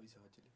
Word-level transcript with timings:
Avisa, 0.00 0.18
Bachelet. 0.18 0.54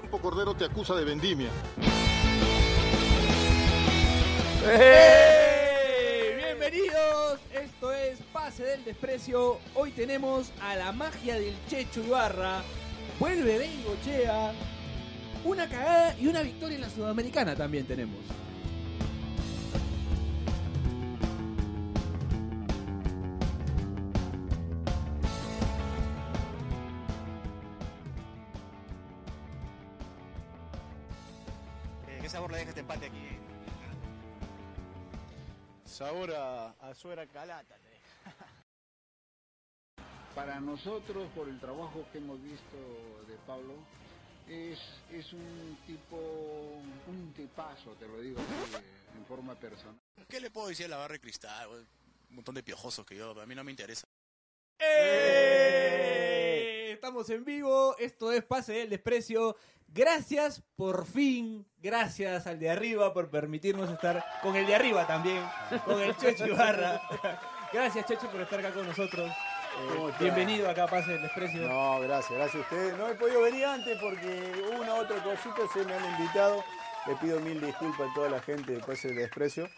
Campo 0.00 0.20
Cordero 0.20 0.54
te 0.54 0.64
acusa 0.64 0.94
de 0.94 1.04
vendimia. 1.04 1.50
¡Hey! 4.64 6.36
Bienvenidos, 6.36 7.40
esto 7.52 7.92
es 7.92 8.20
Pase 8.32 8.62
del 8.62 8.84
Desprecio. 8.84 9.58
Hoy 9.74 9.90
tenemos 9.90 10.52
a 10.60 10.76
la 10.76 10.92
magia 10.92 11.40
del 11.40 11.56
Checho 11.66 12.00
Ibarra. 12.04 12.62
Vuelve 13.18 13.58
Bengochea. 13.58 14.52
Una 15.44 15.68
cagada 15.68 16.16
y 16.16 16.28
una 16.28 16.42
victoria 16.42 16.76
en 16.76 16.82
la 16.82 16.90
Sudamericana 16.90 17.56
también 17.56 17.86
tenemos. 17.88 18.20
A, 36.32 36.70
a 36.80 36.94
suera 36.94 37.26
calata. 37.26 37.76
Para 40.34 40.58
nosotros, 40.58 41.28
por 41.34 41.48
el 41.48 41.60
trabajo 41.60 42.04
que 42.10 42.18
hemos 42.18 42.42
visto 42.42 42.76
de 43.28 43.36
Pablo, 43.46 43.74
es, 44.48 44.80
es 45.12 45.32
un 45.32 45.78
tipo, 45.86 46.16
un 47.06 47.32
tipazo, 47.34 47.92
te 47.92 48.08
lo 48.08 48.20
digo 48.20 48.40
así, 48.40 48.84
en 49.16 49.24
forma 49.26 49.54
personal. 49.54 49.96
¿Qué 50.28 50.40
le 50.40 50.50
puedo 50.50 50.68
decir 50.68 50.86
a 50.86 50.88
la 50.88 50.96
barra 50.96 51.12
de 51.14 51.20
cristal? 51.20 51.68
Un 52.30 52.36
montón 52.36 52.54
de 52.56 52.62
piojosos 52.62 53.06
que 53.06 53.16
yo, 53.16 53.40
a 53.40 53.46
mí 53.46 53.54
no 53.54 53.62
me 53.62 53.70
interesa. 53.70 54.08
¡Eh! 54.78 56.44
Estamos 56.92 57.30
en 57.30 57.44
vivo, 57.44 57.96
esto 57.98 58.32
es 58.32 58.42
Pase 58.44 58.72
del 58.72 58.90
Desprecio. 58.90 59.56
Gracias 59.94 60.60
por 60.74 61.06
fin, 61.06 61.64
gracias 61.80 62.48
al 62.48 62.58
de 62.58 62.68
arriba 62.68 63.14
por 63.14 63.30
permitirnos 63.30 63.88
estar 63.92 64.24
con 64.42 64.56
el 64.56 64.66
de 64.66 64.74
arriba 64.74 65.06
también, 65.06 65.40
con 65.84 66.00
el 66.00 66.16
Checho 66.16 66.48
Ibarra. 66.48 67.00
Gracias 67.72 68.04
Checho 68.04 68.28
por 68.28 68.40
estar 68.40 68.58
acá 68.58 68.72
con 68.72 68.88
nosotros. 68.88 69.30
Eh, 69.30 70.12
bienvenido 70.18 70.68
acá 70.68 70.82
a 70.84 70.88
Pase 70.88 71.12
del 71.12 71.22
Desprecio. 71.22 71.68
No, 71.68 72.00
gracias, 72.00 72.32
gracias 72.36 72.56
a 72.56 72.60
ustedes. 72.62 72.98
No 72.98 73.08
he 73.08 73.14
podido 73.14 73.42
venir 73.42 73.66
antes 73.66 73.96
porque 74.00 74.52
una 74.80 74.96
otra 74.96 75.22
cosita 75.22 75.60
se 75.72 75.84
me 75.84 75.94
han 75.94 76.20
invitado. 76.20 76.64
Le 77.06 77.14
pido 77.14 77.38
mil 77.38 77.60
disculpas 77.60 78.10
a 78.10 78.14
toda 78.14 78.28
la 78.30 78.40
gente 78.40 78.72
de 78.72 78.80
Pase 78.80 79.06
del 79.06 79.18
Desprecio. 79.18 79.68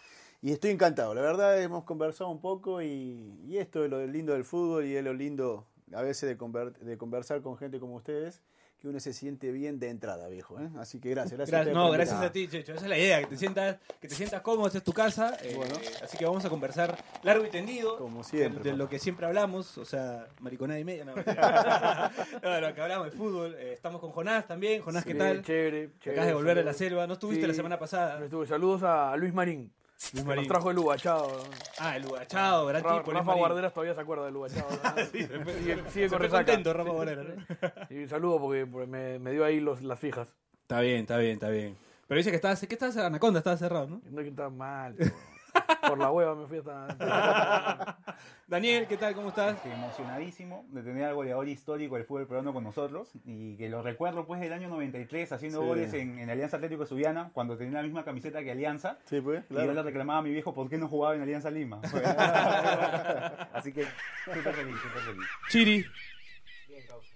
Y 0.41 0.51
estoy 0.51 0.71
encantado. 0.71 1.13
La 1.13 1.21
verdad, 1.21 1.61
hemos 1.61 1.83
conversado 1.83 2.31
un 2.31 2.41
poco 2.41 2.81
y, 2.81 3.39
y 3.45 3.59
esto 3.59 3.85
es 3.85 3.91
lo 3.91 4.03
lindo 4.07 4.33
del 4.33 4.45
fútbol 4.45 4.83
y 4.85 4.95
es 4.97 5.03
lo 5.03 5.13
lindo 5.13 5.67
a 5.93 6.01
veces 6.01 6.27
de, 6.27 6.39
conver- 6.39 6.75
de 6.75 6.97
conversar 6.97 7.43
con 7.43 7.55
gente 7.55 7.79
como 7.79 7.95
ustedes, 7.95 8.41
que 8.79 8.87
uno 8.87 8.99
se 8.99 9.11
siente 9.11 9.51
bien 9.51 9.79
de 9.79 9.89
entrada, 9.89 10.27
viejo. 10.27 10.59
¿eh? 10.59 10.69
Así 10.77 10.99
que 10.99 11.09
gracias, 11.09 11.35
gracias. 11.37 11.51
Gra- 11.55 11.59
ustedes 11.61 11.75
no, 11.75 11.89
gracias 11.89 12.21
a 12.21 12.31
ti, 12.31 12.47
Checho. 12.47 12.73
Esa 12.73 12.83
es 12.83 12.89
la 12.89 12.97
idea, 12.97 13.19
que 13.21 13.25
te 13.27 13.37
sientas, 13.37 13.77
que 13.99 14.07
te 14.07 14.13
sientas 14.13 14.41
cómodo, 14.41 14.67
esta 14.67 14.77
es 14.77 14.83
tu 14.83 14.93
casa. 14.93 15.35
eh, 15.41 15.53
Bueno. 15.55 15.73
así 16.03 16.15
que 16.17 16.25
vamos 16.25 16.45
a 16.45 16.49
conversar 16.49 16.95
largo 17.23 17.43
y 17.43 17.49
tendido. 17.49 17.97
Como 17.97 18.23
siempre, 18.23 18.63
De, 18.63 18.71
de 18.71 18.77
lo 18.77 18.87
que 18.87 18.99
siempre 18.99 19.25
hablamos, 19.25 19.77
o 19.79 19.85
sea, 19.85 20.27
mariconada 20.41 20.79
y 20.79 20.83
media. 20.83 21.05
No, 21.05 21.15
no, 22.43 22.49
de 22.51 22.61
lo 22.61 22.73
que 22.75 22.81
hablamos 22.81 23.11
de 23.11 23.17
fútbol. 23.17 23.55
Eh, 23.57 23.73
estamos 23.73 23.99
con 23.99 24.11
Jonás 24.11 24.45
también. 24.47 24.81
Jonás, 24.83 25.03
¿qué 25.03 25.13
Sí, 25.13 25.17
tal? 25.17 25.41
Chévere, 25.43 25.89
chévere. 25.99 26.11
Acabas 26.11 26.27
de 26.27 26.33
volver 26.35 26.57
de 26.57 26.63
la 26.63 26.73
selva. 26.73 27.07
¿No 27.07 27.13
estuviste 27.13 27.41
Sí, 27.43 27.47
la 27.47 27.53
semana 27.55 27.79
pasada? 27.79 28.19
me 28.19 28.25
estuve. 28.25 28.45
Saludos 28.45 28.83
a 28.83 29.15
Luis 29.17 29.33
Marín. 29.33 29.71
que 30.13 30.23
Marín. 30.23 30.43
Nos 30.43 30.47
trajo 30.47 30.71
el 30.71 30.77
Ugachado. 30.79 31.43
Ah, 31.79 31.97
el 31.97 32.05
Ugachado, 32.05 32.65
gran 32.67 32.83
Ra- 32.83 32.97
tipo. 32.99 33.11
Rafa. 33.11 33.33
Guarderas 33.33 33.73
todavía 33.73 33.95
se 33.95 34.01
acuerda 34.01 34.25
del 34.25 34.35
Ugachado. 34.35 34.67
Sí, 35.11 35.23
se 35.23 35.39
fue- 35.39 35.53
sigue 35.59 35.83
sigue 35.89 36.09
con 36.09 36.19
resaca. 36.19 36.45
contento, 36.45 36.73
Rafa 36.73 36.89
Guarderas, 36.91 37.25
¿no? 37.27 37.45
Y 37.89 38.03
un 38.03 38.09
saludo 38.09 38.39
porque, 38.39 38.65
porque 38.65 38.87
me, 38.87 39.19
me 39.19 39.31
dio 39.31 39.43
ahí 39.45 39.59
los, 39.59 39.81
las 39.81 39.99
fijas. 39.99 40.33
Está 40.61 40.81
bien, 40.81 41.01
está 41.01 41.17
bien, 41.17 41.33
está 41.33 41.49
bien. 41.49 41.77
Pero 42.07 42.17
dice 42.17 42.29
que 42.29 42.35
estabas, 42.37 42.59
¿qué 42.65 42.73
estabas? 42.75 42.95
Anaconda, 42.97 43.39
estaba 43.39 43.57
cerrado, 43.57 43.87
¿no? 43.87 44.01
No 44.09 44.21
que 44.21 44.29
estaba 44.29 44.49
mal. 44.49 44.95
Por 45.87 45.97
la 45.97 46.11
hueva 46.11 46.35
me 46.35 46.47
fui 46.47 46.57
hasta. 46.57 47.97
Daniel, 48.47 48.87
¿qué 48.87 48.97
tal? 48.97 49.13
¿Cómo 49.15 49.29
estás? 49.29 49.57
emocionadísimo 49.65 50.65
de 50.69 50.81
tener 50.83 51.05
al 51.05 51.15
goleador 51.15 51.47
histórico 51.47 51.95
del 51.95 52.05
fútbol 52.05 52.27
peruano 52.27 52.53
con 52.53 52.63
nosotros 52.63 53.09
y 53.25 53.55
que 53.57 53.69
lo 53.69 53.81
recuerdo 53.81 54.25
pues 54.25 54.39
del 54.41 54.53
año 54.53 54.67
93 54.69 55.31
haciendo 55.31 55.61
Sí. 55.61 55.65
goles 55.67 55.93
en, 55.93 56.19
en 56.19 56.29
Alianza 56.29 56.57
Atlético 56.57 56.85
Subiana 56.85 57.29
cuando 57.33 57.57
tenía 57.57 57.77
la 57.77 57.83
misma 57.83 58.03
camiseta 58.03 58.41
que 58.43 58.51
Alianza 58.51 58.97
Sí, 59.05 59.21
pues, 59.21 59.43
y 59.49 59.53
yo 59.53 59.73
le 59.73 59.83
reclamaba 59.83 60.19
a 60.19 60.21
mi 60.21 60.31
viejo 60.31 60.53
por 60.53 60.69
qué 60.69 60.77
no 60.77 60.87
jugaba 60.87 61.15
en 61.15 61.21
Alianza 61.21 61.49
Lima. 61.51 61.81
Así 63.53 63.71
que 63.73 63.85
súper 64.25 64.53
feliz, 64.53 64.75
súper 64.81 65.01
feliz. 65.01 65.27
Chiri. 65.49 65.85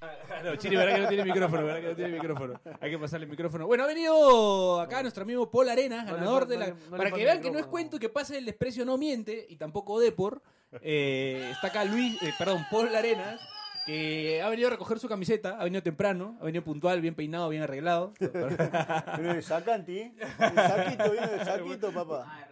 Ah, 0.02 0.12
No, 0.44 0.56
Chiri, 0.56 0.76
verdad 0.76 0.96
que 0.96 1.02
no 1.02 1.08
tiene 1.08 1.24
micrófono, 1.26 1.66
verdad 1.66 1.82
que 1.82 1.88
no 1.88 1.96
tiene 1.96 2.12
micrófono. 2.14 2.60
Hay 2.80 2.90
que 2.92 2.98
pasarle 2.98 3.26
el 3.26 3.30
micrófono. 3.32 3.68
Bueno, 3.68 3.84
ha 3.84 3.88
venido 3.88 4.80
acá 4.82 5.02
nuestro 5.02 5.24
amigo 5.24 5.50
Paul 5.52 5.70
Arenas, 5.70 6.06
No 6.06 6.14
ganador 6.16 6.48
de 6.48 6.58
la. 6.58 6.66
le- 6.68 6.72
no 6.74 6.80
le 6.92 6.98
para 6.98 7.12
que 7.12 7.24
vean 7.24 7.38
el 7.38 7.44
que 7.44 7.52
no 7.52 7.60
es 7.60 7.66
cuento 7.66 8.00
que 8.00 8.10
pase 8.10 8.38
el 8.38 8.46
desprecio 8.46 8.86
no 8.86 8.98
miente 8.98 9.46
y 9.50 9.56
tampoco 9.58 10.00
Depor. 10.00 10.42
Eh, 10.82 11.50
está 11.52 11.68
acá 11.68 11.84
Luis, 11.86 12.22
eh, 12.24 12.32
perdón, 12.40 12.66
Paul 12.72 12.96
Arenas, 12.96 13.40
que 13.86 14.42
ha 14.42 14.50
venido 14.50 14.68
a 14.70 14.72
recoger 14.72 15.00
su 15.00 15.08
camiseta, 15.10 15.58
ha 15.60 15.64
venido 15.66 15.84
temprano, 15.84 16.38
ha 16.40 16.46
venido 16.46 16.64
puntual, 16.64 17.02
bien 17.02 17.14
peinado, 17.16 17.50
bien 17.50 17.64
arreglado. 17.64 18.14
Viene 18.20 19.36
de 19.36 19.42
Sacanti. 19.42 20.00
El 20.00 20.56
saquito, 20.56 21.12
viene 21.12 21.28
de 21.28 21.46
saquito, 21.46 21.92
papá. 21.92 22.48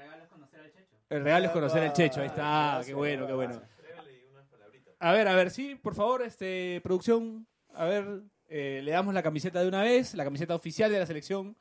El 1.10 1.24
real 1.24 1.46
es 1.46 1.52
conocer 1.52 1.82
el 1.84 1.94
Checho, 1.94 2.22
ahí 2.22 2.28
está, 2.28 2.82
qué 2.86 2.94
bueno, 2.94 3.26
qué 3.26 3.34
bueno. 3.34 3.60
A 5.00 5.12
ver, 5.14 5.28
a 5.28 5.36
ver, 5.36 5.50
sí, 5.50 5.76
por 5.76 5.96
favor, 5.96 6.22
este, 6.22 6.82
producción, 6.84 7.48
a 7.74 7.86
ver, 7.86 8.22
eh, 8.50 8.82
le 8.84 8.92
damos 8.92 9.14
la 9.14 9.24
camiseta 9.24 9.62
de 9.62 9.68
una 9.68 9.82
vez, 9.82 10.14
la 10.14 10.24
camiseta 10.26 10.56
oficial 10.56 10.92
de 10.92 11.00
la 11.00 11.06
selección. 11.06 11.56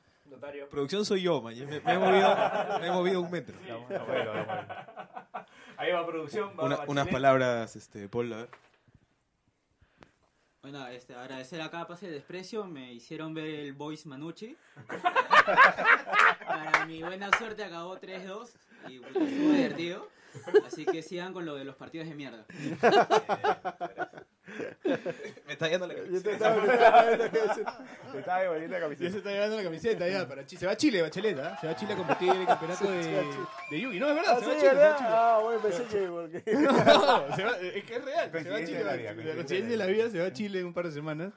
Producción 0.69 1.05
soy 1.05 1.21
yo, 1.23 1.41
man. 1.41 1.55
Me, 1.57 1.79
me 1.79 1.93
he 1.93 1.97
movido, 1.97 2.35
me 2.81 2.87
he 2.87 2.91
movido 2.91 3.21
un 3.21 3.31
metro. 3.31 3.55
Ahí 5.77 5.91
va 5.93 6.05
producción, 6.05 6.51
va 6.59 6.63
Una- 6.65 6.79
unas 6.87 7.07
palabras, 7.07 7.75
este, 7.75 8.07
Paul, 8.09 8.33
a 8.33 8.37
ver. 8.37 8.49
Bueno, 10.61 10.85
este, 10.87 11.15
agradecer 11.15 11.61
acá 11.61 11.87
Pase 11.87 12.07
de 12.07 12.11
Desprecio, 12.15 12.65
me 12.65 12.91
hicieron 12.93 13.33
ver 13.33 13.45
el 13.45 13.71
Voice 13.73 14.07
Manucci. 14.07 14.57
Para 16.47 16.85
mi 16.85 17.01
buena 17.01 17.31
suerte 17.37 17.63
acabó 17.63 17.97
3-2 17.97 18.49
y 18.89 18.99
puta, 18.99 19.23
estuvo 19.23 19.51
divertido. 19.53 20.09
Así 20.65 20.85
que 20.85 21.01
sigan 21.01 21.33
con 21.33 21.45
lo 21.45 21.55
de 21.55 21.65
los 21.65 21.75
partidos 21.75 22.07
de 22.07 22.15
mierda. 22.15 22.45
Me 25.47 25.53
está 25.53 25.67
yendo 25.69 25.87
la 25.87 25.93
estaba- 25.93 26.55
Te 28.11 28.19
estaba 28.19 28.41
devolviendo 28.41 28.75
la 28.77 28.81
camiseta. 28.83 29.11
se 29.11 29.17
está 29.17 29.29
llevando 29.31 29.57
la 29.57 29.63
camiseta 29.63 30.07
ya, 30.07 30.27
para 30.27 30.45
Chi- 30.45 30.57
se 30.57 30.65
va 30.65 30.71
a 30.73 30.77
Chile, 30.77 31.01
Bachelet, 31.01 31.37
¿ah? 31.39 31.57
se 31.59 31.67
va 31.67 31.73
a 31.73 31.75
Chile 31.75 31.93
a 31.93 31.95
competir 31.97 32.29
en 32.29 32.41
el 32.41 32.47
campeonato 32.47 32.89
de, 32.91 33.23
de 33.71 33.79
Yugi, 33.79 33.99
no, 33.99 34.09
es 34.09 34.15
verdad, 34.15 34.35
Ah, 34.37 34.39
se 34.39 34.45
va 34.47 34.51
a 34.51 34.57
Chile, 34.57 34.59
se 34.59 34.65
va 34.65 34.71
a 34.71 34.75
¿verdad? 34.75 34.97
Chile. 34.97 35.09
Ah, 35.11 35.39
bueno, 35.43 35.59
pensé 35.61 35.83
que 35.83 36.07
porque... 36.09 36.43
No, 36.53 37.35
se 37.35 37.43
va- 37.43 37.57
es 37.59 37.83
que 37.83 37.95
es 37.95 38.05
real. 38.05 38.31
Se 38.31 38.49
va 38.49 38.57
a 38.57 38.65
Chile, 38.65 38.83
la 38.83 39.33
coincidencia 39.35 39.69
de 39.69 39.77
la 39.77 39.85
vida 39.85 40.09
se 40.09 40.19
va 40.19 40.25
a 40.27 40.33
Chile 40.33 40.59
en 40.59 40.65
un 40.65 40.73
par 40.73 40.85
de 40.85 40.91
semanas. 40.91 41.31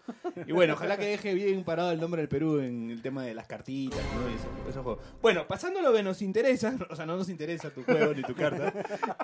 Y 0.47 0.53
bueno, 0.53 0.75
ojalá 0.75 0.97
que 0.97 1.07
deje 1.07 1.35
bien 1.35 1.65
parado 1.65 1.93
el 1.93 2.01
nombre 2.01 2.21
del 2.23 2.29
Perú 2.29 2.59
en 2.61 2.91
el 2.91 3.03
tema 3.03 3.25
de 3.25 3.35
las 3.35 3.47
cartitas, 3.47 4.01
¿no? 4.15 4.31
Y 4.31 4.35
eso- 4.35 4.49
esos 4.71 4.83
juegos. 4.83 5.05
Bueno, 5.21 5.47
pasando 5.47 5.79
a 5.81 5.83
lo 5.83 5.93
que 5.93 6.03
nos 6.03 6.23
interesa, 6.23 6.75
o 6.91 6.97
sea, 6.97 7.07
no 7.07 7.17
nos 7.17 7.29
interesa 7.29 7.71
tu 7.71 7.83
juego 7.85 8.15
ni 8.15 8.23
tu 8.23 8.35
carta. 8.35 8.73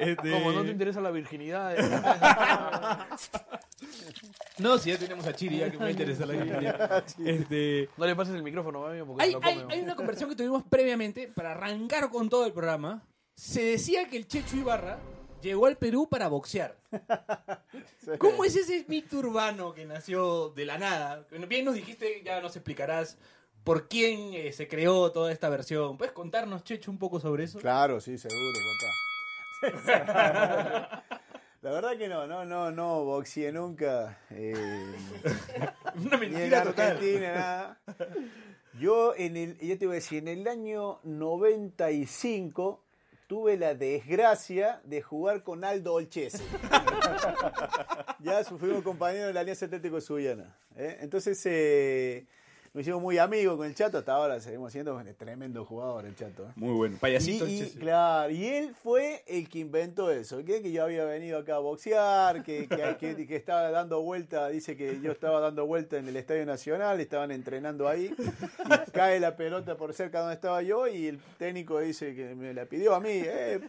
Este... 0.01 0.31
Como 0.31 0.53
no 0.53 0.63
te 0.63 0.71
interesa 0.71 1.01
la 1.01 1.11
virginidad. 1.11 1.77
No, 4.59 4.77
si 4.79 4.91
ya 4.91 4.99
tenemos 4.99 5.27
a 5.27 5.35
Chiri, 5.35 5.59
ya 5.59 5.71
que 5.71 5.77
me 5.77 5.85
va 5.85 5.89
a 5.89 5.91
interesar 5.91 6.27
la 6.27 6.35
virginidad. 6.35 7.05
Este... 7.25 7.89
No 7.97 8.07
le 8.07 8.17
pases 8.17 8.35
el 8.35 8.43
micrófono, 8.43 8.87
amigo, 8.87 9.07
porque 9.07 9.23
Hay, 9.23 9.31
se 9.33 9.39
lo 9.39 9.45
hay- 9.47 9.57
come. 9.61 9.75
hay 9.75 9.81
una 9.81 9.95
conversación 9.97 10.31
que 10.31 10.37
tuvimos 10.37 10.63
previamente 10.69 11.29
para 11.29 11.53
arrancar 11.53 12.11
con 12.11 12.29
todo 12.29 12.45
el 12.47 12.53
programa. 12.53 13.03
Se 13.35 13.63
decía 13.63 14.09
que 14.09 14.17
el 14.17 14.27
Checho 14.27 14.57
Ibarra 14.57 14.99
llegó 15.43 15.67
al 15.67 15.77
Perú 15.77 16.09
para 16.11 16.27
boxear. 16.29 16.77
¿Cómo 18.19 18.45
es 18.45 18.57
ese 18.57 18.85
mito 18.89 19.19
urbano 19.19 19.73
que 19.75 19.85
nació 19.87 20.49
de 20.51 20.65
la 20.67 20.79
nada? 20.79 21.27
Bien 21.49 21.65
nos 21.65 21.75
dijiste, 21.75 22.23
ya 22.25 22.41
nos 22.41 22.57
explicarás 22.57 23.17
por 23.63 23.89
quién 23.89 24.33
eh, 24.35 24.53
se 24.53 24.67
creó 24.67 25.13
toda 25.13 25.31
esta 25.31 25.49
versión. 25.51 25.99
¿Puedes 25.99 26.13
contarnos, 26.13 26.65
Checho, 26.65 26.91
un 26.91 26.99
poco 26.99 27.21
sobre 27.21 27.45
eso? 27.45 27.59
Claro, 27.61 28.01
sí, 28.01 28.19
seguro, 28.19 28.59
papá. 29.61 31.05
La 31.61 31.73
verdad 31.73 31.97
que 31.99 32.09
no, 32.09 32.27
no, 32.27 32.45
no, 32.45 32.71
no 32.71 33.05
boxeé 33.05 33.51
nunca. 33.51 34.19
eh, 34.31 34.55
Una 35.97 36.17
ni 36.17 36.27
en 36.27 36.33
mentira 36.33 36.63
total. 36.63 36.93
Argentina, 36.93 37.35
nada. 37.35 37.81
Yo, 38.79 39.15
en 39.17 39.37
el, 39.37 39.59
ya 39.59 39.77
te 39.77 39.87
voy 39.87 39.95
a 39.95 39.97
decir, 39.97 40.19
en 40.19 40.29
el 40.29 40.47
año 40.47 41.01
95 41.03 42.85
tuve 43.27 43.57
la 43.57 43.75
desgracia 43.75 44.81
de 44.85 45.03
jugar 45.03 45.43
con 45.43 45.65
Aldo 45.65 45.95
Olchese. 45.95 46.43
ya 48.21 48.45
fuimos 48.45 48.83
compañeros 48.85 49.27
de 49.27 49.33
la 49.33 49.41
Alianza 49.41 49.67
Atlético 49.67 50.01
Suyana. 50.01 50.57
¿eh? 50.77 50.99
Entonces, 51.01 51.45
eh, 51.47 52.27
nos 52.75 52.83
hicimos 52.83 53.01
muy 53.03 53.19
amigos 53.19 53.57
con 53.57 53.67
el 53.67 53.75
Chato, 53.75 53.99
hasta 53.99 54.13
ahora 54.13 54.41
seguimos 54.41 54.73
siendo 54.73 54.95
un 54.97 55.15
tremendo 55.15 55.65
jugador 55.65 56.05
el 56.07 56.15
Chato. 56.15 56.45
¿eh? 56.45 56.53
Muy 56.57 56.75
bueno. 56.75 56.97
Payasito. 57.01 57.47
Y, 57.49 57.63
claro, 57.79 58.31
y 58.31 58.45
él 58.47 58.75
fue 58.75 59.23
el 59.27 59.49
que 59.49 59.59
inventó 59.61 60.11
eso, 60.11 60.45
que, 60.45 60.63
que 60.63 60.71
yo 60.73 60.85
había 60.85 61.05
venido 61.05 61.39
acá 61.39 61.57
a 61.57 61.59
boxear, 61.59 62.43
que, 62.43 62.69
que, 62.69 62.97
que- 63.17 63.27
que 63.27 63.37
estaba 63.37 63.71
dando 63.71 64.03
vuelta, 64.03 64.49
dice 64.49 64.77
que 64.77 65.01
yo 65.01 65.13
estaba 65.13 65.41
dando 65.41 65.67
vuelta 65.67 65.97
en 65.99 66.09
el 66.09 66.17
Estadio 66.17 66.45
Nacional, 66.47 67.01
estaban 67.01 67.31
entrenando 67.31 67.89
ahí, 67.89 68.15
y 68.17 68.91
cae 68.93 69.19
la 69.21 69.37
pelota 69.37 69.77
por 69.77 69.93
cerca 69.95 70.21
donde 70.21 70.35
estaba 70.35 70.63
yo, 70.63 70.87
y 70.87 71.07
el 71.09 71.19
técnico 71.39 71.81
dice 71.81 72.15
que 72.15 72.35
me 72.35 72.55
la 72.55 72.67
pidió 72.67 72.95
a 72.95 73.01
mí, 73.01 73.11
eh, 73.13 73.61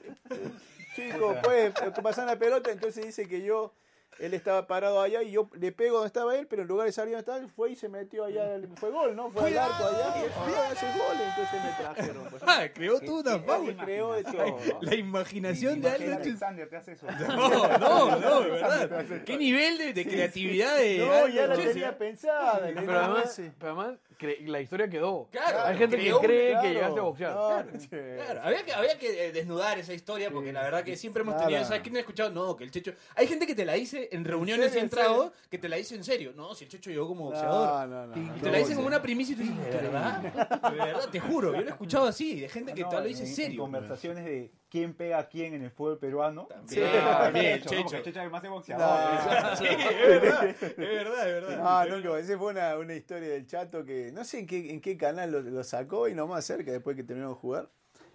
chico, 0.95 1.35
pues 1.43 1.73
pasar 2.03 2.25
la 2.27 2.37
pelota, 2.37 2.71
entonces 2.71 3.05
dice 3.05 3.27
que 3.27 3.41
yo, 3.41 3.73
él 4.19 4.33
estaba 4.33 4.67
parado 4.67 5.01
allá 5.01 5.23
y 5.23 5.31
yo 5.31 5.49
le 5.59 5.71
pego 5.71 5.95
donde 5.95 6.07
estaba 6.07 6.35
él, 6.35 6.47
pero 6.47 6.61
en 6.63 6.67
lugar 6.67 6.85
de 6.85 6.91
salir 6.91 7.13
donde 7.13 7.21
estaba 7.21 7.37
él, 7.39 7.47
fue 7.47 7.71
y 7.71 7.75
se 7.75 7.89
metió 7.89 8.25
allá, 8.25 8.59
fue 8.75 8.89
gol, 8.91 9.15
¿no? 9.15 9.31
Fue 9.31 9.47
al 9.49 9.57
arco 9.57 9.85
allá, 9.85 10.19
y 10.19 10.23
él 10.25 10.31
"Cuidado, 10.31 10.63
hace 10.71 10.85
gol, 10.85 11.17
entonces 11.29 11.63
me 11.63 11.83
trajeron. 11.83 12.29
Pues. 12.29 12.43
Ah, 12.45 12.63
creó 12.73 12.99
toda 12.99 13.37
una 13.37 13.83
creó 13.85 14.13
de 14.13 14.23
todo. 14.23 14.57
La 14.81 14.95
imaginación 14.95 15.81
de 15.81 15.89
Aldo. 15.89 16.15
Alexander 16.15 16.69
te 16.69 16.75
hace 16.77 16.91
eso. 16.93 17.07
No, 17.19 17.77
no, 17.77 18.19
no, 18.19 18.41
de 18.41 18.49
verdad. 18.49 19.05
¿Qué 19.25 19.37
nivel 19.37 19.77
de, 19.77 19.93
de 19.93 20.05
creatividad 20.07 20.77
de 20.77 20.97
No, 20.99 21.27
ya 21.27 21.47
la 21.47 21.55
tenía 21.55 21.89
eh? 21.89 21.93
pensada. 21.93 22.59
pero 22.73 22.99
además 22.99 23.99
cre- 24.19 24.45
la 24.47 24.59
historia 24.61 24.89
quedó. 24.89 25.27
Claro, 25.31 25.61
Hay 25.65 25.77
gente 25.77 25.97
que 25.97 26.13
cree 26.21 26.49
Claro, 26.51 26.61
que 26.67 26.73
llegaste 26.73 26.99
a 26.99 27.03
boxear. 27.03 27.67
claro, 27.89 28.41
había 28.43 28.63
que, 28.65 28.73
había 28.73 28.99
que 28.99 29.27
eh, 29.27 29.31
desnudar 29.31 29.79
esa 29.79 29.93
historia 29.93 30.29
porque 30.29 30.51
la 30.53 30.61
verdad 30.63 30.83
que 30.83 30.95
siempre 30.95 31.21
hemos 31.21 31.35
Nada. 31.35 31.47
tenido, 31.47 31.63
¿sabes 31.65 31.81
quién 31.81 31.95
ha 31.95 31.99
escuchado? 31.99 32.29
No, 32.31 32.55
que 32.55 32.63
el 32.65 32.71
Checho... 32.71 32.93
Hay 33.15 33.27
gente 33.27 33.47
que 33.47 33.55
te 33.55 33.65
la 33.65 33.73
dice 33.73 34.09
en 34.11 34.25
reuniones 34.25 34.73
y 34.75 34.77
en 34.77 34.83
en 34.85 34.89
serio? 34.89 35.05
tragos, 35.05 35.31
que 35.49 35.57
te 35.57 35.69
la 35.69 35.77
dice 35.77 35.95
en 35.95 36.03
serio. 36.03 36.33
No, 36.35 36.53
si 36.53 36.65
el 36.65 36.69
Checho 36.69 36.89
llegó 36.89 37.07
como 37.07 37.25
boxeador. 37.25 37.87
No, 37.89 38.05
no, 38.05 38.07
no. 38.07 38.17
Y 38.17 38.25
no, 38.25 38.33
te 38.35 38.51
la 38.51 38.57
dicen 38.57 38.71
no, 38.73 38.77
como 38.77 38.87
una 38.87 39.01
primicia 39.01 39.33
y 39.33 39.35
tú 39.37 39.43
dices, 39.43 39.65
¿de 39.65 39.71
verdad? 39.71 40.21
De 40.69 40.75
verdad, 40.75 41.09
te 41.11 41.19
juro, 41.19 41.53
yo 41.53 41.61
lo 41.61 41.67
he 41.67 41.69
escuchado 41.71 42.05
así, 42.07 42.39
de 42.41 42.49
gente 42.49 42.73
que 42.73 42.81
No, 42.81 42.89
te 42.89 42.95
lo 42.97 43.03
dice 43.03 43.23
En 43.23 43.27
serio. 43.35 43.61
conversaciones 43.61 44.25
de 44.25 44.51
quién 44.69 44.93
pega 44.93 45.19
a 45.19 45.27
quién 45.27 45.53
en 45.53 45.63
el 45.63 45.71
fútbol 45.71 45.97
peruano. 45.97 46.45
También, 46.45 46.91
también, 46.91 47.61
Checho, 47.61 47.89
Checho. 47.89 48.01
Checho 48.03 48.21
es 48.21 48.31
No. 48.43 48.49
boxeador. 48.51 49.57
Sí, 49.57 49.65
es 49.65 50.21
verdad, 50.21 50.45
es 50.47 50.59
verdad, 50.77 51.27
es 51.27 51.33
verdad. 51.33 51.61
Ah, 51.63 51.85
no, 51.89 52.01
que 52.01 52.19
esa 52.19 52.37
fue 52.37 52.51
una, 52.51 52.77
una 52.77 52.93
historia 52.93 53.29
del 53.29 53.45
chato 53.47 53.83
que 53.83 54.11
no 54.11 54.23
sé 54.23 54.39
en 54.39 54.47
qué, 54.47 54.71
en 54.71 54.79
qué 54.81 54.97
canal 54.97 55.31
lo, 55.31 55.41
lo 55.41 55.63
sacó 55.63 56.07
y 56.07 56.13
nomás 56.13 56.45
cerca 56.45 56.71
después 56.71 56.95
que 56.95 57.03
terminamos 57.03 57.37
de 57.37 57.41
jugar. 57.41 57.69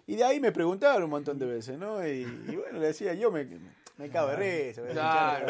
Y 0.07 0.15
de 0.15 0.23
ahí 0.23 0.39
me 0.39 0.51
preguntaron 0.51 1.03
un 1.03 1.09
montón 1.09 1.39
de 1.39 1.45
veces, 1.47 1.77
¿no? 1.79 2.05
Y, 2.07 2.21
y 2.47 2.55
bueno, 2.55 2.79
le 2.79 2.87
decía, 2.87 3.13
yo 3.15 3.31
me, 3.31 3.47
me 3.97 4.09
cago 4.09 4.29
de 4.29 4.35
risa. 4.67 4.83
Claro. 4.91 5.45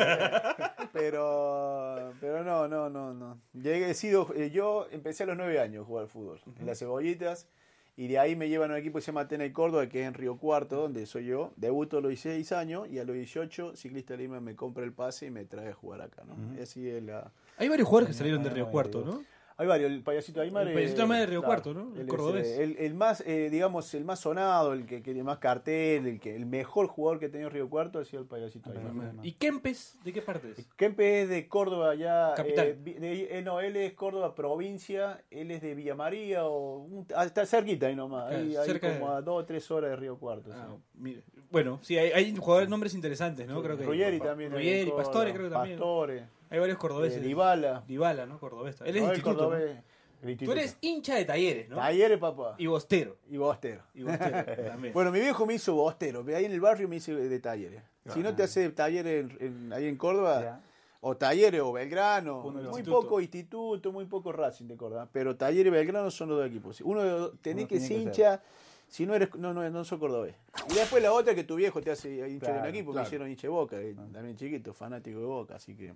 Pero, 0.94 2.14
pero 2.22 2.44
no, 2.44 2.68
no, 2.68 2.90
no, 2.90 3.14
no. 3.14 3.42
Llegué, 3.54 3.90
he 3.90 3.94
sido, 3.94 4.34
eh, 4.34 4.50
yo 4.52 4.88
empecé 4.92 5.24
a 5.24 5.26
los 5.26 5.36
nueve 5.38 5.60
años 5.60 5.84
a 5.84 5.86
jugar 5.86 6.04
al 6.04 6.10
fútbol, 6.10 6.40
en 6.58 6.66
las 6.66 6.80
cebollitas, 6.80 7.48
y 7.98 8.08
de 8.08 8.20
ahí 8.20 8.36
me 8.36 8.50
llevan 8.50 8.72
a 8.72 8.74
un 8.74 8.80
equipo 8.80 8.98
que 8.98 9.02
se 9.02 9.08
llama 9.08 9.22
Atena 9.22 9.46
y 9.46 9.52
Córdoba, 9.52 9.88
que 9.88 10.02
es 10.02 10.08
en 10.08 10.14
Río 10.14 10.38
Cuarto, 10.38 10.76
donde 10.82 11.06
soy 11.06 11.26
yo. 11.28 11.54
Debuto 11.56 11.98
a 11.98 12.02
los 12.02 12.10
16 12.10 12.52
años, 12.52 12.88
y 12.90 13.00
a 13.00 13.06
los 13.06 13.16
18, 13.16 13.76
Ciclista 13.76 14.16
Lima 14.18 14.42
me 14.42 14.56
compra 14.56 14.84
el 14.84 14.92
pase 14.92 15.28
y 15.28 15.32
me 15.32 15.46
trae 15.46 15.70
a 15.70 15.74
jugar 15.74 16.02
acá, 16.02 16.24
¿no? 16.26 16.36
Y 16.58 16.62
así 16.62 16.90
es 16.90 17.02
la... 17.04 17.32
Hay 17.58 17.70
varios 17.70 17.88
jugadores 17.88 18.10
que 18.10 18.18
salieron 18.18 18.44
de 18.44 18.50
Río 18.50 18.70
Cuarto. 18.70 19.04
¿no? 19.06 19.24
Hay 19.58 19.68
varios, 19.68 19.90
el 19.90 20.04
payasito 20.04 20.42
Aymar. 20.42 20.68
El 20.68 20.74
payasito 20.74 21.04
Aymar 21.04 21.20
de 21.20 21.26
Río 21.28 21.40
claro, 21.40 21.64
Cuarto, 21.64 21.74
¿no? 21.74 21.96
El 21.98 22.08
cordobés. 22.08 22.46
eh, 22.46 22.64
el, 22.64 22.78
el 22.78 22.94
más, 22.94 23.22
eh, 23.26 23.50
digamos, 23.50 23.94
el 23.94 24.04
más 24.04 24.20
sonado, 24.20 24.74
el 24.74 24.86
que 24.86 25.00
tiene 25.00 25.24
más 25.24 25.38
cartel, 25.38 26.06
el 26.08 26.20
que 26.20 26.36
el 26.36 26.46
mejor 26.46 26.88
jugador 26.88 27.20
que 27.20 27.28
ha 27.28 27.32
tenido 27.32 27.50
Río 27.50 27.70
Cuarto 27.70 28.00
ha 28.00 28.04
sido 28.06 28.22
el 28.22 28.28
payasito 28.28 28.70
Aymar. 28.72 29.14
¿Y 29.24 29.32
Kempes? 29.34 29.98
¿De 30.04 30.12
qué 30.12 30.22
parte 30.22 30.52
es? 30.58 30.68
Kempe 30.76 31.22
es 31.22 31.30
de 31.30 31.48
Córdoba 31.48 31.96
ya. 31.96 32.34
Capital. 32.36 32.68
eh, 32.68 32.76
de- 33.00 33.38
eh, 33.38 33.42
no, 33.44 33.62
él 33.62 33.78
es 33.78 33.94
Córdoba 33.94 34.36
provincia, 34.36 35.24
él 35.32 35.52
es 35.52 35.62
de 35.62 35.74
Villa 35.74 35.96
María 35.96 36.46
o 36.46 36.80
un- 36.80 37.08
ah, 37.16 37.24
está 37.26 37.46
cerquita 37.46 37.88
ahí 37.88 37.96
nomás, 37.96 38.28
Claro, 38.28 38.44
ahí, 38.44 38.56
ahí 38.58 38.66
cerca 38.66 38.94
como 39.00 39.12
de- 39.12 39.18
a 39.18 39.22
dos 39.22 39.42
o 39.42 39.46
tres 39.46 39.72
horas 39.72 39.92
de 39.92 39.96
Río 39.96 40.18
Cuarto. 40.18 40.52
sí. 40.52 40.58
Ah, 40.60 40.76
mire. 40.96 41.24
Bueno, 41.50 41.80
sí, 41.82 41.98
hay, 41.98 42.12
hay 42.12 42.36
jugadores, 42.36 42.68
nombres 42.70 42.94
interesantes, 42.94 43.48
¿no? 43.48 43.62
Creo 43.64 43.78
que 43.78 43.86
Ruggeri 43.86 44.20
también. 44.20 44.50
de 44.52 44.58
Ruggeri, 44.58 44.92
Pastore 44.92 45.32
creo 45.32 45.46
que 45.46 45.54
también. 45.54 45.78
Pastore, 45.80 46.26
Hay 46.50 46.60
varios 46.60 46.78
cordobeses. 46.78 47.20
eh, 47.22 47.26
Dybala. 47.26 47.84
Dybala, 47.88 48.26
¿no? 48.26 48.40
Cordobés. 48.40 48.80
Él 48.82 48.98
es 48.98 49.24
Tú 50.40 50.52
eres 50.54 50.78
hincha 50.82 51.16
de 51.16 51.26
talleres, 51.26 51.70
¿no? 51.70 51.76
Talleres, 51.76 52.18
papá. 52.18 52.56
Y 52.58 52.66
bostero. 52.66 53.18
Y 53.30 53.38
Bostero. 53.38 53.84
Y 53.94 54.04
bostero 54.04 54.44
también. 54.70 54.94
Bueno, 54.94 55.12
mi 55.12 55.20
viejo 55.20 55.46
me 55.46 55.54
hizo 55.54 55.76
bostero, 55.76 56.24
pero 56.26 56.38
ahí 56.38 56.46
en 56.46 56.52
el 56.52 56.62
barrio 56.62 56.88
me 56.88 56.96
hice 56.96 57.14
de 57.14 57.40
talleres. 57.40 57.84
Si 58.12 58.20
no 58.20 58.36
te 58.36 58.44
hace 58.44 58.70
talleres 58.70 59.26
en- 59.26 59.38
en- 59.66 59.74
ahí 59.74 59.88
en 59.88 59.98
Córdoba, 59.98 60.42
Ya. 60.42 60.62
o 61.02 61.16
talleres 61.18 61.62
o 61.62 61.72
Belgrano, 61.74 62.42
muy 62.42 62.62
Instituto. 62.64 63.02
poco 63.02 63.22
instituto, 63.22 63.92
muy 63.92 64.06
poco 64.06 64.32
Racing 64.32 64.66
de 64.68 64.76
Córdoba, 64.78 65.08
pero 65.12 65.36
talleres 65.36 65.68
y 65.68 65.76
Belgrano 65.76 66.10
son 66.10 66.30
los 66.30 66.38
dos 66.40 66.48
equipos. 66.48 66.82
Uno 66.82 67.04
de 67.04 67.12
los- 67.12 67.40
tenés 67.42 67.64
Uno 67.64 67.70
que 67.70 67.80
ser 67.80 68.00
hincha, 68.00 68.42
si 68.88 69.06
no 69.06 69.14
eres, 69.16 69.34
no, 69.36 69.54
no, 69.54 69.68
no 69.70 69.84
sos 69.84 70.00
cordobés. 70.00 70.36
Y 70.72 70.74
después 70.76 71.02
la 71.04 71.12
otra 71.14 71.36
que 71.36 71.44
tu 71.44 71.56
viejo 71.56 71.82
te 71.82 71.92
hace 71.92 72.10
hincha 72.10 72.24
de 72.24 72.34
un 72.34 72.40
Claro, 72.40 72.68
equipo, 72.70 72.92
claro. 72.92 73.04
me 73.04 73.08
hicieron 73.08 73.30
hincha 73.30 73.42
de 73.44 73.50
Boca, 73.50 73.80
eh, 73.80 73.96
también 74.14 74.36
chiquito, 74.38 74.74
fanático 74.74 75.20
de 75.20 75.26
Boca, 75.26 75.56
así 75.56 75.76
que 75.76 75.94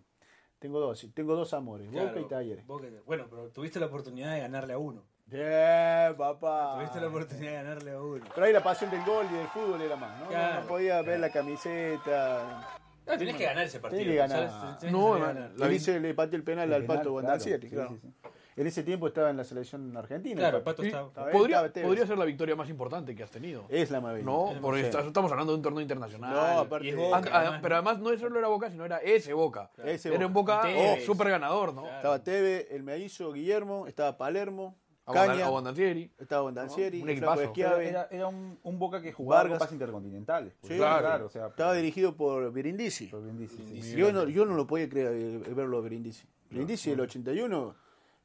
tengo 0.59 0.79
dos, 0.79 1.07
tengo 1.13 1.35
dos 1.35 1.53
amores, 1.53 1.89
Boca 1.89 2.03
Claro, 2.03 2.19
y 2.19 2.25
talleres. 2.27 2.67
Boca 2.67 2.87
y- 2.87 2.99
Bueno, 3.05 3.25
pero 3.29 3.49
tuviste 3.49 3.79
la 3.79 3.85
oportunidad 3.87 4.33
de 4.33 4.41
ganarle 4.41 4.73
a 4.73 4.77
uno. 4.77 5.03
Bien, 5.25 6.15
papá. 6.17 6.75
Tuviste 6.75 6.99
la 6.99 7.07
oportunidad 7.07 7.51
de 7.51 7.57
ganarle 7.57 7.91
a 7.91 8.01
uno. 8.01 8.25
Pero 8.33 8.45
ahí 8.47 8.53
la 8.53 8.63
pasión 8.63 8.89
del 8.91 9.03
gol 9.05 9.25
y 9.31 9.35
del 9.35 9.47
fútbol 9.47 9.81
era 9.81 9.95
más, 9.95 10.17
¿no? 10.19 10.25
No- 10.25 10.29
Claro. 10.31 10.61
No 10.61 10.67
podía 10.67 11.01
ver 11.01 11.19
la 11.19 11.29
camiseta. 11.31 12.67
No, 13.07 13.17
tenés 13.17 13.35
que 13.35 13.45
ganar 13.45 13.63
ese 13.65 13.79
partido. 13.79 14.01
Tenés 14.03 14.13
que 14.13 14.17
ganar. 14.17 14.49
¿sabes? 14.49 14.77
Tenés 14.79 14.93
No, 14.93 15.13
que 15.13 15.19
no, 15.19 15.25
ganar. 15.25 15.51
Vi- 15.69 15.75
hizo- 15.75 15.97
le 15.99 16.13
pateó 16.13 16.37
el 16.37 16.43
penal 16.43 16.67
El 16.67 16.73
al 16.73 16.81
penal, 16.81 16.87
Pato 16.97 16.99
claro, 17.01 17.11
Bondancieri, 17.13 17.69
sí, 17.69 17.75
claro. 17.75 17.89
sí, 17.89 17.99
sí. 18.01 18.13
En 18.59 18.67
ese 18.67 18.83
tiempo 18.83 19.07
estaba 19.07 19.29
en 19.29 19.37
la 19.37 19.45
selección 19.45 19.95
argentina. 19.95 20.35
Claro, 20.35 20.61
Pato 20.61 20.81
Sí, 20.81 20.89
estaba. 20.89 21.09
Podría, 21.31 21.55
estaba 21.55 21.69
Tevez. 21.71 21.87
podría 21.87 22.05
ser 22.05 22.17
la 22.17 22.25
victoria 22.25 22.57
más 22.57 22.69
importante 22.69 23.15
que 23.15 23.23
has 23.23 23.31
tenido. 23.31 23.63
Es 23.69 23.89
la 23.89 24.01
más 24.01 24.21
No, 24.21 24.47
bella. 24.47 24.59
porque 24.61 24.81
estamos 24.81 25.31
hablando 25.31 25.53
de 25.53 25.57
un 25.57 25.61
torneo 25.63 25.81
internacional. 25.81 26.33
No, 26.33 26.59
aparte. 26.59 26.87
Y 26.87 26.89
es 26.89 26.95
Boca, 26.97 27.29
además, 27.31 27.59
pero 27.61 27.75
además 27.75 27.99
no 27.99 28.17
solo 28.17 28.37
era 28.37 28.49
Boca, 28.49 28.69
sino 28.69 28.83
era 28.83 28.97
ese 28.97 29.31
Boca. 29.31 29.71
Ese 29.81 30.13
Era 30.13 30.27
un 30.27 30.33
Boca 30.33 30.63
oh, 30.77 30.97
súper 31.05 31.29
ganador, 31.29 31.73
¿no? 31.73 31.83
Claro. 31.83 31.95
Estaba 31.95 32.23
Teve, 32.23 32.67
el 32.75 32.83
me 32.83 32.97
hizo 32.97 33.31
Guillermo, 33.31 33.87
estaba 33.87 34.17
Palermo, 34.17 34.75
Caña, 35.05 35.45
Abondanzieri. 35.45 36.11
estaba 36.19 36.41
Bondancieri, 36.41 37.01
Un 37.01 37.09
equipazo. 37.11 37.53
Era, 37.55 38.09
era 38.11 38.27
un, 38.27 38.59
un 38.61 38.77
Boca 38.77 39.01
que 39.01 39.13
jugaba 39.13 39.43
Vargas. 39.43 39.59
copas 39.59 39.71
intercontinentales. 39.71 40.53
pues. 40.59 40.73
Sí, 40.73 40.77
claro. 40.77 41.27
o 41.27 41.29
sea, 41.29 41.47
Estaba 41.47 41.73
dirigido 41.75 42.13
por 42.17 42.51
Brindisi. 42.51 43.07
por 43.07 43.21
Brindisi, 43.21 43.81
sí. 43.81 43.95
Yo 43.95 44.11
no, 44.11 44.27
yo 44.27 44.43
no 44.45 44.55
lo 44.55 44.67
podía 44.67 44.89
creer 44.89 45.13
eh, 45.13 45.53
verlo 45.55 45.77
a 45.77 45.81
Brindisi. 45.81 46.27
Brindisi 46.51 46.89
del 46.89 46.99
81, 46.99 47.75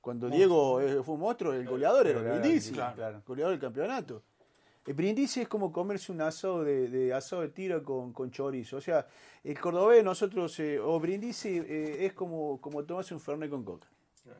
cuando 0.04 0.28
Diego 0.28 0.80
eh, 0.82 1.02
fue 1.02 1.14
un 1.14 1.20
monstruo, 1.22 1.54
el 1.54 1.66
goleador 1.66 2.06
era 2.06 2.20
Brindisi, 2.38 2.72
claro, 2.72 2.94
claro. 2.94 3.22
goleador 3.26 3.52
del 3.52 3.60
campeonato. 3.60 4.22
El 4.86 4.92
Brindisi 4.92 5.40
es 5.40 5.48
como 5.48 5.72
comerse 5.72 6.12
un 6.12 6.20
asado 6.20 6.62
de, 6.62 6.88
de 6.88 7.14
asado 7.14 7.40
de 7.40 7.48
tira 7.48 7.82
con, 7.82 8.12
con 8.12 8.30
chorizo. 8.30 8.76
O 8.76 8.80
sea, 8.82 9.06
el 9.42 9.58
cordobés 9.58 10.04
nosotros, 10.04 10.60
eh, 10.60 10.78
o 10.78 11.00
Brindisi 11.00 11.56
eh, 11.56 12.04
es 12.04 12.12
como, 12.12 12.60
como 12.60 12.84
tomarse 12.84 13.14
un 13.14 13.20
fernet 13.20 13.48
con 13.48 13.64
coca. 13.64 13.88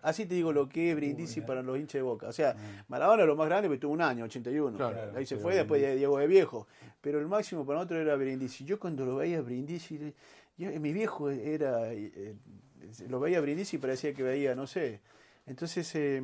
Así 0.03 0.27
te 0.27 0.35
digo 0.35 0.53
lo 0.53 0.69
que 0.69 0.91
es 0.91 0.97
Brindisi 0.97 1.41
para 1.43 1.63
los 1.63 1.79
hinchas 1.79 1.95
de 1.95 2.03
Boca. 2.03 2.29
O 2.29 2.33
sea, 2.33 2.55
Maradona 2.89 3.25
lo 3.25 3.37
más 3.37 3.47
grande, 3.49 3.69
pero 3.69 3.81
tuvo 3.81 3.93
un 3.95 4.01
año, 4.03 4.25
81. 4.25 4.77
Claro. 4.77 5.13
Ahí 5.17 5.25
se 5.27 5.37
fue, 5.37 5.55
después 5.55 5.81
de 5.81 5.97
Diego 5.97 6.19
de 6.19 6.27
Viejo. 6.27 6.67
Pero 7.03 7.19
el 7.21 7.27
máximo 7.27 7.65
para 7.67 7.79
nosotros 7.81 8.01
era 8.01 8.17
Brindisi. 8.17 8.65
Yo 8.65 8.79
cuando 8.79 9.05
lo 9.07 9.17
veía 9.17 9.41
Brindisi, 9.43 10.13
yo- 10.57 10.81
mi 10.81 10.93
viejo 10.93 11.29
era, 11.31 11.93
eh, 11.93 12.35
lo 13.09 13.21
veía 13.21 13.41
Brindisi 13.43 13.77
y 13.77 13.79
parecía 13.79 14.13
que 14.15 14.23
veía, 14.23 14.55
no 14.55 14.67
sé. 14.67 15.01
Entonces 15.47 15.95
eh, 15.95 16.23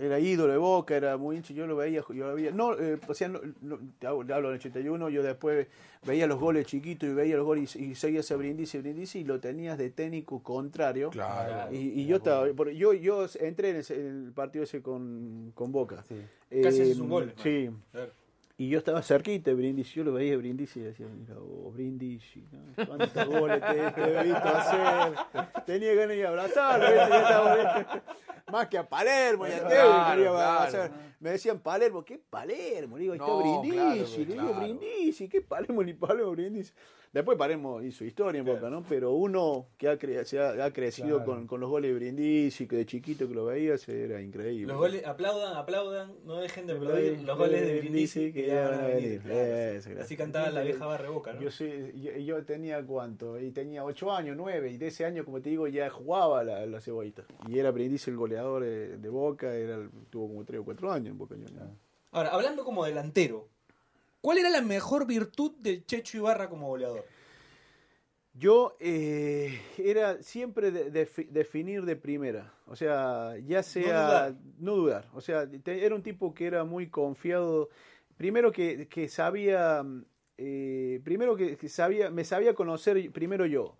era 0.00 0.18
ídolo 0.20 0.52
de 0.52 0.58
Boca, 0.58 0.94
era 0.96 1.16
muy 1.16 1.36
hincha, 1.36 1.54
yo 1.54 1.66
lo 1.66 1.76
veía, 1.76 2.02
yo 2.08 2.26
lo 2.26 2.34
veía, 2.34 2.50
no, 2.50 2.78
eh, 2.78 2.98
o 3.08 3.14
sea, 3.14 3.28
no, 3.28 3.40
no, 3.62 3.78
te 3.98 4.06
hablo, 4.06 4.26
te 4.26 4.32
hablo 4.34 4.48
del 4.50 4.58
81, 4.58 5.08
yo 5.08 5.22
después 5.22 5.66
veía 6.06 6.26
los 6.26 6.38
goles 6.38 6.66
chiquitos 6.66 7.08
y 7.08 7.14
veía 7.14 7.36
los 7.36 7.46
goles 7.46 7.74
y, 7.76 7.84
y 7.86 7.94
seguías 7.94 8.30
a 8.30 8.36
Brindisi, 8.36 8.78
Brindisi 8.78 9.20
y 9.20 9.24
lo 9.24 9.40
tenías 9.40 9.78
de 9.78 9.90
técnico 9.90 10.42
contrario. 10.42 11.08
Claro. 11.10 11.72
Y, 11.74 12.00
y 12.02 12.06
yo 12.06 12.16
estaba, 12.16 12.46
yo, 12.72 12.92
yo 12.92 13.26
entré 13.40 13.70
en, 13.70 13.76
ese- 13.76 13.94
en 14.00 14.26
el 14.26 14.32
partido 14.32 14.64
ese 14.64 14.82
con, 14.82 15.52
con 15.54 15.72
Boca. 15.72 16.04
Sí. 16.06 16.16
Casi 16.62 16.82
haces 16.82 16.98
un 16.98 17.08
gol, 17.08 17.32
Sí. 17.42 17.70
Claro. 17.92 18.12
Y 18.58 18.68
yo 18.68 18.78
estaba 18.78 19.02
cerquita 19.02 19.50
de 19.50 19.56
Brindisi, 19.56 19.94
yo 19.94 20.04
lo 20.04 20.12
veía 20.12 20.36
Brindisi 20.36 20.80
y 20.80 20.82
decía, 20.82 21.06
mira, 21.08 21.34
oh, 21.38 21.70
Brindisi, 21.72 22.46
¿no? 22.52 22.86
¿cuántos 22.86 23.26
goles 23.26 23.60
te, 23.60 23.90
te 23.90 24.18
he 24.18 24.22
visto 24.24 24.48
hacer? 24.48 25.14
Tenía 25.66 25.94
ganas 25.94 26.16
de 26.16 26.26
abrazarlo, 26.26 26.86
más 28.52 28.68
que 28.68 28.78
a 28.78 28.88
Palermo 28.88 29.46
y 29.46 29.52
a 29.52 29.60
Claro. 29.66 30.94
Me 31.18 31.30
decían 31.30 31.60
Palermo, 31.60 32.04
¿qué 32.04 32.18
Palermo? 32.18 32.96
Le 32.96 33.02
digo, 33.02 33.14
ahí 33.14 33.18
está 33.18 33.30
No, 33.30 33.60
Brindisi, 33.60 34.26
claro, 34.26 34.42
le 34.42 34.48
digo. 34.48 34.60
Brindisi, 34.60 35.28
¿qué 35.28 35.40
Palermo 35.40 35.82
ni 35.82 35.94
Palermo 35.94 36.32
Brindisi? 36.32 36.72
Después 37.12 37.36
Palermo 37.36 37.82
hizo 37.82 38.06
historia 38.06 38.38
en 38.38 38.46
Boca, 38.46 38.70
¿no? 38.70 38.82
Pero 38.88 39.12
uno 39.12 39.66
que 39.76 39.86
ha, 39.88 39.98
cre- 39.98 40.24
se 40.24 40.38
ha, 40.40 40.64
ha 40.64 40.72
crecido 40.72 41.18
Claro. 41.18 41.24
con, 41.26 41.46
con 41.46 41.60
los 41.60 41.68
goles 41.68 41.90
de 41.90 41.94
Brindisi, 41.94 42.66
que 42.66 42.76
de 42.76 42.86
chiquito 42.86 43.28
que 43.28 43.34
lo 43.34 43.44
veías, 43.44 43.86
era 43.86 44.22
increíble. 44.22 44.68
Los 44.72 44.78
goles, 44.78 45.04
aplaudan, 45.06 45.54
aplaudan, 45.54 46.14
no 46.24 46.36
dejen 46.40 46.66
de 46.66 46.72
aplaudir 46.72 47.20
los 47.22 47.36
goles 47.36 47.66
de 47.66 47.80
Brindisi 47.80 48.32
que 48.32 48.46
ya 48.46 48.68
van 48.70 48.80
a 48.80 48.86
venir. 48.86 49.20
claro. 49.20 50.00
Así 50.02 50.16
cantaba 50.16 50.50
la 50.50 50.62
vieja 50.62 50.86
barre 50.86 51.10
boca, 51.10 51.34
¿no? 51.34 51.42
Yo, 51.42 51.50
soy- 51.50 51.92
yo, 52.00 52.12
yo 52.16 52.44
tenía 52.46 52.82
cuánto, 52.86 53.38
y 53.38 53.50
tenía 53.50 53.84
ocho 53.84 54.10
años, 54.10 54.34
nueve, 54.34 54.70
y 54.70 54.78
de 54.78 54.86
ese 54.86 55.04
año, 55.04 55.22
como 55.26 55.42
te 55.42 55.50
digo, 55.50 55.68
ya 55.68 55.90
jugaba 55.90 56.42
la, 56.42 56.64
la 56.64 56.80
cebollita. 56.80 57.24
Y 57.46 57.58
era 57.58 57.70
Brindisi 57.72 58.10
el 58.10 58.16
goleador. 58.16 58.62
de, 58.64 58.96
de 58.96 59.08
Boca, 59.10 59.54
era, 59.54 59.78
tuvo 60.08 60.28
como 60.28 60.44
3 60.44 60.60
o 60.60 60.64
4 60.64 60.90
años 60.92 61.08
en 61.08 61.18
Boca 61.18 61.34
Juniors. 61.34 61.70
Ahora, 62.10 62.30
hablando 62.30 62.64
como 62.64 62.84
delantero, 62.84 63.48
¿cuál 64.22 64.38
era 64.38 64.48
la 64.48 64.62
mejor 64.62 65.06
virtud 65.06 65.52
del 65.58 65.84
Checho 65.84 66.16
Ibarra 66.16 66.48
como 66.48 66.68
goleador? 66.68 67.04
Yo 68.34 68.76
eh, 68.80 69.60
era 69.76 70.22
siempre 70.22 70.70
de- 70.70 70.90
defi- 70.90 71.28
definir 71.28 71.84
de 71.84 71.96
primera, 71.96 72.54
o 72.66 72.74
sea, 72.74 73.36
ya 73.46 73.62
sea 73.62 74.34
no 74.58 74.74
dudar, 74.76 75.06
o 75.12 75.20
sea, 75.20 75.46
te- 75.46 75.84
era 75.84 75.94
un 75.94 76.02
tipo 76.02 76.32
que 76.32 76.46
era 76.46 76.64
muy 76.64 76.88
confiado, 76.88 77.68
primero 78.16 78.50
que, 78.50 78.88
que 78.88 79.08
sabía, 79.08 79.82
mm, 79.82 80.04
eh, 80.38 81.00
primero 81.04 81.36
que, 81.36 81.58
que 81.58 81.68
sabía, 81.68 82.08
me 82.10 82.24
sabía 82.24 82.54
conocer 82.54 83.12
primero 83.12 83.44
yo. 83.44 83.76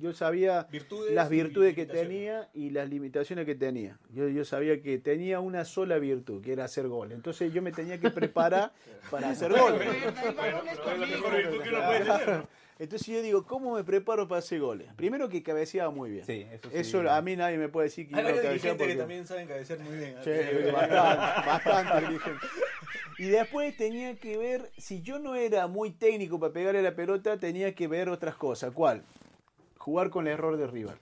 Yo 0.00 0.12
sabía 0.12 0.66
Virtudes 0.70 1.12
las 1.14 1.28
virtudes 1.28 1.74
que 1.74 1.86
tenía 1.86 2.48
y 2.54 2.70
las 2.70 2.88
limitaciones 2.88 3.46
que 3.46 3.54
tenía. 3.54 3.98
Yo, 4.12 4.28
yo 4.28 4.44
sabía 4.44 4.80
que 4.82 4.98
tenía 4.98 5.40
una 5.40 5.64
sola 5.64 5.98
virtud, 5.98 6.42
que 6.42 6.52
era 6.52 6.64
hacer 6.64 6.88
goles. 6.88 7.16
Entonces 7.16 7.52
yo 7.52 7.62
me 7.62 7.72
tenía 7.72 7.98
que 8.00 8.10
preparar 8.10 8.72
para 9.10 9.30
hacer 9.30 9.52
goles. 9.52 9.86
Entonces 12.78 13.08
yo 13.08 13.20
digo, 13.20 13.44
¿cómo 13.46 13.74
me 13.74 13.84
preparo 13.84 14.26
para 14.26 14.38
hacer 14.38 14.58
goles? 14.60 14.88
Primero 14.96 15.28
que 15.28 15.42
cabeceaba 15.42 15.90
muy 15.90 16.10
bien. 16.10 16.24
Sí, 16.24 16.46
eso 16.50 16.70
sí. 16.70 16.76
Eso 16.78 17.10
a 17.10 17.20
mí 17.20 17.36
nadie 17.36 17.58
me 17.58 17.68
puede 17.68 17.88
decir 17.88 18.08
que 18.08 18.16
Hay 18.16 18.22
yo 18.22 18.28
no 18.30 18.36
cabeceaba 18.36 18.52
dirigentes 18.54 18.78
que 18.78 18.84
porque- 18.94 18.98
también 18.98 19.26
saben 19.26 19.46
cabecear 19.48 19.78
muy 19.80 19.96
bien. 19.98 20.14
Sí, 20.24 20.30
¿eh? 20.32 20.70
bastante, 20.72 21.46
bastante. 21.46 22.30
Y 23.18 23.24
después 23.28 23.76
tenía 23.76 24.16
que 24.16 24.38
ver, 24.38 24.70
si 24.78 25.02
yo 25.02 25.18
no 25.18 25.34
era 25.34 25.66
muy 25.66 25.90
técnico 25.90 26.40
para 26.40 26.54
pegarle 26.54 26.80
la 26.82 26.94
pelota, 26.94 27.36
tenía 27.38 27.74
que 27.74 27.86
ver 27.86 28.08
otras 28.08 28.34
cosas. 28.34 28.72
¿Cuál? 28.72 29.02
Jugar 29.80 30.10
con 30.10 30.26
el 30.26 30.34
error 30.34 30.58
del 30.58 30.70
rival. 30.70 30.98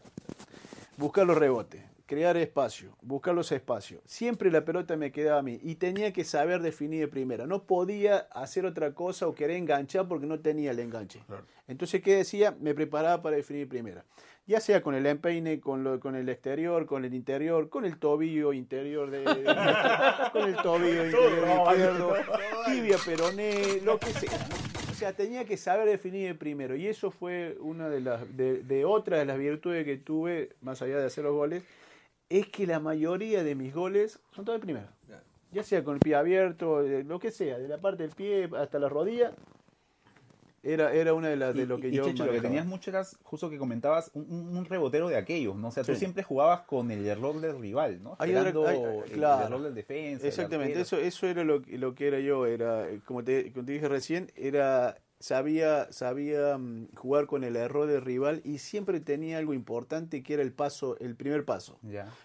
Buscar 0.96 1.26
los 1.26 1.36
rebotes, 1.36 1.82
crear 2.06 2.36
espacio, 2.36 2.96
buscar 3.02 3.34
los 3.34 3.50
espacios. 3.50 4.00
Siempre 4.06 4.52
la 4.52 4.64
pelota 4.64 4.96
me 4.96 5.10
quedaba 5.10 5.40
a 5.40 5.42
mí 5.42 5.58
y 5.64 5.74
tenía 5.74 6.12
que 6.12 6.22
saber 6.24 6.62
definir 6.62 7.00
de 7.00 7.08
primera. 7.08 7.44
No 7.46 7.64
podía 7.64 8.18
hacer 8.32 8.66
otra 8.66 8.94
cosa 8.94 9.26
o 9.26 9.34
querer 9.34 9.56
enganchar 9.56 10.06
porque 10.06 10.26
no 10.26 10.38
tenía 10.38 10.70
el 10.70 10.78
enganche. 10.78 11.20
Entonces, 11.66 12.00
¿qué 12.02 12.14
decía? 12.16 12.56
Me 12.60 12.72
preparaba 12.72 13.20
para 13.20 13.34
definir 13.36 13.64
de 13.64 13.68
primera. 13.68 14.04
Ya 14.46 14.60
sea 14.60 14.80
con 14.80 14.94
el 14.94 15.04
empeine, 15.06 15.58
con, 15.60 15.82
lo, 15.84 15.98
con 16.00 16.14
el 16.14 16.28
exterior, 16.28 16.86
con 16.86 17.04
el 17.04 17.14
interior, 17.14 17.68
con 17.68 17.84
el 17.84 17.98
tobillo 17.98 18.52
interior, 18.52 19.10
de, 19.10 19.18
de- 19.20 19.44
con 20.32 20.42
el 20.48 20.56
tobillo 20.56 21.04
interior 21.04 21.48
izquierdo, 21.68 22.14
tibia, 22.66 22.96
peroné, 23.04 23.80
lo 23.84 23.98
que 23.98 24.06
sea. 24.12 24.38
O 24.98 25.00
sea, 25.00 25.12
tenía 25.12 25.44
que 25.44 25.56
saber 25.56 25.88
definir 25.88 26.26
de 26.26 26.34
primero. 26.34 26.74
Y 26.74 26.88
eso 26.88 27.12
fue 27.12 27.56
una 27.60 27.88
de 27.88 28.00
las 28.00 28.36
de, 28.36 28.64
de 28.64 28.84
otras 28.84 29.20
de 29.20 29.26
las 29.26 29.38
virtudes 29.38 29.84
que 29.84 29.96
tuve, 29.96 30.56
más 30.60 30.82
allá 30.82 30.98
de 30.98 31.06
hacer 31.06 31.22
los 31.22 31.34
goles, 31.34 31.62
es 32.28 32.48
que 32.48 32.66
la 32.66 32.80
mayoría 32.80 33.44
de 33.44 33.54
mis 33.54 33.72
goles 33.72 34.18
son 34.32 34.44
todos 34.44 34.58
de 34.58 34.64
primera. 34.64 34.92
Claro. 35.06 35.22
Ya 35.52 35.62
sea 35.62 35.84
con 35.84 35.94
el 35.94 36.00
pie 36.00 36.16
abierto, 36.16 36.82
lo 36.82 37.20
que 37.20 37.30
sea, 37.30 37.60
de 37.60 37.68
la 37.68 37.78
parte 37.78 38.02
del 38.02 38.10
pie 38.10 38.50
hasta 38.56 38.80
la 38.80 38.88
rodilla, 38.88 39.34
era, 40.62 40.92
era 40.92 41.14
una 41.14 41.28
de 41.28 41.36
las 41.36 41.54
de 41.54 41.62
Y- 41.62 41.66
lo 41.66 41.78
que 41.78 41.88
y, 41.88 41.92
yo 41.92 42.04
Checho, 42.04 42.26
lo 42.26 42.32
que 42.32 42.40
tenías 42.40 42.66
mucho 42.66 42.90
era, 42.90 43.04
justo 43.22 43.48
que 43.48 43.58
comentabas, 43.58 44.10
un, 44.14 44.64
rebotero 44.64 45.08
de 45.08 45.16
aquellos, 45.16 45.56
¿no? 45.56 45.68
O 45.68 45.70
sea, 45.70 45.84
tú 45.84 45.92
Sí. 45.92 45.98
siempre 46.00 46.22
jugabas 46.22 46.60
con 46.62 46.90
el 46.90 47.06
error 47.06 47.40
del 47.40 47.58
rival, 47.58 48.02
¿no? 48.02 48.16
Hay 48.18 48.30
otra- 48.34 48.48
Esperando 48.48 48.66
hay- 48.66 48.76
hay- 48.78 48.98
el- 49.06 49.12
claro. 49.12 49.40
el 49.40 49.46
error 49.52 49.62
del 49.62 49.74
defensa. 49.74 50.26
Exactamente, 50.26 50.80
eso, 50.80 50.96
eso 50.98 51.26
era 51.26 51.44
lo, 51.44 51.62
que- 51.62 51.78
lo 51.78 51.94
que 51.94 52.08
era 52.08 52.18
yo, 52.20 52.46
era, 52.46 52.86
como 53.04 53.22
te, 53.24 53.52
como 53.52 53.64
te 53.66 53.72
dije 53.72 53.88
recién, 53.88 54.30
era 54.36 54.96
sabía, 55.20 55.90
sabía 55.90 56.56
mm, 56.58 56.94
jugar 56.94 57.26
con 57.26 57.44
el 57.44 57.56
error 57.56 57.86
del 57.86 58.02
rival 58.02 58.40
y 58.44 58.58
siempre 58.58 59.00
tenía 59.00 59.38
algo 59.38 59.54
importante 59.54 60.22
que 60.22 60.34
era 60.34 60.42
el 60.42 60.52
paso, 60.52 60.96
el 60.98 61.16
primer 61.16 61.44
paso. 61.44 61.78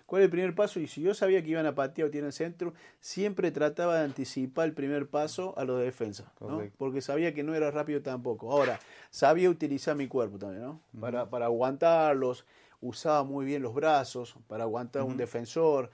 ¿Cuál 0.06 0.22
es 0.22 0.26
el 0.26 0.32
primer 0.32 0.56
paso? 0.56 0.80
Y 0.80 0.88
si 0.88 1.02
yo 1.02 1.14
sabía 1.14 1.44
que 1.44 1.50
iban 1.50 1.66
a 1.66 1.76
patear 1.76 2.10
o 2.10 2.12
el 2.12 2.34
centro, 2.34 2.74
siempre 3.00 3.52
trataba 3.52 3.98
de 3.98 4.04
anticipar 4.04 4.66
el 4.66 4.74
primer 4.74 5.08
paso 5.08 5.54
a 5.58 5.66
los 5.66 5.80
de 5.80 5.86
defensa, 5.86 6.32
¿no? 6.40 6.62
Porque 6.78 7.02
sabía 7.02 7.34
que 7.34 7.44
no 7.44 7.56
era 7.56 7.72
rápido 7.72 8.02
tampoco. 8.02 8.52
Ahora, 8.52 8.80
sabía 9.10 9.50
utilizar 9.50 9.96
mi 9.96 10.08
cuerpo 10.08 10.38
también, 10.38 10.64
¿no? 10.64 10.82
Para, 11.00 11.30
para 11.30 11.46
aguantarlos, 11.46 12.46
usaba 12.82 13.24
muy 13.24 13.46
bien 13.46 13.62
los 13.62 13.74
brazos 13.74 14.36
para 14.48 14.64
aguantar 14.64 15.04
un 15.04 15.18
defensor, 15.18 15.90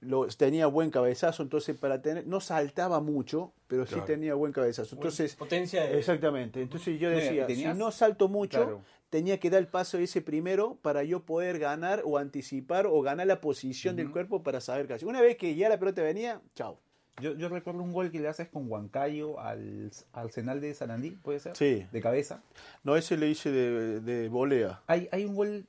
lo, 0.00 0.26
tenía 0.28 0.66
buen 0.66 0.90
cabezazo, 0.90 1.42
entonces 1.42 1.76
para 1.78 2.02
tener, 2.02 2.26
no 2.26 2.40
saltaba 2.40 3.00
mucho, 3.00 3.52
pero 3.68 3.86
sí 3.86 3.96
tenía 4.06 4.34
buen 4.34 4.52
cabezazo. 4.52 4.96
Entonces, 4.96 5.34
Potencia 5.36 5.84
de... 5.86 5.98
exactamente, 5.98 6.60
entonces 6.60 6.98
yo 7.00 7.08
decía, 7.10 7.46
tenías- 7.46 7.72
si 7.74 7.78
no 7.78 7.90
salto 7.90 8.28
mucho, 8.28 8.58
Claro. 8.58 8.80
tenía 9.08 9.40
que 9.40 9.48
dar 9.50 9.60
el 9.60 9.68
paso 9.68 9.96
ese 9.98 10.20
primero 10.20 10.76
para 10.82 11.04
yo 11.04 11.20
poder 11.24 11.58
ganar 11.58 12.02
o 12.04 12.18
anticipar 12.18 12.86
o 12.86 13.00
ganar 13.00 13.26
la 13.26 13.40
posición 13.40 13.96
del 13.96 14.10
cuerpo 14.10 14.42
para 14.42 14.60
saber 14.60 14.92
hacer. 14.92 15.08
Una 15.08 15.20
vez 15.22 15.36
que 15.36 15.54
ya 15.54 15.68
la 15.68 15.78
pelota 15.78 16.02
venía, 16.02 16.40
chao. 16.54 16.78
Yo, 17.20 17.32
yo 17.36 17.48
recuerdo 17.48 17.80
un 17.80 17.92
gol 17.92 18.10
que 18.10 18.18
le 18.18 18.26
haces 18.26 18.48
con 18.48 18.68
Huancayo 18.68 19.38
al 19.38 19.92
Arsenal 20.12 20.60
de 20.60 20.74
Sarandí, 20.74 21.12
¿puede 21.12 21.38
ser? 21.38 21.54
Sí. 21.56 21.86
De 21.92 22.00
cabeza. 22.00 22.42
No, 22.82 22.96
ese 22.96 23.16
le 23.16 23.28
hice 23.30 23.52
de, 23.52 24.00
de 24.00 24.28
volea. 24.28 24.82
Hay, 24.88 25.08
hay 25.12 25.24
un 25.24 25.36
gol, 25.36 25.64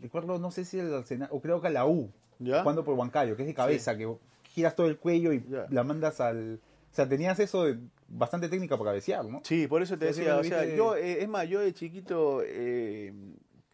recuerdo, 0.00 0.38
no 0.38 0.50
sé 0.50 0.64
si 0.64 0.78
el 0.78 0.92
Arsenal, 0.94 1.28
o 1.30 1.40
creo 1.42 1.60
que 1.60 1.66
a 1.66 1.70
la 1.70 1.86
U, 1.86 2.10
¿Ya? 2.38 2.60
jugando 2.62 2.84
por 2.84 2.94
Huancayo, 2.94 3.36
que 3.36 3.42
es 3.42 3.48
de 3.48 3.54
cabeza, 3.54 3.96
que 3.96 4.12
giras 4.52 4.74
todo 4.74 4.86
el 4.86 4.98
cuello 4.98 5.32
y 5.32 5.44
la 5.70 5.82
mandas 5.84 6.20
al... 6.20 6.60
O 6.92 6.94
sea, 6.96 7.08
tenías 7.08 7.38
eso 7.40 7.64
de 7.64 7.78
bastante 8.08 8.48
técnica 8.48 8.78
para 8.78 8.90
cabecear, 8.90 9.24
¿no? 9.26 9.40
Sí, 9.44 9.66
por 9.66 9.82
eso 9.82 9.98
te 9.98 10.06
decía, 10.06 10.36
o 10.38 10.44
sea, 10.44 10.62
viste- 10.62 10.76
yo, 10.76 10.96
eh, 10.96 11.22
es 11.22 11.28
más, 11.28 11.46
yo 11.48 11.60
de 11.60 11.74
chiquito 11.74 12.40
eh, 12.44 13.12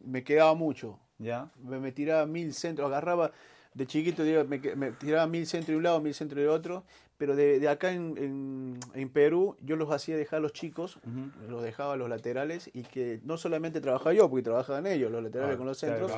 me 0.01 0.25
quedaba 0.25 0.55
mucho. 0.55 0.99
Ya. 1.19 1.51
Me, 1.63 1.79
me 1.79 1.93
tiraba 1.93 2.27
mil 2.27 2.53
centros, 2.53 2.89
agarraba, 2.89 3.31
de 3.75 3.87
chiquito 3.87 4.25
digo, 4.25 4.43
me, 4.45 4.59
me 4.75 4.91
tiraba 4.93 5.27
mil 5.29 5.47
centros 5.47 5.69
de 5.69 5.77
un 5.77 5.83
lado, 5.85 6.01
mil 6.01 6.15
centros 6.15 6.41
de 6.43 6.49
otro, 6.49 6.85
pero 7.23 7.37
de, 7.37 7.61
de 7.61 7.69
acá 7.69 7.93
en, 7.93 8.19
en, 8.19 8.81
en 8.95 9.09
Perú 9.09 9.57
yo 9.61 9.77
los 9.77 9.93
hacía 9.93 10.17
dejar 10.17 10.39
a 10.39 10.41
los 10.41 10.53
chicos, 10.53 10.99
los 11.49 11.63
dejaba 11.63 11.93
a 11.93 11.97
los 11.97 12.09
laterales 12.09 12.69
y 12.75 12.83
que 12.83 13.21
no 13.23 13.37
solamente 13.37 13.81
trabajaba 13.81 14.13
yo, 14.13 14.29
porque 14.29 14.43
trabajaban 14.43 14.89
ellos, 14.89 15.09
los 15.13 15.23
laterales 15.23 15.57
con 15.57 15.67
los 15.69 15.79
centros, 15.79 16.11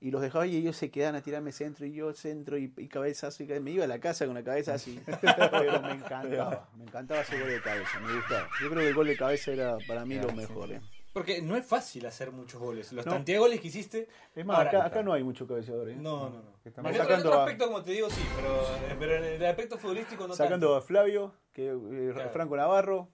y 0.00 0.10
los 0.10 0.22
dejaba 0.22 0.46
y 0.46 0.56
ellos 0.56 0.74
se 0.74 0.90
quedaban 0.90 1.14
a 1.16 1.20
tirarme 1.20 1.52
centro 1.52 1.84
y 1.84 1.92
yo 1.92 2.10
centro 2.14 2.56
y, 2.56 2.72
y 2.74 2.88
cabezazo 2.88 3.42
y 3.42 3.46
me 3.60 3.70
iba 3.70 3.84
a 3.84 3.86
la 3.86 3.98
casa 3.98 4.24
con 4.24 4.34
la 4.34 4.42
cabeza 4.42 4.72
así, 4.72 4.98
pero 5.20 5.82
me 5.82 5.92
encantaba, 5.92 6.70
me 6.78 6.84
encantaba 6.84 7.20
ese 7.20 7.38
gol 7.38 7.50
de 7.50 7.60
cabeza, 7.60 8.00
me 8.00 8.14
gustaba. 8.14 8.48
Yo 8.62 8.70
creo 8.70 8.80
que 8.80 8.88
el 8.88 8.94
gol 8.94 9.06
de 9.08 9.16
cabeza 9.18 9.52
era 9.52 9.76
para 9.86 10.06
mí 10.06 10.14
lo 10.14 10.32
mejor. 10.32 10.72
¿eh? 10.72 10.80
Porque 11.16 11.40
no 11.40 11.56
es 11.56 11.64
fácil 11.64 12.04
hacer 12.04 12.30
muchos 12.30 12.60
goles. 12.60 12.92
Los 12.92 13.06
No. 13.06 13.24
goles 13.38 13.58
que 13.58 13.68
hiciste... 13.68 14.06
Es 14.34 14.44
más, 14.44 14.58
acá, 14.66 14.84
acá 14.84 15.02
no 15.02 15.14
hay 15.14 15.24
mucho 15.24 15.46
cabeceador. 15.46 15.88
¿eh? 15.88 15.96
No, 15.96 16.28
no, 16.28 16.42
no. 16.42 16.52
estamos 16.62 16.90
En 16.90 17.00
otro, 17.00 17.04
en 17.04 17.08
sacando 17.08 17.28
otro 17.30 17.40
a- 17.40 17.44
aspecto, 17.44 17.64
como 17.68 17.82
te 17.82 17.92
digo, 17.92 18.10
sí, 18.10 18.20
pero, 18.36 18.98
pero 18.98 19.16
en 19.16 19.24
el 19.24 19.46
aspecto 19.46 19.78
futbolístico 19.78 20.28
no 20.28 20.34
Sacando 20.34 20.66
tanto. 20.66 20.76
a 20.76 20.82
Flavio, 20.82 21.32
que, 21.54 21.68
eh, 21.70 22.10
Claro. 22.12 22.30
Franco 22.32 22.54
Navarro, 22.58 23.08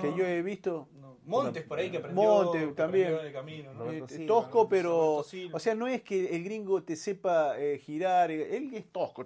que 0.00 0.14
yo 0.16 0.24
he 0.26 0.42
visto. 0.42 0.88
No. 1.00 1.04
Montes 1.26 1.62
por 1.62 1.78
ahí 1.78 1.90
que 1.90 1.96
aprendió, 1.96 2.22
Monte 2.22 2.58
que 2.58 2.66
también. 2.72 3.06
aprendió 3.14 3.20
en 3.22 3.26
el 3.28 3.32
camino, 3.32 3.72
¿no? 3.72 3.90
eh, 3.90 4.02
Silva, 4.08 4.26
tosco, 4.26 4.68
pero. 4.68 5.24
O 5.52 5.58
sea, 5.58 5.74
no 5.74 5.86
es 5.86 6.02
que 6.02 6.36
el 6.36 6.44
gringo 6.44 6.82
te 6.82 6.96
sepa 6.96 7.58
eh, 7.58 7.78
girar. 7.78 8.30
eh, 8.30 8.54
Él 8.56 8.70
es 8.74 8.84
tosco. 8.92 9.24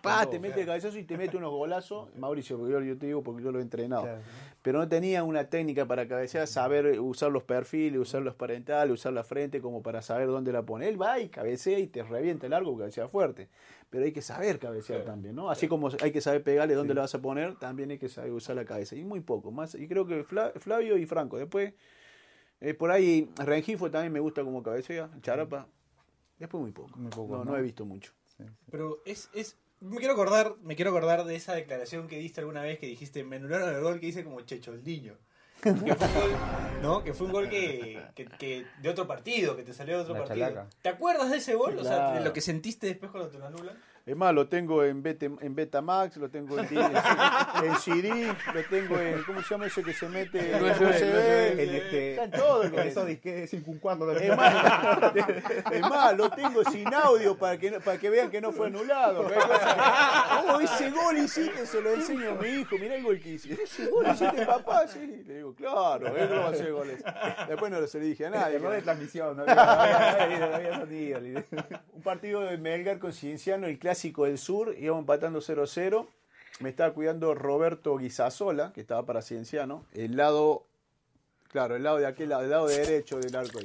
Pa, 0.00 0.26
te 0.30 0.38
mete 0.38 0.54
claro. 0.54 0.60
el 0.60 0.66
cabezazo 0.66 0.98
y 0.98 1.02
te 1.02 1.16
mete 1.18 1.36
unos 1.36 1.50
golazos. 1.50 2.08
Mauricio, 2.16 2.56
yo, 2.68 2.80
yo 2.82 2.96
te 2.96 3.06
digo 3.06 3.22
porque 3.24 3.42
yo 3.42 3.50
lo 3.50 3.58
he 3.58 3.62
entrenado. 3.62 4.02
Claro. 4.02 4.20
Pero 4.62 4.78
no 4.78 4.88
tenía 4.88 5.24
una 5.24 5.48
técnica 5.48 5.86
para 5.86 6.06
cabecear, 6.06 6.46
saber 6.46 7.00
usar 7.00 7.32
los 7.32 7.42
perfiles, 7.42 7.98
usar 7.98 8.22
los 8.22 8.34
parentales, 8.36 8.92
usar 8.92 9.12
la 9.12 9.24
frente 9.24 9.60
como 9.60 9.82
para 9.82 10.02
saber 10.02 10.28
dónde 10.28 10.52
la 10.52 10.62
pone. 10.62 10.86
Él 10.86 11.00
va 11.00 11.18
y 11.18 11.30
cabecea 11.30 11.78
y 11.80 11.86
te 11.88 12.02
revienta 12.04 12.46
el 12.46 12.50
largo, 12.50 12.76
cabecea 12.78 13.08
fuerte. 13.08 13.48
Pero 13.90 14.04
hay 14.04 14.12
que 14.12 14.22
saber 14.22 14.60
cabecear 14.60 15.04
también, 15.04 15.34
¿no? 15.34 15.50
Así 15.50 15.66
como 15.66 15.90
hay 16.00 16.12
que 16.12 16.20
saber 16.20 16.44
pegarle 16.44 16.74
dónde 16.74 16.94
la 16.94 17.00
vas 17.02 17.14
a 17.16 17.20
poner, 17.20 17.56
también 17.58 17.90
hay 17.90 17.98
que 17.98 18.08
saber 18.08 18.30
usar 18.30 18.54
la 18.54 18.64
cabeza. 18.64 18.94
Y 18.94 19.04
muy 19.04 19.20
poco, 19.20 19.50
más. 19.50 19.74
Y 19.74 19.88
creo 19.88 20.06
que 20.06 20.24
Fla- 20.24 20.52
Flavio 20.60 20.96
y 20.96 21.06
Franco. 21.06 21.36
Después, 21.38 21.74
eh, 22.60 22.74
por 22.74 22.92
ahí, 22.92 23.28
Rengifo 23.36 23.90
también 23.90 24.12
me 24.12 24.20
gusta 24.20 24.44
como 24.44 24.62
cabecea, 24.62 25.10
Charapa. 25.22 25.66
Después 26.38 26.62
muy 26.62 26.70
poco. 26.72 26.96
Muy 26.96 27.10
poco, 27.10 27.38
no, 27.38 27.44
¿no? 27.44 27.50
no 27.52 27.58
he 27.58 27.62
visto 27.62 27.84
mucho. 27.84 28.12
Pero 28.70 29.02
es, 29.04 29.28
es. 29.34 29.58
Me 29.80 29.96
quiero 29.96 30.12
acordar, 30.12 30.54
me 30.62 30.76
quiero 30.76 30.90
acordar 30.92 31.24
de 31.24 31.34
esa 31.34 31.54
declaración 31.54 32.06
que 32.06 32.18
diste 32.18 32.40
alguna 32.40 32.62
vez 32.62 32.78
que 32.78 32.86
dijiste, 32.86 33.24
me 33.24 33.36
anularon 33.36 33.74
el 33.74 33.80
gol 33.82 33.98
que 33.98 34.06
hice 34.06 34.22
como 34.24 34.40
Checholdiño. 34.42 35.16
Que 35.60 35.74
fue 35.74 35.88
un 35.90 36.14
gol, 36.14 36.36
¿no? 36.82 37.04
Que 37.04 37.14
fue 37.14 37.26
un 37.26 37.32
gol 37.32 37.48
que, 37.48 38.02
que, 38.14 38.24
que- 38.26 38.66
de 38.80 38.88
otro 38.88 39.06
partido, 39.06 39.56
que 39.56 39.62
te 39.62 39.72
salió 39.74 39.96
de 39.96 40.02
otro 40.02 40.14
La 40.14 40.20
partido. 40.24 40.48
chalaca. 40.48 40.66
¿Te 40.82 40.88
acuerdas 40.88 41.30
de 41.30 41.36
ese 41.38 41.54
gol? 41.54 41.78
O 41.78 41.82
sea, 41.84 41.92
de 41.92 42.10
Claro. 42.12 42.24
lo 42.24 42.32
que 42.32 42.40
sentiste 42.40 42.86
después 42.86 43.10
cuando 43.10 43.28
te 43.30 43.38
lo 43.38 43.46
anulan. 43.46 43.76
Es 44.06 44.16
más, 44.16 44.34
lo 44.34 44.48
tengo 44.48 44.82
en, 44.82 45.02
Beta, 45.02 45.26
en 45.26 45.54
Betamax, 45.54 46.16
lo 46.16 46.30
tengo 46.30 46.58
en, 46.58 46.66
en, 46.76 47.64
en 47.64 47.76
CD, 47.76 48.34
lo 48.54 48.64
tengo 48.64 48.98
en, 48.98 49.22
¿cómo 49.24 49.42
se 49.42 49.50
llama 49.54 49.66
ese 49.66 49.82
que 49.82 49.92
se 49.92 50.08
mete? 50.08 50.56
En 50.56 50.64
USB, 50.64 50.82
el- 50.82 51.60
El, 51.60 51.74
este, 51.74 52.10
están 52.12 52.30
todos 52.30 52.70
con 52.70 52.80
esos 52.80 53.06
disques 53.06 53.52
Es 53.52 54.36
más, 54.36 55.14
es 55.70 55.80
más, 55.82 56.16
lo 56.16 56.30
tengo 56.30 56.64
sin 56.64 56.92
audio 56.92 57.36
para 57.36 57.58
que, 57.58 57.72
para 57.80 57.98
que 57.98 58.10
vean 58.10 58.30
que 58.30 58.40
no 58.40 58.52
fue 58.52 58.68
anulado. 58.68 59.28
Oh, 60.48 60.60
ese 60.60 60.90
gol 60.90 61.18
hiciste, 61.18 61.66
se 61.66 61.80
lo 61.80 61.92
enseño 61.94 62.30
a 62.30 62.34
mi 62.34 62.48
hijo. 62.48 62.76
Mirá 62.78 62.96
el 62.96 63.02
gol 63.02 63.20
que 63.20 63.30
hice. 63.34 63.52
Ese 63.62 63.86
gol 63.86 64.06
hiciste, 64.12 64.46
papá. 64.46 64.88
Sí. 64.88 65.22
Le 65.26 65.34
digo, 65.36 65.54
claro, 65.54 66.16
él 66.16 66.28
no 66.30 66.40
va 66.40 66.46
a 66.46 66.50
hacer 66.50 66.72
goles. 66.72 67.04
Después 67.48 67.70
no 67.70 67.86
se 67.86 68.00
le 68.00 68.06
dije 68.06 68.26
a 68.26 68.30
nadie. 68.30 68.56
Error 68.56 68.72
de 68.72 68.82
transmisión, 68.82 69.36
no 69.36 69.42
había, 69.46 70.68
no 70.70 70.86
sonido. 70.86 71.42
Un 71.92 72.02
partido 72.02 72.40
de 72.40 72.56
Melgar 72.56 72.98
con 72.98 73.12
Cienciano, 73.12 73.66
el 73.66 73.78
clásico 73.78 73.89
del 73.94 74.38
sur, 74.38 74.74
íbamos 74.78 75.00
empatando 75.02 75.40
0-0. 75.40 76.06
Me 76.60 76.68
estaba 76.68 76.92
cuidando 76.92 77.34
Roberto 77.34 77.96
Guisasola, 77.96 78.72
que 78.72 78.80
estaba 78.82 79.04
para 79.06 79.22
Cienciano, 79.22 79.84
el 79.94 80.16
lado, 80.16 80.66
claro, 81.48 81.76
el 81.76 81.82
lado 81.82 81.96
de 81.98 82.06
aquel 82.06 82.28
lado, 82.28 82.42
el 82.42 82.50
lado 82.50 82.66
derecho 82.66 83.18
del 83.18 83.34
arco. 83.34 83.58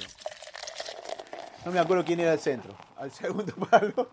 No 1.65 1.72
me 1.72 1.79
acuerdo 1.79 2.05
quién 2.05 2.20
era 2.20 2.34
el 2.34 2.39
centro. 2.39 2.75
Al 2.96 3.12
segundo 3.12 3.53
palo, 3.70 4.08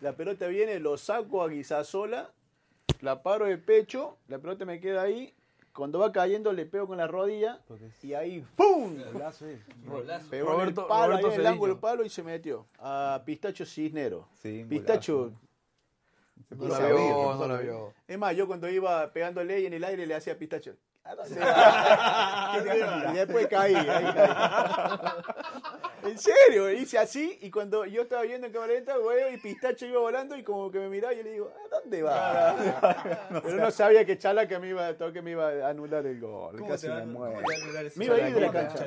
la 0.00 0.12
pelota 0.16 0.46
viene, 0.48 0.80
lo 0.80 0.96
saco 0.98 1.42
a 1.42 1.48
Guisasola, 1.48 2.30
la 3.00 3.22
paro 3.22 3.44
de 3.46 3.58
pecho, 3.58 4.16
la 4.28 4.38
pelota 4.38 4.64
me 4.64 4.80
queda 4.80 5.02
ahí. 5.02 5.32
Cuando 5.72 5.98
va 5.98 6.10
cayendo 6.10 6.54
le 6.54 6.64
pego 6.64 6.86
con 6.86 6.96
la 6.96 7.06
rodilla 7.06 7.60
y 8.02 8.14
ahí 8.14 8.42
¡pum! 8.56 8.96
Rolazo. 9.12 9.44
Pegó 10.30 10.54
en 10.54 10.60
el 10.68 10.74
Roberto- 10.74 10.88
palo, 10.88 11.08
Roberto 11.12 11.28
ahí 11.28 11.34
en 11.34 11.40
el 11.42 11.46
ángulo 11.46 11.74
del 11.74 11.80
palo 11.80 12.02
y 12.02 12.08
se 12.08 12.22
metió. 12.22 12.66
A 12.78 13.20
Pistacho 13.26 13.66
Cisnero. 13.66 14.26
Sí, 14.40 14.64
Pistacho. 14.66 15.18
golazo. 15.18 15.40
No 16.50 16.68
la 16.68 16.78
vio, 16.86 17.34
no 17.34 17.48
la 17.48 17.60
vio. 17.60 17.94
Es 18.06 18.18
más, 18.18 18.36
yo 18.36 18.46
cuando 18.46 18.68
iba 18.68 19.12
pegándole 19.12 19.60
y 19.60 19.66
en 19.66 19.74
el 19.74 19.84
aire 19.84 20.06
le 20.06 20.14
hacía 20.14 20.38
Pistacho. 20.38 20.76
¿A 21.08 22.58
y 23.12 23.16
después 23.16 23.46
caí. 23.48 23.74
ahí 23.74 23.84
caí. 24.14 24.26
En 26.06 26.16
serio, 26.18 26.70
hice 26.70 26.98
así 26.98 27.36
y 27.42 27.50
cuando 27.50 27.84
yo 27.84 28.02
estaba 28.02 28.22
viendo 28.22 28.46
en 28.46 28.52
cámara 28.52 28.74
lenta, 28.74 28.96
güey, 28.96 29.34
y 29.34 29.38
Pistacho 29.38 29.86
iba 29.86 29.98
volando 29.98 30.36
y 30.36 30.44
como 30.44 30.70
que 30.70 30.78
me 30.78 30.88
miraba 30.88 31.12
y 31.12 31.16
yo 31.16 31.22
le 31.24 31.32
digo, 31.32 31.50
¿a 31.64 31.68
dónde 31.80 32.02
va? 32.02 32.54
Pero 33.42 33.56
no 33.56 33.70
sabía 33.72 34.04
que 34.04 34.16
Chalaca 34.16 34.60
me 34.60 34.68
iba, 34.68 34.94
que 35.12 35.20
me 35.20 35.32
iba 35.32 35.48
a 35.48 35.68
anular 35.70 36.06
el 36.06 36.20
gol. 36.20 36.56
¿Cómo 36.58 36.70
Casi 36.70 36.86
te 36.86 36.92
va- 36.92 37.00
me 37.00 37.06
muero. 37.06 37.38
a 37.38 37.42
Me 37.96 38.04
iba 38.04 38.14
a 38.14 38.28
ir 38.28 38.34
de 38.36 38.40
la 38.40 38.52
cancha. 38.52 38.86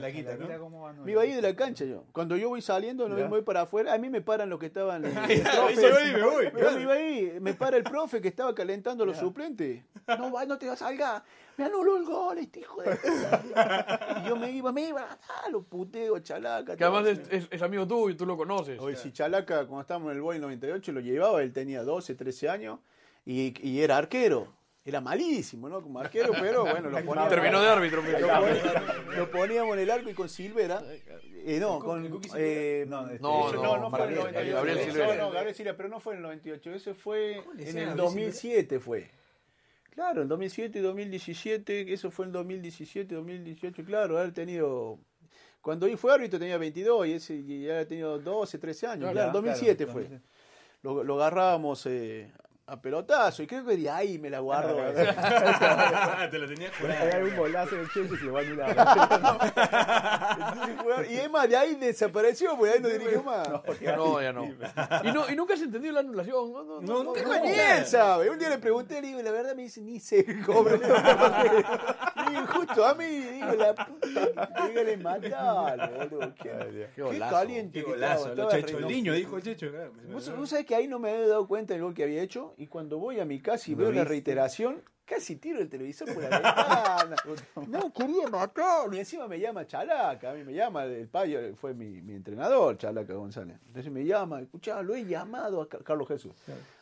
Me 1.04 1.12
iba 1.12 1.22
a 1.22 1.26
ir 1.26 1.36
de 1.36 1.42
la 1.42 1.56
cancha 1.58 1.84
yo. 1.84 2.06
Cuando 2.14 2.38
yo 2.38 2.48
voy 2.48 2.62
saliendo, 2.62 3.10
no 3.10 3.18
Ya. 3.18 3.28
voy 3.28 3.42
para 3.42 3.62
afuera, 3.62 3.94
a 3.94 3.98
mí 3.98 4.10
me 4.10 4.22
paran 4.22 4.50
los 4.50 4.58
que 4.60 4.68
estaban. 4.68 5.04
y 5.04 5.08
me 5.08 6.22
voy. 6.24 6.52
Yo 6.58 6.72
me 6.72 6.82
iba 6.82 6.94
ahí, 6.94 7.38
me 7.42 7.54
para 7.54 7.76
el 7.76 7.84
profe 7.84 8.22
que 8.22 8.30
estaba 8.30 8.56
calentando 8.56 9.04
a 9.04 9.08
los 9.08 9.18
suplentes. 9.18 9.84
No, 10.08 10.32
va, 10.32 10.46
no 10.46 10.58
te 10.58 10.68
vas 10.70 10.82
a 10.82 10.86
salgar. 10.86 11.24
Me 11.60 11.66
anuló 11.66 11.98
el 11.98 12.06
gol, 12.06 12.38
este 12.38 12.62
hijo 12.62 12.82
de. 12.82 12.98
y 14.24 14.28
yo 14.30 14.36
me 14.38 14.50
iba, 14.52 14.72
me 14.72 14.88
iba, 14.88 15.06
ah, 15.28 15.50
lo 15.50 15.62
puteo, 15.62 16.18
chalaca. 16.20 16.76
Que 16.78 16.84
además 16.86 17.06
es, 17.08 17.20
es- 17.30 17.48
es 17.52 17.62
amigo 17.62 17.86
tuyo, 17.86 18.16
tú 18.16 18.26
lo 18.26 18.38
conoces. 18.38 18.80
Oye, 18.80 18.96
si 18.96 19.12
Chalaca, 19.12 19.66
cuando 19.68 19.82
estábamos 19.82 20.12
en 20.12 20.16
el 20.18 20.22
Boy 20.22 20.40
98, 20.40 20.92
lo 20.94 21.02
llevaba, 21.02 21.42
él 21.44 21.52
tenía 21.52 21.84
12, 21.84 22.16
13 22.16 22.50
años 22.50 22.80
y, 23.26 23.54
y 23.68 23.82
era 23.82 23.98
arquero. 23.98 24.58
Era 24.86 25.02
malísimo, 25.02 25.68
¿no? 25.70 25.82
Como 25.84 26.00
arquero, 26.00 26.32
pero 26.40 26.62
bueno, 26.62 26.90
lo 26.90 26.98
poníamos. 27.06 27.30
Terminó 27.30 27.62
de 27.62 27.68
árbitro. 27.68 28.02
Lo 28.02 28.10
poníamos, 28.12 28.50
lo 29.18 29.32
poníamos 29.32 29.74
en 29.76 29.80
el 29.84 29.92
arco 29.92 30.10
y 30.10 30.14
con 30.14 30.30
Silvera. 30.30 30.82
Eh, 31.46 31.58
no, 31.60 31.80
con. 31.80 32.22
eh, 32.38 32.86
No, 32.88 33.02
este, 33.10 33.20
No, 33.22 33.52
no, 33.52 33.78
no, 33.78 33.90
fue 33.90 34.06
en 34.06 34.10
el 34.12 34.16
Gabriel, 34.16 34.56
98. 34.56 34.56
Gabriel 34.56 34.78
No, 34.78 34.84
Silvera. 34.94 35.16
No, 35.18 35.32
Gabriel 35.32 35.56
Silvera, 35.56 35.78
pero 35.78 35.90
no 35.90 36.00
fue 36.00 36.14
en 36.14 36.18
el 36.20 36.24
98. 36.24 36.72
Eso 36.74 36.96
fue 36.96 37.42
¿Cómo 37.44 37.54
le 37.56 37.64
en 37.64 37.78
el 37.78 37.86
Gabriel 37.88 37.98
2007 37.98 38.80
fue. 38.80 39.12
Claro, 39.90 40.22
en 40.22 40.28
2007 40.28 40.80
y 40.80 40.82
2017, 40.82 41.94
eso 41.94 42.12
fue 42.12 42.26
en 42.26 42.32
2017, 42.32 43.16
2018, 43.16 43.84
claro, 43.84 44.18
haber 44.18 44.34
tenido... 44.34 45.00
Cuando 45.62 45.88
él 45.88 45.98
fue 45.98 46.14
árbitro 46.14 46.40
tenía 46.40 46.58
22 46.58 47.08
y 47.08 47.12
ese 47.14 47.36
y 47.36 47.64
ya 47.64 47.74
había 47.74 47.88
tenido 47.88 48.18
12, 48.18 48.58
13 48.58 48.88
años. 48.88 49.12
Claro, 49.12 49.28
en 49.28 49.34
2007 49.34 49.76
claro, 49.76 49.92
fue. 49.92 50.04
2007. 50.04 50.30
Lo, 50.84 51.04
lo 51.04 51.16
agarrábamos 51.16 51.86
eh, 51.86 52.32
a 52.72 52.82
pelotazo 52.82 53.44
y 53.44 53.48
creo 53.48 53.66
que 53.66 53.76
de 53.78 53.90
ahí 53.90 54.18
me 54.20 54.30
la 54.30 54.40
guardo. 54.40 54.76
Te 56.32 56.38
lo 56.40 56.48
tenía 56.48 56.70
Hay 57.02 57.12
algún 57.12 57.36
golazo 57.36 57.76
en 57.76 57.82
el 57.82 57.90
Chelsea 57.92 58.16
y 58.16 58.20
se 58.20 58.28
va 58.30 58.40
a 58.40 58.42
anular. 58.44 58.76
y 61.10 61.30
más, 61.30 61.50
de 61.50 61.58
ahí 61.58 61.76
desapareció, 61.76 62.56
porque 62.58 62.74
ahí 62.74 62.80
no 62.82 62.90
dirigió 62.90 63.24
más. 63.24 63.48
No, 63.50 64.22
ya 64.22 64.32
no. 64.34 64.46
Y, 65.04 65.12
no. 65.12 65.30
y 65.30 65.36
nunca 65.36 65.56
se 65.58 65.64
entendió 65.66 65.92
la 65.92 66.00
anulación. 66.02 66.52
No, 66.52 66.64
no, 66.64 66.82
no, 66.82 67.04
no, 67.04 67.14
¿Qué 67.14 67.24
no. 67.24 67.40
ni 67.44 67.50
él 67.52 67.86
sabe? 67.86 68.30
Un 68.30 68.40
día 68.40 68.50
le 68.50 68.58
pregunté, 68.60 69.02
le 69.02 69.08
digo, 69.08 69.20
y 69.20 69.24
la 69.24 69.32
verdad 69.32 69.56
me 69.56 69.64
dice, 69.64 69.82
ni 69.82 70.00
se 70.00 70.24
cobra. 70.46 70.76
Digo, 70.78 72.48
justo 72.48 72.86
a 72.86 72.94
mí, 72.96 73.06
digo, 73.06 73.52
la 73.54 73.74
puta, 73.74 74.50
dígale, 74.68 74.98
matalo, 74.98 75.88
boludo. 76.10 76.34
Qué, 76.36 76.50
Qué 76.50 76.90
qué 76.96 77.02
golazo. 77.02 77.36
caliente 77.36 77.80
Qué 77.80 77.86
que 77.86 77.92
golazo, 77.92 78.14
estaba, 78.30 78.36
lo 78.36 78.44
estaba 78.44 78.62
Checho, 78.62 78.78
re- 78.78 78.84
el 78.84 78.88
niño, 78.90 79.14
dijo 79.14 79.38
el 79.38 79.44
Checho. 79.44 79.72
claro. 79.72 79.92
Vos, 80.12 80.36
vos 80.38 80.50
sabés 80.50 80.66
que 80.66 80.76
ahí 80.76 80.88
no 80.88 81.00
me 81.00 81.12
había 81.12 81.28
dado 81.28 81.48
cuenta 81.48 81.74
del 81.74 81.84
gol 81.84 81.94
que 81.94 82.04
había 82.04 82.22
hecho 82.22 82.54
y 82.60 82.68
cuando 82.68 83.00
voy 83.00 83.20
a 83.20 83.26
mi 83.26 83.40
casa 83.42 83.72
y 83.72 83.76
¿Lo 83.76 83.84
veo 83.84 83.92
la 83.94 84.04
reiteración, 84.04 84.84
casi 85.06 85.38
tiro 85.38 85.60
el 85.60 85.70
televisor 85.70 86.14
por 86.14 86.22
la 86.22 86.30
ventana. 87.16 87.16
No, 87.68 87.92
quería 87.94 88.28
matarlo. 88.28 88.94
Y 88.96 89.00
encima 89.00 89.28
me 89.28 89.40
llama 89.40 89.66
Chalaca, 89.66 90.32
a 90.32 90.34
mí 90.34 90.44
me 90.44 90.54
llama, 90.54 90.84
el 90.84 91.08
payo 91.08 91.56
fue 91.56 91.74
mi, 91.74 92.02
mi 92.02 92.14
entrenador, 92.14 92.78
Chalaca 92.78 93.14
González. 93.14 93.58
Entonces 93.66 93.92
me 93.92 94.06
llama, 94.06 94.42
escuchá, 94.42 94.82
lo 94.84 94.94
he 94.94 95.06
llamado 95.06 95.62
a 95.62 95.70
Ca- 95.70 95.80
Carlos 95.84 96.08
Jesús. 96.10 96.34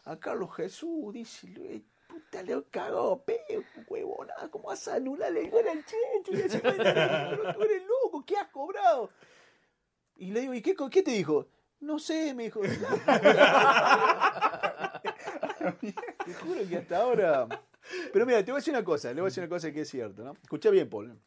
A 0.05 0.17
Carlos 0.17 0.53
Jesús, 0.55 1.13
dice, 1.13 1.47
lo 1.49 1.63
he- 1.63 1.83
puta, 2.07 2.41
le 2.41 2.53
he 2.53 2.63
cagado, 2.71 3.21
peo, 3.23 3.63
huevonada, 3.87 4.49
¿cómo 4.49 4.69
vas 4.69 4.87
a 4.87 4.95
anular 4.95 5.35
el 5.37 5.49
gol 5.51 5.67
al 5.67 5.85
Checho? 5.85 6.31
Y 6.31 6.41
el- 6.41 6.49
tú 7.53 7.61
eres 7.61 7.83
loco, 7.85 8.23
¿qué 8.25 8.35
has 8.37 8.47
cobrado? 8.47 9.11
Y 10.15 10.31
le 10.31 10.39
digo, 10.41 10.53
¿y 10.55 10.61
qué, 10.63 10.75
qué 10.89 11.03
te 11.03 11.11
dijo? 11.11 11.47
No 11.79 11.99
sé, 11.99 12.33
me 12.33 12.45
dijo. 12.45 12.61
Te 16.25 16.33
juro 16.33 16.61
que 16.67 16.77
hasta 16.77 16.97
ahora. 16.97 17.47
Pero 18.11 18.25
mira, 18.25 18.39
te 18.43 18.51
voy 18.51 18.57
a 18.57 18.61
decir 18.61 18.73
una 18.73 18.83
cosa, 18.83 19.09
le 19.09 19.15
voy 19.21 19.27
a 19.27 19.29
decir 19.29 19.43
una 19.43 19.49
cosa 19.49 19.71
que 19.71 19.81
es 19.81 19.89
cierto, 19.89 20.23
¿no? 20.23 20.33
Escucha 20.41 20.69
bien, 20.69 20.89
Paul. 20.89 21.17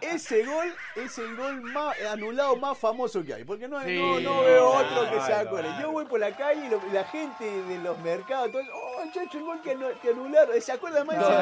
Ese 0.00 0.44
gol 0.44 0.72
es 0.96 1.18
el 1.18 1.36
gol 1.36 1.60
más 1.62 1.96
anulado 2.10 2.56
más 2.56 2.78
famoso 2.78 3.22
que 3.24 3.34
hay, 3.34 3.44
porque 3.44 3.68
no, 3.68 3.82
Sí. 3.84 3.96
no, 3.98 4.20
no 4.20 4.42
veo 4.42 4.68
otro 4.70 5.10
que 5.10 5.20
se 5.20 5.30
no, 5.30 5.36
acuerde. 5.36 5.68
Yo 5.80 5.92
voy 5.92 6.04
por 6.06 6.18
la 6.20 6.34
calle 6.36 6.66
y, 6.66 6.70
lo- 6.70 6.80
y 6.88 6.92
la 6.92 7.04
gente 7.04 7.44
de 7.44 7.78
los 7.78 7.98
mercados, 7.98 8.50
todo, 8.52 8.62
oh, 8.74 9.02
chacho, 9.12 9.38
el 9.38 9.44
gol 9.44 9.60
que, 9.62 9.76
que 10.00 10.10
anularon. 10.10 10.60
¿Se 10.60 10.72
acuerdan 10.72 11.06
más 11.06 11.18
de 11.18 11.24
ese 11.24 11.34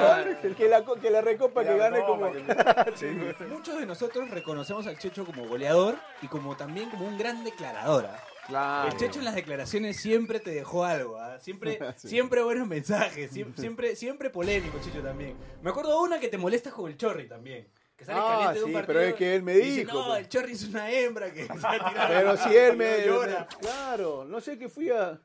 gol? 0.48 0.54
Que 0.56 0.68
la, 0.68 0.84
que 1.00 1.10
la 1.10 1.20
recopa 1.20 1.62
que 1.64 1.76
gané 1.76 2.00
como. 2.00 2.30
Muchos 3.50 3.78
de 3.78 3.86
nosotros 3.86 4.30
reconocemos 4.30 4.86
al 4.86 4.98
Checho 4.98 5.24
como 5.24 5.46
goleador 5.46 5.96
y 6.22 6.26
como 6.28 6.56
también 6.56 6.90
como 6.90 7.06
un 7.06 7.16
gran 7.18 7.44
declarador. 7.44 8.06
¿ah? 8.06 8.18
Claro. 8.46 8.88
El 8.90 8.96
Checho 8.96 9.18
en 9.18 9.24
las 9.24 9.34
declaraciones 9.34 9.96
siempre 9.96 10.38
te 10.40 10.50
dejó 10.52 10.84
algo, 10.84 11.16
¿ah? 11.18 11.38
siempre, 11.40 11.78
Sí. 11.96 12.08
siempre 12.08 12.42
buenos 12.42 12.66
mensajes, 12.68 13.30
siempre, 13.30 13.60
siempre, 13.60 13.96
siempre 13.96 14.30
polémico, 14.30 14.78
Checho 14.84 15.02
también. 15.02 15.36
Me 15.62 15.70
acuerdo 15.70 15.90
de 15.92 15.98
una 16.08 16.20
que 16.20 16.28
te 16.28 16.38
molestas 16.38 16.72
con 16.72 16.90
el 16.90 16.96
Chorri 16.96 17.26
también. 17.28 17.68
Que 17.96 18.04
sale 18.04 18.20
Ah, 18.22 18.28
caliente 18.28 18.58
de 18.58 18.64
un 18.64 18.70
sí, 18.70 18.74
partido 18.74 18.86
pero 18.98 19.00
es 19.08 19.14
que 19.14 19.34
él 19.36 19.42
me 19.42 19.54
y 19.54 19.56
dice, 19.62 19.80
dijo, 19.80 19.92
no, 19.98 20.06
pues". 20.08 20.18
el 20.20 20.28
Chorri 20.28 20.52
es 20.52 20.64
una 20.68 20.90
hembra 20.90 21.32
que 21.32 21.46
se 21.46 21.52
va 21.54 21.72
a 21.72 21.88
tirar 21.90 22.08
Pero 22.08 22.36
si 22.36 22.54
él 22.56 22.76
me. 22.76 22.84
me- 22.98 23.46
Claro, 23.58 24.24
no 24.26 24.40
sé 24.40 24.58
qué 24.58 24.68
fui 24.68 24.90
a. 24.90 25.18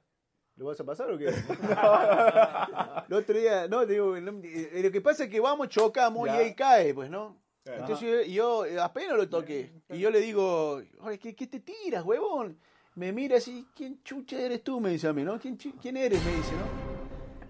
¿Lo 0.55 0.65
vas 0.65 0.79
a 0.79 0.83
pasar 0.85 1.11
o 1.11 1.17
qué? 1.17 1.25
El 3.09 3.13
otro 3.13 3.37
día, 3.37 3.67
no, 3.67 3.85
digo, 3.85 4.19
no, 4.19 4.39
eh, 4.43 4.81
lo 4.83 4.91
que 4.91 5.01
pasa 5.01 5.23
es 5.25 5.29
que 5.29 5.39
vamos, 5.39 5.69
chocamos 5.69 6.27
Ya. 6.27 6.41
y 6.43 6.47
él 6.47 6.55
cae, 6.55 6.93
pues, 6.93 7.09
¿no? 7.09 7.41
Entonces 7.65 7.99
yo, 7.99 8.21
yo, 8.23 8.65
eh, 8.65 8.79
apenas 8.79 9.15
lo 9.17 9.27
toqué. 9.29 9.71
Y 9.89 9.99
yo 9.99 10.09
le 10.09 10.19
digo, 10.19 10.81
"Oye, 10.99 11.19
¿qué, 11.19 11.35
qué 11.35 11.47
te 11.47 11.59
tiras, 11.59 12.03
huevón? 12.03 12.57
Me 12.95 13.11
mira 13.13 13.37
así, 13.37 13.65
¿quién 13.75 14.01
chucha 14.03 14.39
eres 14.39 14.63
tú? 14.63 14.79
Me 14.81 14.89
dice 14.89 15.07
a 15.07 15.13
mí, 15.13 15.23
¿no? 15.23 15.39
¿Quién, 15.39 15.55
quién 15.55 15.95
eres? 15.97 16.23
Me 16.25 16.35
dice, 16.35 16.51
¿no? 16.51 16.91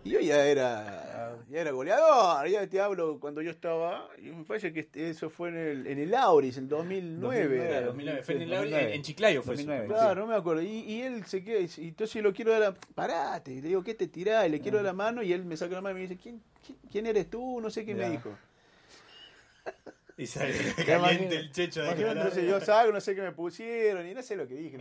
Y 0.04 0.10
yo 0.12 0.20
ya 0.20 0.44
era, 0.48 1.38
ya 1.50 1.62
era 1.62 1.70
goleador, 1.72 2.48
ya 2.48 2.66
te 2.68 2.82
hablo 2.82 3.20
cuando 3.20 3.40
yo 3.44 3.52
estaba, 3.52 4.08
y 4.18 4.32
me 4.32 4.44
parece 4.46 4.74
que 4.74 4.80
este- 4.80 5.12
eso 5.12 5.30
fue 5.30 5.50
en 5.50 5.58
el, 5.58 5.88
en 5.88 6.00
el 6.00 6.14
Auris, 6.16 6.58
en 6.58 6.68
2009. 6.68 7.56
era. 7.58 7.68
Claro, 7.70 7.86
2009, 7.88 8.24
fue 8.24 8.36
en, 8.36 8.42
el- 8.42 8.50
2009. 8.50 8.96
en- 8.96 9.02
Chiclayo 9.04 9.44
fue 9.44 9.54
eso. 9.54 9.64
2009. 9.64 9.88
Claro, 9.94 10.22
no 10.22 10.28
me 10.28 10.36
acuerdo. 10.36 10.64
Y, 10.64 10.68
y 10.80 11.02
él 11.04 11.24
se 11.26 11.44
queda, 11.44 11.60
y 11.60 11.88
entonces 11.90 12.24
lo 12.24 12.34
quiero 12.34 12.52
dar 12.52 12.62
la... 12.62 12.74
Parate, 12.74 13.52
le 13.62 13.62
digo, 13.68 13.84
¿qué 13.84 13.94
te 13.94 14.08
tirás? 14.08 14.48
Y 14.48 14.50
le 14.50 14.60
quiero 14.60 14.78
dar 14.78 14.86
la 14.86 14.94
mano 14.94 15.22
y 15.22 15.34
él 15.34 15.46
me 15.46 15.56
saca 15.56 15.76
la 15.76 15.82
mano 15.82 15.92
y 16.00 16.02
me 16.02 16.08
dice, 16.08 16.18
¿quién, 16.22 16.42
quién, 16.66 16.78
quién 16.92 17.06
eres 17.06 17.30
tú? 17.30 17.62
No 17.62 17.70
sé 17.70 17.86
qué 17.86 17.94
me 17.94 18.10
dijo. 18.10 18.30
Y 20.22 20.28
sale 20.28 20.54
caliente 20.86 21.36
el 21.36 21.52
Checho 21.52 21.82
de 21.82 21.88
Imagínate, 21.88 22.20
entonces 22.20 22.44
yo 22.48 22.60
salgo, 22.62 22.94
no 22.94 23.02
sé 23.02 23.16
qué 23.16 23.22
me 23.22 23.32
pusieron 23.32 24.08
y 24.08 24.14
no 24.14 24.22
sé 24.22 24.36
lo 24.36 24.48
que 24.48 24.54
dije. 24.54 24.78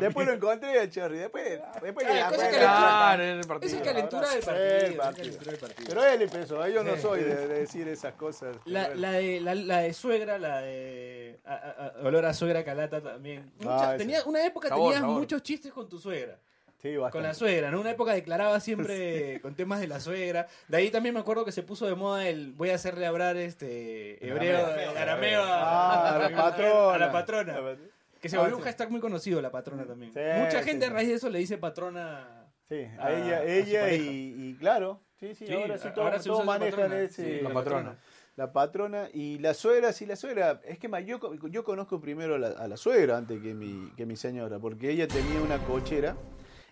Después 0.00 0.26
lo 0.26 0.32
encontré 0.32 0.80
al 0.80 0.90
Cherry, 0.90 1.18
después, 1.18 1.60
después 1.82 2.06
Ah, 2.10 2.32
que- 2.32 3.60
que 3.60 3.66
es 3.66 3.74
calentura 3.82 4.28
del 4.28 4.38
El 4.38 4.96
calentura 4.96 5.50
del 5.52 5.58
partido. 5.58 5.86
Pero 5.88 6.04
él 6.04 6.22
empezó, 6.22 6.68
yo 6.68 6.82
no 6.82 6.96
soy 6.96 7.22
de, 7.22 7.46
de 7.46 7.60
decir 7.60 7.86
esas 7.88 8.14
cosas. 8.14 8.56
La, 8.64 8.88
la, 8.94 9.12
de, 9.12 9.40
la, 9.40 9.54
la 9.54 9.78
de 9.80 9.92
suegra, 9.92 10.38
la 10.38 10.60
de 10.60 11.38
olor 12.02 12.24
a 12.26 12.34
suegra 12.34 12.64
calata 12.64 13.00
también. 13.00 13.52
Ah, 13.66 13.94
tenía, 13.96 14.24
una 14.24 14.44
época 14.44 14.68
tenías 14.68 15.02
muchos 15.02 15.42
chistes 15.42 15.72
con 15.72 15.88
tu 15.88 15.98
suegra. 15.98 16.38
Sí. 16.84 16.96
Con 17.12 17.22
la 17.22 17.32
suegra, 17.32 17.70
¿no? 17.70 17.80
Una 17.80 17.92
época 17.92 18.12
declaraba 18.12 18.60
siempre 18.60 19.40
con 19.42 19.54
temas 19.54 19.80
de 19.80 19.86
la 19.88 20.00
suegra. 20.00 20.46
De 20.68 20.76
ahí 20.76 20.90
también 20.90 21.14
me 21.14 21.20
acuerdo 21.20 21.42
que 21.46 21.50
se 21.52 21.62
puso 21.62 21.86
de 21.86 21.94
moda 21.94 22.28
el 22.28 22.52
voy 22.52 22.68
a 22.68 22.74
hacerle 22.74 23.06
hablar 23.06 23.38
este 23.38 24.22
hebreo, 24.26 24.58
Arameo. 24.66 24.90
arameo 24.98 25.42
Ah, 25.46 26.14
a 26.14 26.18
la 26.18 26.36
patrona. 26.36 26.94
a 26.94 26.98
la 26.98 27.10
patrona. 27.12 27.56
Que 28.20 28.28
se 28.28 28.36
Ah, 28.36 28.40
volvió 28.40 28.56
un 28.56 28.62
sí. 28.62 28.66
hashtag 28.66 28.90
muy 28.90 29.00
conocido, 29.00 29.40
la 29.40 29.50
patrona 29.50 29.86
también. 29.86 30.12
Mucha 30.12 30.62
gente 30.62 30.84
a 30.84 30.90
raíz 30.90 31.08
de 31.08 31.14
eso 31.14 31.30
le 31.30 31.38
dice 31.38 31.56
patrona. 31.56 32.50
Sí, 32.68 32.86
a 32.98 33.06
a- 33.06 33.12
ella, 33.12 33.36
a 33.38 33.44
ella 33.44 33.80
pareja. 33.80 34.02
y, 34.04 34.34
y 34.50 34.54
claro, 34.56 35.00
sí, 35.18 35.34
sí, 35.34 35.46
Sí, 35.46 35.54
ahora 35.54 35.78
sí 35.78 35.88
a- 35.88 35.94
todos 35.94 36.38
la 36.38 36.44
manejan 36.44 36.92
ese, 36.92 37.40
La 37.40 37.50
patrona. 37.50 37.96
la 38.36 38.52
patrona 38.52 39.08
y 39.12 39.38
la 39.38 39.54
suegra, 39.54 39.92
sí, 39.94 40.04
la 40.04 40.16
suegra, 40.16 40.60
es 40.66 40.78
que 40.78 40.88
más, 40.88 41.04
yo, 41.06 41.18
yo 41.48 41.64
conozco 41.64 41.98
primero 42.00 42.34
a 42.34 42.38
la, 42.38 42.48
a 42.48 42.68
la 42.68 42.76
suegra 42.76 43.16
antes 43.16 43.40
que 43.42 43.54
mi, 43.54 43.90
que 43.96 44.04
mi 44.06 44.16
señora, 44.16 44.58
porque 44.58 44.90
ella 44.90 45.06
tenía 45.08 45.40
una 45.42 45.58
cochera 45.58 46.16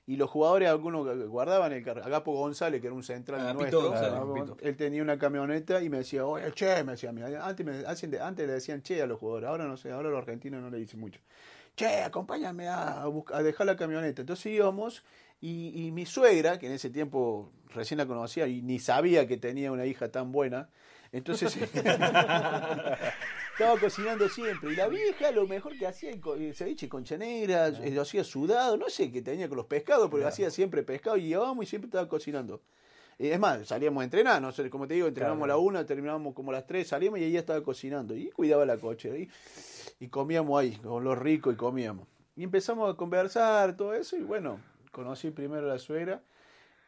y 0.06 0.16
los 0.16 0.28
jugadores, 0.30 0.68
algunos 0.68 1.28
guardaban 1.28 1.72
el 1.72 1.84
carro. 1.84 2.02
Agapo 2.04 2.32
González, 2.34 2.80
que 2.80 2.88
era 2.88 2.94
un 2.96 3.04
central 3.04 3.40
Ah, 3.40 3.52
nuestro, 3.52 3.94
Agapo 3.94 4.56
él 4.60 4.76
tenía 4.76 5.00
una 5.02 5.18
camioneta 5.18 5.80
y 5.82 5.88
me 5.88 5.98
decía, 5.98 6.26
oye, 6.26 6.50
che, 6.52 6.82
me 6.84 6.92
decía, 6.92 7.12
mira, 7.12 7.46
antes, 7.46 7.64
me- 7.64 7.86
antes, 7.86 8.46
le 8.46 8.52
decían 8.52 8.82
che 8.82 9.00
a 9.00 9.06
los 9.06 9.18
jugadores, 9.20 9.48
ahora 9.48 9.64
no 9.66 9.76
sé, 9.76 9.92
ahora 9.92 10.08
los 10.10 10.18
argentinos 10.18 10.60
no 10.60 10.70
le 10.70 10.78
dicen 10.78 10.98
mucho. 10.98 11.20
Che, 11.76 12.02
acompáñame 12.02 12.68
a, 12.68 13.04
a 13.04 13.42
dejar 13.42 13.66
la 13.66 13.76
camioneta. 13.76 14.22
Entonces 14.22 14.46
íbamos 14.46 15.04
y, 15.40 15.86
y 15.86 15.92
mi 15.92 16.04
suegra, 16.04 16.58
que 16.58 16.66
en 16.66 16.72
ese 16.72 16.90
tiempo 16.90 17.50
recién 17.74 17.98
la 17.98 18.06
conocía 18.06 18.46
y 18.48 18.60
ni 18.60 18.78
sabía 18.78 19.26
que 19.26 19.36
tenía 19.38 19.72
una 19.72 19.86
hija 19.86 20.10
tan 20.10 20.32
buena, 20.32 20.68
entonces 21.12 21.56
estaba 23.62 23.80
cocinando 23.80 24.28
siempre. 24.28 24.72
Y 24.72 24.76
la 24.76 24.88
vieja 24.88 25.30
lo 25.30 25.46
mejor 25.46 25.78
que 25.78 25.86
hacía, 25.86 26.10
el 26.10 26.20
el 26.42 26.54
ceviche 26.54 26.88
con 26.88 27.04
negra, 27.18 27.68
eh, 27.68 27.90
lo 27.92 28.02
hacía 28.02 28.24
sudado, 28.24 28.76
no 28.76 28.88
sé 28.90 29.10
qué 29.12 29.22
tenía 29.22 29.48
con 29.48 29.56
los 29.56 29.66
pescados, 29.66 30.10
pero 30.10 30.26
hacía 30.26 30.50
siempre 30.50 30.82
pescado 30.82 31.16
y 31.16 31.28
llevábamos 31.28 31.64
y 31.64 31.68
siempre 31.68 31.86
estaba 31.86 32.08
cocinando. 32.08 32.60
Y 33.18 33.28
es 33.28 33.38
más, 33.38 33.68
salíamos 33.68 34.00
a 34.00 34.04
entrenar, 34.04 34.42
no 34.42 34.50
sé, 34.50 34.68
como 34.68 34.88
te 34.88 34.94
digo, 34.94 35.06
entrenábamos 35.06 35.44
a 35.44 35.48
la 35.48 35.56
una, 35.58 35.86
terminábamos 35.86 36.34
como 36.34 36.50
a 36.50 36.54
las 36.54 36.66
tres, 36.66 36.88
salíamos 36.88 37.20
y 37.20 37.24
ella 37.24 37.38
estaba 37.38 37.62
cocinando. 37.62 38.16
Y 38.16 38.30
cuidaba 38.30 38.66
la 38.66 38.78
cochera. 38.78 39.16
Y, 39.16 39.28
y 40.00 40.08
comíamos 40.08 40.60
ahí, 40.60 40.72
con 40.76 41.04
lo 41.04 41.14
rico 41.14 41.52
y 41.52 41.56
comíamos. 41.56 42.08
Y 42.34 42.42
empezamos 42.42 42.92
a 42.92 42.96
conversar, 42.96 43.76
todo 43.76 43.94
eso, 43.94 44.16
y 44.16 44.22
bueno, 44.22 44.60
conocí 44.90 45.30
primero 45.30 45.66
a 45.66 45.74
la 45.74 45.78
suegra. 45.78 46.22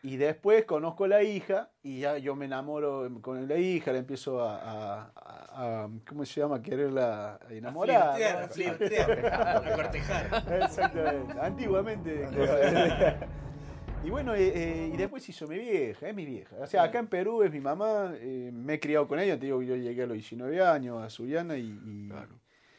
Y 0.07 0.19
después 0.19 0.67
conozco 0.67 1.05
a 1.05 1.09
la 1.09 1.23
hija 1.23 1.71
y 1.83 2.01
ya 2.01 2.19
yo 2.19 2.37
me 2.37 2.45
enamoro 2.45 3.09
con 3.23 3.49
la 3.49 3.57
hija, 3.57 3.91
la 3.91 4.01
empiezo 4.01 4.39
a, 4.43 4.57
a- 4.59 5.13
a- 5.17 5.85
a- 5.85 5.89
¿cómo 6.07 6.27
se 6.27 6.43
llama? 6.43 6.61
Quererla 6.61 7.41
enamorar. 7.49 8.51
flirtear, 8.51 9.19
¿no? 9.23 9.29
a 9.29 9.53
a 9.73 9.75
cortejar. 9.77 10.45
Exactamente, 10.63 11.41
antiguamente. 11.41 12.29
y 14.05 14.11
bueno, 14.11 14.35
eh, 14.35 14.53
eh, 14.55 14.91
y 14.93 14.97
después 14.99 15.27
hizo 15.27 15.47
mi 15.49 15.57
vieja, 15.59 16.07
es 16.07 16.15
mi 16.15 16.27
vieja. 16.27 16.55
O 16.61 16.67
sea, 16.67 16.83
acá 16.83 16.99
en 16.99 17.07
Perú 17.07 17.43
es 17.43 17.51
mi 17.51 17.61
mamá, 17.61 18.13
eh, 18.17 18.51
me 18.53 18.75
he 18.75 18.81
criado 18.81 19.09
con 19.09 19.19
ella, 19.19 19.39
te 19.39 19.47
digo 19.47 19.61
que 19.61 19.67
yo 19.69 19.77
llegué 19.77 20.03
a 20.03 20.07
los 20.07 20.15
19 20.17 20.63
años 20.63 21.03
a 21.03 21.09
Sullana 21.09 21.57
y... 21.57 21.63
y- 21.63 22.09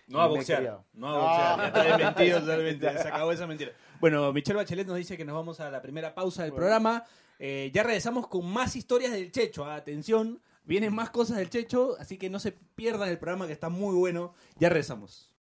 No 0.08 0.22
a 0.22 0.28
boxear. 0.28 0.82
No 0.94 1.08
a 1.10 1.18
boxear. 1.18 1.74
Ya 1.74 1.74
te 1.74 1.90
he 1.90 2.06
mentido 2.06 2.40
totalmente. 2.42 2.92
Se 3.02 3.08
acabó 3.08 3.32
esa 3.32 3.48
mentira. 3.48 3.72
Bueno, 4.00 4.32
Michelle 4.34 4.58
Bachelet 4.58 4.88
nos 4.88 4.98
dice 4.98 5.18
que 5.18 5.26
nos 5.26 5.36
vamos 5.36 5.60
a 5.60 5.70
la 5.72 5.82
primera 5.82 6.14
pausa 6.14 6.44
del 6.44 6.54
programa. 6.54 7.04
Eh, 7.40 7.72
ya 7.74 7.84
regresamos 7.84 8.28
con 8.28 8.46
más 8.52 8.76
historias 8.76 9.12
del 9.12 9.32
Checho. 9.32 9.66
Ah, 9.66 9.76
Atención, 9.76 10.42
vienen 10.64 10.94
más 10.94 11.10
cosas 11.10 11.38
del 11.38 11.50
Checho, 11.50 11.96
así 12.00 12.18
que 12.18 12.30
no 12.30 12.40
se 12.40 12.52
pierdan 12.52 13.10
el 13.10 13.18
programa 13.18 13.48
que 13.48 13.54
está 13.54 13.70
muy 13.70 13.96
bueno. 13.96 14.34
Ya 14.58 14.70
regresamos. 14.70 15.34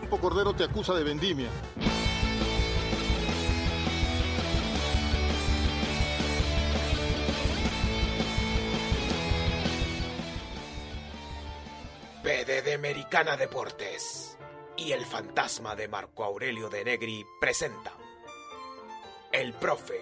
Campo 0.00 0.20
Cordero 0.20 0.54
te 0.54 0.64
acusa 0.64 0.94
de 0.94 1.04
vendimia. 1.04 1.48
PDD 12.22 12.74
Americana 12.74 13.36
Deportes 13.36 14.38
y 14.76 14.92
el 14.92 15.04
fantasma 15.04 15.74
de 15.74 15.88
Marco 15.88 16.22
Aurelio 16.22 16.68
de 16.68 16.84
Negri 16.84 17.26
presenta 17.40 17.92
El 19.32 19.52
Profe 19.54 20.00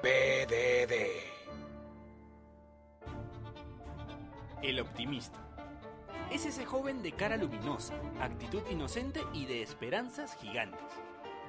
PDD. 0.00 0.94
El 4.62 4.80
optimista. 4.80 5.38
Es 6.30 6.46
ese 6.46 6.64
joven 6.64 7.02
de 7.02 7.12
cara 7.12 7.36
luminosa, 7.36 7.92
actitud 8.22 8.62
inocente 8.70 9.22
y 9.34 9.44
de 9.44 9.62
esperanzas 9.62 10.38
gigantes. 10.40 10.80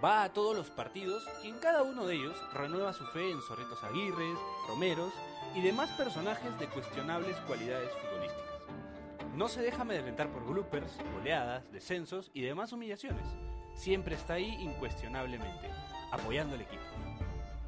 Va 0.04 0.24
a 0.24 0.34
todos 0.34 0.54
los 0.58 0.69
partidos 0.69 1.24
y 1.41 1.47
en 1.47 1.60
cada 1.60 1.84
uno 1.84 2.06
de 2.06 2.15
ellos 2.15 2.36
renueva 2.54 2.91
su 2.91 3.06
fe 3.06 3.32
en 3.32 3.41
Zorritos 3.41 3.82
Aguirres, 3.86 4.38
Romeros 4.67 5.13
y 5.56 5.62
demás 5.62 5.89
personajes 5.91 6.60
de 6.60 6.67
cuestionables 6.67 7.38
cualidades 7.47 7.93
futbolísticas. 7.93 8.40
No 9.36 9.48
se 9.48 9.62
deja 9.62 9.84
amedrentar 9.84 10.30
por 10.30 10.46
bloopers, 10.46 10.98
goleadas, 11.13 11.72
descensos 11.72 12.32
y 12.34 12.41
demás 12.41 12.74
humillaciones. 12.74 13.26
Siempre 13.76 14.15
está 14.15 14.34
ahí 14.34 14.58
incuestionablemente, 14.60 15.70
apoyando 16.12 16.56
al 16.56 16.62
equipo. 16.62 16.84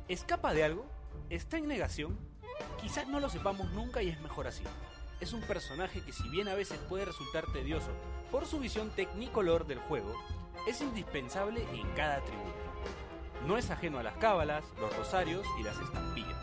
¿Escapa 0.09 0.53
de 0.53 0.65
algo? 0.65 0.85
¿Está 1.29 1.57
en 1.57 1.67
negación? 1.67 2.19
Quizás 2.81 3.07
no 3.07 3.21
lo 3.21 3.29
sepamos 3.29 3.71
nunca 3.71 4.03
y 4.03 4.09
es 4.09 4.19
mejor 4.19 4.47
así. 4.47 4.63
Es 5.21 5.31
un 5.31 5.41
personaje 5.41 6.01
que 6.01 6.11
si 6.11 6.27
bien 6.27 6.49
a 6.49 6.53
veces 6.53 6.77
puede 6.89 7.05
resultar 7.05 7.45
tedioso 7.53 7.91
por 8.29 8.45
su 8.45 8.59
visión 8.59 8.89
tecnicolor 8.89 9.65
del 9.65 9.79
juego, 9.79 10.13
es 10.67 10.81
indispensable 10.81 11.65
en 11.73 11.89
cada 11.95 12.19
tribuna. 12.25 12.51
No 13.47 13.57
es 13.57 13.71
ajeno 13.71 13.99
a 13.99 14.03
las 14.03 14.17
cábalas, 14.17 14.65
los 14.81 14.95
rosarios 14.97 15.47
y 15.59 15.63
las 15.63 15.79
estampillas. 15.79 16.37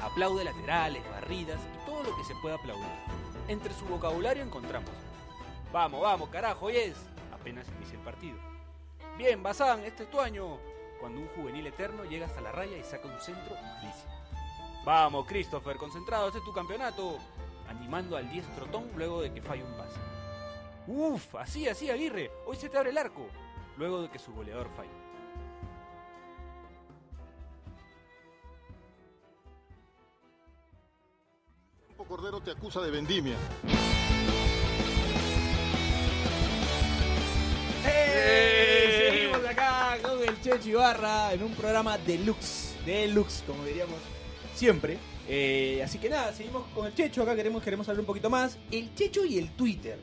Aplaude 0.00 0.42
laterales, 0.42 1.08
barridas 1.08 1.60
y 1.60 1.86
todo 1.86 2.02
lo 2.02 2.16
que 2.16 2.24
se 2.24 2.34
pueda 2.42 2.56
aplaudir. 2.56 2.84
Entre 3.48 3.72
su 3.74 3.84
vocabulario 3.84 4.42
encontramos 4.42 4.90
Vamos, 5.72 6.00
vamos, 6.00 6.28
carajo, 6.30 6.70
y 6.70 6.76
es 6.76 6.96
apenas 7.32 7.66
inicia 7.76 7.98
el 7.98 8.04
partido. 8.04 8.36
Bien, 9.18 9.42
Bazán, 9.42 9.84
este 9.84 10.04
es 10.04 10.10
tu 10.10 10.20
año. 10.20 10.58
Cuando 11.00 11.20
un 11.20 11.28
juvenil 11.28 11.66
eterno 11.66 12.04
llega 12.04 12.26
hasta 12.26 12.40
la 12.40 12.50
raya 12.50 12.76
y 12.76 12.82
saca 12.82 13.06
un 13.06 13.20
centro 13.20 13.54
malísimo. 13.54 14.12
Vamos, 14.84 15.26
Christopher, 15.26 15.76
concentrado, 15.76 16.28
este 16.28 16.38
es 16.38 16.44
tu 16.44 16.52
campeonato. 16.52 17.18
Animando 17.68 18.16
al 18.16 18.30
diestro 18.30 18.66
Tom 18.66 18.84
luego 18.96 19.20
de 19.20 19.32
que 19.32 19.42
falle 19.42 19.64
un 19.64 19.76
pase. 19.76 19.98
Uf, 20.86 21.34
así, 21.34 21.68
así, 21.68 21.90
Aguirre, 21.90 22.30
hoy 22.46 22.56
se 22.56 22.68
te 22.68 22.78
abre 22.78 22.90
el 22.90 22.98
arco. 22.98 23.26
Luego 23.76 24.02
de 24.02 24.08
que 24.08 24.18
su 24.18 24.32
goleador 24.32 24.68
falle. 24.76 25.05
Cordero 32.04 32.40
te 32.40 32.50
acusa 32.50 32.80
de 32.80 32.90
vendimia. 32.90 33.36
¡Eh! 37.86 39.10
Seguimos 39.10 39.44
acá 39.48 39.98
con 40.02 40.22
el 40.22 40.40
Checho 40.40 40.68
Ibarra 40.68 41.32
en 41.32 41.42
un 41.42 41.54
programa 41.54 41.98
deluxe, 41.98 42.76
deluxe, 42.84 43.42
como 43.46 43.64
diríamos 43.64 43.98
siempre. 44.54 44.98
Eh, 45.28 45.82
así 45.82 45.98
que 45.98 46.08
nada, 46.08 46.32
seguimos 46.32 46.66
con 46.68 46.86
el 46.86 46.94
Checho, 46.94 47.22
acá 47.22 47.34
queremos, 47.34 47.62
queremos 47.62 47.88
hablar 47.88 48.00
un 48.00 48.06
poquito 48.06 48.30
más. 48.30 48.58
El 48.70 48.94
Checho 48.94 49.24
y 49.24 49.38
el 49.38 49.50
Twitter. 49.50 49.98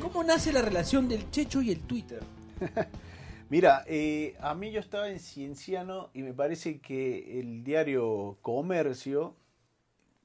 ¿Cómo 0.00 0.22
nace 0.22 0.52
la 0.52 0.60
relación 0.60 1.08
del 1.08 1.30
Checho 1.30 1.62
y 1.62 1.70
el 1.70 1.80
Twitter? 1.80 2.22
Mira, 3.48 3.84
eh, 3.86 4.36
a 4.40 4.54
mí 4.54 4.70
yo 4.70 4.80
estaba 4.80 5.08
en 5.08 5.18
Cienciano 5.18 6.10
y 6.12 6.22
me 6.22 6.34
parece 6.34 6.80
que 6.80 7.40
el 7.40 7.64
diario 7.64 8.36
Comercio, 8.42 9.34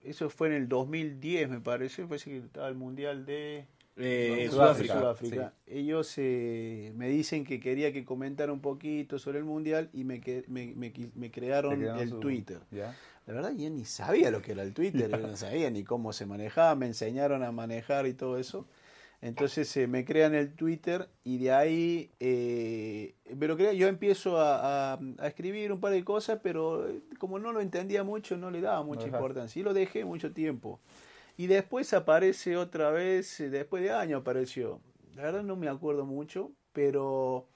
eso 0.04 0.30
fue 0.30 0.48
en 0.48 0.54
el 0.54 0.68
2010 0.70 1.50
me 1.50 1.60
parece, 1.60 2.06
parece 2.06 2.30
que 2.32 2.38
estaba 2.38 2.68
el 2.68 2.76
Mundial 2.76 3.26
de 3.26 3.66
Eh, 3.96 4.48
Sudáfrica. 5.00 5.54
Ellos 5.68 6.14
eh, 6.18 6.92
me 6.96 7.08
dicen 7.10 7.44
que 7.46 7.60
quería 7.60 7.94
que 7.94 8.04
comentara 8.04 8.52
un 8.52 8.60
poquito 8.60 9.20
sobre 9.20 9.38
el 9.40 9.46
Mundial 9.46 9.90
y 9.94 10.04
me, 10.04 10.20
me, 10.48 10.74
me 10.76 10.92
me 11.16 11.32
crearon 11.32 11.74
el 12.02 12.10
su- 12.10 12.20
Twitter. 12.20 12.60
¿Ya? 12.72 12.96
La 13.28 13.34
verdad 13.36 13.54
yo 13.56 13.70
ni 13.70 13.86
sabía 13.86 14.32
lo 14.32 14.42
que 14.42 14.52
era 14.54 14.64
el 14.64 14.74
Twitter, 14.74 15.10
yo 15.12 15.18
no 15.28 15.38
sabía 15.38 15.70
ni 15.70 15.84
cómo 15.84 16.12
se 16.12 16.26
manejaba, 16.26 16.76
me 16.76 16.88
enseñaron 16.88 17.44
a 17.44 17.52
manejar 17.52 18.06
y 18.08 18.14
todo 18.14 18.38
eso. 18.38 18.66
Entonces 19.24 19.76
eh, 19.78 19.88
me 19.88 20.04
crean 20.04 20.36
el 20.36 20.54
Twitter 20.54 21.08
y 21.24 21.38
de 21.38 21.54
ahí, 21.54 22.12
eh, 22.20 23.16
pero 23.40 23.58
yo 23.58 23.88
empiezo 23.88 24.38
a, 24.38 24.96
a- 24.96 25.00
a 25.18 25.28
escribir 25.28 25.72
un 25.72 25.80
par 25.80 25.94
de 25.94 26.04
cosas, 26.04 26.40
pero 26.44 26.90
eh, 26.90 27.00
como 27.20 27.40
no 27.40 27.54
lo 27.54 27.62
entendía 27.62 28.04
mucho, 28.04 28.36
no 28.36 28.52
le 28.52 28.60
daba 28.60 28.84
mucha 28.84 29.08
Ajá. 29.08 29.16
importancia 29.18 29.60
y 29.62 29.64
lo 29.64 29.74
dejé 29.74 30.04
mucho 30.04 30.34
tiempo. 30.34 30.82
Y 31.38 31.48
después 31.48 31.94
aparece 31.94 32.58
otra 32.58 32.92
vez, 32.92 33.40
eh, 33.40 33.50
después 33.50 33.82
de 33.82 33.92
años 33.92 34.20
apareció. 34.20 34.82
La 35.16 35.24
verdad 35.24 35.44
no 35.44 35.56
me 35.56 35.70
acuerdo 35.70 36.06
mucho, 36.06 36.52
pero 36.74 37.48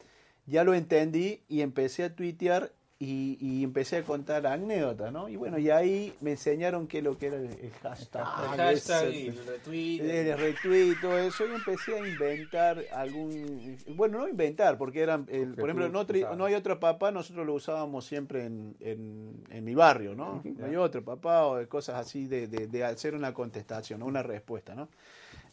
ya 0.46 0.64
lo 0.64 0.74
entendí 0.74 1.42
y 1.50 1.60
empecé 1.60 2.06
a 2.06 2.16
tuitear 2.16 2.72
y, 3.00 3.38
y 3.40 3.64
empecé 3.64 3.98
a 3.98 4.04
contar 4.04 4.48
anécdotas, 4.48 5.12
¿no? 5.14 5.30
Y 5.30 5.36
bueno, 5.36 5.60
y 5.60 5.70
ahí 5.70 6.14
me 6.20 6.32
enseñaron 6.32 6.88
qué 6.88 6.98
es 6.98 7.04
lo 7.04 7.16
que 7.18 7.28
era 7.28 7.36
el, 7.38 7.46
el 7.46 7.72
hashtag. 7.84 8.26
El 8.54 8.58
hashtag 8.58 9.08
ese, 9.08 9.16
y 9.20 9.28
el 9.28 9.46
retweet. 9.46 10.00
el 10.32 10.38
retweet 10.40 10.92
y 10.94 11.02
todo 11.02 11.18
eso, 11.20 11.46
y 11.46 11.54
empecé 11.54 11.96
a 12.00 12.08
inventar 12.08 12.84
algún... 12.94 13.78
Bueno, 13.96 14.18
no 14.18 14.28
inventar, 14.28 14.80
porque 14.80 15.02
eran, 15.02 15.28
el- 15.30 15.54
por 15.54 15.66
ejemplo, 15.70 15.90
no, 15.90 16.08
tri- 16.08 16.18
usabas. 16.22 16.38
no 16.40 16.46
hay 16.46 16.56
otro 16.56 16.80
papá, 16.80 17.12
nosotros 17.12 17.46
lo 17.46 17.54
usábamos 17.54 18.04
siempre 18.06 18.46
en, 18.46 18.76
en, 18.80 19.44
en 19.52 19.64
mi 19.64 19.76
barrio, 19.76 20.16
¿no? 20.16 20.42
No 20.44 20.66
hay 20.66 20.76
otro 20.76 21.04
papá 21.04 21.46
o 21.46 21.58
de 21.58 21.68
cosas 21.68 21.98
así 22.00 22.26
de, 22.26 22.48
de, 22.48 22.66
de 22.66 22.84
hacer 22.84 23.14
una 23.14 23.32
contestación, 23.34 24.02
una 24.02 24.24
respuesta, 24.24 24.74
¿no? 24.74 24.90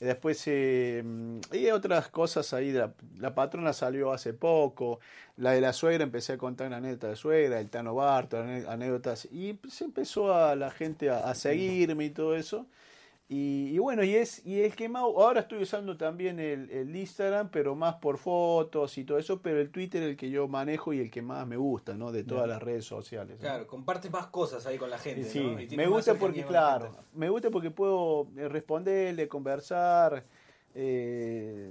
Después, 0.01 0.43
eh, 0.47 1.03
y 1.53 1.67
otras 1.71 2.09
cosas 2.09 2.53
ahí. 2.53 2.73
La, 2.73 2.93
la 3.19 3.35
patrona 3.35 3.73
salió 3.73 4.13
hace 4.13 4.33
poco. 4.33 5.01
La 5.37 5.53
de 5.53 5.61
la 5.61 5.73
suegra, 5.73 6.05
empecé 6.05 6.35
a 6.35 6.39
contar 6.39 6.67
una 6.69 6.77
anécdota 6.79 7.09
de 7.09 7.17
suegra. 7.17 7.61
El 7.61 7.71
Tano 7.71 7.95
Barto, 7.95 8.39
anécdotas. 8.39 9.27
Y 9.27 9.59
se 9.69 9.85
empezó 9.85 10.35
a 10.35 10.57
la 10.57 10.71
gente 10.71 11.11
a, 11.11 11.19
a 11.29 11.35
seguirme 11.35 12.07
y 12.07 12.11
todo 12.11 12.37
eso. 12.37 12.67
Y, 13.27 13.71
y 13.73 13.79
bueno, 13.79 14.05
y 14.05 14.15
es 14.15 14.45
y 14.45 14.61
el 14.61 14.77
que 14.77 14.89
más. 14.89 15.03
Ahora 15.03 15.41
estoy 15.41 15.63
usando 15.63 15.97
también 15.97 16.39
el, 16.39 16.71
el 16.71 16.95
Instagram, 16.95 17.49
pero 17.51 17.75
más 17.75 17.95
por 17.95 18.19
fotos 18.19 18.99
y 18.99 19.05
todo 19.05 19.17
eso. 19.19 19.41
Pero 19.41 19.61
el 19.61 19.71
Twitter 19.71 20.03
es 20.03 20.11
el 20.11 20.17
que 20.17 20.29
yo 20.29 20.47
manejo 20.47 20.93
y 20.93 21.01
el 21.01 21.11
que 21.11 21.23
más 21.23 21.47
me 21.47 21.57
gusta, 21.57 21.95
¿no? 21.95 22.13
De 22.13 22.23
todas 22.23 22.47
las 22.47 22.63
redes 22.63 22.85
sociales. 22.85 23.37
¿no? 23.37 23.41
Claro, 23.41 23.67
compartes 23.67 24.11
más 24.11 24.27
cosas 24.27 24.67
ahí 24.67 24.77
con 24.77 24.91
la 24.91 24.99
gente. 24.99 25.25
Sí, 25.25 25.41
¿no? 25.41 25.59
Y 25.61 25.75
me 25.75 25.87
gusta 25.87 26.15
porque, 26.15 26.45
claro, 26.45 26.95
me 27.15 27.31
gusta 27.31 27.51
porque 27.51 27.71
puedo 27.71 28.29
eh, 28.37 28.49
responderle, 28.49 29.27
conversar. 29.27 30.25
eh, 30.75 31.71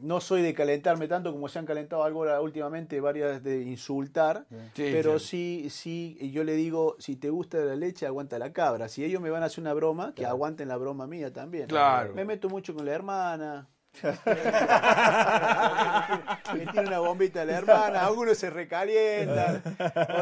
no 0.00 0.20
soy 0.20 0.42
de 0.42 0.54
calentarme 0.54 1.08
tanto 1.08 1.32
como 1.32 1.48
se 1.48 1.58
han 1.58 1.66
calentado 1.66 2.04
algo 2.04 2.20
ahora 2.20 2.40
últimamente, 2.40 3.00
varias 3.00 3.42
de 3.42 3.62
insultar, 3.62 4.46
Sí, 4.74 4.88
pero 4.92 5.18
sí. 5.18 5.68
sí, 5.70 6.18
yo 6.32 6.44
le 6.44 6.54
digo, 6.54 6.96
si 6.98 7.16
te 7.16 7.30
gusta 7.30 7.58
la 7.58 7.76
leche, 7.76 8.06
aguanta 8.06 8.38
la 8.38 8.52
cabra. 8.52 8.88
Si 8.88 9.04
ellos 9.04 9.20
me 9.20 9.30
van 9.30 9.42
a 9.42 9.46
hacer 9.46 9.62
una 9.62 9.74
broma, 9.74 10.14
que 10.14 10.26
aguanten 10.26 10.68
la 10.68 10.76
broma 10.76 11.06
mía 11.06 11.32
también. 11.32 11.66
Claro. 11.68 12.14
Me 12.14 12.24
meto 12.24 12.48
mucho 12.48 12.74
con 12.74 12.84
la 12.86 12.92
hermana. 12.92 13.68
Me 16.54 16.66
tira 16.66 16.82
una 16.82 16.98
bombita 16.98 17.42
a 17.42 17.44
la 17.44 17.58
hermana, 17.58 18.06
algunos 18.06 18.38
se 18.38 18.50
recalientan, 18.50 19.62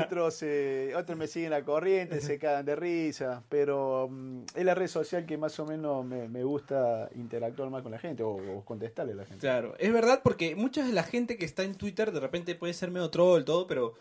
otros, 0.04 0.42
eh, 0.42 0.92
otros 0.96 1.18
me 1.18 1.26
siguen 1.26 1.50
la 1.50 1.62
corriente, 1.62 2.20
se 2.20 2.38
cagan 2.38 2.64
de 2.64 2.76
risa, 2.76 3.42
pero 3.48 4.08
mm, 4.10 4.42
es 4.54 4.64
la 4.64 4.74
red 4.74 4.88
social 4.88 5.26
que 5.26 5.36
más 5.36 5.58
o 5.58 5.66
menos 5.66 6.04
me, 6.04 6.28
me 6.28 6.44
gusta 6.44 7.08
interactuar 7.14 7.70
más 7.70 7.82
con 7.82 7.92
la 7.92 7.98
gente 7.98 8.22
o, 8.22 8.30
o 8.30 8.64
contestarle 8.64 9.12
a 9.12 9.16
la 9.16 9.24
gente. 9.24 9.40
Claro, 9.40 9.74
es 9.78 9.92
verdad 9.92 10.20
porque 10.22 10.54
mucha 10.56 10.84
de 10.84 10.92
la 10.92 11.02
gente 11.02 11.36
que 11.36 11.44
está 11.44 11.62
en 11.62 11.74
Twitter 11.74 12.12
de 12.12 12.20
repente 12.20 12.54
puede 12.54 12.74
ser 12.74 12.90
medio 12.90 13.10
troll, 13.10 13.44
todo, 13.44 13.66
pero 13.66 13.94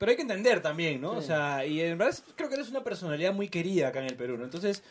pero 0.00 0.10
hay 0.10 0.16
que 0.16 0.22
entender 0.22 0.62
también, 0.62 0.98
¿no? 0.98 1.10
O 1.12 1.20
sea, 1.20 1.66
y 1.66 1.78
en 1.82 1.98
verdad 1.98 2.16
creo 2.34 2.48
que 2.48 2.54
eres 2.54 2.70
una 2.70 2.82
personalidad 2.82 3.34
muy 3.34 3.50
querida 3.50 3.88
acá 3.88 3.98
en 4.00 4.06
el 4.06 4.16
Perú, 4.16 4.38
¿no? 4.38 4.44
Entonces, 4.44 4.82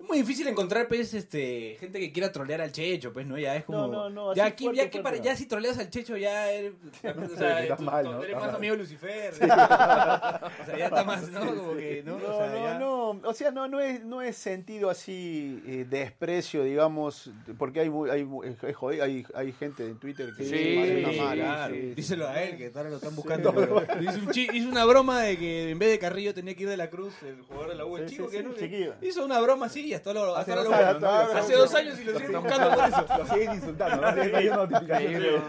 es 0.00 0.08
muy 0.08 0.18
difícil 0.18 0.48
encontrar, 0.48 0.88
pues, 0.88 1.12
este, 1.14 1.76
gente 1.78 2.00
que 2.00 2.10
quiera 2.12 2.32
trolear 2.32 2.60
al 2.62 2.72
Checho, 2.72 3.12
pues, 3.12 3.26
¿no? 3.26 3.38
Ya 3.38 3.54
es 3.56 3.64
como... 3.64 3.86
No, 3.86 3.88
no, 3.88 4.10
no, 4.10 4.34
ya, 4.34 4.46
aquí, 4.46 4.64
fuerte, 4.64 4.78
ya, 4.78 4.90
que 4.90 5.00
fuerte, 5.00 5.18
para, 5.18 5.22
ya 5.22 5.36
si 5.36 5.46
troleas 5.46 5.78
al 5.78 5.90
Checho 5.90 6.16
ya 6.16 6.50
eres... 6.50 6.72
o 7.04 7.28
Sí, 7.28 7.36
sea, 7.36 7.62
estás 7.62 7.78
tú- 7.78 7.84
mal, 7.84 8.04
tú 8.04 8.10
¿no? 8.12 8.22
eres 8.22 8.34
más 8.36 8.46
mal. 8.46 8.56
amigo 8.56 8.74
de 8.76 8.82
Lucifer. 8.82 9.34
o 9.34 9.38
sea, 9.38 10.78
ya 10.78 10.84
está 10.86 11.04
más, 11.04 11.28
¿no? 11.30 11.40
Como 11.54 11.76
que, 11.76 12.02
¿no? 12.04 12.18
No, 12.18 12.26
O 12.28 12.38
sea, 12.38 12.46
no, 12.48 12.54
ya- 12.64 12.78
no, 12.78 13.10
o 13.10 13.34
sea, 13.34 13.50
no, 13.50 13.68
no 13.68 13.80
es, 13.80 14.02
no 14.04 14.22
es 14.22 14.36
sentido 14.36 14.88
así 14.90 15.62
eh, 15.66 15.86
desprecio, 15.88 16.64
digamos, 16.64 17.30
porque 17.58 17.80
hay, 17.80 17.90
hay, 18.10 18.26
jodido, 18.74 19.04
hay, 19.04 19.24
hay 19.34 19.52
gente 19.52 19.84
en 19.84 19.98
Twitter 19.98 20.30
que 20.36 20.44
Sí, 20.44 20.50
dice 20.56 20.96
sí, 20.96 21.04
una 21.04 21.24
mala. 21.24 21.34
claro. 21.42 21.74
sí, 21.74 21.80
sí. 21.80 21.94
Díselo 21.94 22.26
a 22.28 22.42
él, 22.42 22.56
que 22.56 22.72
ahora 22.74 22.90
lo 22.90 22.96
están 22.96 23.14
buscando. 23.14 23.54
pero 23.54 23.82
hizo, 24.00 24.18
un 24.18 24.30
chi- 24.30 24.48
hizo 24.52 24.68
una 24.68 24.84
broma 24.84 25.20
de 25.22 25.36
que 25.38 25.70
en 25.70 25.78
vez 25.78 25.90
de 25.90 25.98
Carrillo 25.98 26.32
tenía 26.34 26.54
que 26.54 26.62
ir 26.62 26.68
de 26.68 26.76
la 26.76 26.88
Cruz, 26.90 27.12
el 27.22 27.42
jugador 27.42 27.68
de 27.70 27.74
la 27.76 27.84
U, 27.84 27.96
el 27.96 28.08
Sí, 28.08 28.16
chico 28.16 28.30
sí, 28.30 28.36
que 28.38 28.68
sí, 28.68 28.84
no. 29.00 29.06
Hizo 29.06 29.24
una 29.24 29.40
broma 29.40 29.66
así 29.66 29.89
hasta 29.94 30.10
ahora 30.10 30.40
Hace 30.40 30.52
hasta 30.52 30.64
dos 30.64 30.72
ahora 30.74 30.92
lo 30.98 31.08
años, 31.10 31.34
Hace 31.34 31.54
dos 31.54 31.74
y 31.82 31.84
lo 31.84 32.18
siguen 32.18 32.32
buscando 32.42 32.74
por 32.76 32.84
eso. 32.88 33.06
Lo 33.18 33.26
siguen 33.26 33.54
insultando, 33.54 34.02
¿no? 34.02 34.22
Siguen 34.24 34.54
notificaciones. 34.54 35.42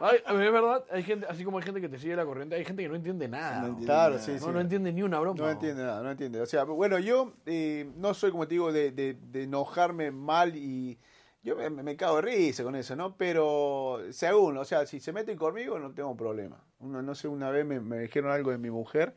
Ay, 0.00 0.18
es 0.26 0.52
verdad, 0.52 0.84
hay 0.90 1.02
gente, 1.02 1.26
así 1.28 1.44
como 1.44 1.58
hay 1.58 1.64
gente 1.64 1.80
que 1.80 1.88
te 1.88 1.98
sigue 1.98 2.16
la 2.16 2.24
corriente, 2.24 2.56
hay 2.56 2.64
gente 2.64 2.82
que 2.82 2.88
no 2.88 2.96
entiende 2.96 3.28
nada. 3.28 3.60
No 3.60 3.66
entiende 3.68 3.86
Claro, 3.86 4.14
nada. 4.14 4.24
sí, 4.24 4.32
No, 4.32 4.38
sí. 4.38 4.46
no 4.52 4.60
entiende 4.60 4.92
ni 4.92 5.02
una 5.02 5.18
broma. 5.20 5.38
No 5.42 5.50
entiende 5.50 5.82
nada, 5.84 6.02
no 6.02 6.10
entiende. 6.10 6.40
O 6.40 6.46
sea, 6.46 6.64
bueno, 6.64 6.98
yo 6.98 7.32
eh, 7.46 7.90
no 7.96 8.14
soy, 8.14 8.30
como 8.30 8.46
te 8.46 8.54
digo, 8.54 8.72
de, 8.72 8.90
de- 8.92 9.14
de 9.20 9.42
enojarme 9.44 10.10
mal 10.10 10.54
y 10.56 10.98
yo 11.42 11.54
me, 11.56 11.70
me 11.70 11.96
cago 11.96 12.16
de 12.16 12.22
risa 12.22 12.64
con 12.64 12.74
eso, 12.74 12.96
¿no? 12.96 13.16
Pero 13.16 14.00
según, 14.10 14.56
o 14.58 14.64
sea, 14.64 14.84
si 14.86 14.98
se 15.00 15.12
meten 15.12 15.36
conmigo 15.38 15.78
no 15.78 15.92
tengo 15.92 16.16
problema. 16.16 16.60
Uno, 16.80 17.02
no 17.02 17.14
sé, 17.14 17.28
una 17.28 17.50
vez 17.50 17.64
me, 17.64 17.80
me 17.80 17.98
dijeron 18.00 18.32
algo 18.32 18.50
de 18.50 18.58
mi 18.58 18.70
mujer 18.70 19.14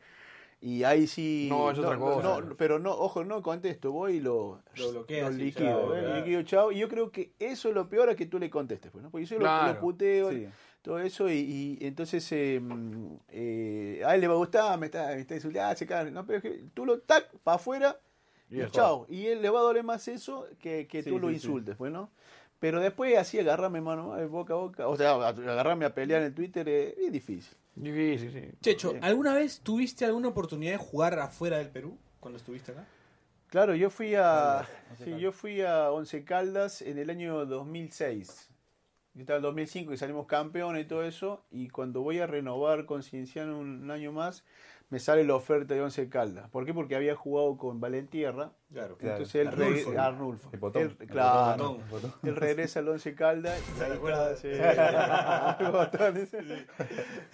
y 0.60 0.84
ahí 0.84 1.06
sí... 1.06 1.46
No, 1.50 1.70
es 1.70 1.78
otra 1.78 1.96
cosa. 1.98 2.40
no, 2.40 2.56
pero 2.56 2.78
no, 2.78 2.90
ojo, 2.92 3.24
no 3.24 3.40
contesto, 3.42 3.92
voy 3.92 4.16
y 4.16 4.20
lo, 4.20 4.60
Lo 4.76 4.90
bloqueas, 4.90 5.32
lo 5.32 5.38
liquido, 5.38 5.70
chao, 5.70 5.94
¿eh? 5.96 6.00
claro. 6.00 6.16
liquido, 6.16 6.42
chao. 6.42 6.72
Y 6.72 6.78
yo 6.78 6.88
creo 6.88 7.10
que 7.10 7.32
eso 7.38 7.68
es 7.70 7.74
lo 7.74 7.88
peor 7.88 8.10
a 8.10 8.14
que 8.16 8.26
tú 8.26 8.38
le 8.38 8.50
contestes, 8.50 8.90
pues, 8.90 9.02
¿no? 9.02 9.10
Porque 9.10 9.26
yo 9.26 9.38
lo- 9.38 9.80
puteo, 9.80 10.30
sí. 10.30 10.46
todo 10.82 10.98
eso 10.98 11.30
y, 11.30 11.78
y 11.80 11.86
entonces 11.86 12.30
eh, 12.32 12.60
eh, 13.28 14.02
a 14.04 14.14
él 14.14 14.20
le 14.20 14.28
va 14.28 14.34
a 14.34 14.38
gustar, 14.38 14.78
me 14.78 14.86
está, 14.86 15.08
me 15.08 15.20
está 15.20 15.34
insultando, 15.34 15.70
ah, 15.70 15.76
se 15.76 15.86
caga. 15.86 16.10
no, 16.10 16.26
pero 16.26 16.38
es 16.38 16.42
que 16.42 16.64
tú 16.74 16.84
lo 16.86 17.00
tac 17.00 17.30
para 17.42 17.56
afuera 17.56 17.98
Y 18.50 18.60
y, 18.60 18.66
chao. 18.70 19.06
Y 19.08 19.26
él 19.26 19.42
le 19.42 19.50
va 19.50 19.60
a 19.60 19.62
doler 19.62 19.84
más 19.84 20.08
eso 20.08 20.46
que, 20.58 20.86
que 20.86 21.02
Sí, 21.02 21.10
tú 21.10 21.18
lo 21.18 21.28
sí, 21.28 21.34
insultes, 21.34 21.76
pues, 21.76 21.92
¿no? 21.92 22.10
Pero 22.58 22.80
después 22.80 23.16
así 23.16 23.38
agarrarme 23.38 23.80
mano 23.80 24.18
eh, 24.18 24.26
boca 24.26 24.52
a 24.52 24.56
boca, 24.56 24.88
o 24.88 24.96
sea, 24.96 25.12
agarrarme 25.12 25.86
a 25.86 25.94
pelear 25.94 26.22
en 26.22 26.34
Twitter 26.34 26.68
eh, 26.68 26.94
es 26.98 27.10
difícil. 27.12 27.56
Sí, 27.82 28.18
sí, 28.18 28.30
sí. 28.30 28.50
Checho, 28.60 28.92
Bien. 28.92 29.04
¿alguna 29.04 29.34
vez 29.34 29.60
tuviste 29.60 30.04
alguna 30.04 30.28
oportunidad 30.28 30.72
de 30.72 30.78
jugar 30.78 31.18
afuera 31.18 31.58
del 31.58 31.70
Perú 31.70 31.98
cuando 32.20 32.36
estuviste 32.38 32.72
acá? 32.72 32.86
Claro, 33.48 33.74
yo 33.74 33.90
fui 33.90 34.14
a 34.14 34.68
Once 34.90 35.04
sí, 35.04 35.10
Caldas. 35.10 35.20
yo 35.20 35.32
fui 35.32 35.60
a 35.62 35.90
Once 35.90 36.24
Caldas 36.24 36.82
en 36.82 36.98
el 36.98 37.10
año 37.10 37.46
2006. 37.46 38.48
Yo 39.14 39.20
estaba 39.22 39.38
en 39.38 39.42
2005 39.42 39.92
y 39.92 39.96
salimos 39.96 40.26
campeones 40.26 40.84
y 40.84 40.88
todo 40.88 41.02
eso. 41.02 41.44
Y 41.50 41.68
cuando 41.68 42.02
voy 42.02 42.20
a 42.20 42.26
renovar 42.26 42.86
con 42.86 43.02
Cienciano 43.02 43.58
un, 43.58 43.82
un 43.82 43.90
año 43.90 44.12
más, 44.12 44.44
me 44.90 44.98
sale 44.98 45.22
la 45.24 45.36
oferta 45.36 45.72
de 45.74 45.80
Once 45.80 46.08
Caldas. 46.08 46.50
¿Por 46.50 46.66
qué? 46.66 46.74
Porque 46.74 46.96
había 46.96 47.14
jugado 47.14 47.56
con 47.56 47.80
Valentierra. 47.80 48.52
Claro. 48.72 48.96
Claro. 48.98 49.16
Entonces 49.18 49.34
él 49.36 49.48
Arnulfo. 49.48 49.92
reg- 49.92 49.98
Arnulfo. 49.98 50.50
El 50.52 50.58
botón. 50.58 50.82
Él- 50.82 50.96
El 50.98 51.06
claro. 51.08 51.78
El 51.84 51.90
botón. 51.90 52.12
Él 52.24 52.36
regresa 52.36 52.80
al 52.80 52.88
Once 52.88 53.14
Caldas. 53.14 53.60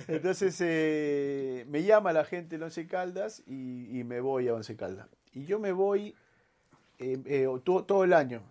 Entonces 0.08 0.56
eh, 0.60 1.64
me 1.68 1.82
llama 1.82 2.12
la 2.12 2.24
gente 2.24 2.56
del 2.56 2.62
Once 2.64 2.86
Caldas 2.86 3.42
y, 3.46 3.98
y 3.98 4.04
me 4.04 4.20
voy 4.20 4.48
a 4.48 4.54
Once 4.54 4.76
Caldas. 4.76 5.08
Y 5.32 5.44
yo 5.46 5.58
me 5.58 5.72
voy 5.72 6.14
eh, 6.98 7.18
eh, 7.26 7.48
todo, 7.64 7.84
todo 7.84 8.04
el 8.04 8.12
año. 8.12 8.42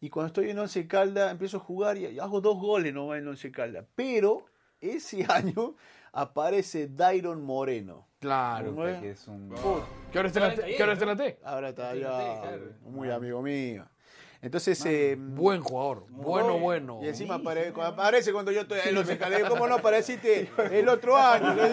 Y 0.00 0.10
cuando 0.10 0.28
estoy 0.28 0.50
en 0.50 0.58
Once 0.58 0.86
Caldas 0.86 1.32
empiezo 1.32 1.56
a 1.56 1.60
jugar 1.60 1.96
y 1.96 2.18
hago 2.18 2.40
dos 2.40 2.58
goles 2.58 2.92
nomás 2.92 3.18
en 3.18 3.28
Once 3.28 3.50
Caldas. 3.50 3.86
Pero 3.94 4.46
ese 4.80 5.24
año 5.28 5.74
aparece 6.12 6.88
Dairon 6.88 7.42
Moreno. 7.42 8.06
Claro. 8.18 8.74
Que 9.00 9.10
es 9.10 9.28
un... 9.28 9.54
¿Qué 10.10 10.18
hora 10.18 10.28
está 10.28 10.40
en 10.40 10.56
la 10.56 10.64
T? 10.64 10.76
¿Qué 10.76 10.82
hora 10.82 10.92
está 10.94 11.04
en 11.04 11.08
la 11.10 11.16
T? 11.16 11.38
Ahora 11.44 11.68
está 11.68 11.92
claro. 11.92 12.72
muy 12.82 13.10
amigo 13.10 13.42
mío. 13.42 13.86
Entonces, 14.42 14.84
eh, 14.86 15.16
Buen 15.18 15.60
jugador. 15.62 16.04
Bueno, 16.10 16.58
bueno. 16.58 17.00
y 17.02 17.08
encima 17.08 17.38
apare- 17.38 17.72
aparece 17.82 18.32
cuando 18.32 18.52
yo 18.52 18.62
estoy 18.62 18.80
en 18.84 18.96
Once 18.96 19.16
Caldas. 19.18 19.44
¿Cómo 19.48 19.66
no 19.66 19.76
apareciste 19.76 20.50
el 20.70 20.88
otro 20.88 21.16
año? 21.16 21.54
Le 21.54 21.68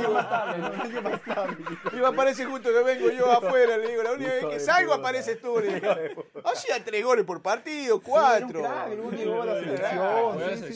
digo, 1.97 2.07
aparece 2.07 2.45
justo 2.45 2.69
que 2.69 2.83
vengo 2.83 3.09
yo 3.11 3.31
afuera. 3.31 3.77
Le 3.77 3.89
digo, 3.89 4.03
la 4.03 4.13
única 4.13 4.31
vez 4.33 4.45
que 4.45 4.59
salgo 4.59 4.93
apareces 4.93 5.39
tú. 5.41 5.59
Le 5.59 5.79
digo, 5.79 6.23
hacía 6.45 6.83
tres 6.83 7.03
goles 7.03 7.25
por 7.25 7.41
partido, 7.41 8.01
cuatro. 8.01 8.61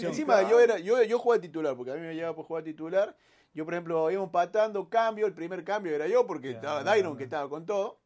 Encima 0.10 0.50
yo 0.50 0.60
era, 0.60 0.78
yo, 0.80 1.02
yo 1.04 1.19
jugaba 1.19 1.41
titular, 1.41 1.76
porque 1.76 1.91
a 1.91 1.95
mí 1.95 2.02
me 2.02 2.13
llevaba 2.15 2.36
por 2.36 2.45
jugar 2.45 2.63
titular. 2.63 3.15
Yo, 3.54 3.65
por 3.65 3.73
ejemplo, 3.73 4.12
íbamos 4.12 4.30
patando, 4.30 4.88
cambio, 4.88 5.26
el 5.26 5.34
primer 5.34 5.63
cambio 5.63 5.95
era 5.95 6.06
yo, 6.08 6.28
porque 6.28 6.52
estaba 6.52 6.84
Dairon, 6.84 7.17
que 7.17 7.23
estaba 7.23 7.50
con 7.50 7.65
todo. 7.65 7.97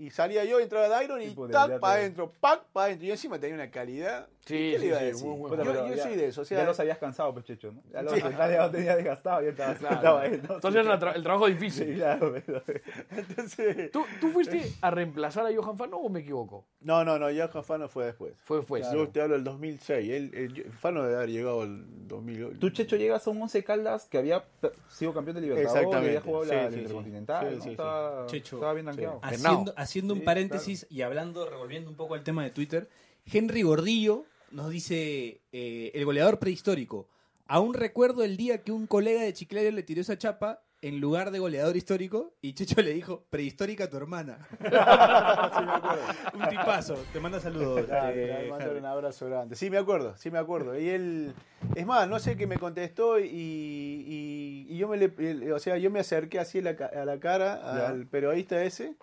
Y 0.00 0.08
salía 0.08 0.44
yo, 0.46 0.58
entraba 0.60 0.88
Dairon 0.88 1.20
y 1.20 1.26
tac, 1.52 1.78
para 1.78 1.96
de- 1.96 2.00
adentro, 2.00 2.32
pac, 2.40 2.64
para 2.72 2.86
adentro. 2.86 3.06
Y 3.06 3.10
encima 3.10 3.38
tenía 3.38 3.54
una 3.54 3.70
calidad. 3.70 4.28
Sí, 4.46 4.54
¿Qué 4.72 4.72
sí, 4.76 4.78
le 4.80 4.86
iba 4.86 4.96
a 4.96 5.00
sí, 5.00 5.06
decir? 5.06 5.26
muy 5.26 5.38
buen 5.38 5.50
Puta, 5.52 5.64
yo 5.64 5.72
pero 5.72 5.86
yo 5.88 5.94
ya- 5.94 6.02
soy 6.02 6.16
de 6.16 6.26
eso, 6.26 6.40
o 6.40 6.44
sea, 6.44 6.58
ya 6.58 6.64
los 6.64 6.80
habías 6.80 6.98
cansado, 6.98 7.34
Pechecho, 7.34 7.72
¿no? 7.72 7.82
Ya 7.92 8.02
los 8.02 8.14
Sí. 8.14 8.20
ya 8.20 8.70
tenías 8.70 8.96
desgastado, 8.96 9.42
ya 9.42 9.50
estaba, 9.50 9.72
estaba 10.14 10.20
ahí, 10.22 10.40
¿no? 10.48 10.54
Entonces 10.54 10.86
era 10.86 10.98
tra- 10.98 11.14
el 11.14 11.22
trabajo 11.22 11.46
Sí, 11.46 11.52
difícil. 11.52 11.94
claro, 11.94 12.32
pero- 12.46 12.62
entonces... 13.10 13.90
¿Tú, 13.90 14.04
¿Tú 14.20 14.28
fuiste 14.30 14.72
a 14.80 14.90
reemplazar 14.90 15.46
a 15.46 15.54
Johan 15.54 15.76
Fano 15.76 15.98
o 15.98 16.08
me 16.08 16.20
equivoco? 16.20 16.66
No, 16.80 17.04
no, 17.04 17.18
no, 17.18 17.30
ya 17.30 17.48
Fano 17.48 17.88
fue 17.88 18.06
después. 18.06 18.34
Fue 18.42 18.58
después. 18.58 18.86
Yo 18.92 19.08
te 19.10 19.20
hablo 19.20 19.34
del 19.34 19.44
2006. 19.44 20.10
Él, 20.10 20.30
él- 20.34 20.72
Fano 20.72 21.02
debe 21.02 21.16
haber 21.16 21.30
llegado 21.30 21.62
el 21.64 21.84
2008. 22.08 22.58
Tú, 22.58 22.70
Checho, 22.70 22.96
llegas 22.96 23.26
a 23.26 23.30
un 23.30 23.42
Once 23.42 23.62
Caldas 23.62 24.06
que 24.08 24.18
había 24.18 24.44
sido 24.88 25.12
campeón 25.12 25.36
de 25.36 25.42
Libertadores, 25.42 25.76
Exactamente. 25.76 26.08
había 26.08 26.20
jugado 26.22 26.44
la, 26.46 26.50
Sí, 26.50 26.56
la 26.56 26.68
sí, 26.68 26.74
sí. 26.74 26.80
Intercontinental, 26.80 27.40
Sí, 27.50 27.54
¿no? 27.56 27.56
sí, 27.56 27.62
sí. 27.62 27.70
Estaba, 27.72 28.26
Checho. 28.26 28.56
estaba 28.56 28.72
bien 28.74 28.86
tanqueado. 28.86 29.20
Haciendo, 29.22 29.74
haciendo 29.76 30.14
un 30.14 30.20
Sí, 30.20 30.24
paréntesis 30.26 30.86
y 30.88 31.02
hablando, 31.02 31.48
revolviendo 31.48 31.90
un 31.90 31.96
poco 31.96 32.14
el 32.14 32.22
tema 32.22 32.42
de 32.44 32.50
Twitter, 32.50 32.88
Henry 33.26 33.62
Gordillo 33.62 34.24
nos 34.50 34.70
dice, 34.70 35.40
eh, 35.52 35.92
el 35.94 36.04
goleador 36.04 36.38
prehistórico, 36.38 37.08
aún 37.46 37.74
recuerdo 37.74 38.24
el 38.24 38.36
día 38.36 38.62
que 38.62 38.72
un 38.72 38.86
colega 38.86 39.22
de 39.22 39.32
Chiclayo 39.32 39.70
le 39.70 39.82
tiró 39.82 40.00
esa 40.00 40.18
chapa 40.18 40.62
en 40.82 40.98
lugar 40.98 41.30
de 41.30 41.38
goleador 41.38 41.76
histórico 41.76 42.32
y 42.40 42.54
Checho 42.54 42.80
le 42.80 42.94
dijo 42.94 43.24
prehistórica 43.28 43.84
a 43.84 43.90
tu 43.90 43.96
hermana. 43.98 44.38
Sí, 44.60 45.64
me 45.64 45.72
acuerdo. 45.72 46.02
Un 46.34 46.48
tipazo. 46.48 46.94
Te 47.12 47.20
manda 47.20 47.38
saludos. 47.40 47.84
Claro, 47.86 48.16
eh, 48.16 48.46
mando 48.50 48.72
un 48.78 48.84
abrazo 48.86 49.26
grande. 49.26 49.56
Sí, 49.56 49.68
me 49.68 49.76
acuerdo, 49.78 50.16
sí 50.16 50.30
me 50.30 50.38
acuerdo. 50.38 50.78
Y 50.78 50.88
él, 50.88 51.34
es 51.74 51.84
más, 51.86 52.08
no 52.08 52.18
sé 52.18 52.36
qué 52.36 52.46
me 52.46 52.56
contestó 52.56 53.18
y, 53.18 53.26
y- 53.26 54.66
y 54.70 54.76
yo 54.78 54.88
me 54.88 54.96
le, 54.96 55.52
o 55.52 55.58
sea, 55.58 55.76
yo 55.76 55.90
me 55.90 56.00
acerqué 56.00 56.38
así 56.38 56.58
a 56.60 56.62
la, 56.62 56.76
ca- 56.76 56.90
a 56.94 57.04
la 57.04 57.18
cara 57.20 57.60
Ya. 57.62 57.88
al 57.88 58.06
periodista 58.06 58.62
ese. 58.64 58.94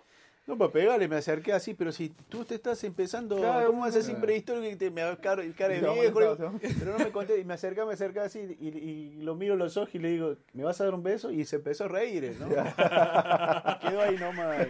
No 0.48 0.56
para 0.56 0.72
pegarle, 0.72 1.06
me 1.08 1.16
acerqué 1.16 1.52
así, 1.52 1.74
pero 1.74 1.92
si 1.92 2.08
tú 2.08 2.42
te 2.42 2.54
estás 2.54 2.82
empezando, 2.82 3.36
Claro, 3.36 3.66
¿cómo 3.66 3.82
vas 3.82 3.94
a 3.94 4.00
ser 4.00 4.16
prehistórico 4.18 4.66
y 4.66 4.76
te 4.76 4.90
me 4.90 5.02
cara, 5.18 5.42
cara 5.54 5.74
de 5.74 5.82
No, 5.82 5.92
viejo? 5.92 6.18
no, 6.18 6.34
Digo, 6.34 6.50
no. 6.52 6.58
Pero 6.78 6.92
no 6.92 6.98
me 7.04 7.12
conté, 7.12 7.38
y 7.38 7.44
me 7.44 7.52
acerqué, 7.52 7.84
me 7.84 7.92
acerqué 7.92 8.20
así 8.20 8.56
y, 8.58 8.68
y 8.68 9.22
lo 9.22 9.34
miro 9.34 9.56
los 9.56 9.76
ojos 9.76 9.94
y 9.94 9.98
le 9.98 10.08
digo, 10.08 10.36
¿me 10.54 10.64
vas 10.64 10.80
a 10.80 10.84
dar 10.84 10.94
un 10.94 11.02
beso? 11.02 11.30
Y 11.30 11.44
se 11.44 11.56
empezó 11.56 11.84
a 11.84 11.88
reír, 11.88 12.24
¿eh? 12.24 12.36
¿no? 12.40 12.48
Quedó 13.80 14.00
ahí 14.00 14.16
nomás, 14.16 14.66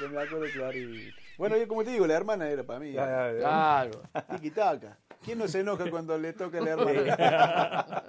yo 0.00 0.08
me 0.08 0.18
acuerdo 0.22 0.46
clarito. 0.50 1.14
Bueno, 1.36 1.58
yo 1.58 1.68
como 1.68 1.84
te 1.84 1.90
digo, 1.90 2.06
la 2.06 2.14
hermana 2.14 2.48
era 2.48 2.62
para 2.62 2.80
mí. 2.80 2.92
Ya, 2.92 3.06
ya, 3.06 3.32
ya. 3.34 3.38
Claro. 3.40 4.02
Tiki 4.30 4.50
taka. 4.50 4.96
¿Quién 5.22 5.38
no 5.38 5.46
se 5.46 5.60
enoja 5.60 5.90
cuando 5.90 6.16
le 6.16 6.32
toca 6.32 6.58
la 6.58 6.70
hermana? 6.70 8.02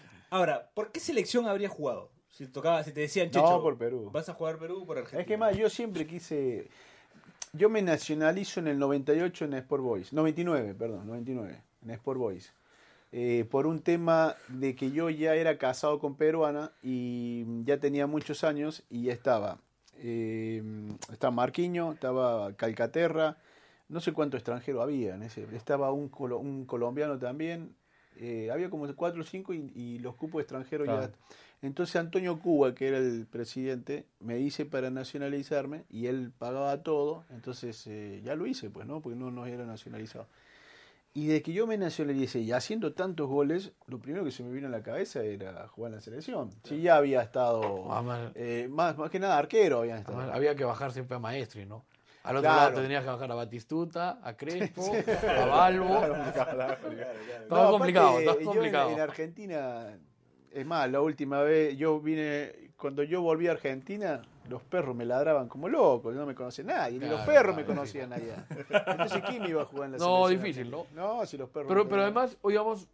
Ahora, 0.30 0.70
¿por 0.72 0.92
qué 0.92 1.00
selección 1.00 1.48
habría 1.48 1.68
jugado? 1.68 2.13
Si, 2.36 2.46
tocaba, 2.48 2.82
si 2.82 2.92
te 2.92 3.00
decían, 3.00 3.28
No, 3.32 3.32
Checho, 3.32 3.62
por 3.62 3.76
Perú. 3.78 4.10
¿vas 4.12 4.28
a 4.28 4.34
jugar 4.34 4.58
Perú 4.58 4.82
o 4.82 4.86
por 4.86 4.98
Argentina? 4.98 5.20
Es 5.20 5.26
que 5.26 5.36
más, 5.36 5.56
yo 5.56 5.70
siempre 5.70 6.06
quise. 6.06 6.68
Yo 7.52 7.70
me 7.70 7.80
nacionalizo 7.82 8.58
en 8.58 8.66
el 8.66 8.78
98 8.78 9.44
en 9.44 9.54
Sport 9.54 9.82
Boys. 9.82 10.12
99, 10.12 10.74
perdón, 10.74 11.06
99, 11.06 11.62
en 11.84 11.90
Sport 11.90 12.18
Boys. 12.18 12.52
Eh, 13.12 13.46
por 13.48 13.68
un 13.68 13.80
tema 13.80 14.34
de 14.48 14.74
que 14.74 14.90
yo 14.90 15.08
ya 15.08 15.36
era 15.36 15.56
casado 15.56 16.00
con 16.00 16.16
peruana 16.16 16.72
y 16.82 17.44
ya 17.64 17.78
tenía 17.78 18.08
muchos 18.08 18.42
años 18.42 18.82
y 18.90 19.04
ya 19.04 19.12
estaba. 19.12 19.58
eh, 19.98 20.60
estaba 21.12 21.30
Marquiño, 21.30 21.92
estaba 21.92 22.52
Calcaterra, 22.54 23.36
no 23.88 24.00
sé 24.00 24.12
cuánto 24.12 24.36
extranjero 24.36 24.82
había 24.82 25.14
en 25.14 25.22
ese. 25.22 25.46
Estaba 25.54 25.92
un, 25.92 26.10
un 26.18 26.64
colombiano 26.66 27.16
también. 27.20 27.76
Eh, 28.16 28.50
había 28.52 28.70
como 28.70 28.92
cuatro 28.94 29.22
o 29.22 29.24
cinco 29.24 29.52
y, 29.54 29.70
y 29.74 29.98
los 29.98 30.14
cupos 30.16 30.40
extranjeros 30.42 30.86
Claro. 30.86 31.06
ya. 31.06 31.12
Entonces 31.62 31.96
Antonio 31.96 32.38
Cuba, 32.40 32.74
que 32.74 32.88
era 32.88 32.98
el 32.98 33.26
presidente, 33.26 34.04
me 34.20 34.36
dice 34.36 34.66
para 34.66 34.90
nacionalizarme 34.90 35.84
y 35.88 36.06
él 36.06 36.30
pagaba 36.38 36.82
todo. 36.82 37.24
Entonces 37.30 37.86
eh, 37.86 38.20
ya 38.24 38.34
lo 38.34 38.46
hice, 38.46 38.68
pues, 38.70 38.86
¿no? 38.86 39.00
Porque 39.00 39.18
no, 39.18 39.30
no 39.30 39.46
era 39.46 39.64
nacionalizado. 39.64 40.26
Y 41.16 41.28
de 41.28 41.42
que 41.42 41.52
yo 41.52 41.66
me 41.68 41.78
nacionalicé 41.78 42.40
y 42.40 42.50
haciendo 42.50 42.92
tantos 42.92 43.28
goles, 43.28 43.70
lo 43.86 44.00
primero 44.00 44.24
que 44.24 44.32
se 44.32 44.42
me 44.42 44.50
vino 44.50 44.66
a 44.66 44.70
la 44.70 44.82
cabeza 44.82 45.22
era 45.22 45.68
jugar 45.68 45.90
en 45.92 45.94
la 45.96 46.00
selección. 46.00 46.50
Sí, 46.64 46.82
ya 46.82 46.96
había 46.96 47.22
estado, 47.22 47.86
eh, 48.34 48.66
más, 48.68 48.98
más 48.98 49.10
que 49.10 49.20
nada 49.20 49.38
arquero 49.38 49.78
había 49.78 49.96
estado. 49.96 50.18
Además, 50.18 50.36
Había 50.36 50.56
que 50.56 50.64
bajar 50.64 50.92
siempre 50.92 51.16
a 51.16 51.20
Maestri, 51.20 51.66
¿no? 51.66 51.84
Al 52.24 52.36
otro 52.38 52.48
Claro. 52.50 52.56
lado 52.62 52.74
te 52.76 52.82
tenías 52.82 53.04
que 53.04 53.10
bajar 53.10 53.30
a 53.30 53.34
Batistuta, 53.34 54.18
a 54.22 54.34
Crespo, 54.34 54.92
a 55.28 55.44
Balbo. 55.44 56.00
Todo 57.48 57.64
No, 57.64 57.70
complicado, 57.70 58.08
aparte, 58.18 58.24
todo 58.24 58.38
yo 58.38 58.40
en- 58.40 58.46
complicado. 58.46 58.90
En, 58.92 59.00
Argentina, 59.00 59.98
es 60.50 60.66
más, 60.66 60.90
la 60.90 61.02
última 61.02 61.42
vez 61.42 61.76
yo 61.76 62.00
vine, 62.00 62.70
cuando 62.78 63.02
yo 63.02 63.20
volví 63.20 63.46
a 63.48 63.52
Argentina, 63.52 64.22
los 64.48 64.62
perros 64.62 64.96
me 64.96 65.04
ladraban 65.04 65.48
como 65.48 65.68
locos, 65.68 66.14
no 66.14 66.24
me 66.24 66.34
conocía 66.34 66.64
nadie, 66.64 66.98
ni 66.98 67.06
los 67.06 67.20
Claro, 67.20 67.26
perros 67.32 67.56
me 67.56 67.64
claro, 67.64 67.80
conocían 67.80 68.12
allá. 68.14 68.46
Entonces, 68.86 69.22
¿quién 69.26 69.44
iba 69.44 69.60
a 69.60 69.66
jugar 69.66 69.86
en 69.86 69.92
la 69.92 69.98
No, 69.98 70.26
difícil, 70.26 70.70
¿no? 70.70 70.86
No, 70.94 71.26
si 71.26 71.36
los 71.36 71.50
perros 71.50 71.68
Pero, 71.68 71.84
me 71.84 71.90
pero 71.90 72.02
además, 72.04 72.38
hoy 72.40 72.56
vamos 72.56 72.88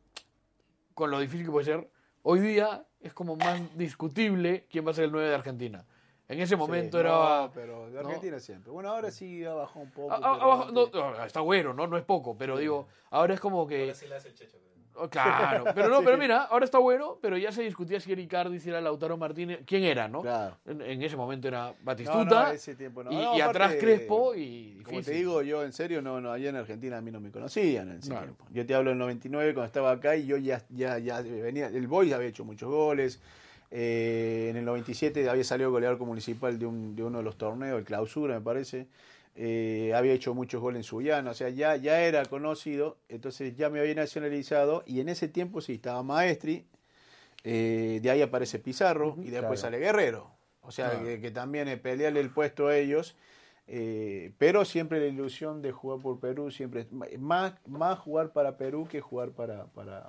con 0.95 1.09
lo 1.09 1.21
difícil 1.21 1.47
que 1.47 1.53
puede 1.53 1.66
ser. 1.66 1.88
Hoy 2.23 2.40
día 2.40 2.85
es 3.01 3.14
como 3.14 3.37
más 3.37 3.61
discutible 3.79 4.66
quién 4.69 4.85
va 4.85 4.90
a 4.90 4.95
ser 4.95 5.05
el 5.05 5.12
9 5.12 5.29
de 5.29 5.35
Argentina. 5.37 5.85
En 6.31 6.40
ese 6.40 6.55
momento 6.57 6.97
Sí, 6.97 7.01
era. 7.01 7.11
no, 7.11 7.51
pero 7.53 7.87
de 7.90 8.01
¿no? 8.03 8.09
Argentina 8.09 8.38
siempre. 8.38 8.71
Bueno, 8.71 8.90
ahora 8.90 9.11
sí 9.11 9.45
ha 9.45 9.53
bajado 9.53 9.81
un 9.81 9.90
poco. 9.90 10.12
Ah, 10.12 10.21
ah, 10.23 10.38
abajo- 10.40 10.71
no, 10.71 10.87
no, 10.93 11.25
está 11.25 11.40
bueno, 11.40 11.75
¿no? 11.75 11.88
No 11.88 11.97
es 11.97 12.05
poco, 12.05 12.37
pero 12.38 12.57
digo, 12.57 12.87
ahora 13.11 13.35
es 13.35 13.40
como 13.40 13.66
que. 13.66 13.81
Ahora 13.83 13.95
sí 13.95 14.07
la 14.07 14.16
hace 14.16 14.29
el 14.29 14.35
Checho. 14.35 14.57
Oh, 14.95 15.09
Claro, 15.09 15.64
pero 15.75 15.88
no, 15.88 15.99
Sí. 16.01 16.05
pero 16.05 16.19
mira, 16.19 16.43
ahora 16.45 16.64
está 16.64 16.79
bueno, 16.79 17.19
pero 17.23 17.37
ya 17.37 17.51
se 17.51 17.62
discutía 17.62 17.99
si 18.01 18.12
era 18.12 18.21
Icardi, 18.21 18.61
si 18.61 18.69
era 18.69 18.81
Lautaro 18.81 19.16
Martínez, 19.16 19.61
quién 19.66 19.83
era, 19.85 20.07
¿no? 20.09 20.21
Claro. 20.21 20.57
En, 20.66 20.83
en 20.83 21.03
ese 21.03 21.16
momento 21.16 21.49
era 21.49 21.75
Batistuta 21.83 22.47
no, 22.49 22.51
ese 22.53 22.75
tiempo 22.77 23.03
no. 23.03 23.11
y, 23.11 23.14
No, 23.16 23.37
y 23.37 23.40
aparte, 23.40 23.64
atrás 23.64 23.75
Crespo 23.81 24.35
y 24.37 24.83
Como 24.85 25.01
te 25.03 25.12
digo, 25.12 25.43
yo 25.43 25.64
en 25.64 25.73
serio, 25.73 26.01
no, 26.03 26.21
no, 26.21 26.31
allá 26.33 26.51
en 26.51 26.57
Argentina 26.57 26.99
a 26.99 27.01
mí 27.01 27.11
no 27.11 27.21
me 27.21 27.31
conocían 27.33 27.88
en 27.90 27.99
ese 27.99 28.09
Claro. 28.11 28.27
tiempo. 28.27 28.45
Yo 28.51 28.66
te 28.66 28.75
hablo 28.75 28.90
del 28.90 28.99
99 28.99 29.55
cuando 29.55 29.66
estaba 29.66 29.90
acá 29.93 30.14
y 30.16 30.27
yo 30.27 30.37
ya, 30.37 30.62
ya, 30.69 30.99
ya 30.99 31.23
venía, 31.23 31.66
el 31.69 31.87
Boys 31.88 32.12
había 32.12 32.29
hecho 32.29 32.45
muchos 32.45 32.69
goles. 32.69 33.21
Eh, 33.70 34.48
en 34.50 34.56
el 34.56 34.64
97 34.64 35.28
había 35.28 35.44
salido 35.44 35.70
goleador 35.70 35.96
como 35.98 36.11
municipal 36.11 36.59
de, 36.59 36.66
un, 36.66 36.96
de 36.96 37.04
uno 37.04 37.18
de 37.18 37.24
los 37.24 37.37
torneos, 37.38 37.78
el 37.78 37.85
clausura 37.85 38.35
me 38.35 38.40
parece. 38.40 38.87
Eh, 39.37 39.92
había 39.94 40.12
hecho 40.12 40.35
muchos 40.35 40.61
goles 40.61 40.78
en 40.80 40.83
Sullana, 40.85 41.30
o 41.30 41.35
sea, 41.35 41.48
ya, 41.50 41.76
ya 41.76 42.02
era 42.02 42.24
conocido, 42.26 42.96
entonces 43.09 43.56
ya 43.56 43.70
me 43.70 43.78
había 43.80 43.94
nacionalizado 43.94 44.83
y 44.87 45.00
en 45.00 45.09
ese 45.09 45.28
tiempo 45.28 45.61
sí, 45.61 45.74
estaba 45.74 46.02
Maestri, 46.02 46.66
eh, 47.44 48.00
de 48.02 48.11
ahí 48.11 48.22
aparece 48.22 48.59
Pizarro 48.59 49.14
y 49.18 49.30
después 49.30 49.61
claro. 49.61 49.76
sale 49.76 49.78
Guerrero. 49.78 50.30
O 50.62 50.72
sea, 50.72 50.90
Claro. 50.90 51.04
que, 51.06 51.20
que 51.20 51.30
también 51.30 51.68
es 51.68 51.78
pelearle 51.80 52.20
el 52.20 52.30
puesto 52.30 52.66
a 52.68 52.76
ellos. 52.76 53.16
eh, 53.72 54.33
pero 54.37 54.64
siempre 54.64 54.98
la 54.98 55.06
ilusión 55.06 55.62
de 55.62 55.70
jugar 55.70 56.00
por 56.00 56.18
Perú, 56.18 56.50
siempre 56.50 56.87
más, 57.18 57.54
más 57.68 57.98
jugar 58.00 58.33
para 58.33 58.56
Perú 58.56 58.88
que 58.90 59.00
jugar 59.00 59.30
para, 59.30 59.66
para, 59.66 60.09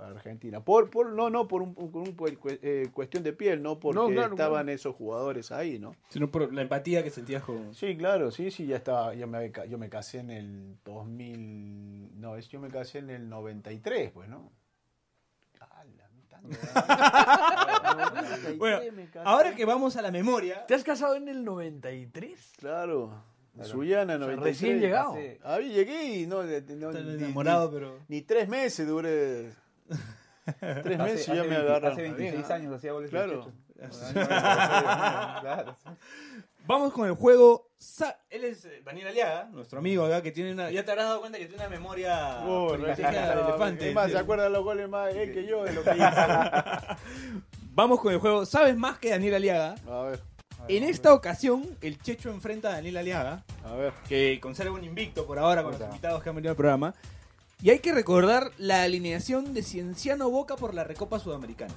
para 0.00 0.12
Argentina. 0.14 0.64
Por, 0.64 0.88
por, 0.88 1.12
no, 1.12 1.28
no 1.28 1.46
por 1.46 1.60
un, 1.60 1.74
por 1.74 2.00
un 2.02 2.16
eh, 2.62 2.88
cuestión 2.92 3.22
de 3.22 3.34
piel, 3.34 3.62
no 3.62 3.78
porque 3.78 3.96
No, 3.98 4.06
claro, 4.08 4.30
estaban 4.32 4.62
claro. 4.64 4.70
esos 4.74 4.96
jugadores 4.96 5.52
ahí, 5.52 5.78
¿no? 5.78 5.94
Sino 6.08 6.30
por 6.30 6.50
la 6.54 6.62
empatía 6.62 7.04
que 7.04 7.10
sentías 7.10 7.42
con... 7.44 7.74
Sí, 7.74 7.94
claro, 7.98 8.30
sí, 8.30 8.50
sí, 8.50 8.64
ya 8.66 8.76
estaba, 8.76 9.14
yo 9.14 9.26
me, 9.26 9.52
yo 9.68 9.76
me 9.76 9.90
casé 9.90 10.20
en 10.20 10.30
el 10.30 10.76
2000, 10.86 12.18
no, 12.18 12.36
es- 12.36 12.48
yo 12.48 12.60
me 12.60 12.70
casé 12.70 13.00
en 13.00 13.10
el 13.10 13.28
93, 13.28 14.10
pues, 14.12 14.26
¿no? 14.30 14.50
93 15.60 16.50
Bueno, 18.58 18.80
ahora 19.24 19.54
que 19.54 19.66
vamos 19.66 19.96
a 19.96 20.02
la 20.02 20.10
memoria, 20.10 20.64
¿Te 20.66 20.74
has 20.74 20.82
casado 20.82 21.14
en 21.16 21.28
el 21.28 21.44
93? 21.44 22.52
Claro, 22.58 23.22
en 23.54 23.64
Sullana, 23.66 24.14
O 24.14 24.18
sea, 24.18 24.26
93. 24.28 24.42
recién 24.44 24.80
llegado. 24.80 25.12
Hace- 25.12 25.38
Ah, 25.44 25.58
llegué 25.58 26.20
y 26.20 26.26
no, 26.26 26.42
no, 26.42 26.92
ni- 26.92 27.24
enamorado, 27.24 27.68
ni, 27.68 27.74
pero... 27.74 27.98
ni 28.08 28.22
tres 28.22 28.48
meses 28.48 28.88
duré. 28.88 29.52
Tres 30.60 30.98
Hace- 31.00 31.12
meses 31.12 31.28
y 31.28 31.34
ya 31.34 31.40
hace 31.40 31.42
me 31.42 31.48
20 31.56 31.56
agarran. 31.70 31.92
Hace 31.92 32.02
26 32.02 32.50
años 32.50 32.74
hacía 32.74 32.92
goles. 32.92 33.10
Claro. 33.10 33.52
Claro. 35.40 35.76
Vamos 36.66 36.92
con 36.92 37.06
el 37.06 37.14
juego. 37.14 37.68
Sa- 37.78 38.18
Él 38.28 38.44
es 38.44 38.64
eh, 38.66 38.82
Daniel 38.84 39.08
Aliaga, 39.08 39.44
nuestro 39.52 39.78
amigo 39.78 40.04
acá, 40.04 40.22
que 40.22 40.30
tiene 40.32 40.52
una. 40.52 40.70
Ya 40.70 40.84
te 40.84 40.90
habrás 40.90 41.06
dado 41.06 41.20
cuenta 41.20 41.38
que 41.38 41.46
tiene 41.46 41.62
una 41.62 41.70
memoria. 41.70 42.40
Oh, 42.46 42.74
elefante. 42.74 43.88
Es 43.88 43.94
más, 43.94 44.10
se 44.10 44.18
acuerda 44.18 44.44
de 44.44 44.50
los 44.50 44.62
goles 44.62 44.88
más 44.88 45.14
él 45.14 45.32
que 45.32 45.46
yo 45.46 45.64
de 45.64 45.72
lo 45.72 45.82
que. 45.82 45.90
A 45.90 46.98
Vamos 47.72 48.00
con 48.00 48.12
el 48.12 48.18
juego. 48.18 48.44
¿Sabes 48.44 48.76
más 48.76 48.98
que 48.98 49.10
Daniel 49.10 49.34
Aliaga? 49.36 49.74
ver, 49.86 50.20
En 50.68 50.82
esta 50.84 51.14
ocasión, 51.14 51.64
el 51.80 51.98
Checho 52.02 52.28
enfrenta 52.30 52.68
a 52.68 52.72
Daniel 52.72 52.98
Aliaga, 52.98 53.44
a 53.64 53.74
ver. 53.74 53.92
que 54.08 54.38
conserva 54.42 54.72
un 54.74 54.84
invicto 54.84 55.26
por 55.26 55.38
ahora 55.38 55.62
con 55.62 55.70
los 55.72 55.78
Puta. 55.80 55.90
invitados 55.90 56.22
que 56.22 56.28
han 56.28 56.34
venido 56.34 56.50
al 56.50 56.56
programa. 56.56 56.94
Y 57.62 57.70
hay 57.70 57.80
que 57.80 57.92
recordar 57.92 58.50
la 58.58 58.82
alineación 58.82 59.52
de 59.52 59.62
Cienciano 59.62 60.30
Boca 60.30 60.56
por 60.56 60.74
la 60.74 60.84
Recopa 60.84 61.18
Sudamericana. 61.18 61.74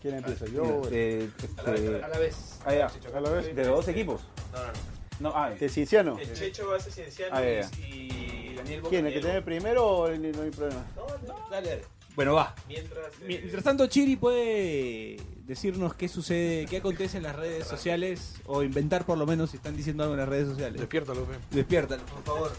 ¿Quién 0.00 0.16
empieza? 0.16 0.46
Yo. 0.46 0.80
De, 0.82 1.24
este, 1.26 1.48
la 1.62 2.18
vez. 2.18 2.58
ah, 2.64 2.74
ya. 2.74 2.90
A 3.14 3.20
la 3.20 3.30
vez. 3.30 3.54
de 3.54 3.64
los 3.64 3.76
dos 3.76 3.88
equipos. 3.88 4.22
No, 4.52 4.58
no, 4.58 4.66
no. 4.66 4.72
No, 5.20 5.32
ah, 5.36 5.50
¿De 5.50 5.68
Cinciano? 5.68 6.18
El 6.18 6.32
Checho 6.34 6.74
hace 6.74 6.90
Cienciano 6.90 7.36
Ah, 7.36 7.42
ya, 7.44 7.60
ya. 7.60 7.86
y 7.86 8.54
Daniel 8.56 8.80
Boca. 8.80 8.90
¿Quién? 8.90 9.06
¿El 9.06 9.12
que 9.12 9.20
tiene 9.20 9.34
tiene 9.34 9.42
primero 9.42 9.86
o 9.86 10.08
el- 10.08 10.32
no 10.32 10.42
hay 10.42 10.50
problema? 10.50 10.84
No, 10.96 11.06
no, 11.28 11.48
dale, 11.50 11.68
dale. 11.68 11.82
Bueno, 12.16 12.34
va. 12.34 12.54
Mientras. 12.66 13.06
eh, 13.20 13.24
Mientras 13.26 13.62
tanto, 13.62 13.86
Chiri 13.86 14.16
puede 14.16 15.18
decirnos 15.46 15.94
qué 15.94 16.08
sucede, 16.08 16.66
qué 16.66 16.78
acontece 16.78 17.18
en 17.18 17.22
las 17.22 17.36
redes 17.36 17.66
sociales, 17.66 18.34
o 18.46 18.62
inventar 18.64 19.04
por 19.06 19.16
lo 19.16 19.26
menos 19.26 19.50
si 19.50 19.58
están 19.58 19.76
diciendo 19.76 20.02
algo 20.02 20.14
en 20.14 20.20
las 20.20 20.28
redes 20.28 20.48
sociales. 20.48 20.80
Despiértalo. 20.80 21.26
Despiértalo, 21.50 22.02
por 22.06 22.22
favor. 22.24 22.52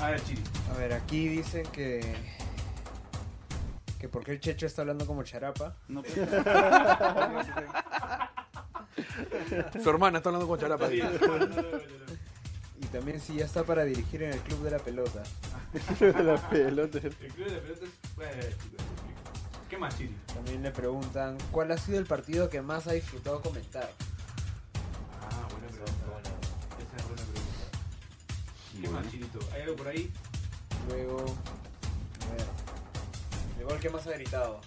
A 0.00 0.10
ver, 0.10 0.22
Chiri. 0.24 0.42
A 0.74 0.78
ver, 0.78 0.92
aquí 0.92 1.28
dicen 1.28 1.66
que. 1.72 2.14
Que 3.98 4.08
por 4.08 4.24
qué 4.24 4.32
el 4.32 4.40
Checho 4.40 4.66
está 4.66 4.82
hablando 4.82 5.06
como 5.06 5.22
charapa. 5.22 5.74
no, 5.88 6.02
Su 9.82 9.90
hermana 9.90 10.18
está 10.18 10.28
hablando 10.28 10.46
con 10.48 10.58
Charapa. 10.60 10.88
Y 10.92 11.00
también 12.92 13.20
si 13.20 13.36
ya 13.36 13.46
está 13.46 13.64
para 13.64 13.84
dirigir 13.84 14.22
en 14.22 14.32
el 14.32 14.40
club 14.40 14.62
de 14.62 14.70
la 14.70 14.78
pelota. 14.78 15.22
la 16.00 16.36
pelota. 16.48 16.98
El 16.98 17.14
club 17.14 17.48
de 17.48 17.56
pelotas. 17.56 17.88
¿Qué 19.68 19.76
más, 19.76 19.96
Chiri? 19.96 20.14
También 20.26 20.62
le 20.62 20.70
preguntan 20.70 21.38
cuál 21.50 21.72
ha 21.72 21.78
sido 21.78 21.98
el 21.98 22.06
partido 22.06 22.48
que 22.48 22.62
más 22.62 22.86
ha 22.86 22.92
disfrutado 22.92 23.40
comentar. 23.40 23.90
¿Qué 28.86 28.92
más, 28.92 29.10
Chirito? 29.10 29.40
¿Hay 29.52 29.62
algo 29.62 29.74
por 29.74 29.88
ahí? 29.88 30.12
Luego. 30.88 31.16
A 31.18 32.30
ver. 32.36 32.46
El 33.58 33.64
gol 33.64 33.80
que 33.80 33.90
más 33.90 34.06
ha 34.06 34.12
gritado. 34.12 34.60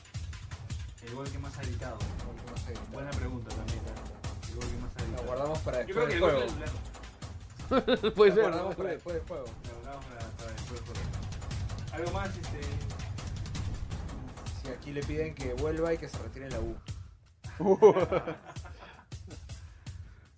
El 1.03 1.15
gol 1.15 1.29
que 1.31 1.39
más 1.39 1.57
ha 1.57 1.61
gritado. 1.61 1.97
Buena 2.91 3.11
pregunta 3.11 3.55
también. 3.55 3.79
¿eh? 3.79 4.49
El 4.49 4.55
gol 4.55 4.65
que 4.69 4.77
más 4.77 4.91
ha 4.97 5.01
gritado. 5.03 5.21
Lo 5.23 5.27
guardamos 5.29 5.59
para 5.59 5.85
Yo 5.85 5.95
creo 5.95 6.07
después 6.07 6.33
que 6.33 6.43
el 6.43 6.59
del 6.59 6.69
juego. 6.69 8.11
Puede 8.15 8.29
Lo 8.31 8.35
ser, 8.35 8.43
guardamos 8.43 8.71
¿no? 8.71 8.77
para 8.77 8.89
después 8.89 9.15
del 9.15 9.25
juego. 9.25 9.45
Lo 9.45 9.73
guardamos 9.75 10.05
para- 10.05 10.25
después 10.51 10.81
del 10.81 10.83
juego. 10.83 10.99
Algo 11.93 12.11
más, 12.11 12.29
este. 12.29 12.59
Si 14.61 14.67
aquí 14.69 14.91
le 14.91 15.01
piden 15.03 15.33
que 15.33 15.53
vuelva 15.53 15.93
y 15.93 15.97
que 15.97 16.09
se 16.09 16.17
retire 16.17 16.49
la 16.49 16.59
U. 16.59 16.75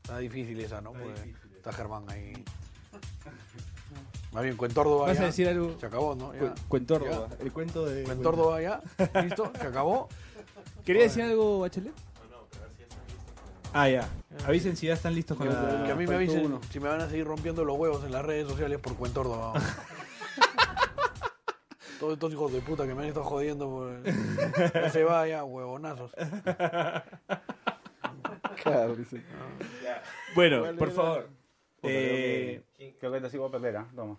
Está 0.03 0.19
difícil 0.19 0.59
esa, 0.59 0.81
¿no? 0.81 0.91
Porque 0.93 1.33
está 1.55 1.73
Germán 1.73 2.07
ahí. 2.11 2.33
Más 4.31 4.43
bien, 4.43 4.55
Cuentórdoba 4.55 5.07
¿Vas 5.07 5.17
ya. 5.17 5.23
a 5.23 5.25
decir 5.27 5.47
algo? 5.49 5.75
Se 5.79 5.85
acabó, 5.85 6.15
¿no? 6.15 6.33
Ya. 6.33 6.39
Cu- 6.39 6.53
Cuentórdoba, 6.69 7.27
Ya. 7.29 7.37
el 7.43 7.51
cuento 7.51 7.85
de. 7.85 8.03
Cuentórdoba 8.03 8.61
ya. 8.61 8.79
¿Listo? 9.23 9.51
¿Se 9.59 9.67
acabó? 9.67 10.07
¿Quería 10.85 11.03
decir 11.03 11.23
algo, 11.23 11.59
Bachelet? 11.59 11.93
Ah, 13.73 13.87
ya. 13.89 14.09
Avisen 14.45 14.75
si 14.75 14.87
ya 14.87 14.93
están 14.93 15.15
listos 15.15 15.37
con 15.37 15.47
Que, 15.47 15.53
la. 15.53 15.83
que 15.85 15.91
a 15.91 15.95
mí 15.95 16.05
me 16.07 16.15
avisen 16.15 16.45
uno. 16.45 16.59
si 16.71 16.79
me 16.79 16.89
van 16.89 17.01
a 17.01 17.09
seguir 17.09 17.25
rompiendo 17.25 17.63
los 17.65 17.77
huevos 17.77 18.03
en 18.03 18.11
las 18.11 18.23
redes 18.25 18.47
sociales 18.47 18.79
por 18.79 18.95
Cuentórdoba. 18.95 19.53
Todos 21.99 22.13
estos 22.13 22.33
hijos 22.33 22.51
de 22.51 22.61
puta 22.61 22.87
que 22.87 22.95
me 22.95 23.03
han 23.03 23.07
estado 23.09 23.25
jodiendo. 23.25 23.69
Por... 23.69 24.01
Ya 24.73 24.89
se 24.89 25.03
vaya, 25.03 25.43
huevonazos. 25.43 26.11
Bueno, 30.35 30.61
¿Cuál 30.61 30.75
por 30.77 30.87
era? 30.89 30.95
favor. 30.95 31.29
Eh, 31.83 32.63
creo 33.01 33.11
que- 33.11 33.17
esta 33.17 33.29
sí 33.29 33.37
voy 33.37 33.49
a 33.49 33.51
perder, 33.51 33.75
¿ah? 33.75 33.87
Toma. 33.93 34.17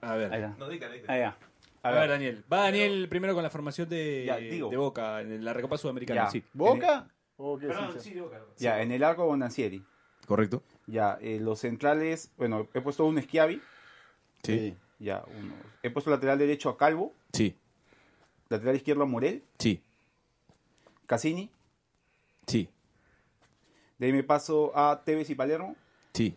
A 0.00 0.14
ver. 0.14 0.32
Ahí 0.32 0.42
está. 0.42 0.54
No, 0.58 0.68
dígale, 0.68 0.94
dígale. 1.00 1.12
Ahí 1.12 1.20
ya. 1.20 1.36
A 1.82 1.90
ver, 1.90 2.08
Daniel. 2.10 2.44
Va 2.52 2.64
Daniel 2.64 3.08
primero 3.08 3.32
con 3.34 3.42
la 3.42 3.50
formación 3.50 3.88
de, 3.88 4.24
Ya, 4.26 4.36
digo. 4.36 4.68
de 4.70 4.76
Boca 4.76 5.20
en 5.22 5.44
la 5.44 5.52
Recopa 5.54 5.76
Sudamericana. 5.78 6.24
Ya. 6.26 6.30
Sí. 6.30 6.44
¿Boca? 6.52 7.08
¿O 7.38 7.58
qué 7.58 7.66
Perdón, 7.68 7.96
es 7.96 8.02
sí, 8.02 8.12
de 8.14 8.20
Boca. 8.20 8.38
Ya, 8.58 8.82
en 8.82 8.92
el 8.92 9.02
arco 9.02 9.24
Bonancieri. 9.26 9.82
Correcto. 10.26 10.62
Ya, 10.86 11.18
eh, 11.22 11.40
los 11.40 11.58
centrales, 11.60 12.30
bueno, 12.36 12.68
he 12.74 12.80
puesto 12.82 13.04
un 13.06 13.20
Schiavi. 13.20 13.60
Sí. 14.42 14.76
Ya, 14.98 15.24
uno. 15.26 15.54
He 15.82 15.88
puesto 15.90 16.10
lateral 16.10 16.38
derecho 16.38 16.68
a 16.68 16.76
Calvo. 16.76 17.14
Sí. 17.32 17.56
Lateral 18.50 18.76
izquierdo 18.76 19.02
a 19.02 19.06
Morel. 19.06 19.42
Sí. 19.58 19.82
Cassini. 21.06 21.50
Sí. 22.46 22.68
De 23.98 24.06
ahí 24.06 24.12
me 24.12 24.22
paso 24.22 24.72
a 24.76 25.02
Tevez 25.04 25.30
y 25.30 25.34
Palermo. 25.34 25.76
Sí. 26.12 26.36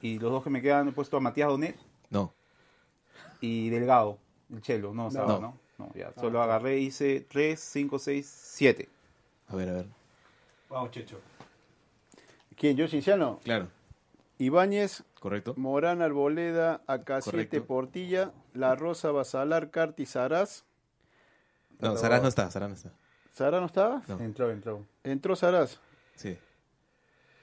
Y 0.00 0.18
los 0.18 0.30
dos 0.30 0.44
que 0.44 0.50
me 0.50 0.62
quedan 0.62 0.88
he 0.88 0.92
puesto 0.92 1.16
a 1.16 1.20
Matías 1.20 1.48
Donet 1.48 1.76
No. 2.10 2.32
y 3.40 3.68
Delgado, 3.70 4.18
el 4.52 4.62
Chelo. 4.62 4.94
No, 4.94 5.08
estaba, 5.08 5.34
No. 5.34 5.40
¿no? 5.40 5.58
No, 5.78 5.92
ya. 5.94 6.12
Solo 6.18 6.42
agarré, 6.42 6.78
hice 6.78 7.20
3, 7.28 7.58
5, 7.58 7.98
6, 7.98 8.26
7. 8.26 8.88
A 9.48 9.56
ver, 9.56 9.68
a 9.68 9.72
ver. 9.74 9.86
Vamos, 10.68 10.90
Checho. 10.90 11.20
¿Quién? 12.56 12.76
¿Yo, 12.76 12.88
Cinciano? 12.88 13.38
Claro. 13.44 13.68
Ibáñez, 14.38 15.04
Correcto. 15.20 15.54
Morán, 15.56 16.02
Arboleda, 16.02 16.80
AK7, 16.86 17.24
Correcto. 17.24 17.64
Portilla, 17.64 18.32
La 18.54 18.74
Rosa, 18.76 19.10
Basalar, 19.10 19.70
Carti, 19.70 20.06
Saraz. 20.06 20.64
No, 21.80 21.96
Saraz 21.96 22.22
no 22.22 22.28
está, 22.28 22.50
Saraz 22.50 22.68
no 22.68 22.74
está. 22.74 22.90
¿Saraz 23.32 23.60
no 23.60 23.66
estaba? 23.66 24.02
No. 24.08 24.18
Entró, 24.20 24.50
entró. 24.50 24.84
¿Entró 25.04 25.36
Saraz? 25.36 25.80
Sí. 26.16 26.36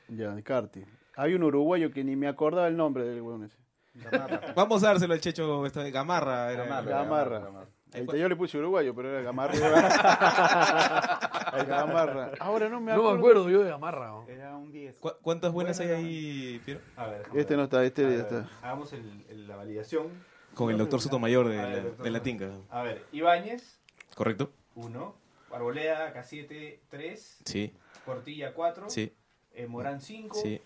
Ya, 0.09 0.35
Carti. 0.41 0.83
Hay 1.17 1.33
un 1.33 1.43
uruguayo 1.43 1.91
que 1.91 2.03
ni 2.03 2.15
me 2.15 2.27
acordaba 2.27 2.67
el 2.67 2.75
nombre 2.77 3.03
del 3.05 3.21
weón 3.21 3.43
ese. 3.45 3.57
Vamos 4.55 4.83
a 4.83 4.87
dárselo 4.87 5.13
al 5.13 5.21
Checho 5.21 5.65
esta 5.65 5.83
vez. 5.83 5.93
Gamarra. 5.93 6.51
Era, 6.51 6.65
Gamarra. 6.81 7.65
Ahí 7.93 8.01
está, 8.01 8.17
yo 8.17 8.27
le 8.27 8.35
puse 8.35 8.57
uruguayo, 8.57 8.93
pero 8.93 9.09
era 9.09 9.21
Gamarra. 9.21 9.53
El 11.57 11.65
Gamarra. 11.65 12.31
Ahora 12.39 12.67
no 12.67 12.81
me 12.81 12.91
No 12.91 12.97
acuerdo. 12.97 13.11
me 13.13 13.17
acuerdo 13.19 13.49
yo 13.49 13.63
de 13.63 13.69
Gamarra. 13.69 14.07
¿no? 14.07 14.25
Era 14.27 14.57
un 14.57 14.69
10. 14.71 14.99
¿Cu- 14.99 15.13
¿Cuántas 15.21 15.53
buenas 15.53 15.79
hay 15.79 15.89
ahí, 15.91 16.61
Piero? 16.65 16.81
A 16.97 17.07
ver, 17.07 17.21
Este 17.33 17.53
ver. 17.53 17.57
no 17.57 17.63
está, 17.63 17.83
este 17.85 18.01
ya 18.03 18.17
está. 18.23 18.49
Hagamos 18.61 18.91
el- 18.91 19.25
el- 19.29 19.47
la 19.47 19.55
validación. 19.55 20.07
Con 20.53 20.71
el 20.71 20.77
doctor 20.77 20.99
Sotomayor 21.01 21.47
de, 21.47 21.57
ver, 21.57 21.69
la, 21.69 21.79
doctor 21.83 22.03
de 22.05 22.11
la. 22.11 22.21
Tinca. 22.21 22.49
A 22.69 22.83
ver, 22.83 23.05
Ibáñez, 23.13 23.79
¿Correcto? 24.15 24.51
1. 24.75 25.15
Arboleda, 25.51 26.13
K7, 26.13 26.79
3. 26.89 27.39
Sí. 27.45 27.73
Portilla, 28.05 28.53
4. 28.53 28.89
Sí. 28.89 29.13
Eh, 29.53 29.67
Morán, 29.67 30.01
5. 30.01 30.37
Sí. 30.41 30.59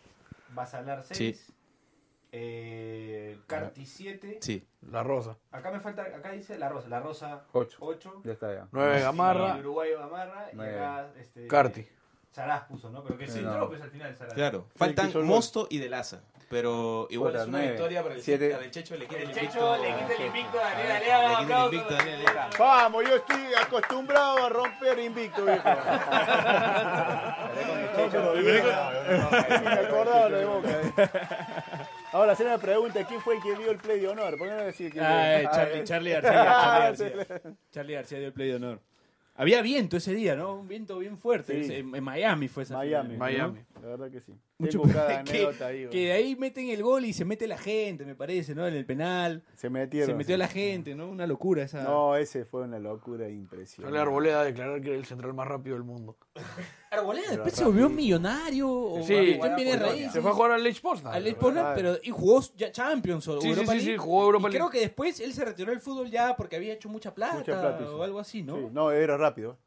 Basalar, 0.54 1.04
6. 1.04 1.54
Eh, 2.32 3.39
Carti, 3.47 3.86
7. 3.86 4.38
Sí. 4.41 4.68
La 4.82 5.04
Rosa. 5.04 5.38
Acá 5.52 5.72
me 5.72 5.80
falta, 5.80 6.04
acá 6.04 6.32
dice 6.32 6.58
La 6.60 6.70
Rosa. 6.70 6.88
La 6.88 7.00
Rosa, 7.00 7.45
8. 7.54 7.78
8. 7.80 8.22
Ya 8.24 8.34
está 8.34 8.54
ya. 8.54 8.68
Nueve 8.72 9.02
Gamarra. 9.02 9.56
El 9.56 9.62
uruguayo 9.62 10.00
Gamarra. 10.00 10.50
Y 10.54 10.60
acá, 10.60 11.12
este... 11.18 11.47
Carti. 11.47 11.88
Saraz 12.32 12.66
puso, 12.66 12.91
¿no? 12.91 13.04
Pero 13.04 13.18
que 13.18 13.28
se 13.28 13.39
entró, 13.39 13.68
pues 13.68 13.82
al 13.82 13.89
final 13.89 14.16
Saraz. 14.16 14.34
Claro. 14.36 14.68
Sí, 14.70 14.78
Faltan 14.78 15.26
Mosto 15.26 15.68
y 15.70 15.80
Delaza. 15.80 16.22
Pero 16.50 17.06
igual 17.12 17.32
Puta, 17.34 17.43
es 17.43 17.47
una 17.47 17.58
nueve. 17.60 17.72
victoria 17.74 18.02
para 18.04 18.16
el, 18.16 18.22
Siete. 18.24 18.50
Checho, 18.50 18.60
al 18.60 18.72
Checho 18.72 18.95
le 18.97 19.06
quita 19.08 19.16
el, 19.18 19.22
El 19.22 19.30
invicto. 19.30 19.52
Checho 19.54 19.78
le 19.78 19.88
quita 19.93 20.14
el 20.16 20.26
invicto 20.26 20.60
a 20.60 20.64
Daniel 20.64 20.88
Le 20.88 20.93
Alea. 20.93 21.20
quita 21.20 21.30
el 21.30 21.36
aplausos. 21.43 21.74
invicto 21.74 21.93
a 21.93 21.97
Daniel 21.97 22.20
Alea. 22.28 22.50
Vamos, 22.58 23.04
yo 23.08 23.16
estoy 23.16 23.54
acostumbrado 23.54 24.45
a 24.45 24.50
romper 24.50 25.00
invicto, 25.00 25.45
viejo. 25.45 25.70
Me 29.64 29.70
acordaba 29.88 30.30
lo 30.30 30.38
de 30.38 30.45
Boca. 30.45 30.70
eh. 30.70 31.10
Ahora, 32.12 32.32
hacer 32.32 32.47
una 32.47 32.58
pregunta. 32.58 33.04
¿Quién 33.06 33.22
fue 33.22 33.36
el 33.36 33.41
que 33.43 33.56
dio 33.56 33.70
el 33.72 33.78
play 33.78 34.00
de 34.00 34.08
honor? 34.08 34.36
¿Por 34.38 34.47
qué 34.47 34.54
no 34.56 34.64
decir 34.64 34.91
quién 34.91 35.04
Ah, 35.06 35.26
dio? 35.38 35.38
eh, 35.38 35.50
Charlie, 35.54 35.84
Charlie 35.84 36.12
García. 36.14 36.45
Ah, 36.47 36.91
Charlie 36.95 37.16
García. 37.16 37.41
Charlie 37.72 37.93
García 37.93 38.18
dio 38.18 38.28
el 38.28 38.34
play 38.34 38.47
de 38.50 38.56
honor. 38.56 38.82
Había 39.40 39.62
viento 39.62 39.96
ese 39.96 40.14
día, 40.14 40.36
¿no? 40.36 40.56
Un 40.60 40.68
viento 40.68 41.00
bien 41.00 41.18
fuerte. 41.18 41.64
Sí. 41.64 41.74
En, 41.74 41.96
en 41.96 42.04
Miami 42.04 42.50
fue 42.50 42.64
esa 42.64 42.76
Miami. 42.76 43.14
final, 43.14 43.18
Miami. 43.20 43.60
¿no? 43.74 43.82
La 43.82 43.88
verdad 43.88 44.12
que 44.12 44.20
sí. 44.20 44.34
Mucho 44.58 44.82
Tengo 44.82 44.94
cada 44.94 45.24
que, 45.24 45.32
anécdota 45.32 45.68
ahí. 45.68 45.88
que 45.88 45.98
de 45.98 46.12
ahí 46.12 46.36
meten 46.36 46.68
el 46.68 46.84
gol 46.84 47.06
y 47.06 47.14
se 47.14 47.24
mete 47.24 47.48
la 47.48 47.58
gente, 47.58 48.04
me 48.06 48.16
parece, 48.16 48.54
¿no? 48.54 48.68
En 48.68 48.74
el 48.74 48.86
penal. 48.86 49.42
Se 49.56 49.70
metieron. 49.70 50.10
Se 50.10 50.14
metió 50.14 50.36
sí. 50.36 50.40
la 50.40 50.48
gente, 50.50 50.94
¿no? 50.94 51.08
Una 51.08 51.26
locura 51.26 51.64
esa. 51.64 51.84
No, 51.84 52.18
ese 52.18 52.44
fue 52.44 52.64
una 52.64 52.80
locura 52.80 53.20
Sale 53.24 53.34
impresionante. 53.34 53.98
Arboleda 53.98 54.42
a 54.42 54.44
declarar 54.44 54.82
que 54.82 54.90
era 54.90 54.98
el 54.98 55.06
central 55.06 55.34
más 55.34 55.48
rápido 55.48 55.78
del 55.78 55.86
mundo. 55.86 56.18
Arboleda 56.92 57.30
después 57.32 57.54
se 57.54 57.64
volvió 57.66 57.88
millonario. 57.88 58.68
O 58.72 59.04
Sí. 59.04 59.38
también 59.40 59.56
viene 59.56 59.76
raíz. 59.78 60.12
Se 60.12 60.22
fue 60.22 60.32
a 60.32 60.34
jugar 60.34 60.52
al 60.54 60.64
Lech 60.64 60.82
Poznan. 60.82 61.14
Al 61.14 61.24
Lech 61.24 61.36
Poznan, 61.38 61.76
pero 61.76 61.98
y 62.02 62.10
jugó 62.10 62.42
ya 62.58 62.72
Champions 62.72 63.28
o 63.28 63.34
Sí, 63.40 63.42
sí, 63.42 63.50
Europa 63.50 63.74
sí, 63.74 63.80
sí, 63.80 63.86
League. 63.86 63.98
jugó 64.00 64.24
Europa 64.24 64.48
Y 64.48 64.52
League. 64.52 64.58
creo 64.60 64.70
que 64.72 64.80
después 64.80 65.20
él 65.20 65.34
se 65.34 65.46
retiró 65.46 65.70
del 65.72 65.80
fútbol 65.82 66.10
ya 66.10 66.36
porque 66.36 66.56
había 66.56 66.74
hecho 66.74 66.90
mucha 66.90 67.14
plata, 67.14 67.36
Mucha 67.36 67.62
plata, 67.62 67.78
sí. 67.80 67.94
o 67.94 68.02
algo 68.04 68.20
así, 68.20 68.42
¿no? 68.42 68.56
Sí, 68.58 68.68
no, 68.72 68.92
era 68.92 69.18
rápido. 69.18 69.58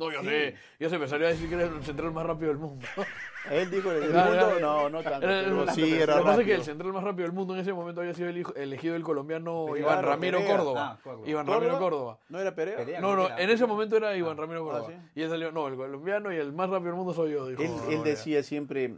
No, 0.00 0.10
yo 0.12 0.22
sé. 0.22 0.54
Yo 0.78 0.88
sé, 0.88 0.98
me 0.98 1.06
salió 1.06 1.26
a 1.26 1.30
decir 1.30 1.48
que 1.48 1.54
era 1.54 1.64
el 1.64 1.82
central 1.84 2.12
más 2.12 2.26
rápido 2.26 2.48
del 2.48 2.58
mundo. 2.58 2.86
Él 3.50 3.70
dijo 3.70 3.90
el 3.92 4.00
mundo, 4.12 4.34
era- 4.34 4.58
no, 4.60 4.88
no 4.90 5.02
tanto. 5.02 5.26
Era- 5.26 5.42
pero 5.44 5.62
era- 5.62 5.72
sí, 5.74 5.90
Lo 5.90 5.96
era 6.02 6.14
que 6.16 6.20
pasa 6.22 6.30
es 6.32 6.36
que 6.38 6.42
rápido. 6.42 6.56
el 6.56 6.62
central 6.64 6.92
más 6.92 7.04
rápido 7.04 7.22
del 7.28 7.32
mundo 7.32 7.54
en 7.54 7.60
ese 7.60 7.72
momento 7.72 8.00
había 8.00 8.14
sido 8.14 8.28
el 8.28 8.38
hijo- 8.38 8.54
elegido 8.54 8.96
el 8.96 9.02
colombiano 9.02 9.76
Iván 9.76 10.02
Ramiro. 10.02 10.44
Córdoba. 10.44 10.90
Ah, 10.92 10.98
Córdoba. 11.02 11.28
Iván 11.28 11.46
¿Córdoba? 11.46 11.64
Ramiro 11.66 11.78
Córdoba. 11.82 12.18
¿No 12.28 12.38
era 12.40 12.54
Perea? 12.54 12.76
Perea. 12.76 13.00
No, 13.00 13.14
no, 13.16 13.26
era- 13.26 13.40
en 13.42 13.50
ese 13.50 13.66
momento 13.66 13.96
era 13.96 14.16
Iván 14.16 14.36
Ramiro 14.36 14.64
Córdoba. 14.64 14.86
¿sí? 14.88 14.94
Y 15.14 15.22
él 15.22 15.30
salió, 15.30 15.52
no, 15.52 15.68
el 15.68 15.76
colombiano 15.76 16.32
y 16.32 16.36
el 16.36 16.52
más 16.52 16.68
rápido 16.70 16.88
del 16.90 16.96
mundo 16.96 17.12
soy 17.14 17.32
yo, 17.32 17.46
dijo. 17.46 17.62
Él, 17.88 18.02
decía 18.02 18.42
siempre, 18.42 18.96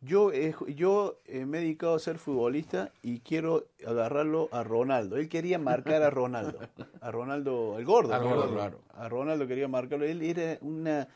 yo, 0.00 0.32
yo 0.32 1.16
eh, 1.26 1.46
me 1.46 1.58
he 1.58 1.60
dedicado 1.62 1.94
a 1.94 1.98
ser 1.98 2.18
futbolista 2.18 2.92
y 3.02 3.20
quiero 3.20 3.64
agarrarlo 3.86 4.48
a 4.52 4.62
Ronaldo. 4.62 5.16
Él 5.16 5.28
quería 5.28 5.58
marcar 5.58 6.02
a 6.02 6.10
Ronaldo, 6.10 6.58
a 7.00 7.10
Ronaldo, 7.10 7.78
el 7.78 7.84
gordo. 7.84 8.20
Gordo, 8.22 8.52
claro. 8.52 8.80
A 8.94 9.08
Ronaldo 9.08 9.46
quería 9.46 9.68
marcarlo. 9.68 10.04
Él 10.04 10.22
era 10.22 10.58
una... 10.60 11.08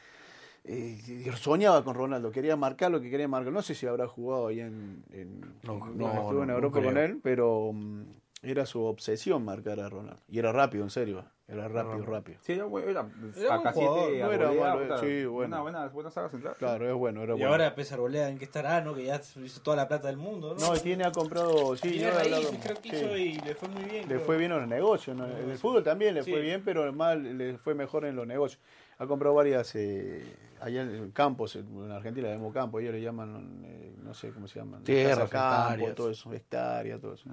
eh, 0.64 0.99
soñaba 1.37 1.85
con 1.85 1.95
Ronaldo, 1.95 2.31
quería 2.31 2.57
marcar 2.57 2.91
lo 2.91 3.01
que 3.01 3.11
quería 3.11 3.28
marcar. 3.28 3.53
No 3.53 3.62
sé 3.62 3.74
si 3.74 3.87
habrá 3.87 4.07
jugado 4.07 4.49
ahí 4.49 4.61
en, 4.61 5.05
en, 5.12 5.41
No, 5.62 5.74
en- 5.87 5.99
no, 5.99 6.43
en 6.43 6.51
Europa 6.51 6.83
con 6.83 6.97
él, 6.99 7.20
pero 7.22 7.72
mm, 7.72 8.03
era 8.43 8.64
su 8.66 8.82
obsesión 8.82 9.45
marcar 9.45 9.80
a 9.80 9.88
Ronaldo. 9.88 10.22
Y 10.28 10.38
era 10.38 10.53
rápido, 10.53 10.84
en 10.84 10.91
serio. 10.91 11.24
Era 11.47 11.66
rápido, 11.66 12.07
rápido. 12.07 12.38
Sí, 12.43 12.53
era, 12.53 12.64
bueno, 12.64 12.88
era, 12.88 13.01
Era 13.36 13.55
acá 13.57 13.72
buen 13.72 13.72
jugador, 13.74 14.05
siete, 14.07 14.22
no 14.22 14.32
era 14.32 14.53
malo, 14.53 14.99
sí, 15.01 15.24
bueno. 15.24 15.30
Buena, 15.32 15.61
buena, 15.61 15.88
buena 15.88 16.11
saga 16.12 16.28
central. 16.28 16.55
Claro, 16.57 16.88
es 16.88 16.95
bueno, 16.95 17.22
era 17.24 17.34
Y 17.34 17.38
bueno. 17.38 17.51
ahora 17.51 17.74
pues 17.74 17.91
Arboleda 17.91 18.28
en 18.28 18.38
qué 18.38 18.45
estará, 18.45 18.80
¿no? 18.82 18.95
Que 18.95 19.05
ya 19.07 19.20
hizo 19.45 19.61
toda 19.61 19.76
la 19.76 19.88
plata 19.88 20.07
del 20.07 20.16
mundo, 20.16 20.55
¿no? 20.55 20.61
No, 20.68 20.76
y 20.76 20.78
tiene 20.78 21.03
ha 21.05 21.11
comprado, 21.11 21.74
sí, 21.76 21.91
Tiene 21.91 21.99
yo 22.07 22.09
he 22.09 22.14
raíces, 22.14 22.47
hablado- 22.47 22.62
creo 22.62 22.76
que 22.80 22.91
sí. 22.91 22.97
hizo 22.97 23.16
y 23.16 23.32
le 23.41 23.55
fue 23.57 23.68
muy 23.68 23.82
bien. 23.82 24.03
Le 24.03 24.14
creo. 24.14 24.20
fue 24.20 24.38
bien 24.38 24.53
en 24.53 24.59
los 24.61 24.68
negocios, 24.68 25.16
¿no? 25.16 25.26
en 25.26 25.51
el 25.51 25.59
fútbol 25.59 25.82
también 25.82 26.14
le 26.14 26.22
Sí. 26.22 26.30
fue 26.30 26.41
bien, 26.41 26.62
pero 26.64 26.91
más 26.93 27.18
le 27.18 27.59
fue 27.59 27.74
mejor 27.74 28.05
en 28.05 28.14
los 28.14 28.28
negocios. 28.28 28.62
Ha 28.99 29.07
comprado 29.09 29.34
varias, 29.34 29.74
eh, 29.74 30.22
allá 30.61 30.82
en 30.82 31.11
campos, 31.11 31.57
en 31.57 31.91
Argentina 31.91 32.28
le 32.28 32.34
llamamos 32.34 32.55
campo, 32.55 32.78
ellos 32.78 32.93
le 32.95 33.01
llaman, 33.03 33.62
eh, 33.64 33.93
no 34.05 34.14
sé 34.14 34.30
cómo 34.30 34.47
se 34.47 34.61
llaman, 34.61 34.84
campo, 34.84 35.24
hectáreas. 35.24 35.95
todo 35.97 36.11
eso, 36.11 36.32
hectárea, 36.32 36.97
todo 37.01 37.14
eso. 37.14 37.28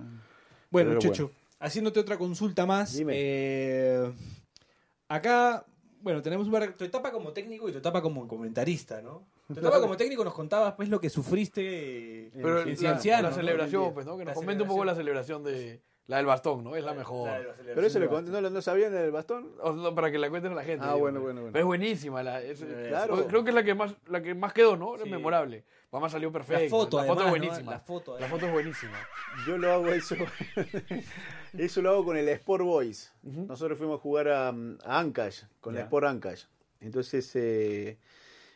Bueno, 0.70 0.90
Pero 0.92 1.00
Checho, 1.00 1.32
haciéndote 1.60 2.00
otra 2.00 2.18
consulta 2.18 2.66
más. 2.66 2.94
Dime. 2.98 3.14
eh, 3.16 4.12
acá, 5.08 5.66
bueno, 6.02 6.22
tenemos 6.22 6.48
una- 6.48 6.72
tu 6.76 6.84
etapa 6.84 7.12
como 7.12 7.32
técnico 7.34 7.68
y 7.70 7.72
tu 7.72 7.78
etapa 7.78 8.02
como 8.02 8.28
comentarista, 8.28 9.02
¿no? 9.02 9.24
Tu 9.48 9.60
etapa 9.60 9.80
como 9.80 9.96
técnico 9.96 10.24
nos 10.26 10.34
contabas 10.34 10.74
pues 10.74 10.90
lo 10.90 11.00
que 11.00 11.10
sufriste 11.10 11.62
eh, 12.28 12.32
Pero 12.34 12.62
en 12.64 12.70
la, 12.72 12.76
Cienciano, 12.76 13.30
la 13.30 13.34
celebración, 13.36 13.94
pues, 13.94 14.06
¿no? 14.06 14.18
Que 14.18 14.26
nos 14.26 14.34
comente 14.34 14.64
un 14.64 14.70
poco 14.70 14.84
la 14.84 14.94
celebración. 14.96 15.44
de 15.44 15.80
La 16.08 16.18
del 16.18 16.26
bastón, 16.26 16.64
¿no? 16.64 16.76
Es 16.76 16.84
la 16.86 16.94
mejor. 16.94 17.30
Pero 17.66 17.86
eso 17.86 18.00
le 18.00 18.08
conté, 18.08 18.32
¿no, 18.32 18.40
lo- 18.42 18.50
no 18.50 18.62
sabían 18.62 18.92
del 18.94 19.12
bastón? 19.12 19.52
O 19.62 19.72
no, 19.74 19.94
para 19.96 20.10
que 20.12 20.18
la 20.18 20.30
cuenten 20.30 20.52
a 20.54 20.56
la 20.56 20.64
gente. 20.64 20.84
Ah, 20.86 20.90
digo, 20.94 21.00
bueno, 21.00 21.20
pues. 21.20 21.24
bueno, 21.26 21.42
bueno. 21.42 21.54
Pero 21.54 21.64
es 21.64 21.68
buenísima. 21.68 22.24
La, 22.24 22.42
es- 22.42 22.64
Claro. 22.64 23.26
Creo 23.28 23.44
que 23.44 23.50
es 23.52 23.56
la 23.56 23.64
que 23.64 23.74
más, 23.76 23.94
la 24.08 24.22
que 24.22 24.34
más 24.34 24.54
quedó, 24.54 24.76
¿no? 24.78 24.96
Es 24.96 25.04
Sí. 25.04 25.10
memorable. 25.10 25.64
Mamá 25.92 26.10
salió 26.10 26.32
perfecta. 26.32 26.64
La 26.64 26.70
foto, 26.70 26.98
la 26.98 27.08
foto 27.08 27.22
además, 27.22 27.26
es 27.26 27.26
¿no? 27.26 27.30
buenísima. 27.48 27.72
La 27.72 27.80
foto, 27.80 28.12
La 28.12 28.18
además. 28.18 28.32
foto 28.32 28.46
es 28.46 28.52
buenísima. 28.52 28.98
Yo 29.46 29.58
lo 29.58 29.72
hago 29.72 29.88
eso. 29.90 30.16
eso 31.58 31.82
lo 31.82 31.92
hago 31.92 32.06
con 32.06 32.18
el 32.18 32.28
Sport 32.30 32.64
Boys. 32.64 33.14
Nosotros 33.24 33.78
fuimos 33.78 34.00
a 34.00 34.02
jugar 34.02 34.28
a, 34.28 34.50
a 34.50 35.00
Ancash, 35.00 35.44
con 35.62 35.76
el. 35.76 35.84
Sport 35.84 36.08
Ancash. 36.08 36.44
Entonces, 36.82 37.32
eh, 37.36 37.98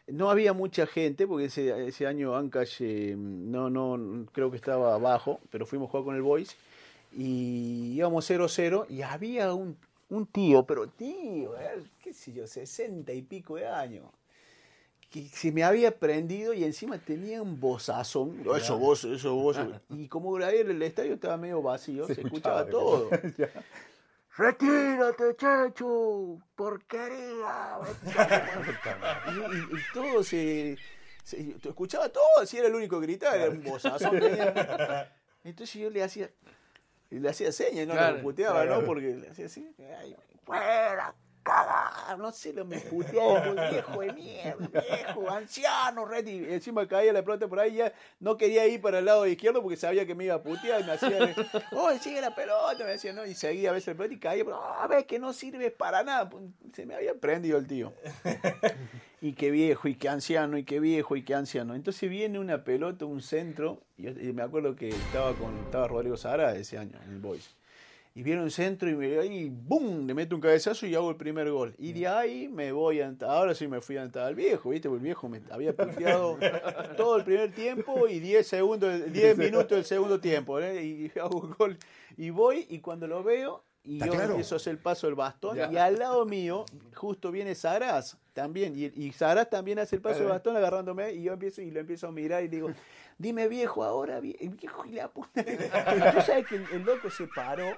no 0.07 0.29
había 0.29 0.51
mucha 0.51 0.85
gente, 0.85 1.25
porque 1.25 1.45
ese, 1.45 1.87
ese 1.87 2.05
año 2.05 2.35
Ancash 2.35 2.81
eh, 2.81 3.15
no, 3.17 3.69
no, 3.69 4.25
creo 4.33 4.51
que 4.51 4.57
estaba 4.57 4.93
abajo, 4.93 5.39
pero 5.49 5.65
fuimos 5.65 5.87
a 5.87 5.91
jugar 5.91 6.05
con 6.05 6.15
el 6.15 6.21
Boys. 6.21 6.57
Y 7.13 7.93
íbamos 7.95 8.29
0-0 8.29 8.87
y 8.89 9.01
había 9.03 9.53
un, 9.53 9.77
un 10.09 10.25
tío, 10.27 10.63
pero 10.65 10.87
tío, 10.87 11.57
eh, 11.57 11.81
qué 12.01 12.13
sé 12.13 12.33
yo, 12.33 12.45
60 12.45 13.11
y 13.13 13.21
pico 13.21 13.55
de 13.55 13.67
años 13.67 14.05
que 15.11 15.27
se 15.27 15.51
me 15.51 15.63
había 15.63 15.99
prendido 15.99 16.53
y 16.53 16.63
encima 16.63 16.97
tenía 16.97 17.41
un 17.41 17.59
bozazón. 17.59 18.41
Eso 18.55 18.79
vos, 18.79 19.03
eso 19.03 19.35
vos. 19.35 19.59
Y 19.89 20.07
como 20.07 20.37
ahí 20.37 20.59
el 20.59 20.81
estadio 20.81 21.13
estaba 21.15 21.35
medio 21.37 21.61
vacío, 21.61 22.07
se, 22.07 22.21
escuchaba, 22.21 22.65
todo. 22.65 23.09
¡Retírate, 24.37 25.35
Checho! 25.35 26.39
¡Porquería! 26.55 27.79
y, 29.27 29.55
y- 29.55 29.77
y 29.77 29.93
todo 29.93 30.23
se, 30.23 30.77
escuchaba 31.67 32.07
todo, 32.09 32.23
así 32.41 32.57
era 32.57 32.67
el 32.69 32.75
único 32.75 32.99
que 33.01 33.07
gritaba, 33.07 33.35
era 33.35 33.49
un 33.51 33.61
bozazón. 33.61 34.17
Entonces 35.43 35.81
yo 35.81 35.89
le 35.89 36.01
hacía, 36.03 36.29
le 37.09 37.29
hacía 37.29 37.51
señas, 37.51 37.85
no 37.85 37.93
Claro, 37.93 38.17
lo 38.17 38.23
puteaba, 38.23 38.63
claro. 38.63 38.79
¿no? 38.81 38.87
Porque 38.87 39.07
le 39.15 39.27
hacía 39.29 39.47
así, 39.47 39.75
ay, 39.99 40.15
fuera, 40.45 41.13
cagar, 41.51 42.17
no 42.19 42.31
sé, 42.31 42.53
lo 42.53 42.65
me 42.65 42.77
puteaba, 42.79 43.69
viejo 43.69 44.01
de 44.01 44.13
mierda, 44.13 44.67
viejo, 44.67 45.29
anciano, 45.29 46.05
red, 46.05 46.25
y 46.27 46.53
encima 46.53 46.87
caía 46.87 47.13
la 47.13 47.23
pelota 47.23 47.47
por 47.47 47.59
ahí, 47.59 47.75
ya 47.75 47.93
no 48.19 48.37
quería 48.37 48.65
ir 48.67 48.81
para 48.81 48.99
el 48.99 49.05
lado 49.05 49.25
izquierdo 49.27 49.61
porque 49.61 49.77
sabía 49.77 50.05
que 50.05 50.15
me 50.15 50.25
iba 50.25 50.35
a 50.35 50.43
putear 50.43 50.81
y 50.81 50.83
me 50.83 50.91
hacía, 50.93 51.35
oh, 51.71 51.91
sigue 51.99 52.21
la 52.21 52.33
pelota, 52.35 52.83
me 52.83 52.91
decía, 52.91 53.13
¿no? 53.13 53.25
Y 53.25 53.33
seguía 53.33 53.69
a 53.69 53.73
veces 53.73 53.87
la 53.89 53.97
pelota 53.97 54.13
y 54.15 54.19
caía, 54.19 54.43
pero, 54.45 54.63
a 54.63 54.87
ver, 54.87 55.05
que 55.05 55.19
no 55.19 55.33
sirve 55.33 55.71
para 55.71 56.03
nada, 56.03 56.29
pues, 56.29 56.43
se 56.73 56.85
me 56.85 56.95
había 56.95 57.13
prendido 57.15 57.57
el 57.57 57.67
tío. 57.67 57.93
Y 59.23 59.33
qué 59.33 59.51
viejo, 59.51 59.87
y 59.87 59.93
qué 59.93 60.09
anciano, 60.09 60.57
y 60.57 60.63
qué 60.63 60.79
viejo, 60.79 61.15
y 61.15 61.23
qué 61.23 61.35
anciano. 61.35 61.75
Entonces 61.75 62.09
viene 62.09 62.39
una 62.39 62.63
pelota, 62.63 63.05
un 63.05 63.21
centro, 63.21 63.83
y, 63.95 64.01
yo- 64.03 64.19
y 64.19 64.33
me 64.33 64.41
acuerdo 64.41 64.75
que 64.75 64.89
estaba 64.89 65.33
con 65.33 65.55
estaba 65.59 65.87
Rodrigo 65.87 66.17
Sara 66.17 66.55
ese 66.55 66.79
año 66.79 66.97
en 67.05 67.11
el 67.11 67.19
Boys. 67.19 67.55
Y 68.13 68.23
viene 68.23 68.41
un 68.41 68.51
centro 68.51 68.89
y 68.89 68.95
me 68.95 69.19
ahí, 69.19 69.49
¡bum! 69.49 70.05
Le 70.05 70.13
meto 70.13 70.35
un 70.35 70.41
cabezazo 70.41 70.85
y 70.85 70.93
hago 70.95 71.09
el 71.11 71.15
primer 71.15 71.49
gol. 71.49 71.73
Y 71.77 71.93
de 71.93 72.07
ahí 72.07 72.49
me 72.49 72.73
voy 72.73 72.99
a 72.99 73.13
ahora 73.21 73.55
sí 73.55 73.67
me 73.69 73.79
fui 73.79 73.95
a 73.95 74.03
entrar 74.03 74.27
al 74.27 74.35
viejo, 74.35 74.69
¿viste? 74.71 74.89
Porque 74.89 74.99
el 74.99 75.05
viejo 75.05 75.29
me 75.29 75.41
había 75.49 75.73
puteado 75.73 76.37
todo 76.97 77.15
el 77.15 77.23
primer 77.23 77.53
tiempo 77.53 78.07
y 78.09 78.19
10 78.19 78.45
segundos, 78.45 79.13
10 79.13 79.37
minutos 79.37 79.69
del 79.69 79.85
segundo 79.85 80.19
tiempo, 80.19 80.59
¿eh? 80.59 80.83
Y 80.83 81.11
hago 81.19 81.39
un 81.39 81.51
gol. 81.51 81.77
Y 82.17 82.31
voy 82.31 82.67
y 82.69 82.79
cuando 82.79 83.07
lo 83.07 83.23
veo, 83.23 83.63
y 83.83 83.93
¿Está 83.93 84.07
yo 84.07 84.11
claro? 84.11 84.29
empiezo 84.31 84.55
a 84.55 84.57
hacer 84.57 84.71
el 84.71 84.79
paso 84.79 85.07
del 85.07 85.15
bastón, 85.15 85.55
Ya. 85.55 85.71
y 85.71 85.77
al 85.77 85.97
lado 85.97 86.25
mío, 86.25 86.65
justo 86.93 87.31
viene 87.31 87.55
Saraz 87.55 88.17
también, 88.33 88.73
y, 88.77 88.85
y 89.01 89.11
Saraz 89.13 89.49
también 89.49 89.79
hace 89.79 89.95
el 89.95 90.01
paso 90.01 90.19
del 90.19 90.27
bastón 90.27 90.55
agarrándome, 90.57 91.13
y 91.13 91.23
yo 91.23 91.33
empiezo 91.33 91.61
y 91.61 91.71
lo 91.71 91.79
empiezo 91.79 92.07
a 92.07 92.11
mirar 92.11 92.43
y 92.43 92.47
digo, 92.49 92.69
dime 93.21 93.47
viejo 93.47 93.83
ahora, 93.83 94.19
vie- 94.19 94.37
viejo 94.57 94.85
y 94.85 94.91
la 94.93 95.07
puta. 95.07 95.43
Tú 95.43 96.21
sabes 96.21 96.47
que 96.47 96.55
el, 96.55 96.65
el 96.71 96.83
loco 96.83 97.09
se 97.09 97.27
paró. 97.27 97.77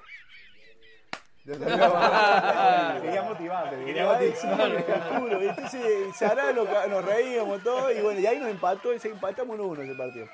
Quería 1.44 3.22
motivarte. 3.22 3.84
Quería 3.84 4.06
motivarte. 4.06 5.46
Entonces, 5.48 6.16
Sará 6.16 6.52
nos 6.52 7.04
reíamos 7.04 7.62
todos 7.62 7.92
y 7.94 8.00
bueno, 8.00 8.20
y 8.20 8.26
ahí 8.26 8.38
nos 8.38 8.48
empató, 8.48 8.94
y 8.94 8.98
se 8.98 9.08
empatamos 9.10 9.58
1-1 9.58 9.80
ese 9.82 9.94
partido. 9.94 10.26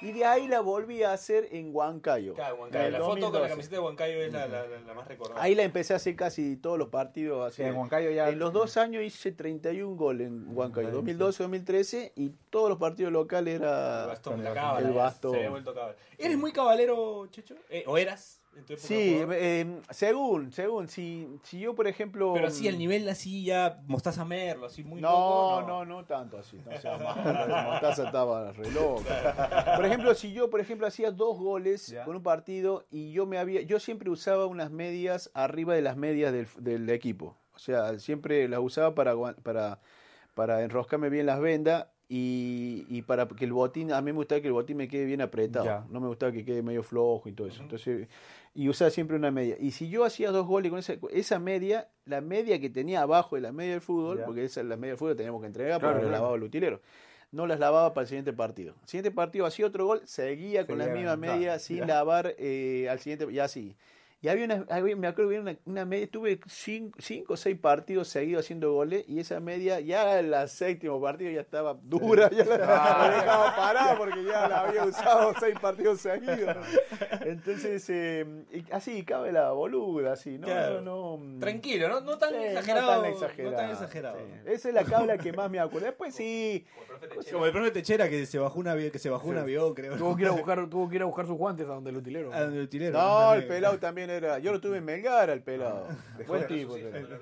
Y 0.00 0.12
de 0.12 0.24
ahí 0.24 0.46
la 0.48 0.60
volví 0.60 1.02
a 1.02 1.12
hacer 1.12 1.48
en 1.52 1.74
Huancayo. 1.74 2.34
Claro, 2.34 2.56
Huancayo. 2.56 2.90
La 2.90 2.98
foto 2.98 3.10
con 3.10 3.20
la 3.20 3.48
2012. 3.48 3.48
camiseta 3.50 3.76
de 3.76 3.80
Huancayo 3.80 4.22
es 4.22 4.32
la, 4.32 4.46
la- 4.46 4.66
la- 4.66 4.80
la 4.80 4.94
más 4.94 5.08
recordada. 5.08 5.42
Ahí 5.42 5.54
la 5.54 5.62
empecé 5.64 5.92
a 5.92 5.96
hacer 5.96 6.14
casi 6.16 6.56
todos 6.56 6.78
los 6.78 6.88
partidos. 6.88 7.46
así. 7.52 7.62
en 7.62 7.74
Huancayo 7.74 8.10
ya- 8.10 8.28
En 8.28 8.38
los 8.38 8.52
dos 8.52 8.76
años 8.76 9.02
hice 9.02 9.32
31 9.32 9.96
goles 9.96 10.28
en 10.28 10.46
Huancayo, 10.56 10.90
2012, 10.90 11.42
2013, 11.42 12.12
y 12.16 12.30
todos 12.50 12.68
los 12.68 12.78
partidos 12.78 13.12
locales 13.12 13.56
era 13.60 14.02
El 14.02 14.08
bastón, 14.08 14.44
la 14.44 14.78
el 14.78 14.92
bastón. 14.92 15.30
Se 15.32 15.36
había 15.38 15.50
vuelto 15.50 15.74
cábala. 15.74 15.94
¿Eres 16.16 16.38
muy 16.38 16.52
cabalero, 16.52 17.26
Checho? 17.30 17.54
Eh, 17.70 17.84
¿O 17.86 17.96
eras? 17.98 18.40
En 18.56 18.64
tu 18.64 18.72
época 18.72 18.88
de 18.88 18.88
Sí, 18.88 19.20
eh, 19.32 19.80
según, 19.90 20.52
según, 20.52 20.88
si, 20.88 21.28
si 21.42 21.60
yo 21.60 21.74
por 21.74 21.86
ejemplo... 21.86 22.32
Pero 22.34 22.48
así, 22.48 22.68
el 22.68 22.78
nivel 22.78 23.08
así 23.08 23.44
ya, 23.44 23.80
Mostaza 23.86 24.24
Merlo, 24.24 24.66
así 24.66 24.84
muy 24.84 25.00
No, 25.00 25.60
loco, 25.60 25.68
no, 25.68 25.84
no 25.84 26.04
tanto 26.04 26.38
así. 26.38 26.58
No 26.64 26.76
sea 26.80 26.98
malo, 26.98 27.70
Mostaza 27.70 28.06
estaba 28.06 28.52
re 28.52 28.70
loca. 28.70 29.74
Por 29.76 29.84
ejemplo, 29.84 30.14
si 30.14 30.32
yo, 30.32 30.50
por 30.50 30.60
ejemplo, 30.60 30.86
hacía 30.86 31.10
dos 31.10 31.38
goles 31.38 31.94
con 32.04 32.16
un 32.16 32.22
partido 32.22 32.86
y 32.90 33.12
yo 33.12 33.26
me 33.26 33.38
había, 33.38 33.62
yo 33.62 33.80
siempre 33.80 34.10
usaba 34.10 34.46
unas 34.46 34.70
medias 34.70 35.30
arriba 35.34 35.74
de 35.74 35.82
las 35.82 35.96
medias 35.96 36.32
del, 36.32 36.48
del 36.58 36.88
equipo. 36.90 37.36
O 37.54 37.58
sea, 37.58 37.98
siempre 37.98 38.48
las 38.48 38.60
usaba 38.60 38.94
para, 38.94 39.14
para, 39.42 39.80
para 40.34 40.62
enroscarme 40.62 41.10
bien 41.10 41.26
las 41.26 41.40
vendas 41.40 41.88
y, 42.08 42.86
y 42.88 43.02
para 43.02 43.28
que 43.28 43.44
el 43.44 43.52
botín, 43.52 43.92
a 43.92 44.00
mí 44.00 44.12
me 44.12 44.16
gustaba 44.16 44.40
que 44.40 44.46
el 44.46 44.52
botín 44.54 44.76
me 44.78 44.88
quede 44.88 45.04
bien 45.04 45.20
apretado. 45.20 45.64
Ya. 45.66 45.86
No 45.90 46.00
me 46.00 46.08
gustaba 46.08 46.32
que 46.32 46.44
quede 46.44 46.62
medio 46.62 46.82
flojo 46.82 47.28
y 47.28 47.32
todo 47.32 47.46
eso. 47.48 47.62
Entonces, 47.62 48.08
y 48.54 48.68
usaba 48.68 48.90
siempre 48.90 49.16
una 49.16 49.30
media. 49.30 49.56
Y 49.60 49.72
si 49.72 49.88
yo 49.90 50.04
hacía 50.04 50.30
dos 50.30 50.46
goles 50.46 50.70
con 50.70 50.78
esa, 50.78 50.94
esa 51.12 51.38
media, 51.38 51.88
la 52.06 52.20
media 52.22 52.58
que 52.60 52.70
tenía 52.70 53.02
abajo 53.02 53.36
de 53.36 53.42
la 53.42 53.52
media 53.52 53.72
del 53.72 53.80
fútbol, 53.82 54.18
Ya. 54.18 54.24
porque 54.24 54.44
esa 54.44 54.62
la 54.62 54.76
media 54.76 54.92
del 54.92 54.98
fútbol 54.98 55.16
teníamos 55.16 55.40
que 55.42 55.46
entregar 55.48 55.78
Claro, 55.80 55.94
porque 55.94 56.04
la 56.06 56.08
claro. 56.10 56.22
lavaba 56.22 56.36
el 56.36 56.42
utilero. 56.44 56.80
No 57.30 57.46
las 57.46 57.60
lavaba 57.60 57.92
para 57.92 58.02
el 58.04 58.08
siguiente 58.08 58.32
partido. 58.32 58.74
El 58.82 58.88
siguiente 58.88 59.10
partido 59.10 59.44
hacía 59.44 59.66
otro 59.66 59.84
gol, 59.84 60.00
seguía 60.06 60.66
con 60.66 60.78
la 60.78 60.86
misma 60.86 61.16
media 61.16 61.58
sin 61.58 61.78
ya. 61.80 61.86
lavar 61.86 62.34
eh, 62.38 62.88
al 62.90 63.00
siguiente, 63.00 63.30
y 63.30 63.38
así. 63.38 63.76
Y 64.20 64.26
había 64.28 64.46
una, 64.46 64.66
había- 64.68 64.96
me 64.96 65.06
acuerdo 65.06 65.30
que 65.30 65.36
había 65.36 65.50
una, 65.52 65.58
una 65.64 65.84
media, 65.84 66.08
tuve 66.10 66.40
cinco, 66.48 66.98
cinco 67.00 67.34
o 67.34 67.36
seis 67.36 67.56
partidos 67.56 68.08
seguidos 68.08 68.44
haciendo 68.44 68.72
goles 68.72 69.04
y 69.06 69.20
esa 69.20 69.38
media 69.38 69.78
ya 69.78 70.18
en 70.18 70.34
el 70.34 70.48
séptimo 70.48 71.00
partido 71.00 71.30
ya 71.30 71.40
estaba 71.40 71.78
dura, 71.82 72.28
ya 72.30 72.44
la, 72.44 72.56
la 72.58 73.10
dejaba 73.20 73.54
parada 73.56 73.96
porque 73.96 74.24
ya 74.24 74.48
la 74.48 74.60
había 74.62 74.84
usado 74.84 75.34
seis 75.38 75.54
partidos 75.60 76.00
seguidos. 76.00 76.56
Entonces, 77.24 77.88
eh, 77.90 78.26
y 78.52 78.64
así 78.72 79.04
cabe 79.04 79.32
la 79.32 79.52
boluda, 79.52 80.14
así, 80.14 80.38
¿no? 80.38 80.46
Claro. 80.46 80.80
no, 80.80 81.18
no 81.18 81.38
Tranquilo, 81.38 81.88
no, 81.88 82.00
no 82.00 82.18
tan 82.18 82.30
Sí, 82.30 82.36
exagerado. 82.42 82.96
No 82.96 83.02
tan 83.02 83.12
exagerado. 83.12 83.50
no 83.52 83.56
tan 83.56 83.70
exagerado. 83.70 84.18
sí. 84.18 84.50
Esa 84.50 84.68
es 84.68 84.74
la 84.74 84.84
cabla 84.84 85.18
que 85.18 85.32
más 85.32 85.50
me 85.50 85.60
acuerdo. 85.60 85.86
Después 85.86 86.14
sí. 86.14 86.66
Como 87.32 87.46
el 87.46 87.52
profe 87.52 87.70
Techera 87.70 88.08
que 88.08 88.26
se 88.26 88.38
bajó 88.38 88.58
un 88.58 88.68
avión, 88.68 88.90
que 88.90 88.98
se 88.98 89.10
bajó 89.10 89.28
un 89.28 89.38
avión, 89.38 89.74
creo. 89.74 89.96
Tuvo 89.96 90.16
que 90.16 90.22
ir 90.22 90.28
a 90.28 90.32
buscar, 90.32 90.68
tuvo 90.68 90.88
que 90.88 90.96
ir 90.96 91.02
a 91.02 91.04
buscar 91.04 91.26
sus 91.26 91.36
guantes 91.36 91.66
a 91.66 91.74
donde 91.74 91.90
el 91.90 91.96
utilero. 91.96 92.32
A 92.32 92.40
donde 92.42 92.56
el 92.58 92.64
utilero. 92.64 92.98
No, 92.98 93.34
el 93.34 93.46
pelado 93.46 93.78
también 93.78 94.07
era. 94.10 94.38
Yo 94.38 94.52
lo 94.52 94.60
tuve 94.60 94.78
en 94.78 94.84
Melgar, 94.84 95.30
el 95.30 95.42
pelado. 95.42 95.88
Dejó 96.16 96.32
Buen 96.32 96.42
de- 96.42 96.48
tipo. 96.48 96.74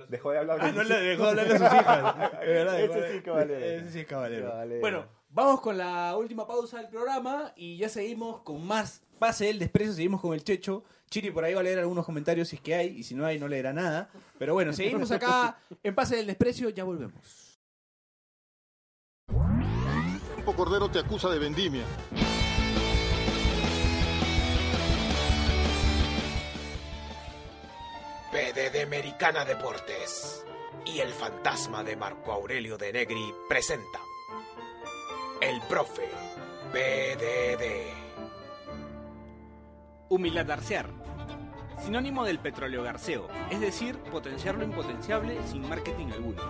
Dejó 0.09 0.31
de 0.33 0.39
hablar 0.39 0.59
Ah, 0.61 0.73
no 0.73 0.83
le 0.83 0.95
dejó 1.01 1.25
de 1.25 1.29
hablar 1.31 1.47
a 1.47 1.51
sus 1.59 1.79
hijas. 1.79 2.33
Es 2.43 2.49
verdad, 2.49 2.81
Ese 2.81 3.13
sí, 3.13 3.21
caballero. 3.23 3.65
Ese 3.65 3.91
sí 3.93 4.01
es 4.01 4.07
caballero. 4.07 4.49
Caballero. 4.51 4.81
Bueno, 4.81 5.07
vamos 5.31 5.61
con 5.61 5.77
la 5.79 6.17
última 6.17 6.47
pausa 6.47 6.79
del 6.79 6.89
programa 6.89 7.53
y 7.57 7.77
ya 7.77 7.89
seguimos 7.89 8.41
con 8.43 8.67
más 8.67 9.03
Pase 9.19 9.47
del 9.47 9.59
Desprecio, 9.59 9.95
seguimos 9.95 10.21
con 10.21 10.35
el 10.35 10.45
Checho. 10.45 10.85
Chiri 11.09 11.31
por 11.31 11.45
ahí 11.45 11.55
va 11.55 11.61
a 11.61 11.63
leer 11.63 11.79
algunos 11.79 12.05
comentarios 12.05 12.49
si 12.49 12.57
es 12.57 12.63
que 12.63 12.75
hay, 12.75 12.89
y 12.89 13.03
si 13.03 13.15
no 13.15 13.25
hay 13.25 13.39
no 13.39 13.49
leerá 13.49 13.73
nada. 13.73 14.11
Pero 14.39 14.53
bueno, 14.55 14.73
seguimos 14.73 15.11
acá 15.11 15.59
en 15.83 15.95
Pase 15.95 16.17
del 16.17 16.27
Desprecio, 16.27 16.69
ya 16.71 16.85
volvemos. 16.85 17.45
Cordero 20.57 20.89
te 20.91 20.99
acusa 21.01 21.29
de 21.29 21.39
vendimia. 21.39 21.85
PDD 28.37 28.83
Americana 28.83 29.47
Deportes 29.47 30.45
y 30.85 30.99
el 30.99 31.15
fantasma 31.15 31.83
de 31.83 31.97
Marco 31.97 32.33
Aurelio 32.33 32.77
de 32.77 32.93
Negri 32.93 33.33
presenta 33.49 33.99
El 35.41 35.59
Profe 35.63 36.07
PDD. 36.71 37.95
Humiladarsear. 40.11 40.91
Sinónimo 41.83 42.27
del 42.27 42.39
petróleo 42.39 42.83
garceo, 42.83 43.27
es 43.49 43.59
decir, 43.59 43.97
potenciar 44.11 44.57
lo 44.57 44.65
impotenciable 44.65 45.39
sin 45.47 45.67
marketing 45.67 46.09
alguno. 46.13 46.43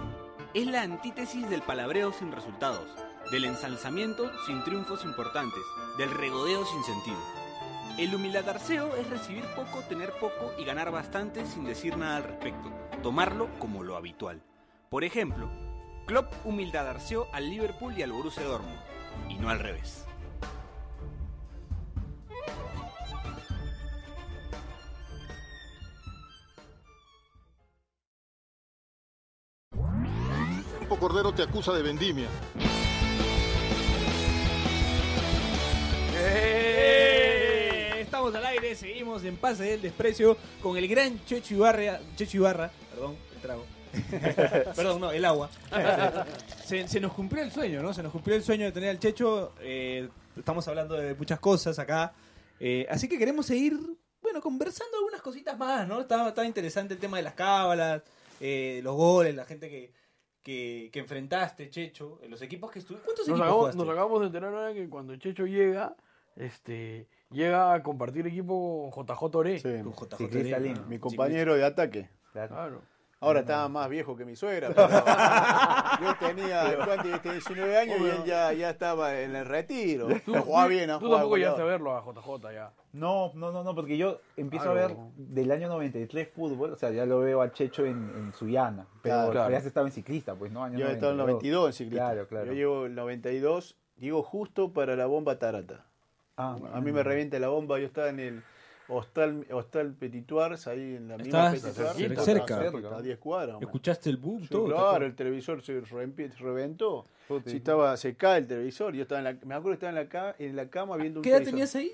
Es 0.54 0.66
la 0.66 0.82
antítesis 0.82 1.48
del 1.48 1.62
palabreo 1.62 2.12
sin 2.12 2.32
resultados, 2.32 2.88
del 3.30 3.44
ensalzamiento 3.44 4.28
sin 4.44 4.64
triunfos 4.64 5.04
importantes, 5.04 5.62
del 5.98 6.10
regodeo 6.10 6.66
sin 6.66 6.82
sentido. 6.82 7.45
El 7.98 8.14
humiladarceo 8.14 8.94
es 8.96 9.08
recibir 9.08 9.44
poco, 9.54 9.80
tener 9.88 10.12
poco 10.12 10.52
y 10.58 10.64
ganar 10.64 10.90
bastante 10.90 11.46
sin 11.46 11.64
decir 11.64 11.96
nada 11.96 12.18
al 12.18 12.24
respecto, 12.24 12.70
tomarlo 13.02 13.48
como 13.58 13.82
lo 13.82 13.96
habitual. 13.96 14.42
Por 14.90 15.02
ejemplo, 15.02 15.48
Klopp 16.06 16.32
humildadarceó 16.44 17.26
al 17.32 17.48
Liverpool 17.48 17.94
y 17.96 18.02
al 18.02 18.12
Borussia 18.12 18.44
Dortmund, 18.44 18.78
y 19.30 19.36
no 19.36 19.48
al 19.48 19.60
revés. 19.60 20.06
Cordero 30.98 31.32
te 31.32 31.42
acusa 31.42 31.72
de 31.72 31.82
vendimia. 31.82 32.26
Estamos 38.26 38.44
al 38.44 38.54
aire, 38.56 38.74
seguimos 38.74 39.22
en 39.22 39.36
Pase 39.36 39.62
del 39.62 39.82
Desprecio 39.82 40.36
con 40.60 40.76
el 40.76 40.88
gran 40.88 41.24
Checho 41.26 41.54
Ibarra, 41.54 42.00
Checho 42.16 42.38
Ibarra, 42.38 42.72
perdón, 42.90 43.14
el 43.36 43.40
trago. 43.40 43.64
perdón, 44.74 45.00
no, 45.00 45.12
el 45.12 45.24
agua. 45.24 45.48
Se, 46.64 46.88
se 46.88 46.98
nos 46.98 47.12
cumplió 47.12 47.44
el 47.44 47.52
sueño, 47.52 47.80
¿no? 47.84 47.94
Se 47.94 48.02
nos 48.02 48.10
cumplió 48.10 48.34
el 48.34 48.42
sueño 48.42 48.64
de 48.64 48.72
tener 48.72 48.90
al 48.90 48.98
Checho. 48.98 49.52
eh, 49.60 50.08
estamos 50.36 50.66
hablando 50.66 50.96
de 50.96 51.14
muchas 51.14 51.38
cosas 51.38 51.78
acá. 51.78 52.14
Eh, 52.58 52.84
así 52.90 53.08
que 53.08 53.16
queremos 53.16 53.46
seguir, 53.46 53.78
bueno, 54.20 54.40
conversando 54.40 54.96
algunas 54.96 55.22
cositas 55.22 55.56
más, 55.56 55.86
¿no? 55.86 56.00
Estaba, 56.00 56.30
estaba 56.30 56.48
interesante 56.48 56.94
el 56.94 56.98
tema 57.00 57.18
de 57.18 57.22
las 57.22 57.34
cábalas, 57.34 58.02
eh, 58.40 58.80
los 58.82 58.96
goles, 58.96 59.36
la 59.36 59.44
gente 59.44 59.68
que, 59.70 59.92
que, 60.42 60.90
que 60.92 60.98
enfrentaste, 60.98 61.70
Checho, 61.70 62.18
en 62.24 62.32
los 62.32 62.42
equipos 62.42 62.72
que 62.72 62.80
estuviste. 62.80 63.04
¿Cuántos 63.04 63.28
Nos 63.28 63.36
equipos 63.36 63.40
acabamos, 63.46 63.60
jugaste? 63.60 63.78
nos 63.84 63.88
acabamos 63.88 64.20
de 64.20 64.26
enterar 64.26 64.52
ahora 64.52 64.74
que 64.74 64.88
cuando 64.88 65.14
Checho 65.14 65.46
llega, 65.46 65.94
este, 66.34 67.06
llega 67.30 67.74
a 67.74 67.82
compartir 67.82 68.26
equipo 68.26 68.90
con 68.92 69.06
JJ 69.06 69.22
Oré. 69.36 69.58
Sí, 69.58 69.68
JJ 69.68 70.24
Oré. 70.24 70.74
¿no? 70.74 70.86
Mi 70.86 70.98
compañero 70.98 71.54
de 71.54 71.64
ataque. 71.64 72.08
Claro. 72.32 72.82
Ahora 73.18 73.40
estaba 73.40 73.66
más 73.70 73.88
viejo 73.88 74.14
que 74.14 74.26
mi 74.26 74.36
suegra. 74.36 74.68
pero 74.74 74.88
yo 76.02 76.16
tenía 76.18 76.76
¿cuánto? 76.84 77.08
Este, 77.08 77.32
19 77.32 77.78
años 77.78 77.96
y 77.98 78.04
él 78.04 78.24
ya, 78.26 78.52
ya 78.52 78.68
estaba 78.70 79.18
en 79.18 79.34
el 79.34 79.46
retiro. 79.46 80.08
Tú, 80.24 80.34
jugaba 80.34 80.66
bien, 80.68 80.90
tú 80.90 80.98
jugaba 80.98 81.16
tampoco 81.16 81.36
llegaste 81.38 81.62
a 81.62 81.64
verlo 81.64 81.96
a 81.96 82.04
JJ 82.04 82.52
ya. 82.52 82.72
No, 82.92 83.32
no, 83.34 83.52
no, 83.52 83.64
no, 83.64 83.74
porque 83.74 83.96
yo 83.96 84.20
empiezo 84.36 84.70
Claro. 84.70 84.78
a 84.80 84.88
ver 84.88 84.96
del 85.16 85.50
año 85.50 85.68
93 85.68 86.28
fútbol, 86.28 86.72
o 86.72 86.76
sea, 86.76 86.90
ya 86.90 87.06
lo 87.06 87.20
veo 87.20 87.40
a 87.40 87.50
Checho 87.52 87.86
en, 87.86 88.12
en 88.16 88.32
Suyana, 88.34 88.86
pero 89.02 89.14
Claro, 89.16 89.30
claro. 89.32 89.46
habías 89.46 89.64
estado 89.64 89.86
en 89.86 89.92
ciclista, 89.92 90.34
pues, 90.34 90.52
¿no? 90.52 90.62
Año 90.62 90.78
Yo 90.78 90.86
estaba 90.88 91.12
en 91.12 91.20
el 91.20 91.26
92 91.26 91.66
en 91.68 91.72
ciclista. 91.72 92.04
Claro, 92.04 92.28
claro. 92.28 92.46
Yo 92.46 92.52
llevo 92.52 92.84
el 92.86 92.94
92, 92.94 93.76
digo 93.96 94.22
justo 94.22 94.74
para 94.74 94.94
la 94.94 95.06
bomba 95.06 95.38
Tarata. 95.38 95.86
Ah, 96.36 96.56
a 96.74 96.80
mí 96.80 96.92
me 96.92 97.02
revienta 97.02 97.38
la 97.38 97.48
bomba, 97.48 97.78
yo 97.78 97.86
estaba 97.86 98.10
en 98.10 98.20
el 98.20 98.42
Hostal, 98.88 99.46
Hostal 99.50 99.94
Petituars, 99.94 100.66
ahí 100.68 100.96
en 100.96 101.08
la 101.08 101.16
misma 101.16 101.50
Petituars. 101.50 102.24
cerca. 102.24 102.60
A 102.96 103.02
10 103.02 103.18
cuadras. 103.18 103.56
¿Escuchaste 103.60 104.10
el 104.10 104.16
boom? 104.18 104.42
Sí, 104.42 104.48
todo, 104.48 104.66
¿te 104.68 104.72
claro, 104.74 105.06
el 105.06 105.14
televisor 105.14 105.62
se 105.62 105.80
reventó. 105.80 107.06
Si 107.46 107.56
estaba, 107.56 107.96
se 107.96 108.14
cae 108.14 108.38
el 108.40 108.46
televisor. 108.46 108.94
Yo 108.94 109.02
estaba 109.02 109.18
en 109.20 109.24
la, 109.24 109.32
me 109.44 109.54
acuerdo 109.54 109.70
que 109.70 109.86
estaba 109.86 109.90
en 109.90 109.94
la, 109.96 110.08
ca- 110.08 110.36
en 110.38 110.54
la 110.54 110.68
cama 110.68 110.96
viendo 110.96 111.20
un 111.20 111.24
¿Qué 111.24 111.30
edad 111.30 111.42
tenías 111.42 111.74
ahí? 111.74 111.92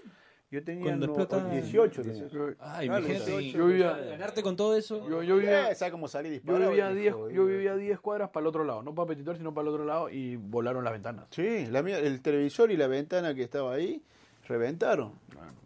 Yo 0.50 0.62
tenía 0.62 0.94
no, 0.96 1.06
explota- 1.06 1.48
18. 1.48 2.02
tenía. 2.02 2.24
Ah, 2.60 2.80
Claro, 2.80 2.84
imagínate. 2.84 3.30
18, 3.38 3.56
yo 3.58 3.66
vivía- 3.68 3.96
ganarte 3.96 4.42
con 4.42 4.54
todo 4.56 4.76
eso. 4.76 5.08
Yo, 5.08 5.22
yo 5.22 5.36
vivía, 5.36 5.70
Eh, 5.70 5.74
¿sabes 5.74 5.92
cómo 5.92 6.08
salí 6.08 6.28
yo 6.28 6.32
disparado? 6.34 6.68
vivía, 6.68 6.88
a 6.88 6.92
10, 6.92 7.06
Hijo, 7.14 7.30
yo 7.30 7.46
vivía 7.46 7.72
a 7.72 7.76
10 7.76 7.98
cuadras 8.00 8.28
para 8.28 8.42
el 8.42 8.48
otro 8.48 8.64
lado, 8.64 8.82
no 8.82 8.94
para 8.94 9.06
Petitor, 9.08 9.38
sino 9.38 9.54
para 9.54 9.68
el 9.68 9.72
otro 9.74 9.86
lado 9.86 10.10
y 10.10 10.36
volaron 10.36 10.84
las 10.84 10.92
ventanas. 10.92 11.24
Sí, 11.30 11.64
la 11.70 11.82
mía- 11.82 11.98
el 12.00 12.20
televisor 12.20 12.70
y 12.70 12.76
la 12.76 12.86
ventana 12.86 13.34
que 13.34 13.42
estaba 13.44 13.72
ahí 13.72 14.02
reventaron. 14.48 15.12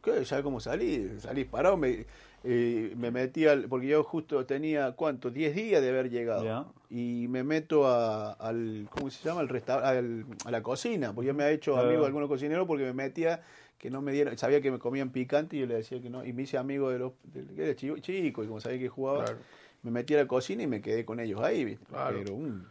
¿Qué? 0.03 0.24
¿Sabes 0.24 0.45
cómo 0.45 0.61
salí? 0.61 1.11
Salí 1.18 1.43
disparado, 1.43 1.77
me, 1.77 2.07
eh, 2.45 2.93
me 2.97 3.11
metí 3.11 3.47
al... 3.47 3.64
Porque 3.68 3.89
yo 3.89 4.05
justo 4.05 4.45
tenía, 4.47 4.93
¿cuánto? 4.93 5.31
10 5.31 5.55
días 5.55 5.83
de 5.83 5.89
haber 5.89 6.11
llegado. 6.11 6.45
Ya. 6.45 6.64
Y 6.91 7.27
me 7.29 7.43
meto 7.43 7.87
a- 7.89 8.33
al... 8.35 8.87
¿Cómo 8.91 9.11
se 9.11 9.29
llama? 9.29 9.41
Al 9.41 9.49
resta- 9.49 9.83
al- 9.83 10.24
a 10.45 10.51
la 10.53 10.62
cocina. 10.62 11.12
Porque 11.12 11.27
yo 11.29 11.35
me 11.35 11.45
he 11.45 11.53
hecho 11.53 11.77
amigo 11.77 12.03
de 12.03 12.07
algunos 12.07 12.29
cocineros 12.29 12.66
porque 12.68 12.85
me 12.85 12.93
metía 12.93 13.43
que 13.79 13.91
no 13.91 14.01
me 14.01 14.12
dieron... 14.12 14.39
Sabía 14.39 14.61
que 14.61 14.70
me 14.70 14.79
comían 14.79 15.11
picante 15.11 15.57
y 15.57 15.61
yo 15.61 15.66
le 15.66 15.74
decía 15.74 16.01
que 16.01 16.09
no. 16.09 16.24
Y 16.24 16.33
me 16.33 16.43
hice 16.45 16.57
amigo 16.57 16.91
de 16.91 16.99
los... 17.01 17.12
De, 17.24 17.45
que 17.55 17.64
era 17.64 17.74
chico, 17.74 18.45
y 18.45 18.47
como 18.47 18.61
sabía 18.61 18.79
que 18.79 18.89
jugaba, 18.89 19.24
Claro. 19.24 19.39
me 19.83 19.91
metí 19.91 20.14
a 20.14 20.18
la 20.18 20.27
cocina 20.29 20.62
y 20.62 20.66
me 20.68 20.81
quedé 20.81 21.05
con 21.05 21.18
ellos 21.18 21.41
ahí, 21.41 21.64
¿viste? 21.64 21.85
Claro. 21.87 22.18
Pero 22.22 22.35
un 22.35 22.64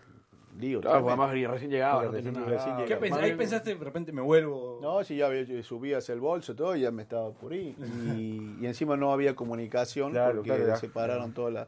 lío. 0.59 0.81
Claro, 0.81 1.07
además 1.07 1.35
y 1.35 1.45
recién 1.45 1.71
llegaba, 1.71 2.03
no 2.05 2.11
Recién- 2.11 2.33
nada. 2.33 2.45
recién 2.47 2.75
¿Qué 2.77 2.83
llegaba. 2.83 3.01
pensás? 3.01 3.19
Ahí 3.21 3.35
pensaste, 3.35 3.75
de 3.75 3.83
repente 3.83 4.11
me 4.11 4.21
vuelvo. 4.21 4.79
No, 4.81 5.03
sí, 5.03 5.17
ya 5.17 5.27
había, 5.27 5.43
yo 5.43 5.61
subí 5.63 5.93
hacia 5.93 6.13
el 6.13 6.19
bolso 6.19 6.55
todo 6.55 6.75
y 6.75 6.81
ya 6.81 6.91
me 6.91 7.01
estaba 7.03 7.31
por 7.31 7.53
ahí. 7.53 7.75
Y, 8.19 8.57
y 8.61 8.65
encima 8.65 8.95
no 8.97 9.11
había 9.11 9.35
comunicación 9.35 10.11
Claro, 10.11 10.35
porque 10.37 10.49
claro, 10.55 10.75
separaron 10.77 11.33
todas 11.33 11.53
las... 11.53 11.67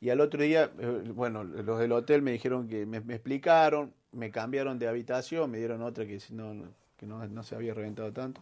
Y 0.00 0.10
al 0.10 0.20
otro 0.20 0.42
día, 0.42 0.70
eh, 0.78 1.02
bueno, 1.14 1.44
los 1.44 1.78
del 1.78 1.92
hotel 1.92 2.22
me 2.22 2.32
dijeron 2.32 2.68
que 2.68 2.86
me, 2.86 3.00
me 3.00 3.14
explicaron, 3.14 3.92
me 4.12 4.30
cambiaron 4.30 4.78
de 4.78 4.88
habitación, 4.88 5.50
me 5.50 5.58
dieron 5.58 5.82
otra 5.82 6.06
que, 6.06 6.20
si 6.20 6.34
no, 6.34 6.54
no- 6.54 6.68
que 6.96 7.06
no, 7.06 7.26
no 7.28 7.42
se 7.42 7.54
había 7.54 7.74
reventado 7.74 8.12
tanto. 8.12 8.40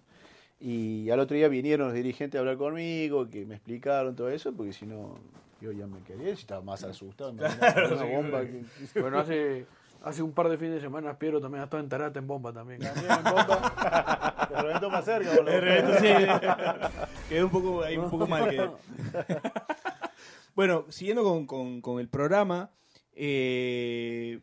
Y 0.58 1.10
al 1.10 1.20
otro 1.20 1.36
día 1.36 1.48
vinieron 1.48 1.88
los 1.88 1.94
dirigentes 1.94 2.38
a 2.38 2.40
hablar 2.40 2.56
conmigo, 2.56 3.28
que 3.28 3.44
me 3.44 3.56
explicaron 3.56 4.16
todo 4.16 4.30
eso, 4.30 4.54
porque 4.54 4.72
si 4.72 4.86
no, 4.86 5.18
yo 5.60 5.72
ya 5.72 5.86
me 5.86 6.00
quería, 6.00 6.34
si 6.34 6.42
estaba 6.42 6.60
más 6.62 6.82
asustado. 6.84 7.32
me 7.32 7.42
Claro, 7.42 7.94
una 7.96 8.02
sí, 8.06 8.12
bomba 8.14 8.40
que- 8.42 9.00
Bueno, 9.00 9.18
hace, 9.18 9.66
hace 10.02 10.22
un 10.22 10.32
par 10.32 10.48
de 10.48 10.58
fines 10.58 10.74
de 10.74 10.80
semana 10.80 11.18
Piero 11.18 11.40
también 11.40 11.62
ha 11.62 11.64
estado 11.64 11.82
en 11.82 11.88
Tarata 11.88 12.18
en 12.18 12.26
bomba 12.26 12.52
también. 12.52 12.80
También 12.80 13.06
en 13.10 13.24
bomba. 13.24 14.46
Te 14.48 14.62
reventó 14.62 14.90
más 14.90 15.04
cerca, 15.04 15.30
boludo. 15.30 15.44
De 15.52 15.60
repente, 15.60 15.98
sí. 16.00 17.08
Quedé 17.28 17.44
un 17.44 17.50
poco, 17.50 17.82
ahí 17.82 17.96
un 17.96 18.10
poco 18.10 18.26
mal. 18.26 18.48
quedé. 18.50 18.70
bueno, 20.54 20.84
siguiendo 20.88 21.22
con, 21.24 21.46
con- 21.46 21.80
con 21.80 22.00
el 22.00 22.08
programa, 22.08 22.70
eh, 23.12 24.40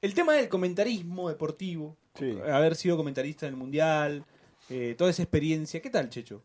el 0.00 0.14
tema 0.14 0.34
del 0.34 0.48
comentarismo 0.48 1.28
deportivo, 1.28 1.96
Sí. 2.18 2.38
haber 2.52 2.74
sido 2.74 2.96
comentarista 2.98 3.46
del 3.46 3.56
Mundial, 3.56 4.24
eh, 4.68 4.94
toda 4.98 5.10
esa 5.10 5.22
experiencia, 5.22 5.80
¿qué 5.80 5.88
tal, 5.88 6.10
Checho? 6.10 6.42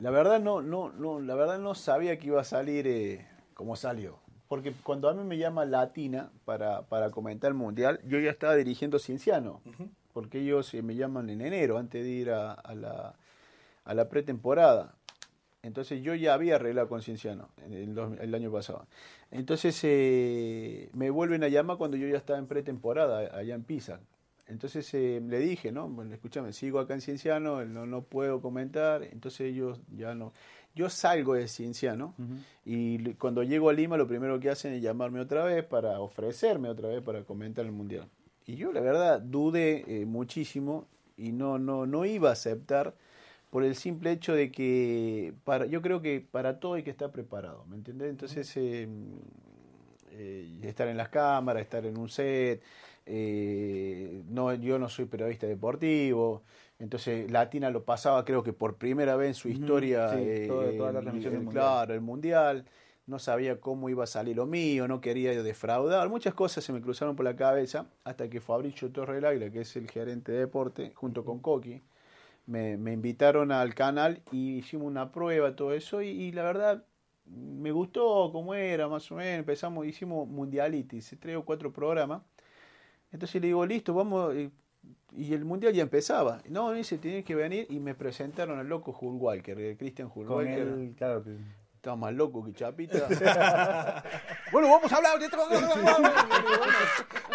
La 0.00 0.10
verdad 0.10 0.40
no, 0.40 0.62
no, 0.62 0.90
no, 0.92 1.20
la 1.20 1.34
verdad 1.34 1.58
no 1.58 1.74
sabía 1.74 2.18
que 2.18 2.28
iba 2.28 2.40
a 2.40 2.44
salir 2.44 2.86
eh, 2.86 3.26
como 3.54 3.74
salió. 3.74 4.18
Porque 4.48 4.72
cuando 4.82 5.08
a 5.08 5.14
mí 5.14 5.24
me 5.24 5.36
llama 5.36 5.64
Latina 5.64 6.30
para, 6.44 6.82
para 6.82 7.10
comentar 7.10 7.48
el 7.48 7.54
mundial, 7.54 8.00
yo 8.06 8.18
ya 8.18 8.30
estaba 8.30 8.54
dirigiendo 8.54 8.98
Cienciano. 8.98 9.60
Porque 10.12 10.40
ellos 10.40 10.72
eh, 10.74 10.82
me 10.82 10.94
llaman 10.94 11.28
en 11.30 11.40
enero, 11.40 11.78
antes 11.78 12.02
de 12.02 12.10
ir 12.10 12.30
a, 12.30 12.52
a 12.52 12.74
la, 12.74 13.14
a 13.84 13.94
la 13.94 14.08
pretemporada. 14.08 14.94
Entonces 15.62 16.02
yo 16.02 16.14
ya 16.14 16.34
había 16.34 16.54
arreglado 16.54 16.88
con 16.88 17.02
Cienciano 17.02 17.48
en 17.66 17.72
el, 17.74 17.98
el 18.20 18.34
año 18.34 18.50
pasado. 18.50 18.86
Entonces 19.32 19.78
eh, 19.82 20.88
me 20.94 21.10
vuelven 21.10 21.42
a 21.42 21.48
llamar 21.48 21.76
cuando 21.76 21.96
yo 21.96 22.06
ya 22.06 22.16
estaba 22.16 22.38
en 22.38 22.46
pretemporada 22.46 23.36
allá 23.36 23.54
en 23.54 23.64
Pisa. 23.64 24.00
Entonces 24.48 24.92
eh, 24.94 25.22
le 25.24 25.38
dije, 25.40 25.70
¿no? 25.70 25.88
Bueno, 25.88 26.14
escúchame, 26.14 26.52
sigo 26.52 26.80
acá 26.80 26.94
en 26.94 27.00
Cienciano, 27.00 27.64
no, 27.64 27.86
no 27.86 28.02
puedo 28.02 28.40
comentar. 28.40 29.02
Entonces 29.02 29.52
ellos 29.52 29.80
ya 29.94 30.14
no. 30.14 30.32
Yo 30.74 30.88
salgo 30.88 31.34
de 31.34 31.48
Cienciano 31.48 32.14
y 32.64 33.14
cuando 33.14 33.42
llego 33.42 33.68
a 33.68 33.72
Lima 33.72 33.96
lo 33.96 34.06
primero 34.06 34.38
que 34.38 34.48
hacen 34.48 34.72
es 34.74 34.82
llamarme 34.82 35.20
otra 35.20 35.42
vez 35.42 35.64
para 35.64 36.00
ofrecerme 36.00 36.68
otra 36.68 36.88
vez 36.88 37.02
para 37.02 37.24
comentar 37.24 37.64
el 37.64 37.72
Mundial. 37.72 38.08
Y 38.46 38.56
yo 38.56 38.72
la 38.72 38.80
verdad 38.80 39.20
dudé 39.20 39.84
eh, 39.86 40.06
muchísimo 40.06 40.86
y 41.16 41.32
no, 41.32 41.58
no, 41.58 41.84
no 41.84 42.04
iba 42.04 42.30
a 42.30 42.32
aceptar 42.32 42.94
por 43.50 43.64
el 43.64 43.74
simple 43.74 44.12
hecho 44.12 44.34
de 44.34 44.52
que 44.52 45.34
para, 45.44 45.66
yo 45.66 45.82
creo 45.82 46.00
que 46.00 46.20
para 46.20 46.60
todo 46.60 46.74
hay 46.74 46.82
que 46.82 46.90
estar 46.90 47.10
preparado, 47.10 47.64
¿me 47.66 47.76
entiendes? 47.76 48.10
Entonces, 48.10 48.50
eh, 48.56 48.86
eh, 50.12 50.60
estar 50.62 50.88
en 50.88 50.96
las 50.96 51.08
cámaras, 51.08 51.62
estar 51.62 51.84
en 51.86 51.98
un 51.98 52.08
set, 52.08 52.62
eh, 53.08 54.22
no, 54.28 54.52
yo 54.54 54.78
no 54.78 54.88
soy 54.88 55.06
periodista 55.06 55.46
deportivo, 55.46 56.42
entonces 56.78 57.30
Latina 57.30 57.70
lo 57.70 57.84
pasaba 57.84 58.24
creo 58.24 58.42
que 58.42 58.52
por 58.52 58.76
primera 58.76 59.16
vez 59.16 59.28
en 59.28 59.34
su 59.34 59.48
historia, 59.48 60.08
sí, 60.10 60.16
eh, 60.20 60.44
toda- 60.48 60.72
toda 60.76 60.92
la 60.92 60.98
el- 61.00 61.04
del 61.04 61.40
Mundial. 61.40 61.52
claro, 61.52 61.94
el 61.94 62.00
Mundial, 62.00 62.64
no 63.06 63.18
sabía 63.18 63.58
cómo 63.60 63.88
iba 63.88 64.04
a 64.04 64.06
salir 64.06 64.36
lo 64.36 64.46
mío, 64.46 64.86
no 64.86 65.00
quería 65.00 65.42
defraudar, 65.42 66.08
muchas 66.10 66.34
cosas 66.34 66.62
se 66.62 66.72
me 66.74 66.82
cruzaron 66.82 67.16
por 67.16 67.24
la 67.24 67.34
cabeza 67.36 67.86
hasta 68.04 68.28
que 68.28 68.40
Fabricio 68.40 68.90
Torre 68.90 69.26
Águila, 69.26 69.50
que 69.50 69.62
es 69.62 69.74
el 69.76 69.90
gerente 69.90 70.30
de 70.32 70.40
deporte, 70.40 70.92
junto 70.94 71.24
con 71.24 71.38
Coqui, 71.40 71.80
me, 72.46 72.76
me 72.76 72.92
invitaron 72.92 73.50
al 73.52 73.74
canal 73.74 74.20
y 74.32 74.58
hicimos 74.58 74.86
una 74.86 75.10
prueba, 75.12 75.56
todo 75.56 75.72
eso, 75.74 76.02
y, 76.02 76.08
y 76.08 76.32
la 76.32 76.42
verdad 76.44 76.84
me 77.26 77.72
gustó 77.72 78.30
cómo 78.32 78.54
era, 78.54 78.88
más 78.88 79.10
o 79.12 79.16
menos, 79.16 79.38
empezamos, 79.40 79.86
hicimos 79.86 80.26
mundialitis, 80.28 81.16
tres 81.20 81.36
o 81.36 81.44
cuatro 81.44 81.72
programas, 81.72 82.22
entonces 83.12 83.40
le 83.40 83.48
digo, 83.48 83.64
listo, 83.66 83.94
vamos, 83.94 84.34
y 85.16 85.34
el 85.34 85.44
mundial 85.44 85.72
ya 85.72 85.82
empezaba, 85.82 86.42
no, 86.48 86.72
dice, 86.72 86.98
tienes 86.98 87.24
que 87.24 87.34
venir, 87.34 87.66
y 87.70 87.80
me 87.80 87.94
presentaron 87.94 88.58
al 88.58 88.68
loco 88.68 88.96
Hull 88.98 89.16
Walker, 89.16 89.76
Christian 89.76 90.08
Con 90.08 90.28
Walker, 90.28 90.58
él, 90.58 90.94
claro, 90.96 91.24
estaba 91.78 91.94
más 91.94 92.12
loco 92.12 92.44
que 92.44 92.52
Chapita. 92.52 93.06
bueno, 94.52 94.68
vamos 94.68 94.92
a 94.92 94.96
hablar 94.96 95.16
de 95.20 95.28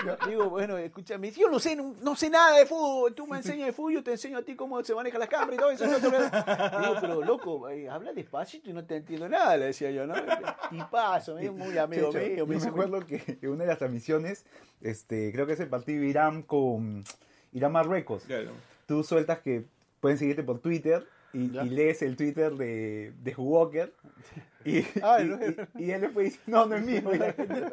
Yo 0.05 0.17
Digo, 0.27 0.49
bueno, 0.49 0.77
escúchame, 0.77 1.31
yo 1.31 1.49
no 1.49 1.59
sé, 1.59 1.77
no, 1.77 1.95
no 2.01 2.13
sé 2.15 2.29
nada 2.29 2.57
de 2.57 2.65
fútbol, 2.65 3.15
tú 3.15 3.25
me 3.25 3.37
enseñas 3.37 3.67
de 3.67 3.73
fútbol, 3.73 3.93
yo 3.93 4.03
te 4.03 4.11
enseño 4.11 4.37
a 4.37 4.41
ti 4.41 4.53
cómo 4.55 4.83
se 4.83 4.93
manejan 4.93 5.21
las 5.21 5.29
cámaras 5.29 5.55
y 5.55 5.57
todo 5.57 5.71
eso. 5.71 5.87
no 5.87 5.97
te 5.97 6.09
lo- 6.11 6.19
Digo, 6.19 6.95
pero 6.99 7.21
loco, 7.23 7.69
eh, 7.69 7.89
habla 7.89 8.11
despacito 8.11 8.69
y 8.69 8.73
no 8.73 8.83
te 8.83 8.97
entiendo 8.97 9.29
nada, 9.29 9.55
le 9.55 9.67
decía 9.67 9.91
yo, 9.91 10.05
¿no? 10.05 10.13
Y 10.71 10.83
paso, 10.91 11.35
me 11.35 11.49
muy 11.49 11.77
amigo 11.77 12.11
Checho, 12.11 12.27
mío. 12.27 12.37
yo 12.39 12.45
me 12.47 12.55
dice, 12.55 12.67
acuerdo 12.67 13.05
que 13.05 13.39
en 13.41 13.49
una 13.49 13.63
de 13.63 13.69
las 13.69 13.77
transmisiones, 13.77 14.45
este, 14.81 15.31
creo 15.31 15.47
que 15.47 15.53
es 15.53 15.59
el 15.61 15.69
partido 15.69 16.03
Irán 16.03 16.41
con 16.43 17.05
Irán 17.53 17.71
Marruecos. 17.71 18.25
Tú 18.87 19.05
sueltas 19.05 19.39
que 19.39 19.63
pueden 20.01 20.17
seguirte 20.17 20.43
por 20.43 20.59
Twitter 20.59 21.07
y, 21.33 21.57
y 21.57 21.69
lees 21.69 22.01
el 22.01 22.15
Twitter 22.15 22.51
de, 22.53 23.11
de 23.21 23.33
Walker. 23.35 23.91
Y, 24.65 24.85
Ah, 25.03 25.17
y, 25.21 25.25
no. 25.25 25.37
y 25.77 25.91
él 25.91 26.01
después 26.01 26.25
dice, 26.25 26.39
no, 26.45 26.65
no 26.65 26.75
es 26.77 26.83
mío. 26.85 27.01
Y 27.13 27.17
la 27.17 27.33
gente, 27.33 27.63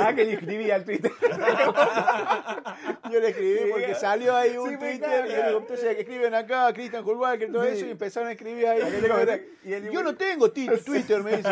ah, 0.00 0.14
que 0.14 0.24
le 0.24 0.32
escribí 0.34 0.70
al 0.70 0.84
Twitter. 0.84 1.10
Yo 3.10 3.20
le 3.20 3.28
escribí 3.28 3.58
porque 3.70 3.94
salió 3.94 4.36
ahí 4.36 4.56
un 4.56 4.70
Sí, 4.70 4.76
Twitter 4.76 5.24
y 5.24 5.28
claro. 5.28 5.46
digo, 5.48 5.58
entonces 5.60 5.98
escriben 5.98 6.34
acá, 6.34 6.72
Cristian 6.72 7.04
Hulwaker, 7.04 7.50
todo 7.50 7.62
Sí. 7.64 7.68
eso, 7.70 7.86
y 7.86 7.90
empezaron 7.90 8.28
a 8.28 8.32
escribir 8.32 8.66
ahí. 8.66 8.78
Y 9.64 9.70
yo, 9.70 9.76
él 9.76 9.90
yo 9.90 10.02
no 10.02 10.14
tengo 10.14 10.50
Twitter, 10.52 11.22
me 11.22 11.36
dice. 11.38 11.48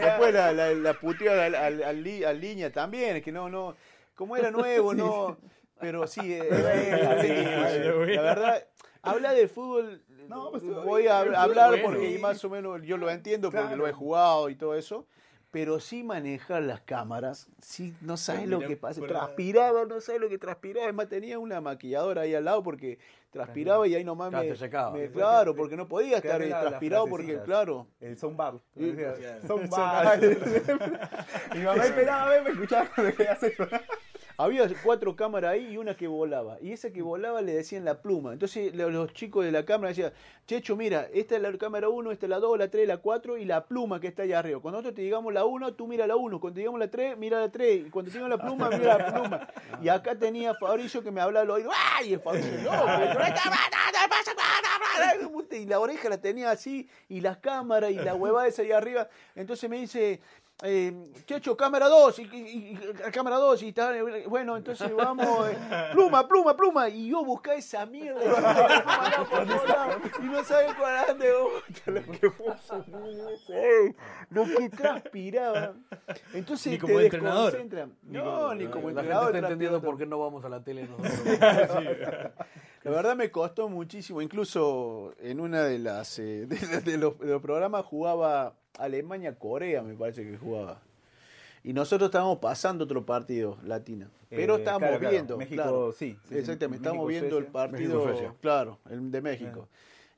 Después 0.00 0.32
la, 0.34 0.52
la, 0.52 0.72
la 0.72 0.94
puteó 0.94 1.32
al, 1.32 1.54
al, 1.54 1.82
al 1.82 2.02
li- 2.02 2.24
al 2.24 2.40
línea 2.40 2.70
también, 2.72 3.16
es 3.16 3.22
que 3.22 3.32
no, 3.32 3.48
no, 3.48 3.76
como 4.14 4.36
era 4.36 4.50
nuevo, 4.50 4.94
no, 4.94 5.36
pero 5.80 6.06
sí, 6.06 6.32
eh, 6.32 6.48
era 6.50 7.16
difícil. 7.16 8.14
la 8.16 8.22
verdad, 8.22 8.64
hablar 9.02 9.34
de 9.36 9.48
fútbol, 9.48 10.02
voy 10.84 11.06
a 11.06 11.20
hablar 11.20 11.70
bueno, 11.70 11.84
porque 11.84 12.18
más 12.18 12.44
o 12.44 12.50
menos 12.50 12.82
yo 12.82 12.96
lo 12.96 13.10
entiendo 13.10 13.50
porque 13.50 13.76
lo 13.76 13.86
he 13.86 13.92
jugado 13.92 14.48
y 14.48 14.56
todo 14.56 14.74
eso. 14.74 15.06
Pero 15.50 15.80
sí 15.80 16.02
manejar 16.02 16.62
las 16.62 16.80
cámaras, 16.80 17.46
sí, 17.60 17.94
no 18.00 18.16
sabes 18.16 18.48
lo 18.48 18.60
que 18.60 18.74
pasa. 18.74 19.02
Transpiraba, 19.02 19.84
no 19.84 20.00
sabes 20.00 20.18
lo 20.22 20.30
que 20.30 20.38
transpiraba. 20.38 20.84
Además 20.86 21.10
tenía 21.10 21.38
una 21.38 21.60
maquilladora 21.60 22.22
ahí 22.22 22.34
al 22.34 22.46
lado 22.46 22.62
porque 22.62 22.98
transpiraba 23.30 23.86
y 23.86 23.94
ahí 23.94 24.02
nomás 24.02 24.30
Claro, 24.30 24.44
me, 24.44 24.50
te 24.50 24.56
secaba. 24.56 24.92
me- 24.92 25.10
Claro, 25.10 25.54
porque 25.54 25.76
no 25.76 25.86
podía 25.86 26.16
estar 26.16 26.40
las 26.40 26.60
transpirado 26.62 27.06
porque, 27.06 27.38
claro. 27.44 27.86
El 28.00 28.16
soundbar. 28.16 28.60
Soundbar. 29.46 30.20
Mi 31.54 31.60
mamá 31.60 31.84
esperaba 31.84 32.34
escuchaba 32.36 32.88
quería 33.14 33.32
hacer 33.32 33.52
eso. 33.52 33.66
Había 34.38 34.66
cuatro 34.82 35.14
cámaras 35.14 35.52
ahí 35.52 35.68
y 35.72 35.76
una 35.76 35.96
que 35.96 36.06
volaba. 36.08 36.56
Y 36.60 36.72
esa 36.72 36.90
que 36.90 37.02
volaba 37.02 37.42
le 37.42 37.52
decían 37.54 37.84
la 37.84 38.00
pluma. 38.02 38.32
Entonces 38.32 38.74
lo- 38.74 38.90
los 38.90 39.12
chicos 39.12 39.44
de 39.44 39.52
la 39.52 39.64
cámara 39.64 39.90
decían, 39.90 40.12
Checho, 40.46 40.74
mira, 40.74 41.06
esta 41.14 41.36
es 41.36 41.42
la 41.42 41.56
cámara 41.56 41.88
1, 41.88 42.10
esta 42.10 42.26
es 42.26 42.30
la 42.30 42.38
2, 42.40 42.58
la 42.58 42.68
3, 42.68 42.86
la 42.88 42.96
4 42.98 43.38
y 43.38 43.44
la 43.44 43.64
pluma 43.66 44.00
que 44.00 44.08
está 44.08 44.24
allá 44.24 44.40
arriba. 44.40 44.60
Cuando 44.60 44.78
nosotros 44.78 44.96
te 44.96 45.02
digamos 45.02 45.32
la 45.32 45.44
1, 45.44 45.74
tú 45.74 45.86
mira 45.86 46.06
la 46.06 46.16
1. 46.16 46.40
Cuando 46.40 46.54
te 46.54 46.60
digamos 46.60 46.80
la 46.80 46.90
3, 46.90 47.16
mira 47.16 47.38
la 47.40 47.50
3. 47.50 47.86
Y 47.86 47.90
cuando 47.90 48.10
te 48.10 48.18
digamos 48.18 48.36
la 48.38 48.44
pluma, 48.44 48.68
mira 48.70 48.98
la 48.98 49.12
pluma. 49.12 49.48
Y 49.80 49.88
acá 49.88 50.16
tenía 50.16 50.54
Fabricio 50.54 51.02
que 51.02 51.10
me 51.12 51.20
hablaba 51.20 51.44
al 51.44 51.50
oído. 51.50 51.70
¡Ay! 51.96 52.14
Y 52.14 52.16
Fabricio, 52.18 52.50
no, 52.62 52.70
y 55.52 55.66
la 55.66 55.78
oreja 55.80 56.08
la 56.08 56.18
tenía 56.20 56.50
así, 56.50 56.88
y 57.08 57.20
las 57.20 57.36
cámaras, 57.38 57.90
y 57.90 57.94
la 57.94 58.14
huevada 58.14 58.48
esa 58.48 58.62
ahí 58.62 58.72
arriba. 58.72 59.08
Entonces 59.36 59.68
me 59.70 59.78
dice, 59.78 60.20
eh, 60.62 60.92
Checho, 61.26 61.56
cámara 61.56 61.88
2, 61.88 62.18
y, 62.20 62.22
y- 62.22 62.26
y- 62.72 63.10
cámara 63.12 63.36
2, 63.36 63.62
y 63.62 63.68
está, 63.68 63.96
eh, 63.96 64.26
bueno, 64.28 64.56
entonces 64.56 64.94
vamos, 64.94 65.48
eh, 65.48 65.56
pluma, 65.92 66.26
pluma, 66.28 66.56
pluma, 66.56 66.88
y 66.88 67.08
yo 67.10 67.24
buscaba 67.24 67.56
esa 67.56 67.84
mierda, 67.86 68.20
y, 68.24 68.28
pluma, 68.28 69.26
por 69.30 69.46
todos 69.46 69.68
lados, 69.68 69.96
y 70.20 70.24
no 70.24 70.44
sabía 70.44 70.76
cuál 70.76 70.94
era 70.94 71.14
de 71.14 71.28
lo 71.90 72.02
que 72.04 72.32
eh, 73.48 73.94
lo 74.30 74.44
que 74.44 74.68
transpiraba. 74.70 75.74
Entonces 76.34 76.72
Ni 76.72 76.78
te 76.78 76.80
como 76.86 77.00
entrenador. 77.00 77.52
desconcentra. 77.52 77.88
Ni 78.02 78.18
No, 78.18 78.54
ni 78.54 78.66
como 78.66 78.90
La 78.90 78.94
gente 78.94 79.00
entrenador. 79.00 79.34
está 79.34 79.38
entendiendo 79.46 79.82
por 79.82 79.98
qué 79.98 80.06
no 80.06 80.18
vamos 80.18 80.44
a 80.44 80.48
la 80.48 80.62
tele 80.62 80.88
nosotros. 80.88 81.38
la 82.84 82.90
verdad 82.90 83.16
me 83.16 83.30
costó 83.30 83.68
muchísimo. 83.68 84.20
Incluso 84.22 85.14
en 85.20 85.40
una 85.40 85.62
de 85.64 85.78
las 85.78 86.18
eh, 86.18 86.46
de, 86.46 86.80
de 86.80 86.98
los, 86.98 87.18
de 87.18 87.26
los 87.26 87.42
programas 87.42 87.84
jugaba 87.84 88.54
Alemania-Corea, 88.78 89.82
me 89.82 89.94
parece 89.94 90.22
que 90.24 90.36
jugaba. 90.36 90.80
Y 91.64 91.72
nosotros 91.72 92.08
estábamos 92.08 92.38
pasando 92.38 92.84
otro 92.84 93.06
partido 93.06 93.56
latino. 93.64 94.08
Pero 94.28 94.56
Eh, 94.56 94.58
estábamos 94.58 94.88
claro, 94.88 94.98
claro. 94.98 95.12
viendo. 95.12 95.36
México, 95.36 95.62
claro. 95.62 95.92
sí, 95.92 96.18
sí. 96.28 96.36
Exactamente, 96.38 96.76
estábamos 96.82 97.06
viendo 97.08 97.38
el 97.38 97.46
partido. 97.46 98.34
Claro, 98.40 98.78
el 98.90 99.10
de 99.10 99.20
México. 99.20 99.68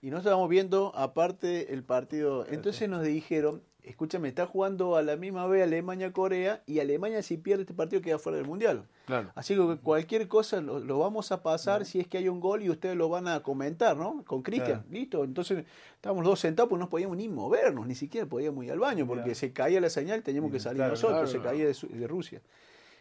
Y 0.00 0.06
nosotros 0.06 0.26
estábamos 0.26 0.48
viendo, 0.48 0.92
aparte, 0.94 1.72
el 1.74 1.82
partido. 1.82 2.46
Entonces 2.48 2.88
nos 2.88 3.02
dijeron: 3.02 3.62
escúchame, 3.84 4.28
está 4.28 4.46
jugando 4.46 4.96
a 4.96 5.02
la 5.02 5.16
misma 5.16 5.46
vez 5.46 5.62
Alemania-Corea. 5.62 6.62
Y 6.66 6.80
Alemania, 6.80 7.22
si 7.22 7.36
pierde 7.36 7.62
este 7.62 7.74
partido, 7.74 8.02
queda 8.02 8.18
fuera 8.18 8.38
del 8.38 8.46
mundial. 8.46 8.86
Claro. 9.06 9.30
Así 9.34 9.54
que 9.54 9.76
cualquier 9.82 10.26
cosa 10.28 10.60
lo, 10.60 10.78
lo 10.80 10.98
vamos 10.98 11.30
a 11.32 11.42
pasar 11.42 11.84
si 11.84 12.00
es 12.00 12.08
que 12.08 12.18
hay 12.18 12.28
un 12.28 12.40
gol 12.40 12.62
y 12.62 12.70
ustedes 12.70 12.96
lo 12.96 13.08
van 13.08 13.28
a 13.28 13.42
comentar, 13.42 13.96
¿no? 13.96 14.24
Con 14.26 14.42
Cristian, 14.42 14.80
Claro. 14.82 14.90
listo. 14.90 15.24
Entonces 15.24 15.64
estábamos 15.94 16.24
dos 16.24 16.40
sentados, 16.40 16.68
pues 16.70 16.80
no 16.80 16.88
podíamos 16.88 17.16
ni 17.16 17.28
movernos, 17.28 17.86
ni 17.86 17.94
siquiera 17.94 18.26
podíamos 18.26 18.64
ir 18.64 18.72
al 18.72 18.78
baño, 18.78 19.06
porque 19.06 19.34
se 19.34 19.52
caía 19.52 19.80
la 19.80 19.90
señal, 19.90 20.22
teníamos 20.22 20.50
que 20.50 20.60
salir 20.60 20.82
nosotros, 20.82 21.30
se 21.30 21.40
caía 21.40 21.66
de, 21.66 21.74
de 21.90 22.06
Rusia. 22.08 22.40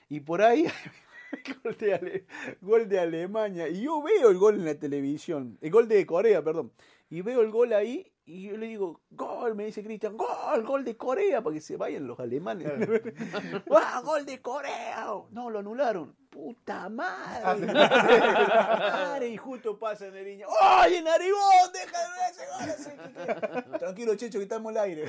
Y 0.09 0.19
por 0.19 0.41
ahí, 0.41 0.65
gol 1.63 1.75
de, 1.79 1.93
Ale- 1.93 2.25
gol 2.61 2.87
de 2.89 2.99
Alemania. 2.99 3.67
Y 3.69 3.81
yo 3.83 4.01
veo 4.03 4.29
el 4.29 4.37
gol 4.37 4.55
en 4.55 4.65
la 4.65 4.75
televisión, 4.75 5.57
el 5.61 5.71
gol 5.71 5.87
de 5.87 6.05
Corea, 6.05 6.43
perdón. 6.43 6.71
Y 7.09 7.21
veo 7.21 7.41
el 7.41 7.51
gol 7.51 7.73
ahí 7.73 8.11
y 8.25 8.43
yo 8.43 8.55
le 8.55 8.67
digo, 8.67 9.01
gol, 9.11 9.53
me 9.53 9.65
dice 9.65 9.83
Cristian, 9.83 10.15
gol, 10.15 10.63
gol 10.63 10.85
de 10.85 10.95
Corea, 10.95 11.41
para 11.41 11.55
que 11.55 11.59
se 11.59 11.75
vayan 11.75 12.07
los 12.07 12.17
alemanes. 12.21 12.71
¡Ah, 13.69 14.01
gol 14.01 14.25
de 14.25 14.41
Corea! 14.41 15.07
No, 15.31 15.49
lo 15.49 15.59
anularon. 15.59 16.15
¡Puta 16.29 16.87
madre! 16.87 17.65
madre! 17.73 19.27
Y 19.27 19.35
justo 19.35 19.77
pasa 19.77 20.07
en 20.07 20.15
el 20.15 20.25
niño. 20.25 20.47
¡Oye, 20.47 21.01
Narigón! 21.01 21.41
¡Deja 21.73 21.97
de 21.99 22.63
ver 22.63 22.69
ese 22.69 22.95
gol! 22.95 23.79
Tranquilo, 23.79 24.15
Checho, 24.15 24.39
que 24.39 24.43
estamos 24.43 24.69
al 24.69 24.83
aire. 24.83 25.05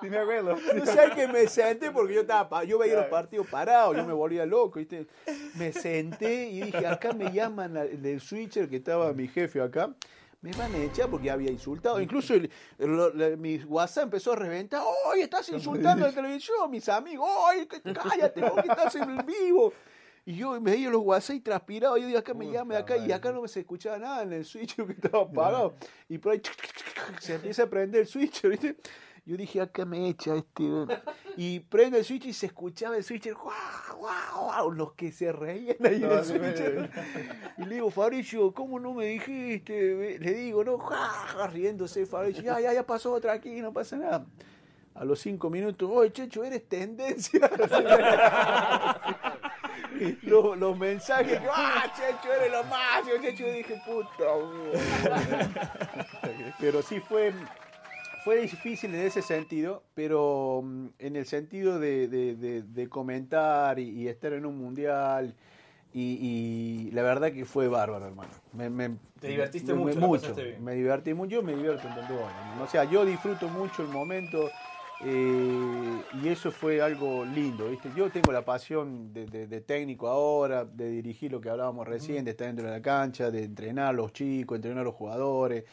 Sí, 0.00 0.10
me 0.10 0.18
acuerdo. 0.18 0.56
No 0.74 0.86
sé 0.86 1.10
que 1.14 1.28
me 1.28 1.46
senté 1.46 1.92
porque 1.92 2.14
yo 2.14 2.20
estaba, 2.22 2.64
yo 2.64 2.78
veía 2.78 2.96
los 2.96 3.06
partidos 3.06 3.46
parados, 3.46 3.96
yo 3.96 4.04
me 4.04 4.12
volvía 4.12 4.46
loco, 4.46 4.78
¿viste? 4.78 5.06
Me 5.54 5.72
senté 5.72 6.48
y 6.48 6.62
dije, 6.62 6.86
acá 6.86 7.12
me 7.12 7.30
llaman 7.30 7.74
del 7.74 8.20
switcher 8.20 8.68
que 8.68 8.76
estaba 8.76 9.12
mi 9.12 9.28
jefe 9.28 9.60
acá. 9.60 9.94
Me 10.42 10.52
van 10.52 10.74
a 10.74 10.78
echar 10.78 11.10
porque 11.10 11.30
había 11.30 11.50
insultado. 11.50 12.00
Incluso 12.00 12.32
el- 12.34 12.50
el- 12.78 13.18
la- 13.18 13.36
mi 13.36 13.58
WhatsApp 13.58 14.04
empezó 14.04 14.32
a 14.32 14.36
reventar. 14.36 14.82
¡Oye, 15.10 15.22
estás 15.24 15.48
insultando 15.50 16.06
la 16.06 16.12
televisión, 16.14 16.70
mis 16.70 16.88
amigos! 16.88 17.28
¡Oye, 17.50 17.68
que- 17.68 17.82
cállate, 17.92 18.40
vos 18.40 18.54
que 18.62 18.68
estás 18.68 18.94
en 18.96 19.18
vivo! 19.26 19.72
Y 20.24 20.36
yo 20.36 20.52
me 20.60 20.70
veía 20.72 20.88
los 20.90 21.02
WhatsApp 21.02 21.36
y 21.36 21.40
transpiraba. 21.40 21.98
Yo 21.98 22.06
digo, 22.06 22.18
acá 22.18 22.32
me 22.34 22.50
llame 22.50 22.76
acá. 22.76 22.96
Y 22.96 23.12
acá 23.12 23.32
no 23.32 23.42
me 23.42 23.48
se 23.48 23.60
escuchaba 23.60 23.98
nada 23.98 24.22
en 24.22 24.32
el 24.32 24.44
switcher 24.46 24.86
que 24.86 24.92
estaba 24.92 25.24
apagado. 25.24 25.74
Y 26.08 26.18
por 26.18 26.32
ahí 26.32 26.40
se 27.20 27.34
empieza 27.34 27.64
a 27.64 27.66
prender 27.66 28.02
el 28.02 28.06
switcher, 28.06 28.50
¿viste? 28.50 28.76
Yo 29.24 29.36
dije, 29.36 29.60
acá 29.60 29.84
me 29.84 30.08
echa 30.08 30.34
este. 30.34 30.64
Y 31.36 31.60
prende 31.60 31.98
el 31.98 32.04
switch 32.04 32.26
y 32.26 32.32
se 32.32 32.46
escuchaba 32.46 32.96
el 32.96 33.04
switcher. 33.04 33.34
¡Guau, 33.34 33.98
guau, 33.98 34.44
guau! 34.46 34.70
Los 34.72 34.92
que 34.94 35.12
se 35.12 35.30
reían 35.32 35.76
ahí 35.84 36.02
en 36.02 36.10
el 36.10 36.24
switcher. 36.24 36.90
Y 37.58 37.64
le 37.66 37.74
digo, 37.76 37.90
Fabricio, 37.90 38.52
¿cómo 38.52 38.80
no 38.80 38.94
me 38.94 39.06
dijiste? 39.06 40.18
Le 40.18 40.34
digo, 40.34 40.64
no, 40.64 40.78
ja, 40.78 41.46
riéndose, 41.48 42.06
Fabricio. 42.06 42.42
Ya, 42.42 42.60
ya, 42.60 42.72
ya 42.72 42.84
pasó 42.86 43.12
otra 43.12 43.32
aquí, 43.34 43.60
no 43.60 43.72
pasa 43.72 43.96
nada. 43.96 44.26
A 44.94 45.04
los 45.04 45.20
cinco 45.20 45.48
minutos, 45.50 45.88
oye, 45.92 46.12
Checho, 46.12 46.42
eres 46.44 46.68
tendencia. 46.68 47.48
Los, 50.22 50.56
los 50.56 50.78
mensajes, 50.78 51.38
que, 51.38 51.46
¡ah, 51.52 51.92
Checho, 51.94 52.32
eres 52.32 52.50
lo 52.52 52.64
más! 52.64 53.06
Yo, 53.06 53.20
Checho, 53.20 53.46
yo 53.46 53.52
dije, 53.52 53.82
puta. 53.84 54.08
mierda". 55.02 56.54
Pero 56.58 56.80
sí 56.80 57.00
fue, 57.00 57.34
fue 58.20 58.40
difícil 58.40 58.94
en 58.94 59.00
ese 59.02 59.22
sentido, 59.22 59.82
pero 59.94 60.62
mm, 60.64 60.86
en 60.98 61.16
el 61.16 61.26
sentido 61.26 61.78
de, 61.78 62.08
de- 62.08 62.36
de- 62.36 62.62
de 62.62 62.88
comentar 62.88 63.78
y, 63.78 63.88
y 63.90 64.08
estar 64.08 64.32
en 64.32 64.46
un 64.46 64.58
mundial. 64.58 65.34
Y, 65.92 66.18
y 66.88 66.90
la 66.92 67.02
verdad 67.02 67.32
que 67.32 67.44
fue 67.44 67.66
bárbaro, 67.66 68.06
hermano. 68.06 68.30
Me, 68.52 68.70
me- 68.70 68.96
Te 69.20 69.28
divertiste 69.28 69.74
me- 69.74 69.94
mucho, 69.96 70.34
bien. 70.34 70.64
Me 70.64 70.74
divertí 70.74 71.14
mucho, 71.14 71.30
yo 71.32 71.42
me 71.42 71.54
divierto 71.54 71.88
en 71.88 71.94
tanto 71.94 72.14
bueno. 72.14 72.62
O 72.62 72.66
sea, 72.68 72.84
yo 72.84 73.04
disfruto 73.04 73.48
mucho 73.48 73.82
el 73.82 73.88
momento 73.88 74.52
eh, 75.00 76.06
y 76.12 76.28
eso 76.28 76.52
fue 76.52 76.80
algo 76.82 77.24
lindo, 77.24 77.68
¿viste? 77.68 77.90
Yo 77.92 78.10
tengo 78.10 78.30
la 78.32 78.44
pasión 78.44 79.12
de, 79.12 79.26
de- 79.26 79.46
de 79.46 79.60
técnico 79.62 80.08
ahora, 80.08 80.64
de 80.64 80.90
dirigir 80.90 81.32
lo 81.32 81.40
que 81.40 81.48
hablábamos 81.50 81.88
recién, 81.88 82.24
de 82.24 82.32
estar 82.32 82.46
dentro 82.48 82.66
de 82.66 82.72
la 82.72 82.82
cancha, 82.82 83.30
de 83.30 83.44
entrenar 83.44 83.86
a 83.88 83.92
los 83.92 84.12
chicos, 84.12 84.56
entrenar 84.56 84.82
a 84.82 84.84
los 84.84 84.94
jugadores, 84.94 85.64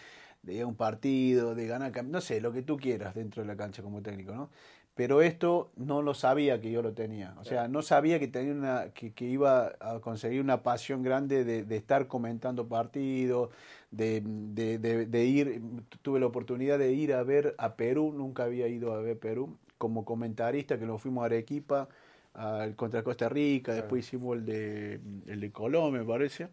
de 0.48 0.54
ir 0.56 0.62
a 0.64 0.68
un 0.68 0.76
partido, 0.76 1.54
de 1.54 1.68
ganar, 1.68 1.92
no 2.06 2.22
sé, 2.22 2.42
lo 2.42 2.52
que 2.54 2.64
tú 2.64 2.78
quieras 2.78 3.14
dentro 3.14 3.44
de 3.44 3.48
la 3.48 3.56
cancha 3.56 3.84
como 3.84 4.02
técnico, 4.02 4.34
¿no? 4.34 4.50
Pero 4.96 5.22
esto 5.22 5.70
no 5.76 6.02
lo 6.02 6.16
sabía 6.16 6.60
que 6.60 6.72
yo 6.72 6.82
lo 6.82 6.94
tenía. 6.94 7.36
O 7.40 7.44
sea, 7.46 7.68
no 7.68 7.84
sabía 7.84 8.18
que 8.20 8.28
tenía 8.28 8.54
una, 8.54 8.90
que, 8.96 9.14
que 9.14 9.26
iba 9.26 9.74
a 9.80 10.00
conseguir 10.00 10.42
una 10.42 10.64
pasión 10.64 11.04
grande 11.04 11.44
de, 11.46 11.64
de 11.64 11.76
estar 11.78 12.08
comentando 12.08 12.68
partidos, 12.68 13.52
de, 13.92 14.22
de, 14.26 14.80
de- 14.80 15.06
de 15.06 15.26
ir, 15.26 15.62
tuve 16.02 16.20
la 16.20 16.26
oportunidad 16.26 16.80
de 16.80 16.94
ir 16.94 17.14
a 17.14 17.22
ver 17.22 17.54
a 17.60 17.76
Perú, 17.76 18.12
nunca 18.16 18.46
había 18.46 18.68
ido 18.68 18.94
a 18.94 19.02
ver 19.02 19.20
Perú, 19.20 19.58
como 19.78 20.04
comentarista, 20.04 20.80
que 20.80 20.86
nos 20.88 21.00
fuimos 21.02 21.22
a 21.22 21.26
Arequipa, 21.26 21.88
al 22.34 22.76
contra 22.76 23.04
Costa 23.04 23.30
Rica, 23.30 23.74
después 23.76 24.06
hicimos 24.06 24.38
el 24.38 24.46
de, 24.46 25.00
el 25.28 25.40
de 25.42 25.52
Colombia, 25.52 26.02
me 26.02 26.08
parece. 26.08 26.48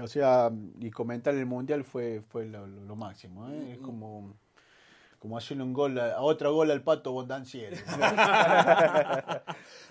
O 0.00 0.06
sea, 0.06 0.50
y 0.80 0.90
comentar 0.90 1.34
el 1.34 1.46
mundial 1.46 1.84
fue, 1.84 2.22
fue 2.28 2.46
lo, 2.46 2.66
lo- 2.66 2.84
lo 2.84 2.96
máximo. 2.96 3.48
¿eh? 3.48 3.72
Es 3.72 3.78
como, 3.78 4.36
como 5.18 5.36
hacerle 5.36 5.62
un 5.64 5.72
gol, 5.72 5.98
a, 5.98 6.14
a 6.14 6.20
otro 6.22 6.54
gol 6.54 6.70
al 6.70 6.82
pato 6.82 7.12
Bondancieri. 7.12 7.76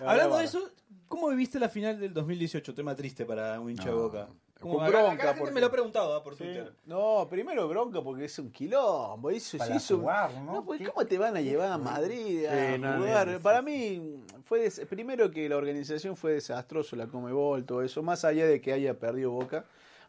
Hablando 0.00 0.36
de 0.38 0.44
eso, 0.44 0.60
¿cómo 1.08 1.28
viviste 1.28 1.58
la 1.58 1.68
final 1.68 1.98
del 2.00 2.12
2018? 2.14 2.74
Tema 2.74 2.94
triste 2.94 3.24
para 3.24 3.60
un 3.60 3.70
hincha 3.70 3.84
de 3.84 3.90
No, 3.90 4.02
boca. 4.02 4.28
Como 4.60 4.74
con 4.78 4.86
acá- 4.86 4.98
acá 4.98 5.06
bronca. 5.06 5.22
la 5.22 5.28
gente 5.28 5.38
porque- 5.40 5.54
me 5.54 5.60
lo 5.60 5.66
ha 5.66 5.70
preguntado 5.70 6.16
ah, 6.16 6.22
por 6.24 6.34
Sí. 6.34 6.42
Twitter. 6.42 6.72
No, 6.86 7.28
primero 7.30 7.68
bronca 7.68 8.02
porque 8.02 8.24
es 8.24 8.36
un 8.40 8.50
quilombo. 8.50 9.30
Eso, 9.30 9.56
Para 9.56 9.78
jugar, 9.78 10.34
¿no? 10.40 10.64
pues, 10.64 10.80
¿Cómo 10.88 11.06
te 11.06 11.16
van 11.16 11.36
a 11.36 11.40
llevar 11.40 11.70
a 11.70 11.78
Madrid 11.78 12.44
a 12.46 12.50
Sí, 12.74 12.82
jugar? 12.82 13.28
no, 13.28 13.40
Para 13.40 13.62
mí, 13.62 14.16
fue 14.46 14.62
des- 14.62 14.80
primero 14.90 15.30
que 15.30 15.48
la 15.48 15.56
organización 15.56 16.16
fue 16.16 16.32
desastroso, 16.32 16.96
la 16.96 17.06
Comebol, 17.06 17.64
todo 17.66 17.82
eso. 17.82 18.02
Más 18.02 18.24
allá 18.24 18.46
de 18.46 18.60
que 18.60 18.72
haya 18.72 18.98
perdido 18.98 19.30
Boca, 19.30 19.64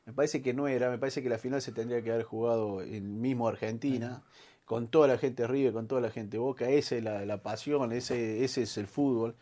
me 0.10 0.14
parece 0.16 0.42
que 0.42 0.54
no 0.54 0.68
era. 0.68 0.90
Me 0.90 0.98
parece 0.98 1.22
que 1.22 1.30
la 1.30 1.38
final 1.38 1.62
se 1.62 1.72
tendría 1.72 2.02
que 2.02 2.12
haber 2.12 2.24
jugado 2.26 2.82
en 2.82 3.22
mismo 3.22 3.48
Argentina. 3.48 4.24
Con 4.66 4.88
toda 4.88 5.08
la 5.08 5.18
gente 5.18 5.48
River, 5.48 5.74
con 5.74 5.88
toda 5.88 6.00
la 6.02 6.12
gente 6.12 6.38
Boca, 6.38 6.70
esa 6.70 6.96
es 6.96 7.04
la, 7.04 7.26
la 7.26 7.42
pasión, 7.42 7.92
ese, 7.92 8.44
ese 8.44 8.62
es 8.64 8.78
el 8.78 8.86
fútbol. 8.86 9.36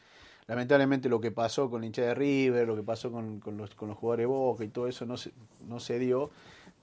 Lamentablemente 0.47 1.09
lo 1.09 1.19
que 1.19 1.31
pasó 1.31 1.69
con 1.69 1.81
la 1.81 1.87
hincha 1.87 2.01
de 2.03 2.13
River, 2.15 2.65
lo 2.67 2.75
que 2.77 2.83
pasó 2.83 3.11
con, 3.11 3.39
con 3.41 3.57
los, 3.57 3.75
con 3.75 3.89
los 3.89 3.97
jugadores 3.97 4.23
de 4.23 4.27
Boca 4.27 4.63
y 4.63 4.69
todo 4.69 4.87
eso 4.87 5.05
no 5.05 5.17
se, 5.17 5.31
no 5.67 5.79
se 5.81 5.99
dio. 5.99 6.29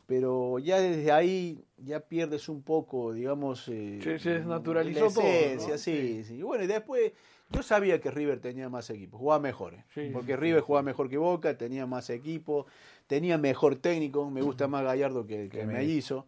Pero 0.07 0.59
ya 0.59 0.79
desde 0.81 1.11
ahí 1.13 1.65
ya 1.79 2.01
pierdes 2.01 2.51
un 2.51 2.61
poco, 2.63 3.15
digamos... 3.15 3.67
eh, 3.69 4.01
Se- 4.03 4.19
se 4.19 4.31
desnaturalizó 4.31 5.07
la 5.07 5.15
todo, 5.15 5.79
sí, 5.79 6.25
sí. 6.25 6.35
Y 6.35 6.43
bueno, 6.43 6.65
y 6.65 6.67
después 6.67 7.13
yo 7.51 7.63
sabía 7.63 8.01
que 8.01 8.11
River 8.11 8.41
tenía 8.41 8.69
más 8.69 8.91
equipos, 8.91 9.19
jugaba 9.19 9.41
mejores. 9.41 9.83
Sí, 9.95 10.11
porque 10.13 10.33
sí, 10.33 10.37
River 10.37 10.61
jugaba 10.61 10.83
mejor 10.83 11.09
que 11.09 11.17
Boca, 11.17 11.57
tenía 11.57 11.87
más 11.87 12.11
equipo, 12.11 12.67
tenía 13.07 13.39
mejor 13.39 13.77
técnico, 13.77 14.29
me 14.31 14.43
gusta 14.43 14.69
más 14.69 14.83
Gallardo 14.85 15.27
que, 15.27 15.49
que 15.49 15.59
Que 15.61 15.67
Mellizo. 15.67 16.27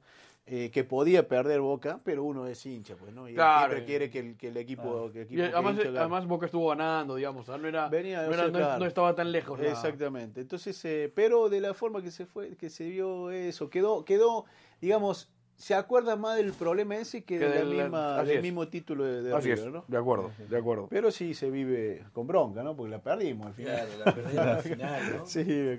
eh, 0.48 0.70
que 0.70 0.84
podía 0.84 1.26
perder 1.26 1.60
Boca, 1.60 1.98
pero 2.04 2.22
uno 2.22 2.46
es 2.46 2.64
hincha, 2.64 2.94
pues, 2.94 3.12
¿no? 3.12 3.28
Y 3.28 3.34
Claro. 3.34 3.72
siempre 3.72 3.84
quiere 3.84 4.10
que 4.10 4.20
el, 4.20 4.36
que 4.36 4.46
el 4.48 4.56
equipo, 4.56 5.10
que 5.12 5.22
el 5.22 5.26
Y 5.32 5.40
equipo 5.42 5.42
que 5.50 5.56
además, 5.56 5.76
además 5.86 6.26
Boca 6.28 6.46
estuvo 6.46 6.68
ganando, 6.68 7.16
digamos. 7.16 7.48
no, 7.48 7.66
era, 7.66 7.88
Venía, 7.88 8.18
no, 8.22 8.28
era- 8.28 8.36
sea, 8.36 8.46
no- 8.52 8.58
claro. 8.58 8.78
no 8.78 8.86
estaba 8.86 9.12
tan 9.16 9.32
lejos. 9.32 9.58
Exactamente. 9.60 10.40
Entonces, 10.40 10.84
eh, 10.84 11.10
pero 11.12 11.48
de 11.48 11.60
la 11.60 11.74
forma 11.74 12.00
que 12.00 12.12
se 12.12 12.26
fue, 12.26 12.54
que 12.56 12.70
se 12.70 12.88
vio 12.88 13.32
eso, 13.32 13.68
quedó, 13.70 14.04
quedó, 14.04 14.44
digamos, 14.80 15.28
se 15.56 15.74
acuerda 15.74 16.14
más 16.14 16.36
del 16.36 16.52
problema 16.52 16.94
ese 16.96 17.24
que, 17.24 17.38
Que 17.40 17.48
de 17.48 17.48
la 17.48 17.54
del- 17.64 17.68
misma, 17.82 18.18
así 18.20 18.28
del 18.28 18.36
es. 18.36 18.42
mismo 18.44 18.68
título 18.68 19.02
de, 19.04 19.22
de 19.22 19.34
Así 19.34 19.48
River, 19.52 19.66
es, 19.66 19.72
¿no? 19.72 19.84
de 19.88 19.96
acuerdo, 19.98 20.30
de 20.48 20.56
acuerdo. 20.58 20.86
Pero 20.90 21.10
sí 21.10 21.34
se 21.34 21.50
vive 21.50 22.04
con 22.12 22.28
bronca, 22.28 22.62
¿no? 22.62 22.76
Porque 22.76 22.90
la 22.92 23.00
perdimos 23.02 23.48
al 23.48 23.54
final. 23.54 23.74
Claro, 23.88 24.04
la 24.04 24.14
perdieron 24.14 24.48
al 24.48 24.62
final, 24.62 25.16
¿no? 25.18 25.26
sí, 25.26 25.44
me 25.44 25.78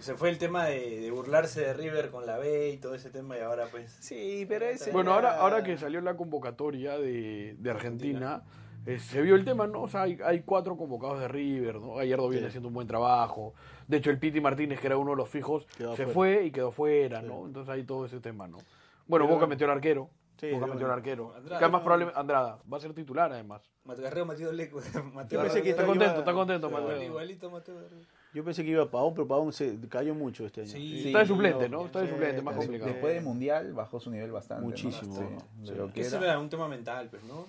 Se 0.00 0.14
fue 0.16 0.30
el 0.30 0.38
tema 0.38 0.64
de, 0.66 1.00
de 1.00 1.10
burlarse 1.10 1.60
de 1.60 1.72
River 1.74 2.10
con 2.10 2.26
la 2.26 2.38
B 2.38 2.70
y 2.70 2.76
todo 2.78 2.94
ese 2.94 3.10
tema 3.10 3.36
y 3.36 3.40
ahora 3.40 3.66
pues... 3.70 3.90
Sí, 4.00 4.44
pero 4.48 4.66
ese... 4.66 4.90
Bueno, 4.92 5.12
ahora, 5.12 5.36
ahora 5.36 5.62
que 5.62 5.76
salió 5.78 6.00
la 6.00 6.16
convocatoria 6.16 6.98
de, 6.98 7.54
de 7.58 7.70
Argentina, 7.70 8.42
eh, 8.86 8.98
se 8.98 9.20
vio 9.22 9.34
el 9.36 9.44
tema, 9.44 9.66
¿no? 9.66 9.82
O 9.82 9.88
sea, 9.88 10.02
hay, 10.02 10.18
hay 10.24 10.40
cuatro 10.42 10.76
convocados 10.76 11.20
de 11.20 11.28
River, 11.28 11.76
¿no? 11.80 11.94
Gallardo 11.96 12.28
viene 12.28 12.46
Sí. 12.46 12.48
haciendo 12.48 12.68
un 12.68 12.74
buen 12.74 12.86
trabajo. 12.86 13.54
De 13.86 13.98
hecho, 13.98 14.10
el 14.10 14.18
Piti 14.18 14.40
Martínez, 14.40 14.80
que 14.80 14.86
era 14.86 14.96
uno 14.96 15.10
de 15.10 15.16
los 15.18 15.28
fijos, 15.28 15.66
Quedó 15.76 15.94
se 15.96 16.06
fue 16.06 16.44
y 16.46 16.50
quedó 16.50 16.72
fuera, 16.72 17.20
¿no? 17.22 17.44
Entonces 17.46 17.70
hay 17.72 17.84
todo 17.84 18.06
ese 18.06 18.20
tema, 18.20 18.48
¿no? 18.48 18.56
Bueno, 19.06 19.26
Pero- 19.26 19.34
Boca 19.36 19.46
metió 19.46 19.66
al 19.66 19.72
arquero. 19.72 20.08
Sí, 20.38 20.50
Boca 20.52 20.66
metió 20.68 20.86
al 20.86 20.92
arquero. 20.92 21.34
Andrada, 21.34 21.58
que 21.58 21.64
además 21.66 21.82
¿no? 21.82 21.84
probable- 21.84 22.12
Andrada 22.14 22.58
va 22.72 22.76
a 22.78 22.80
ser 22.80 22.94
titular, 22.94 23.30
además. 23.30 23.70
Mateo 23.84 24.04
Garrero, 24.04 24.24
Mateo 24.24 24.52
Leco. 24.52 24.80
Mateo 25.12 25.38
Yo 25.38 25.42
pensé 25.44 25.62
que 25.62 25.70
Está 25.70 25.84
contento, 25.84 26.20
está 26.20 26.32
contento, 26.32 26.70
Mateo. 26.70 27.02
Igualito 27.02 27.50
Mateo. 27.50 27.76
Yo 28.32 28.44
pensé 28.44 28.62
que 28.64 28.70
iba 28.70 28.82
a 28.84 28.90
Pavón, 28.90 29.14
pero 29.14 29.26
Pavón 29.26 29.52
se 29.52 29.76
cayó 29.88 30.14
mucho 30.14 30.46
este 30.46 30.60
año. 30.62 30.70
Sí, 30.70 31.06
Está 31.08 31.18
de 31.20 31.26
suplente, 31.26 31.68
no. 31.68 31.86
Está 31.86 32.00
de 32.00 32.06
sí, 32.06 32.12
suplente, 32.12 32.42
más 32.42 32.54
complicado. 32.56 32.90
Después 32.92 33.14
del 33.14 33.24
Mundial 33.24 33.72
bajó 33.72 33.98
su 33.98 34.10
nivel 34.10 34.30
bastante. 34.30 34.62
¿no? 34.62 34.68
Muchísimo, 34.68 35.14
Sí, 35.16 35.20
¿no? 35.58 35.66
de 35.70 35.74
lo 35.76 35.92
que 35.92 36.00
Ese 36.02 36.16
era. 36.16 36.26
era 36.26 36.38
un 36.38 36.48
tema 36.48 36.68
mental, 36.68 37.08
pues, 37.10 37.24
¿no? 37.24 37.46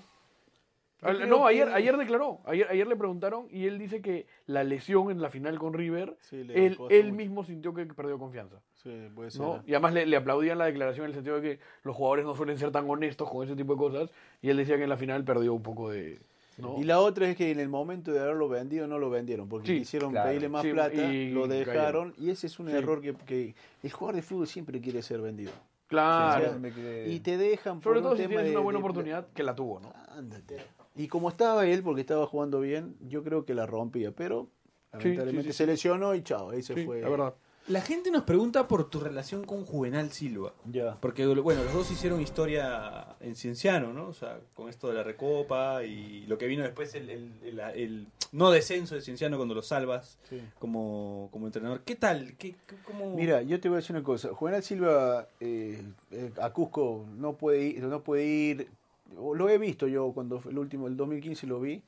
Al- 1.04 1.28
No, 1.30 1.40
que- 1.48 1.50
ayer, 1.50 1.70
ayer 1.70 1.98
declaró, 1.98 2.42
ayer, 2.46 2.68
ayer 2.70 2.86
le 2.88 2.96
preguntaron 2.96 3.48
y 3.50 3.66
él 3.66 3.80
dice 3.80 4.02
que 4.04 4.28
la 4.46 4.64
lesión 4.64 5.10
en 5.10 5.20
la 5.22 5.30
final 5.32 5.58
con 5.58 5.74
River, 5.74 6.16
Sí, 6.22 6.44
le 6.44 6.76
él, 6.90 7.12
mismo 7.14 7.44
sintió 7.44 7.74
que 7.74 7.86
perdió 7.88 8.20
confianza. 8.20 8.58
Sí, 8.76 9.08
puede 9.16 9.32
ser. 9.32 9.42
¿no? 9.42 9.64
Y 9.66 9.72
además 9.74 9.94
le, 9.94 10.06
le 10.06 10.16
aplaudían 10.16 10.60
la 10.60 10.66
declaración 10.66 11.06
en 11.06 11.10
el 11.10 11.16
sentido 11.16 11.40
de 11.40 11.42
que 11.58 11.64
los 11.84 11.96
jugadores 11.96 12.26
no 12.26 12.36
suelen 12.36 12.58
ser 12.60 12.72
tan 12.72 12.88
honestos 12.90 13.30
con 13.30 13.44
ese 13.46 13.56
tipo 13.56 13.74
de 13.74 13.80
cosas 13.80 14.10
y 14.44 14.50
él 14.50 14.58
decía 14.58 14.78
que 14.78 14.84
en 14.84 14.90
la 14.90 14.98
final 14.98 15.24
perdió 15.24 15.54
un 15.56 15.64
poco 15.64 15.90
de... 15.90 16.20
¿no? 16.58 16.78
Y 16.80 16.84
la 16.84 17.00
otra 17.00 17.30
es 17.30 17.36
que 17.38 17.52
en 17.52 17.60
el 17.60 17.70
momento 17.70 18.12
de 18.12 18.20
haberlo 18.20 18.50
vendido 18.50 18.88
no 18.88 19.00
lo 19.00 19.10
vendieron, 19.10 19.48
porque 19.50 19.68
Sí, 19.68 19.80
quisieron 19.80 20.12
claro. 20.12 20.30
pedirle 20.30 20.50
más 20.50 20.62
Sí, 20.64 20.72
plata, 20.72 20.94
y 20.94 21.30
lo 21.32 21.48
cayeron. 21.48 21.74
dejaron, 21.74 22.14
y 22.18 22.30
ese 22.30 22.48
es 22.48 22.60
un 22.60 22.70
Sí. 22.70 22.76
error 22.76 23.02
que, 23.02 23.14
que 23.16 23.56
el 23.84 23.92
jugador 23.92 24.16
de 24.16 24.22
fútbol 24.22 24.48
siempre 24.48 24.80
quiere 24.82 25.02
ser 25.02 25.22
vendido. 25.22 25.52
Claro. 25.88 26.56
O 26.56 26.60
sea, 26.62 27.06
y 27.08 27.20
te 27.20 27.38
dejan 27.38 27.82
por 27.82 27.84
Sobre 27.92 28.00
un 28.00 28.04
todo 28.06 28.16
si 28.16 28.22
tema 28.22 28.30
tienes 28.30 28.46
de- 28.46 28.52
una 28.52 28.60
buena 28.64 28.80
de- 28.80 28.84
oportunidad, 28.84 29.28
que 29.34 29.44
la 29.44 29.54
tuvo, 29.56 29.80
¿no? 29.80 29.94
Ándate. 30.16 30.58
Y 30.96 31.08
como 31.08 31.30
estaba 31.30 31.66
él, 31.68 31.84
porque 31.84 32.02
estaba 32.02 32.26
jugando 32.28 32.60
bien, 32.62 32.96
yo 33.08 33.24
creo 33.24 33.44
que 33.46 33.54
la 33.54 33.66
rompía, 33.66 34.12
pero 34.12 34.48
lamentablemente 34.94 35.54
se 35.54 35.66
lesionó 35.66 36.16
y 36.16 36.22
chao, 36.22 36.52
ahí 36.52 36.62
se 36.62 36.86
fue. 36.86 37.02
la 37.02 37.10
verdad. 37.10 37.34
La 37.68 37.82
gente 37.82 38.10
nos 38.12 38.24
pregunta 38.24 38.68
por 38.68 38.90
tu 38.90 39.00
relación 39.00 39.44
con 39.46 39.66
Juvenal 39.66 40.12
Silva. 40.12 40.52
Ya. 40.66 40.98
Porque, 41.00 41.26
bueno, 41.28 41.64
los 41.64 41.74
dos 41.74 41.92
hicieron 41.92 42.20
historia 42.20 43.16
en 43.20 43.36
Cienciano, 43.36 43.94
¿no? 43.94 44.08
O 44.08 44.14
sea, 44.14 44.40
con 44.56 44.68
esto 44.68 44.88
de 44.88 44.96
la 44.96 45.04
recopa 45.04 45.84
y 45.84 46.26
lo 46.26 46.38
que 46.38 46.48
vino 46.48 46.64
después, 46.64 46.94
el, 46.96 47.10
el- 47.10 47.32
el- 47.44 47.60
el 47.60 48.08
no 48.32 48.50
descenso 48.50 48.96
de 48.96 49.02
Cienciano 49.02 49.38
cuando 49.38 49.54
lo 49.54 49.62
salvas 49.62 50.18
Sí. 50.28 50.42
como, 50.60 51.30
como 51.32 51.46
entrenador. 51.46 51.82
¿Qué 51.86 51.96
tal? 51.96 52.34
¿Qué, 52.38 52.56
cómo... 52.84 53.16
Mira, 53.16 53.42
yo 53.44 53.60
te 53.60 53.70
voy 53.70 53.76
a 53.78 53.82
decir 53.82 53.96
una 53.96 54.04
cosa. 54.04 54.30
Juvenal 54.34 54.64
Silva 54.64 55.28
eh, 55.40 55.84
eh, 56.12 56.32
a 56.42 56.50
Cusco 56.52 57.06
no 57.16 57.34
puede 57.38 57.62
ir, 57.64 57.84
no 57.84 58.02
puede 58.02 58.26
ir. 58.26 58.68
Lo 59.16 59.48
he 59.50 59.58
visto 59.58 59.88
yo 59.88 60.12
cuando 60.14 60.42
el 60.50 60.58
último, 60.58 60.88
el 60.88 60.98
2015 60.98 61.46
lo 61.46 61.60
vi. 61.60 61.84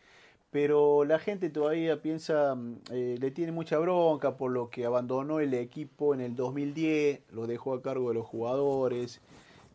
Pero 0.53 1.03
la 1.03 1.17
gente 1.17 1.49
todavía 1.49 1.99
piensa, 1.99 2.53
mm, 2.53 2.75
eh, 2.91 3.17
le 3.19 3.31
tiene 3.31 3.51
mucha 3.51 3.79
bronca 3.79 4.37
por 4.37 4.51
lo 4.51 4.69
que 4.69 4.85
abandonó 4.85 5.39
el 5.39 5.55
equipo 5.55 6.13
en 6.13 6.21
el 6.21 6.35
2010, 6.35 7.21
lo 7.31 7.47
dejó 7.47 7.73
a 7.73 7.81
cargo 7.81 8.09
de 8.09 8.13
los 8.13 8.27
jugadores. 8.27 9.19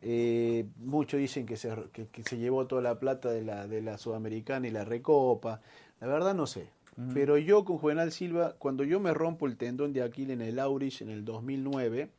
Eh, 0.02 0.66
muchos 0.76 1.18
dicen 1.18 1.46
que 1.46 1.56
se, 1.56 1.74
que, 1.92 2.06
que 2.06 2.22
se 2.22 2.38
llevó 2.38 2.68
toda 2.68 2.80
la 2.80 3.00
plata 3.00 3.28
de 3.28 3.42
la, 3.42 3.66
de 3.66 3.82
la 3.82 3.98
Sudamericana 3.98 4.68
y 4.68 4.70
la 4.70 4.84
Recopa. 4.84 5.60
La 6.00 6.06
verdad 6.06 6.32
no 6.34 6.46
sé. 6.46 6.70
Pero 7.14 7.38
yo 7.38 7.64
con 7.64 7.78
Juvenal 7.78 8.10
Silva, 8.10 8.56
cuando 8.58 8.82
yo 8.82 8.98
me 8.98 9.14
rompo 9.14 9.46
el 9.46 9.56
tendón 9.56 9.92
de 9.92 10.02
Aquiles 10.02 10.34
en 10.34 10.42
el 10.42 10.58
Aurich 10.58 11.00
en 11.00 11.10
el 11.10 11.24
2009, 11.24 12.10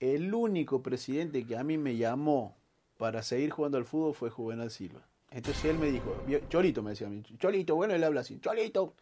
el 0.00 0.34
único 0.34 0.82
presidente 0.82 1.46
que 1.46 1.56
a 1.56 1.64
mí 1.64 1.78
me 1.78 1.96
llamó 1.96 2.54
para 2.98 3.22
seguir 3.22 3.50
jugando 3.50 3.78
al 3.78 3.86
fútbol 3.86 4.14
fue 4.14 4.28
Juvenal 4.28 4.70
Silva. 4.70 5.06
Entonces 5.34 5.64
él 5.64 5.78
me 5.78 5.90
dijo, 5.90 6.18
Cholito 6.48 6.82
me 6.82 6.90
decía 6.90 7.06
a 7.06 7.10
mí, 7.10 7.22
Cholito, 7.38 7.74
bueno, 7.74 7.94
él 7.94 8.04
habla 8.04 8.20
así, 8.20 8.38
Cholito, 8.40 8.94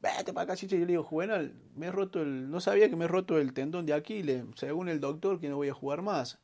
vete 0.00 0.32
para 0.32 0.44
acá, 0.44 0.56
chiche. 0.56 0.78
Yo 0.78 0.86
le 0.86 0.92
digo, 0.92 1.02
Juvenal, 1.02 1.54
me 1.74 1.86
he 1.86 1.90
roto 1.90 2.22
el, 2.22 2.50
no 2.50 2.60
sabía 2.60 2.88
que 2.88 2.96
me 2.96 3.06
he 3.06 3.08
roto 3.08 3.38
el 3.38 3.52
tendón 3.52 3.86
de 3.86 3.94
Aquiles, 3.94 4.44
según 4.54 4.88
el 4.88 5.00
doctor 5.00 5.40
que 5.40 5.48
no 5.48 5.56
voy 5.56 5.68
a 5.68 5.74
jugar 5.74 6.02
más. 6.02 6.38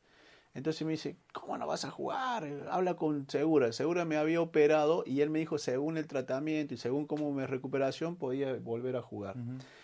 Entonces 0.54 0.84
me 0.84 0.92
dice, 0.92 1.16
¿cómo 1.32 1.56
no 1.56 1.66
vas 1.66 1.86
a 1.86 1.90
jugar? 1.90 2.44
Habla 2.70 2.94
con 2.94 3.26
Segura. 3.28 3.72
Segura 3.72 4.04
me 4.04 4.18
había 4.18 4.40
operado 4.42 5.02
y 5.06 5.22
él 5.22 5.30
me 5.30 5.38
dijo, 5.38 5.56
según 5.56 5.96
el 5.96 6.06
tratamiento 6.06 6.74
y 6.74 6.76
según 6.76 7.06
cómo 7.06 7.32
mi 7.32 7.46
recuperación, 7.46 8.16
podía 8.16 8.52
volver 8.56 8.96
a 8.96 9.02
jugar. 9.02 9.36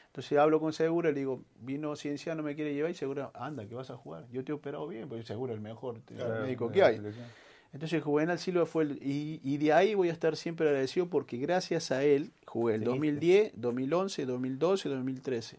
Entonces 0.08 0.38
hablo 0.38 0.60
con 0.60 0.74
Segura, 0.74 1.10
le 1.10 1.20
digo, 1.20 1.42
vino 1.60 1.96
Ciencia, 1.96 2.34
no 2.34 2.42
me 2.42 2.54
quiere 2.54 2.74
llevar 2.74 2.90
y 2.90 2.94
Segura, 2.94 3.30
anda, 3.34 3.66
que 3.66 3.74
vas 3.74 3.88
a 3.90 3.96
jugar. 3.96 4.26
Yo 4.30 4.44
te 4.44 4.52
he 4.52 4.54
operado 4.54 4.86
bien, 4.88 5.08
porque 5.08 5.24
Segura 5.24 5.52
es 5.52 5.56
el 5.56 5.62
mejor 5.62 6.02
Claro, 6.02 6.44
médico 6.44 6.70
que 6.70 6.82
hay. 6.82 7.00
Entonces 7.72 8.02
Juvenal 8.02 8.38
Silva 8.38 8.64
fue 8.66 8.84
el, 8.84 8.98
y, 9.02 9.40
y 9.44 9.58
de 9.58 9.72
ahí 9.72 9.94
voy 9.94 10.08
a 10.08 10.12
estar 10.12 10.36
siempre 10.36 10.66
agradecido 10.68 11.06
porque 11.08 11.36
gracias 11.36 11.90
a 11.90 12.02
él 12.02 12.30
jugué 12.46 12.74
el 12.76 12.80
Seguiste. 12.80 12.96
2010, 12.96 13.52
2011, 13.56 14.26
2012, 14.26 14.88
2013. 14.88 15.56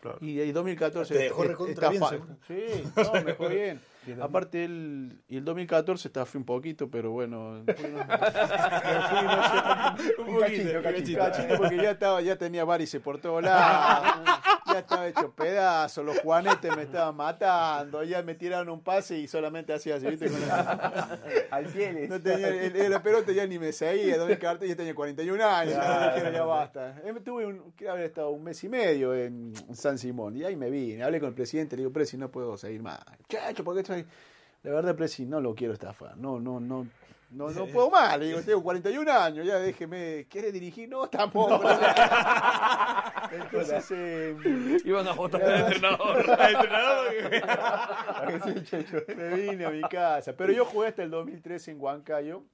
Claro. 0.00 0.16
Y 0.22 0.34
de 0.36 0.44
ahí 0.44 0.52
2014 0.52 1.12
Te 1.14 1.24
dejó 1.24 1.44
recontra 1.44 1.90
bien. 1.90 2.02
Sí, 2.46 2.64
no, 2.96 3.22
me 3.22 3.34
fue 3.34 3.54
bien. 3.54 3.80
Aparte 4.22 4.64
él, 4.64 5.20
y 5.28 5.36
el 5.36 5.44
2014 5.44 6.08
estaba 6.08 6.24
fui 6.24 6.38
un 6.38 6.46
poquito, 6.46 6.88
pero 6.88 7.10
bueno, 7.10 7.62
fui, 7.76 7.90
no 7.90 7.98
sé, 7.98 8.06
Un 10.22 10.38
poquito, 10.38 10.82
cachito. 10.82 11.18
cachito, 11.18 11.56
porque 11.58 11.76
ya 11.76 11.90
estaba, 11.90 12.22
ya 12.22 12.36
tenía 12.36 12.64
varices 12.64 13.02
por 13.02 13.18
todos 13.20 13.42
lados, 13.42 14.06
ya 14.78 14.80
estaba 14.80 15.08
hecho 15.08 15.32
pedazo, 15.32 16.02
los 16.02 16.20
juanetes 16.20 16.74
me 16.76 16.82
estaban 16.82 17.16
matando, 17.16 18.02
ya 18.04 18.22
me 18.22 18.34
tiraron 18.34 18.68
un 18.68 18.80
pase 18.80 19.18
y 19.18 19.26
solamente 19.26 19.72
hacía 19.72 19.96
así, 19.96 20.06
¿viste? 20.06 20.26
Al 21.50 21.66
pie. 21.66 22.06
no 22.08 22.20
tenía, 22.20 22.48
el, 22.48 22.76
el 22.76 23.02
pelote 23.02 23.34
ya 23.34 23.46
ni 23.46 23.58
me 23.58 23.72
seguía, 23.72 24.16
2014 24.18 24.68
ya 24.68 24.76
tenía 24.76 24.94
41 24.94 25.44
años, 25.44 25.74
ya, 25.74 26.14
dijeron, 26.14 26.32
ya 26.32 26.44
basta. 26.44 27.00
Eh, 27.04 27.14
Tuve 27.24 27.46
un, 27.46 27.72
que 27.72 27.88
haber 27.88 28.04
estado 28.04 28.30
un 28.30 28.44
mes 28.44 28.62
y 28.62 28.68
medio 28.68 29.14
en 29.14 29.52
San 29.74 29.98
Simón 29.98 30.36
y 30.36 30.44
ahí 30.44 30.56
me 30.56 30.70
vine, 30.70 31.02
hablé 31.02 31.18
con 31.20 31.30
el 31.30 31.34
presidente, 31.34 31.76
le 31.76 31.82
digo, 31.82 31.92
Presi, 31.92 32.16
no 32.16 32.30
puedo 32.30 32.56
seguir 32.56 32.82
más. 32.82 33.00
Chacho, 33.28 33.64
¿por 33.64 33.74
qué 33.74 33.80
estoy? 33.80 34.06
La 34.62 34.72
verdad, 34.72 34.94
Presi, 34.94 35.26
no 35.26 35.40
lo 35.40 35.54
quiero 35.54 35.72
estafar, 35.72 36.16
no, 36.16 36.40
no, 36.40 36.60
no. 36.60 36.86
No, 37.30 37.50
no 37.50 37.66
puedo 37.66 37.90
más, 37.90 38.18
le 38.18 38.26
digo, 38.26 38.40
tengo 38.40 38.62
41 38.62 39.12
años, 39.12 39.46
ya 39.46 39.58
déjeme, 39.58 40.26
¿quiere 40.30 40.50
dirigir? 40.50 40.88
No, 40.88 41.08
tampoco. 41.08 41.60
Entonces, 43.32 43.86
eh, 43.90 44.34
Iban 44.84 45.06
a 45.08 45.12
votar 45.12 45.42
al 45.42 45.60
entrenador. 45.60 46.30
Al 46.30 46.54
entrenador, 46.54 47.14
me 49.16 49.34
vine 49.36 49.64
a 49.66 49.70
mi 49.70 49.82
casa. 49.82 50.34
Pero 50.36 50.52
yo 50.52 50.64
jugué 50.64 50.88
hasta 50.88 51.02
el 51.02 51.10
2013 51.10 51.72
en 51.72 51.80
Huancayo 51.80 52.44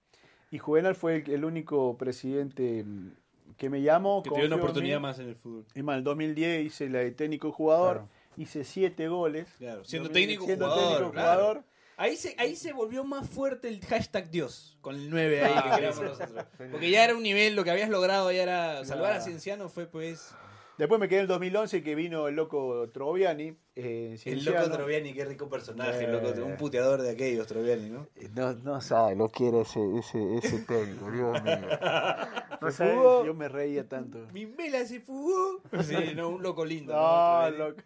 y 0.51 0.59
Juvenal 0.59 0.95
fue 0.95 1.17
el, 1.17 1.31
el 1.31 1.45
único 1.45 1.97
presidente 1.97 2.83
mm, 2.85 3.13
que 3.57 3.71
me 3.71 3.81
llamó. 3.83 4.23
Que 4.23 4.31
te 4.31 4.37
dio 4.37 4.47
una 4.47 4.57
en 4.57 4.61
oportunidad 4.61 5.01
más 5.01 5.19
en 5.21 5.29
el 5.29 5.37
fútbol. 5.37 5.65
Es 5.75 5.85
más, 5.85 5.95
en 5.95 5.99
el 5.99 6.05
2010 6.05 6.67
hice 6.67 6.89
la 6.89 6.99
de 7.01 7.13
técnico 7.13 7.49
y 7.49 7.53
jugador. 7.53 7.93
Claro. 7.99 8.09
hice 8.37 8.65
siete 8.65 9.07
goles. 9.09 9.47
Claro, 9.59 9.85
siendo 9.85 10.09
Yo- 10.09 10.13
técnico 10.15 10.45
siendo 10.47 10.67
jugador, 10.67 10.89
técnico 10.93 11.13
claro. 11.13 11.41
jugador. 11.41 11.65
Ahí 11.97 12.17
se, 12.17 12.35
ahí 12.39 12.57
se 12.57 12.73
volvió 12.73 13.05
más 13.05 13.29
fuerte 13.29 13.69
el 13.69 13.81
hashtag 13.87 14.31
Dios, 14.31 14.77
con 14.81 14.97
el 14.97 15.09
9 15.11 15.45
ahí 15.45 15.53
que 15.53 15.59
Ah, 15.59 15.77
creamos 15.77 15.99
sí. 15.99 16.03
nosotros. 16.05 16.45
Porque 16.71 16.91
ya 16.91 17.05
era 17.05 17.15
un 17.15 17.23
nivel, 17.23 17.55
lo 17.55 17.63
que 17.65 17.71
habías 17.71 17.89
logrado 17.89 18.31
ya 18.33 18.43
era 18.43 18.85
salvar 18.85 19.13
a. 19.13 19.21
Cienciano 19.21 19.69
fue 19.69 19.87
pues... 19.87 20.35
Después 20.77 21.01
me 21.01 21.09
quedé 21.09 21.19
en 21.21 21.23
el 21.23 21.29
2011 21.29 21.83
que 21.85 21.95
vino 21.95 22.27
el 22.27 22.35
loco 22.35 22.91
Troviani. 22.93 23.57
Eh, 23.77 24.17
El 24.25 24.45
loco 24.45 24.71
Troviani, 24.71 25.13
qué 25.13 25.25
rico 25.25 25.49
personaje, 25.49 26.05
Eh. 26.05 26.09
loco, 26.09 26.29
un 26.45 26.57
puteador 26.57 27.03
de 27.03 27.11
aquellos 27.11 27.47
Troviani, 27.47 27.91
¿no? 27.91 28.07
No, 28.35 28.53
no 28.55 28.81
sabe, 28.81 29.17
lo 29.17 29.29
quiere 29.29 29.63
ese, 29.63 29.81
ese, 29.99 30.37
ese 30.37 30.59
técnico, 30.61 31.11
Dios 31.11 31.43
mío. 31.43 31.55
No 32.61 32.71
Se 32.71 32.77
sabe, 32.79 32.95
fugó. 32.95 33.25
yo 33.27 33.35
me 33.35 33.47
reía 33.49 33.87
tanto. 33.87 34.27
Mi 34.33 34.47
vela 34.47 34.87
se 34.87 34.99
fugó. 35.01 35.61
Sí, 35.83 36.15
no, 36.17 36.31
un 36.31 36.43
loco 36.43 36.65
lindo. 36.65 36.95
No, 36.95 37.51
¿no? 37.51 37.59
loco. 37.59 37.83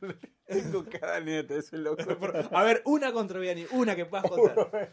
Tengo 0.46 0.84
cada 1.00 1.18
neta 1.18 1.54
ese 1.56 1.78
loco. 1.78 2.02
A 2.52 2.62
ver, 2.62 2.82
una 2.84 3.10
con 3.12 3.26
Troviani, 3.26 3.66
una 3.72 3.96
que 3.96 4.04
puedas 4.04 4.26
contar. 4.30 4.88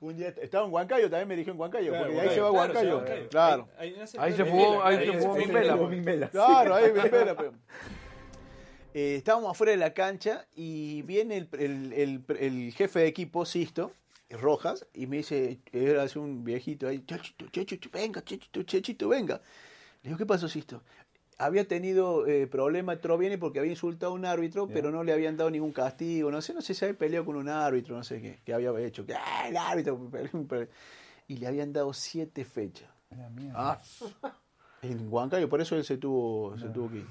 Un 0.00 0.16
día 0.16 0.28
estaba 0.40 0.66
en 0.66 0.72
Huancayo, 0.72 1.10
también 1.10 1.26
me 1.26 1.34
dirigió 1.34 1.54
en 1.54 1.58
Huancayo, 1.60 1.90
Claro, 1.90 2.04
porque 2.06 2.20
de 2.20 2.28
ahí 2.28 2.34
se 2.36 2.40
va 2.40 2.50
Huancayo, 2.52 2.80
claro, 2.80 2.96
Huancayo. 2.98 3.28
se 3.28 3.36
va 3.36 3.46
a 3.48 3.56
Huancayo. 3.56 3.68
Claro. 3.68 3.68
Ahí- 3.78 3.88
ahí 3.88 3.96
nace 3.98 4.18
Ahí 4.20 4.32
se 4.34 4.44
fugó, 4.44 4.84
ahí 4.84 5.06
se 5.06 5.12
fugó. 5.18 5.34
Min 5.88 6.04
Vela. 6.04 6.28
Claro, 6.28 6.74
ahí 6.76 6.92
me 6.92 7.00
espera, 7.00 7.34
pero- 7.36 7.52
Eh, 8.98 9.16
estábamos 9.16 9.50
afuera 9.50 9.72
de 9.72 9.76
la 9.76 9.92
cancha 9.92 10.46
y 10.54 11.02
viene 11.02 11.36
el, 11.36 11.48
el- 11.58 11.92
el- 11.92 12.24
el 12.40 12.72
jefe 12.72 13.00
de 13.00 13.06
equipo, 13.08 13.44
Sisto, 13.44 13.92
Rojas, 14.30 14.86
y 14.94 15.06
me 15.06 15.18
dice, 15.18 15.58
era 15.70 16.02
así 16.04 16.18
un 16.18 16.44
viejito 16.44 16.88
ahí, 16.88 17.04
Chechito, 17.04 17.90
venga, 17.92 18.24
Chechito, 18.24 18.62
Chechito, 18.62 19.06
venga. 19.08 19.42
Le 20.02 20.08
digo, 20.08 20.16
¿qué 20.16 20.24
pasó, 20.24 20.48
Sisto? 20.48 20.82
Había 21.36 21.68
tenido 21.68 22.26
eh, 22.26 22.46
problema 22.46 22.98
Troviani 22.98 23.36
porque 23.36 23.58
había 23.58 23.72
insultado 23.72 24.12
a 24.12 24.14
un 24.14 24.24
árbitro, 24.24 24.66
pero 24.72 24.90
no 24.90 25.04
le 25.04 25.12
habían 25.12 25.36
dado 25.36 25.50
ningún 25.50 25.72
castigo, 25.72 26.30
no 26.30 26.40
sé, 26.40 26.54
no 26.54 26.62
sé 26.62 26.72
si 26.72 26.82
había 26.86 26.96
peleado 26.96 27.26
con 27.26 27.36
un 27.36 27.50
árbitro, 27.50 27.94
no 27.98 28.02
sé 28.02 28.22
qué, 28.22 28.38
que 28.46 28.54
había 28.54 28.70
hecho, 28.80 29.04
que 29.04 29.12
"Ah, 29.14 29.46
el 29.50 29.58
árbitro, 29.58 30.10
y 31.28 31.36
le 31.36 31.46
habían 31.46 31.70
dado 31.74 31.92
siete 31.92 32.46
fechas. 32.46 32.88
Ah, 33.54 33.78
En 34.80 35.06
Huancayo, 35.12 35.50
por 35.50 35.60
eso 35.60 35.76
él 35.76 35.84
se 35.84 35.98
tuvo, 35.98 36.56
se 36.56 36.68
tuvo 36.70 36.90
que 36.90 36.96
ir. 37.00 37.06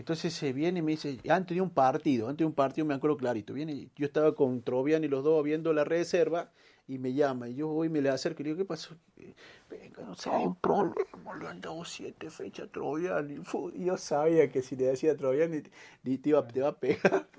Entonces 0.00 0.32
se 0.32 0.54
viene 0.54 0.78
y 0.78 0.82
me 0.82 0.92
dice, 0.92 1.18
antes 1.28 1.54
de 1.54 1.60
un 1.60 1.68
partido, 1.68 2.28
antes 2.28 2.38
de 2.38 2.46
un 2.46 2.54
partido 2.54 2.86
me 2.86 2.94
acuerdo 2.94 3.18
clarito, 3.18 3.52
viene, 3.52 3.90
yo 3.96 4.06
estaba 4.06 4.34
con 4.34 4.62
Troviani 4.62 5.08
los 5.08 5.22
dos 5.22 5.44
viendo 5.44 5.74
la 5.74 5.84
reserva 5.84 6.50
y 6.88 6.96
me 6.96 7.12
llama. 7.12 7.50
Y 7.50 7.56
yo 7.56 7.68
voy 7.68 7.88
y 7.88 7.90
me 7.90 8.00
le 8.00 8.08
acerco 8.08 8.40
y 8.40 8.44
le 8.44 8.50
digo, 8.50 8.58
¿qué 8.60 8.64
pasó? 8.64 8.96
Venga, 9.70 10.02
no 10.02 10.14
hay 10.32 10.44
un 10.46 10.54
problema, 10.56 11.36
le 11.38 11.46
han 11.46 11.60
dado 11.60 11.84
siete 11.84 12.28
fechas 12.28 12.68
a 12.74 13.22
Y 13.74 13.84
yo 13.84 13.96
sabía 13.96 14.50
que 14.50 14.62
si 14.62 14.74
le 14.74 14.86
decía 14.86 15.12
a 15.12 15.16
Troviani 15.16 15.60
te, 15.62 15.70
te 16.18 16.28
iba, 16.28 16.44
te 16.48 16.60
va 16.60 16.68
a 16.70 16.76
pegar. 16.76 17.28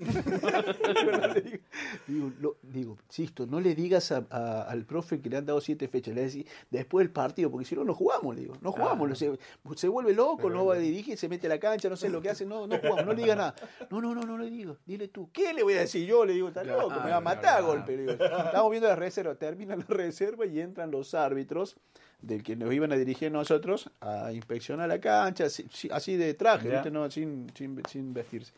Le 1.34 1.40
digo, 1.42 1.58
digo, 2.06 2.32
lo- 2.40 2.56
digo, 2.62 2.98
Sisto, 3.08 3.46
no 3.46 3.60
le 3.60 3.74
digas 3.74 4.12
a- 4.12 4.26
a- 4.30 4.62
al 4.62 4.84
profe 4.84 5.20
que 5.20 5.28
le 5.28 5.36
han 5.36 5.46
dado 5.46 5.60
siete 5.60 5.88
fechas, 5.88 6.14
le 6.14 6.22
decís 6.24 6.46
después 6.70 7.04
del 7.04 7.12
partido, 7.12 7.50
porque 7.50 7.66
si 7.66 7.74
no, 7.74 7.84
no 7.84 7.94
jugamos, 7.94 8.34
le 8.34 8.42
digo, 8.42 8.54
no 8.60 8.72
jugamos, 8.72 9.08
lo- 9.08 9.14
se, 9.14 9.38
se 9.76 9.88
vuelve 9.88 10.14
loco, 10.14 10.48
no 10.48 10.64
va 10.66 10.74
a 10.74 10.78
dirigir, 10.78 11.18
se 11.18 11.28
mete 11.28 11.46
a 11.46 11.50
la 11.50 11.58
cancha, 11.58 11.88
no 11.88 11.96
sé 11.96 12.08
lo 12.08 12.22
que 12.22 12.30
hace, 12.30 12.46
no, 12.46 12.66
no 12.66 12.78
jugamos, 12.78 13.04
no 13.06 13.12
le 13.12 13.22
diga 13.22 13.36
nada. 13.36 13.54
No, 13.90 14.00
no, 14.00 14.14
no, 14.14 14.22
no 14.22 14.38
le 14.38 14.50
digo, 14.50 14.78
dile 14.86 15.08
tú, 15.08 15.28
¿qué 15.32 15.52
le 15.52 15.62
voy 15.62 15.74
a 15.74 15.80
decir 15.80 16.06
yo? 16.06 16.24
Le 16.24 16.32
digo, 16.32 16.48
está 16.48 16.64
loco, 16.64 16.88
me 16.90 17.10
va 17.10 17.16
a 17.16 17.20
matar 17.20 17.58
a 17.58 17.60
golpe. 17.60 17.96
Le 17.96 18.02
digo, 18.02 18.12
estamos 18.24 18.70
viendo 18.70 18.88
la 18.88 18.96
reserva, 18.96 19.34
termina 19.34 19.76
la 19.76 19.84
reserva 19.86 20.46
y 20.46 20.60
entran 20.60 20.90
los 20.90 21.14
árbitros 21.14 21.76
del 22.22 22.42
que 22.42 22.56
nos 22.56 22.72
iban 22.72 22.92
a 22.92 22.96
dirigir 22.96 23.30
nosotros 23.30 23.90
a 24.00 24.32
inspeccionar 24.32 24.88
la 24.88 25.00
cancha, 25.00 25.44
así, 25.46 25.66
así 25.90 26.16
de 26.16 26.34
traje. 26.34 26.90
No, 26.90 27.10
sin, 27.10 27.50
sin, 27.54 27.82
sin 27.88 28.14
vestirse. 28.14 28.52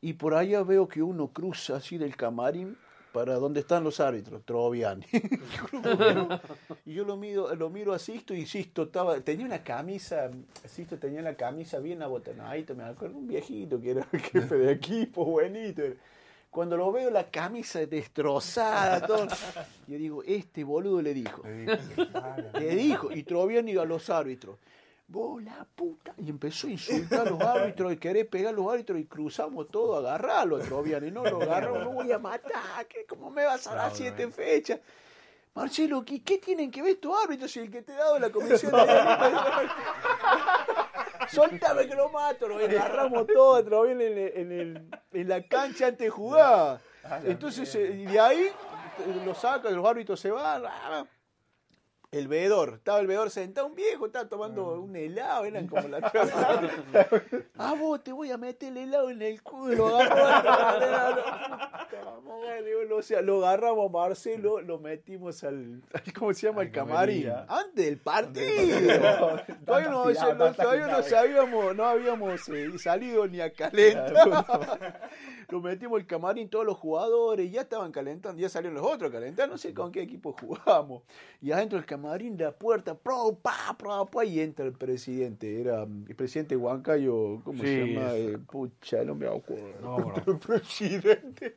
Y 0.00 0.14
por 0.14 0.34
allá 0.34 0.62
veo 0.62 0.86
que 0.88 1.02
uno 1.02 1.28
cruza 1.28 1.76
así 1.76 1.98
del 1.98 2.16
camarín 2.16 2.76
para 3.12 3.34
donde 3.34 3.60
están 3.60 3.84
los 3.84 4.00
árbitros, 4.00 4.44
Troviani. 4.44 5.04
y 6.86 6.94
yo 6.94 7.04
lo 7.04 7.16
miro, 7.16 7.54
lo 7.54 7.70
miro 7.70 7.92
a 7.92 7.98
Sisto 7.98 8.34
y 8.34 8.46
Sisto 8.46 8.84
estaba, 8.84 9.18
tenía 9.20 9.46
una 9.46 9.62
camisa, 9.62 10.30
Sisto 10.64 10.98
tenía 10.98 11.22
la 11.22 11.34
camisa 11.34 11.78
bien 11.78 12.02
abotonadita, 12.02 12.74
me 12.74 12.84
acuerdo, 12.84 13.16
un 13.16 13.26
viejito 13.26 13.80
que 13.80 13.90
era 13.92 14.06
el 14.12 14.20
jefe 14.20 14.54
de 14.56 14.72
equipo, 14.72 15.24
buenito. 15.24 15.82
Cuando 16.50 16.76
lo 16.76 16.90
veo 16.90 17.10
la 17.10 17.30
camisa 17.30 17.78
destrozada, 17.86 19.06
todo, 19.06 19.26
yo 19.86 19.98
digo, 19.98 20.22
este 20.24 20.64
boludo 20.64 21.02
le 21.02 21.14
dijo. 21.14 21.42
Le 21.44 22.74
dijo, 22.74 23.12
y 23.12 23.22
Troviani 23.22 23.76
a 23.76 23.84
los 23.84 24.08
árbitros. 24.10 24.56
Vos 25.06 25.42
la 25.42 25.66
puta. 25.74 26.14
Y 26.18 26.28
empezó 26.28 26.66
a 26.66 26.70
insultar 26.70 27.26
a 27.26 27.30
los 27.30 27.40
árbitros 27.40 27.92
y 27.92 27.96
querer 27.96 28.28
pegar 28.28 28.52
a 28.52 28.56
los 28.56 28.70
árbitros 28.70 28.98
y 28.98 29.04
cruzamos 29.04 29.68
todo 29.68 29.96
agarrarlo 29.96 30.56
a 30.56 30.60
Troviani. 30.60 31.10
No 31.10 31.22
lo 31.24 31.40
agarramos, 31.42 31.84
no 31.84 31.90
voy 31.92 32.12
a 32.12 32.18
matar. 32.18 32.86
¿qué? 32.88 33.06
¿Cómo 33.06 33.30
me 33.30 33.44
vas 33.44 33.66
a 33.66 33.74
dar 33.74 33.94
siete 33.94 34.28
fechas? 34.30 34.80
Marcelo, 35.54 36.04
¿qué, 36.04 36.22
qué 36.22 36.38
tienen 36.38 36.70
que 36.70 36.82
ver 36.82 36.92
estos 36.92 37.12
árbitros 37.24 37.50
si 37.50 37.60
el 37.60 37.70
que 37.70 37.82
te 37.82 37.92
he 37.92 37.96
dado 37.96 38.18
la 38.18 38.30
comisión 38.30 38.70
de 38.70 38.86
Soltame 41.30 41.86
que 41.88 41.94
lo 41.94 42.08
mato, 42.10 42.48
lo 42.48 42.56
agarramos 42.56 43.26
todo 43.26 43.56
a 43.56 43.62
Troviani 43.64 44.04
en, 44.04 44.18
el- 44.18 44.32
en, 44.36 44.52
el- 44.52 44.90
en 45.12 45.28
la 45.28 45.42
cancha 45.46 45.86
antes 45.86 46.06
de 46.06 46.10
jugar. 46.10 46.80
Entonces, 47.24 47.74
eh, 47.74 47.90
y 47.94 48.06
de 48.06 48.20
ahí 48.20 48.50
lo 49.24 49.34
sacan, 49.34 49.74
los 49.74 49.86
árbitros 49.86 50.18
se 50.20 50.30
van. 50.30 50.62
Ah, 52.12 52.16
El 52.16 52.28
veedor, 52.28 52.74
estaba 52.78 53.00
el 53.00 53.06
veedor 53.06 53.30
sentado, 53.30 53.66
un 53.66 53.74
viejo, 53.74 54.06
estaba 54.06 54.28
tomando 54.28 54.80
un 54.80 54.94
helado, 54.96 55.44
eran 55.44 55.66
como 55.68 55.88
la 55.88 56.10
Ah, 57.56 57.74
vos 57.78 58.02
te 58.02 58.12
voy 58.12 58.30
a 58.30 58.38
meter 58.38 58.68
el 58.72 58.78
helado 58.78 59.10
en 59.10 59.22
el 59.22 59.42
culo, 59.42 59.98
o 62.98 63.02
sea, 63.02 63.22
lo 63.22 63.46
agarramos 63.46 63.88
a 63.88 63.92
Marcelo, 63.92 64.60
lo 64.60 64.78
metimos 64.78 65.44
al, 65.44 65.82
¿cómo 66.18 66.34
se 66.34 66.48
llama? 66.48 66.62
Al 66.62 66.72
camarín. 66.72 67.30
Antes 67.48 67.84
del 67.86 67.98
partido. 67.98 69.40
todavía 69.64 69.88
no, 70.34 70.52
todavía 70.52 71.02
sabíamos, 71.02 71.76
no 71.76 71.84
habíamos 71.84 72.48
eh, 72.48 72.78
salido 72.78 73.26
ni 73.26 73.40
a 73.40 73.52
calentar. 73.54 75.10
Lo 75.50 75.60
metimos 75.60 75.98
al 75.98 76.06
camarín, 76.06 76.48
todos 76.50 76.66
los 76.66 76.76
jugadores, 76.76 77.50
ya 77.50 77.62
estaban 77.62 77.90
calentando, 77.90 78.38
ya 78.40 78.50
salieron 78.50 78.76
los 78.76 78.86
otros 78.86 79.08
a 79.08 79.12
calentar, 79.12 79.48
no 79.48 79.56
sé 79.56 79.72
con 79.72 79.90
qué 79.90 80.02
equipo 80.02 80.34
jugamos. 80.38 81.02
Y 81.40 81.52
adentro 81.52 81.78
del 81.78 81.86
camarín, 81.86 82.36
la 82.36 82.52
puerta, 82.52 82.94
pro, 82.94 83.34
pa, 83.40 83.74
pro, 83.78 84.04
pa, 84.06 84.24
y 84.26 84.40
entra 84.40 84.66
el 84.66 84.72
presidente. 84.72 85.60
Era 85.60 85.86
mm, 85.86 86.04
el 86.08 86.16
presidente 86.16 86.54
Huancayo, 86.54 87.40
¿cómo 87.44 87.62
se 87.62 87.86
llama? 87.86 88.14
Eh, 88.14 88.38
pucha, 88.38 89.02
no 89.04 89.14
me 89.14 89.26
acuerdo. 89.26 89.80
No 89.80 90.14
el 90.26 90.38
presidente. 90.38 91.56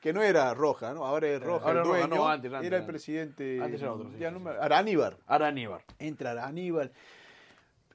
Que 0.00 0.12
no 0.12 0.22
era 0.22 0.52
Roja, 0.54 0.92
¿no? 0.92 1.04
Ahora 1.04 1.28
es 1.28 1.40
Roja. 1.40 1.64
Ahora 1.66 1.80
el 1.80 1.86
es 1.86 1.86
Roja, 1.86 1.98
dueño, 2.06 2.16
no, 2.16 2.28
antes, 2.28 2.52
antes, 2.52 2.66
Era 2.66 2.78
el 2.78 2.86
presidente. 2.86 3.60
Antes 3.62 3.80
era 3.82 3.92
otro, 3.92 4.10
sí, 4.10 4.18
ya 4.18 4.28
sí, 4.30 4.34
no 4.34 4.40
sí. 4.40 4.44
me- 4.46 4.50
Araníbar. 4.64 5.16
Araníbar. 5.26 5.84
Entra 6.00 6.32
Araníbar. 6.32 6.90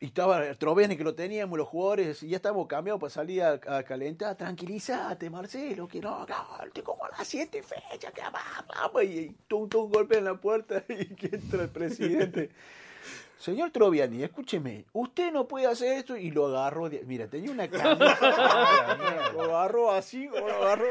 Y 0.03 0.07
estaba 0.07 0.53
Troviani 0.55 0.97
que 0.97 1.03
lo 1.05 1.15
teníamos, 1.15 1.57
los 1.57 1.69
jugadores, 1.69 2.23
y 2.23 2.27
ya 2.27 2.35
estábamos 2.35 2.67
cambiados 2.67 2.99
para 2.99 3.09
salir 3.09 3.41
a, 3.41 3.53
a 3.67 3.83
calentar. 3.83 4.35
Tranquilízate, 4.35 5.29
Marcelo, 5.29 5.87
que 5.87 6.01
no, 6.01 6.25
no, 6.25 6.35
te 6.73 6.83
como 6.83 7.07
las 7.07 7.25
siete 7.25 7.63
fechas, 7.63 8.11
que 8.11 8.21
vamos. 8.21 9.01
Y, 9.01 9.07
y 9.07 9.29
tum, 9.47 9.69
tum, 9.69 9.89
golpe 9.89 10.17
en 10.17 10.25
la 10.25 10.35
puerta 10.35 10.83
y 10.89 11.05
que 11.15 11.27
entra 11.37 11.61
el 11.63 11.69
presidente. 11.69 12.49
Señor 13.39 13.71
Troviani, 13.71 14.23
escúcheme, 14.23 14.83
usted 14.91 15.31
no 15.31 15.47
puede 15.47 15.67
hacer 15.67 15.93
esto 15.93 16.17
y 16.17 16.31
lo 16.31 16.47
agarró. 16.47 16.89
de- 16.89 17.03
mira, 17.05 17.27
tenía 17.27 17.51
una 17.51 17.67
camisa, 17.69 18.97
lo 19.33 19.43
agarró 19.55 19.89
así, 19.93 20.27
lo 20.27 20.45
agarró. 20.65 20.87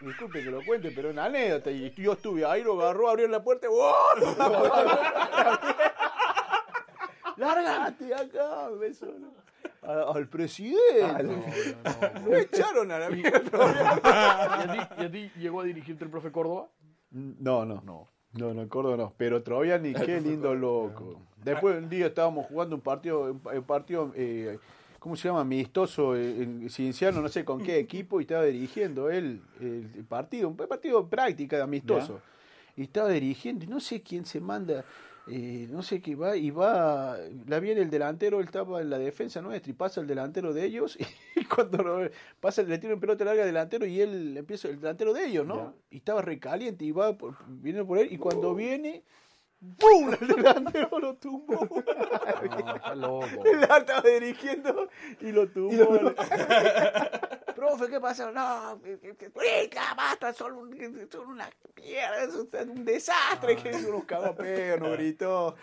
Disculpe 0.00 0.42
que 0.42 0.50
lo 0.50 0.64
cuente, 0.64 0.92
pero 0.92 1.10
una 1.10 1.26
anécdota. 1.26 1.70
Y 1.70 1.92
yo 1.98 2.14
estuve 2.14 2.46
ahí, 2.46 2.62
lo 2.62 2.80
agarró, 2.80 3.10
abrió 3.10 3.28
la 3.28 3.42
puerta, 3.44 3.68
¡oh! 3.70 3.94
¡Lárgate 7.36 8.14
acá! 8.14 8.68
beso, 8.70 9.06
¿no? 9.18 9.32
A- 9.82 10.12
al 10.14 10.28
presidente. 10.28 11.42
Lo 12.26 12.36
echaron 12.36 12.90
a 12.90 12.98
la 12.98 13.10
mierda. 13.10 13.50
¿Y 14.66 14.68
a, 14.68 14.72
ti, 14.72 15.02
y 15.02 15.04
a 15.04 15.10
ti 15.10 15.30
llegó 15.38 15.60
a 15.60 15.64
dirigirte 15.64 16.04
el 16.04 16.10
profe 16.10 16.30
Córdoba? 16.32 16.68
No, 17.10 17.64
no. 17.64 17.82
No, 17.84 18.08
no, 18.32 18.54
no, 18.54 18.68
Córdoba 18.68 18.96
no. 18.96 19.12
Pero 19.16 19.42
todavía 19.42 19.78
ni 19.78 19.92
qué 19.94 20.20
lindo 20.20 20.54
loco. 20.54 21.20
Después 21.42 21.76
un 21.78 21.88
día 21.88 22.06
estábamos 22.06 22.46
jugando 22.46 22.76
un 22.76 22.82
partido, 22.82 23.30
un 23.30 23.40
pa- 23.40 23.52
un 23.52 23.62
partido 23.64 24.12
eh, 24.16 24.58
¿cómo 24.98 25.14
se 25.16 25.28
llama? 25.28 25.40
Amistoso 25.42 26.16
eh, 26.16 26.42
en 26.42 26.70
Cienciano, 26.70 27.20
no 27.20 27.28
sé 27.28 27.44
con 27.44 27.62
qué 27.62 27.78
equipo, 27.78 28.20
y 28.20 28.22
estaba 28.22 28.44
dirigiendo 28.44 29.10
él 29.10 29.42
el, 29.60 30.04
partido, 30.08 30.48
un 30.48 30.56
partido 30.56 31.02
de 31.02 31.08
práctica, 31.08 31.62
amistoso. 31.62 32.20
Y 32.76 32.84
estaba 32.84 33.10
dirigiendo, 33.10 33.64
y 33.64 33.68
no 33.68 33.78
sé 33.80 34.02
quién 34.02 34.24
se 34.24 34.40
manda, 34.40 34.82
eh, 35.26 35.66
no 35.70 35.82
sé 35.82 36.00
qué 36.02 36.14
va, 36.14 36.36
y 36.36 36.50
va, 36.50 37.16
la 37.46 37.60
viene 37.60 37.80
el 37.80 37.90
delantero, 37.90 38.40
él 38.40 38.46
estaba 38.46 38.80
en 38.82 38.90
la 38.90 38.98
defensa 38.98 39.40
nuestra, 39.40 39.70
y 39.70 39.74
pasa 39.74 40.00
el 40.00 40.06
delantero 40.06 40.52
de 40.52 40.64
ellos, 40.64 40.98
y 41.36 41.44
cuando 41.44 41.82
lo- 41.82 42.10
pasa, 42.40 42.62
le 42.62 42.78
tira 42.78 42.94
un 42.94 43.00
pelota 43.00 43.24
larga 43.24 43.42
al 43.42 43.48
delantero, 43.48 43.86
y 43.86 44.00
él 44.00 44.36
empieza, 44.36 44.68
el 44.68 44.80
delantero 44.80 45.12
de 45.14 45.26
ellos, 45.26 45.46
¿no? 45.46 45.74
Y 45.90 45.96
estaba 45.98 46.20
recaliente, 46.22 46.84
y 46.84 46.90
va, 46.92 47.16
viene 47.48 47.84
por 47.84 47.98
él, 47.98 48.08
y 48.12 48.18
cuando 48.18 48.54
viene, 48.54 49.02
¡Pum! 49.78 50.14
El 50.20 50.28
delantero 50.28 50.98
lo 50.98 51.14
tumbó. 51.14 51.68
No, 52.64 52.74
está 52.76 52.94
loco. 52.94 53.26
Él 53.44 53.62
estaba 53.62 54.00
dirigiendo 54.02 54.88
y 55.20 55.32
lo 55.32 55.48
tumbó. 55.48 56.12
Profe, 57.54 57.88
¿qué 57.88 58.00
pasa? 58.00 58.30
No, 58.32 58.80
¡Rica, 58.82 59.94
basta! 59.96 60.32
Son, 60.32 60.52
un- 60.54 61.08
son 61.10 61.28
una 61.28 61.48
mierda, 61.76 62.24
es 62.24 62.34
un- 62.34 62.84
desastre. 62.84 63.56
Que 63.56 63.70
unos 63.86 64.04
cagapeos, 64.04 64.80
nos 64.80 64.92
gritó. 64.92 65.54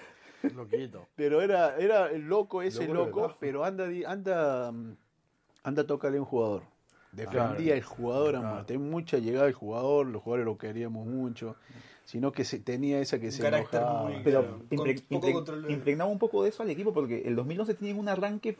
Loquito. 0.56 1.08
Pero 1.16 1.41
era, 1.41 1.78
era 1.78 2.08
el 2.10 2.22
loco 2.28 2.64
ese 2.64 2.88
Loco, 2.88 3.36
pero 3.39 3.64
anda, 3.64 3.86
anda, 4.08 4.72
mm, 4.72 4.95
anda 5.64 5.82
a 5.84 5.86
tocarle 5.88 6.18
a 6.18 6.22
un 6.22 6.26
jugador. 6.26 6.64
Defendía 7.12 7.47
Claro. 7.56 7.74
el 7.76 7.84
jugador 7.84 8.36
a 8.38 8.41
muerte. 8.41 8.74
Hay 8.74 8.80
mucha 8.80 9.18
llegada 9.18 9.45
del 9.45 9.54
jugador, 9.54 10.08
los 10.08 10.24
jugadores 10.24 10.45
lo 10.45 10.58
queríamos 10.58 11.06
mucho. 11.06 11.58
Sino 12.12 12.34
que 12.34 12.43
se, 12.43 12.59
tenía 12.59 12.99
esa 12.99 13.20
que 13.22 13.28
Un 13.28 13.32
se 13.32 13.41
carácter 13.41 13.80
enojaba. 13.80 14.09
muy- 14.09 14.22
Pero 14.22 14.59
control 15.34 15.72
impregnaba 15.72 16.12
un 16.12 16.20
poco 16.20 16.43
de 16.43 16.49
eso 16.49 16.62
al 16.62 16.70
equipo 16.70 16.91
porque 16.91 17.22
el 17.26 17.38
2011 17.38 17.74
tenía 17.74 17.95
un 17.95 18.09
arranque 18.09 18.57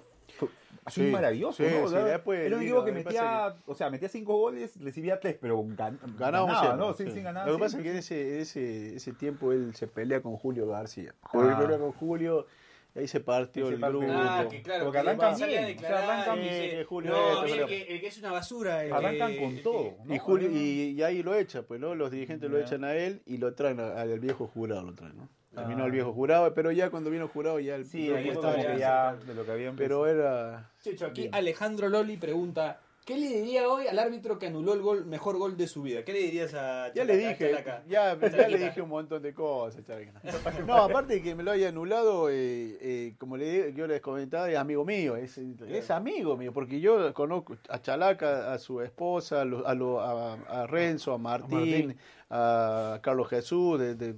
así 0.86 1.04
Sí, 1.06 1.12
maravilloso, 1.12 1.62
sí, 1.62 1.70
¿no? 1.70 1.86
Sí, 1.90 1.96
después 1.96 2.40
era 2.40 2.56
un 2.56 2.62
equipo 2.64 2.86
que 2.86 2.92
me 2.94 3.04
metía, 3.04 3.54
o 3.66 3.76
sea, 3.76 3.90
metía 3.90 4.08
cinco 4.08 4.38
goles, 4.38 4.82
recibía 4.82 5.20
tres, 5.20 5.36
pero 5.42 5.62
gan- 5.62 6.00
Ganábamos 6.18 6.56
ganaba, 6.62 6.78
¿no? 6.78 6.94
Sí, 6.94 7.04
sí. 7.08 7.12
sí, 7.12 7.22
ganaba 7.22 7.46
Lo 7.48 7.58
que 7.58 7.60
pasa 7.60 7.76
es 7.78 7.84
que 7.84 7.92
en 7.92 7.98
ese, 7.98 8.40
ese, 8.40 8.96
ese 8.96 9.12
tiempo 9.12 9.52
él 9.52 9.76
se 9.76 9.86
pelea 9.88 10.22
con 10.22 10.38
Julio 10.38 10.66
García. 10.68 11.14
Julio 11.24 11.52
Ah. 11.54 11.60
pelea 11.60 11.78
con 11.78 11.92
Julio 11.92 12.48
y 12.94 13.00
ahí 13.00 13.08
se 13.08 13.20
partió 13.22 13.66
Ahí 13.66 13.70
se 13.70 13.76
el 13.76 13.80
partió. 13.82 14.00
grupo. 14.00 14.14
Ah, 14.16 14.46
que 14.50 14.62
claro, 14.62 14.84
Porque 14.86 14.96
que 15.02 15.10
arrancan 15.10 15.36
bien, 15.38 15.78
o 15.78 15.80
sea, 15.82 15.98
arrancan 16.04 16.40
que 16.42 16.86
Julio 16.88 17.12
no, 17.12 17.44
el 17.46 17.52
pero- 17.52 17.68
que, 17.68 17.82
el 17.84 18.02
que 18.02 18.08
es 18.08 18.18
una 18.20 18.32
basura. 18.32 18.84
El 18.86 18.94
Arrancan 18.94 19.32
que- 19.32 19.40
con 19.42 19.64
todo. 19.64 19.96
¿no? 20.06 20.14
Y, 20.14 20.18
Julio, 20.20 20.50
y, 20.52 20.92
y 20.98 21.04
ahí 21.04 21.24
lo 21.24 21.36
echa, 21.36 21.62
pues, 21.64 21.80
¿no? 21.80 21.96
Los 21.96 22.12
dirigentes 22.12 22.50
lo 22.50 22.60
echan 22.60 22.84
a 22.84 22.94
él 22.96 23.22
y 23.26 23.38
lo 23.38 23.54
traen 23.54 23.80
a- 23.80 24.02
al 24.02 24.20
viejo 24.20 24.48
jurado, 24.48 24.84
lo 24.84 24.94
traen, 24.94 25.16
¿no? 25.18 25.30
Terminó 25.56 25.84
Ah. 25.84 25.86
el 25.88 25.92
viejo 25.92 26.14
jurado, 26.14 26.54
pero 26.54 26.72
ya 26.72 26.90
cuando 26.90 27.10
vino 27.10 27.28
jurado 27.28 27.60
ya 27.60 27.76
el 27.76 27.86
Sí, 27.86 28.10
ahí 28.12 28.30
estaba 28.30 28.56
ya- 28.58 28.78
ya 28.78 29.16
de 29.16 29.34
lo 29.36 29.46
que 29.46 29.52
habían 29.52 29.76
Pero 29.76 30.08
era... 30.08 30.70
Checho, 30.82 31.06
aquí 31.08 31.28
Alejandro 31.32 31.90
Loli 31.90 32.16
pregunta, 32.16 32.80
¿qué 33.06 33.18
le 33.18 33.28
diría 33.28 33.68
hoy 33.70 33.88
al 33.88 33.98
árbitro 34.00 34.38
que 34.40 34.48
anuló 34.48 34.74
el 34.74 34.82
gol, 34.82 35.06
mejor 35.06 35.38
gol 35.38 35.58
de 35.58 35.68
su 35.68 35.82
vida? 35.82 36.04
¿Qué 36.04 36.14
le 36.14 36.20
dirías 36.20 36.54
a 36.54 36.88
Ya 36.94 37.04
Chalaca- 37.04 37.06
le 37.06 37.18
dije, 37.18 37.50
Chalaca? 37.52 37.84
ya, 37.88 38.20
ya 38.20 38.48
le 38.48 38.58
dije 38.60 38.82
un 38.82 38.90
montón 38.90 39.22
de 39.22 39.34
cosas, 39.34 39.84
Chalaca. 39.86 40.22
No, 40.68 40.76
aparte 40.76 41.16
de 41.16 41.22
que 41.22 41.34
me 41.36 41.44
lo 41.44 41.52
haya 41.52 41.70
anulado, 41.70 42.30
eh, 42.30 42.78
eh, 42.80 43.16
como 43.18 43.38
le, 43.38 43.74
yo 43.74 43.88
les 43.88 44.02
comentaba, 44.02 44.50
es 44.50 44.58
amigo 44.58 44.86
mío, 44.86 45.16
es, 45.16 45.38
es 45.38 45.92
amigo 45.92 46.38
mío, 46.38 46.54
porque 46.54 46.80
yo 46.80 47.14
conozco 47.14 47.58
a 47.70 47.82
Chalaca, 47.82 48.54
a 48.54 48.58
su 48.60 48.82
esposa, 48.82 49.42
a, 49.42 49.46
lo- 49.46 49.68
a, 49.68 49.74
lo- 49.74 50.00
a- 50.02 50.34
a 50.34 50.68
Renzo, 50.68 51.14
a 51.14 51.18
Martín, 51.18 51.96
a, 52.30 53.00
Carlos 53.02 53.28
Jesús, 53.30 53.80
de, 53.80 53.96
de- 53.96 54.16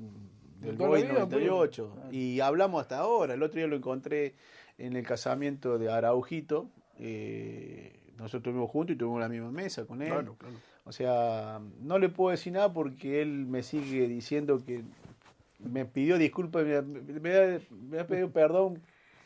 del 0.59 0.77
Boy 0.77 1.01
vida, 1.03 1.13
pues. 1.27 1.29
98, 1.29 1.95
y 2.11 2.39
hablamos 2.39 2.81
hasta 2.81 2.99
ahora. 2.99 3.33
El 3.33 3.43
otro 3.43 3.57
día 3.57 3.67
lo 3.67 3.75
encontré 3.75 4.33
en 4.77 4.95
el 4.95 5.05
casamiento 5.05 5.77
de 5.77 5.91
Araujito, 5.91 6.69
eh, 6.99 7.99
nosotros 8.17 8.41
estuvimos 8.41 8.69
juntos 8.69 8.95
y 8.95 8.97
tuvimos 8.97 9.19
la 9.19 9.29
misma 9.29 9.51
mesa 9.51 9.85
con 9.85 10.01
él. 10.01 10.09
Claro, 10.09 10.35
claro. 10.37 10.55
O 10.85 10.91
sea, 10.91 11.59
no 11.81 11.97
le 11.97 12.09
puedo 12.09 12.31
decir 12.31 12.53
nada 12.53 12.71
porque 12.73 13.21
él 13.21 13.45
me 13.45 13.63
sigue 13.63 14.07
diciendo 14.07 14.61
que 14.65 14.81
me 15.59 15.85
pidió 15.85 16.17
disculpas, 16.17 16.65
me, 16.65 16.81
me- 16.81 17.19
me 17.89 17.99
ha, 17.99 18.05
pedido 18.07 18.29
perdón 18.31 18.81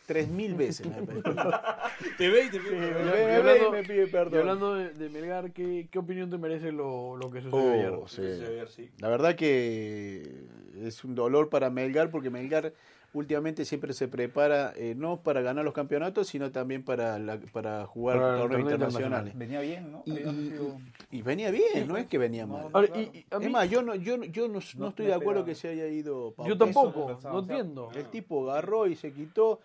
tres 0.06 0.30
mil 0.30 0.54
veces. 0.56 0.86
me. 0.88 0.96
Te 2.18 2.30
ve 2.30 2.46
y 2.46 2.50
te 2.52 2.60
pide 2.60 2.78
perdón. 2.80 3.08
Y 3.08 3.26
me 3.26 3.36
hablando- 3.36 3.72
ve 3.72 3.80
y 3.80 3.82
me 3.82 3.88
pide 3.88 4.04
Y 4.04 4.08
perdón. 4.08 4.40
hablando 4.40 4.76
de, 4.76 4.90
de 4.94 5.10
Melgar, 5.10 5.52
¿qué, 5.52 5.88
qué 5.92 6.00
opinión 6.00 6.30
te 6.30 6.38
merece 6.38 6.72
lo, 6.72 7.18
lo 7.18 7.32
que 7.32 7.42
sucedió 7.42 7.66
Oh, 7.66 7.72
ayer? 7.72 7.94
sí. 8.08 8.22
Ayer, 8.46 8.70
sí. 8.70 8.90
La 9.00 9.10
verdad 9.10 9.36
que 9.36 10.46
es 10.82 11.04
un 11.04 11.16
dolor 11.16 11.50
para 11.50 11.70
Melgar 11.72 12.12
porque 12.12 12.30
Melgar 12.30 12.72
últimamente 13.18 13.66
siempre 13.66 13.94
se 13.94 14.08
prepara 14.08 14.74
eh, 14.76 14.94
no 14.96 15.22
para 15.22 15.42
ganar 15.42 15.66
los 15.66 15.74
campeonatos, 15.74 16.28
sino 16.28 16.52
también 16.52 16.84
para, 16.84 17.20
la- 17.20 17.40
para 17.52 17.86
jugar 17.86 18.18
torneos 18.18 18.42
torneo 18.50 18.60
internacionales. 18.72 19.38
Venía 19.38 19.60
bien, 19.62 19.92
¿no? 19.92 20.04
Y, 20.06 20.12
sido- 20.12 20.78
venía 21.24 21.52
bien, 21.52 21.88
no 21.88 21.98
es 21.98 22.06
que 22.08 22.18
venía 22.18 22.46
mal. 22.46 22.68
Ahora, 22.74 22.88
y- 22.96 23.18
y 23.20 23.26
a 23.32 23.40
mí- 23.40 23.46
Es 23.46 23.52
más, 23.52 23.70
yo 23.70 23.82
no, 23.82 23.96
yo, 23.96 24.18
no- 24.18 24.26
yo 24.26 24.48
no, 24.48 24.54
no 24.60 24.60
No 24.78 24.88
estoy 24.90 25.06
de 25.08 25.14
acuerdo 25.14 25.44
que 25.46 25.56
se 25.56 25.68
haya 25.70 25.88
ido 25.88 26.32
Pau. 26.32 26.48
Yo 26.48 26.58
tampoco, 26.58 27.20
no 27.24 27.40
entiendo. 27.40 27.90
El 27.96 28.06
tipo 28.10 28.50
agarró 28.52 28.88
y 28.88 28.96
se 28.96 29.12
quitó. 29.12 29.60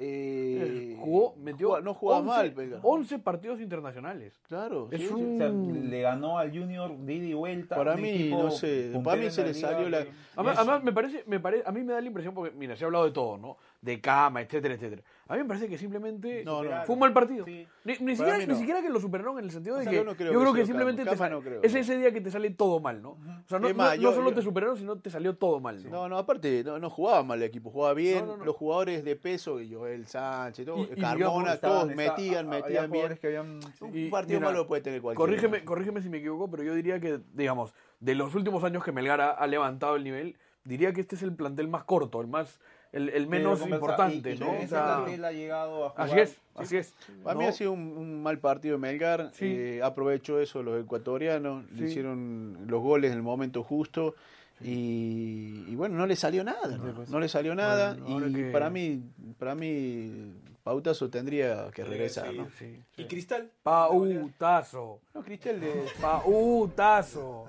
Eh, 0.00 0.96
Jugó, 1.00 1.34
metió 1.36 1.68
jugaba- 1.68 1.84
no 1.84 1.94
jugaba 1.94 2.20
11 2.20 2.28
mal, 2.36 2.54
Melgar. 2.54 2.80
11 2.82 3.18
partidos 3.18 3.60
internacionales. 3.60 4.38
Claro, 4.48 4.88
Es 4.90 5.00
sí, 5.00 5.08
un- 5.12 5.34
O 5.34 5.38
sea, 5.38 5.48
le 5.90 6.00
ganó 6.02 6.38
al 6.38 6.50
Junior 6.50 6.96
de 6.96 7.14
ida 7.14 7.26
y 7.26 7.34
vuelta. 7.34 7.76
Para 7.76 7.96
mí, 7.96 8.30
no 8.30 8.50
sé, 8.50 8.92
para 9.02 9.16
mí 9.20 9.30
se 9.30 9.44
le 9.44 9.54
salió 9.54 9.88
la- 9.88 10.04
que- 10.04 10.10
Además, 10.36 10.58
además, 10.58 10.84
me 10.84 10.92
parece, 10.92 11.24
me 11.26 11.40
parece, 11.40 11.64
a 11.66 11.72
mí 11.72 11.82
me 11.82 11.92
da 11.92 12.00
la 12.00 12.06
impresión, 12.06 12.34
porque 12.34 12.54
mira, 12.56 12.76
se 12.76 12.84
ha 12.84 12.86
hablado 12.86 13.04
de 13.06 13.10
todo, 13.10 13.38
¿no? 13.38 13.56
De 13.80 14.00
cama, 14.00 14.40
etcétera, 14.42 14.74
etcétera. 14.74 15.02
A 15.28 15.34
mí 15.34 15.42
me 15.42 15.44
parece 15.44 15.68
que 15.68 15.78
simplemente 15.78 16.42
No, 16.44 16.64
no. 16.64 16.84
fue 16.84 16.94
un 16.94 16.98
mal 16.98 17.12
partido. 17.12 17.44
Sí. 17.44 17.64
Ni, 17.84 17.92
ni 18.00 18.16
siquiera, 18.16 18.38
ni 18.38 18.82
que 18.82 18.88
lo 18.90 18.98
superaron 18.98 19.38
en 19.38 19.44
el 19.44 19.50
sentido 19.52 19.76
de 19.76 19.82
O 19.82 19.84
sea, 19.84 19.90
que 19.92 19.96
yo 19.98 20.02
creo 20.16 20.32
yo 20.32 20.38
que 20.38 20.42
creo 20.42 20.52
que 20.52 20.58
sea 20.60 20.66
simplemente 20.66 21.04
te 21.04 21.16
sal- 21.16 21.40
creo. 21.44 21.62
es 21.62 21.74
ese 21.76 21.96
día 21.96 22.10
que 22.12 22.20
te 22.20 22.30
sale 22.32 22.50
todo 22.50 22.80
mal, 22.80 23.00
¿no? 23.00 23.10
O 23.10 23.18
sea, 23.46 23.60
no, 23.60 23.72
más, 23.74 23.96
yo- 23.98 24.12
solo 24.12 24.30
yo- 24.30 24.34
te 24.34 24.42
superaron, 24.42 24.76
sino 24.76 24.98
te 24.98 25.10
salió 25.10 25.36
todo 25.36 25.60
mal. 25.60 25.80
¿no? 25.84 25.90
No, 25.90 26.08
no, 26.08 26.18
aparte 26.18 26.64
no, 26.64 26.80
no 26.80 26.90
jugaba 26.90 27.22
mal 27.22 27.38
el 27.38 27.44
equipo, 27.44 27.70
jugaba 27.70 27.94
bien. 27.94 28.26
Los 28.44 28.56
jugadores 28.56 29.04
de 29.04 29.14
peso, 29.14 29.58
Joel 29.70 30.06
Sánchez, 30.08 30.66
todo, 30.66 30.78
Y- 30.78 30.94
y 30.96 31.00
Carmona, 31.00 31.56
todos 31.58 31.86
metían, 31.94 32.48
metían 32.48 32.90
bien. 32.90 32.90
jugadores 32.90 33.20
que 33.20 33.26
habían- 33.28 33.60
Un 33.80 33.96
Y, 33.96 34.08
partido 34.10 34.40
mira, 34.40 34.50
malo 34.50 34.66
puede 34.66 34.82
tener 34.82 35.00
cualquiera. 35.00 35.24
Corrígeme, 35.24 35.64
corrígeme 35.64 36.02
si 36.02 36.08
me 36.08 36.18
equivoco, 36.18 36.50
pero 36.50 36.64
yo 36.64 36.74
diría 36.74 36.98
que, 36.98 37.20
digamos, 37.32 37.74
de 38.00 38.16
los 38.16 38.34
últimos 38.34 38.64
años 38.64 38.82
que 38.82 38.90
Melgar 38.90 39.20
ha, 39.20 39.30
ha 39.30 39.46
levantado 39.46 39.94
el 39.94 40.02
nivel, 40.02 40.36
diría 40.64 40.92
que 40.92 41.00
este 41.00 41.14
es 41.14 41.22
el 41.22 41.32
plantel 41.34 41.68
más 41.68 41.84
corto, 41.84 42.20
el 42.20 42.26
más, 42.26 42.58
el, 42.92 43.08
el 43.10 43.26
menos 43.26 43.60
importante, 43.66 44.32
y- 44.32 44.36
y 44.36 44.38
¿no? 44.38 44.54
ese 44.54 44.64
O 44.64 44.68
sea, 44.68 44.84
plantel 44.96 45.24
ha 45.24 45.32
llegado 45.32 45.84
a 45.86 45.90
jugar. 45.90 46.06
así 46.08 46.18
es, 46.20 46.36
así 46.54 46.76
es. 46.78 46.94
Para 47.22 47.38
mí 47.38 47.44
ha 47.46 47.52
sido 47.52 47.72
un, 47.72 47.80
un 47.96 48.22
mal 48.22 48.38
partido 48.38 48.76
de 48.76 48.80
Melgar. 48.80 49.30
Sí. 49.34 49.46
eh, 49.46 49.80
aprovechó 49.82 50.40
eso 50.40 50.62
los 50.62 50.82
ecuatorianos. 50.82 51.64
Sí. 51.70 51.74
Le 51.80 51.86
hicieron 51.88 52.58
los 52.66 52.80
goles 52.82 53.10
en 53.12 53.16
el 53.18 53.22
momento 53.22 53.62
justo. 53.62 54.14
Y, 54.60 55.64
y 55.68 55.74
bueno, 55.76 55.96
no 55.96 56.06
le 56.06 56.16
salió 56.16 56.42
nada. 56.42 56.76
No, 56.76 57.04
No 57.08 57.20
le 57.20 57.28
salió 57.28 57.54
nada. 57.54 57.94
Bueno, 57.94 58.26
y 58.26 58.32
que- 58.34 58.50
para 58.50 58.68
mí, 58.70 59.02
para 59.38 59.54
mí, 59.54 60.32
Pautazo 60.64 61.08
tendría 61.08 61.70
que 61.70 61.84
regresar. 61.84 62.34
¿no? 62.34 62.48
Sí. 62.58 62.76
¿Y 62.96 63.04
Cristal? 63.06 63.50
Pautazo. 63.62 65.00
No, 65.14 65.22
Cristel 65.22 65.60
de- 65.60 65.84
Pautazo. 66.00 67.46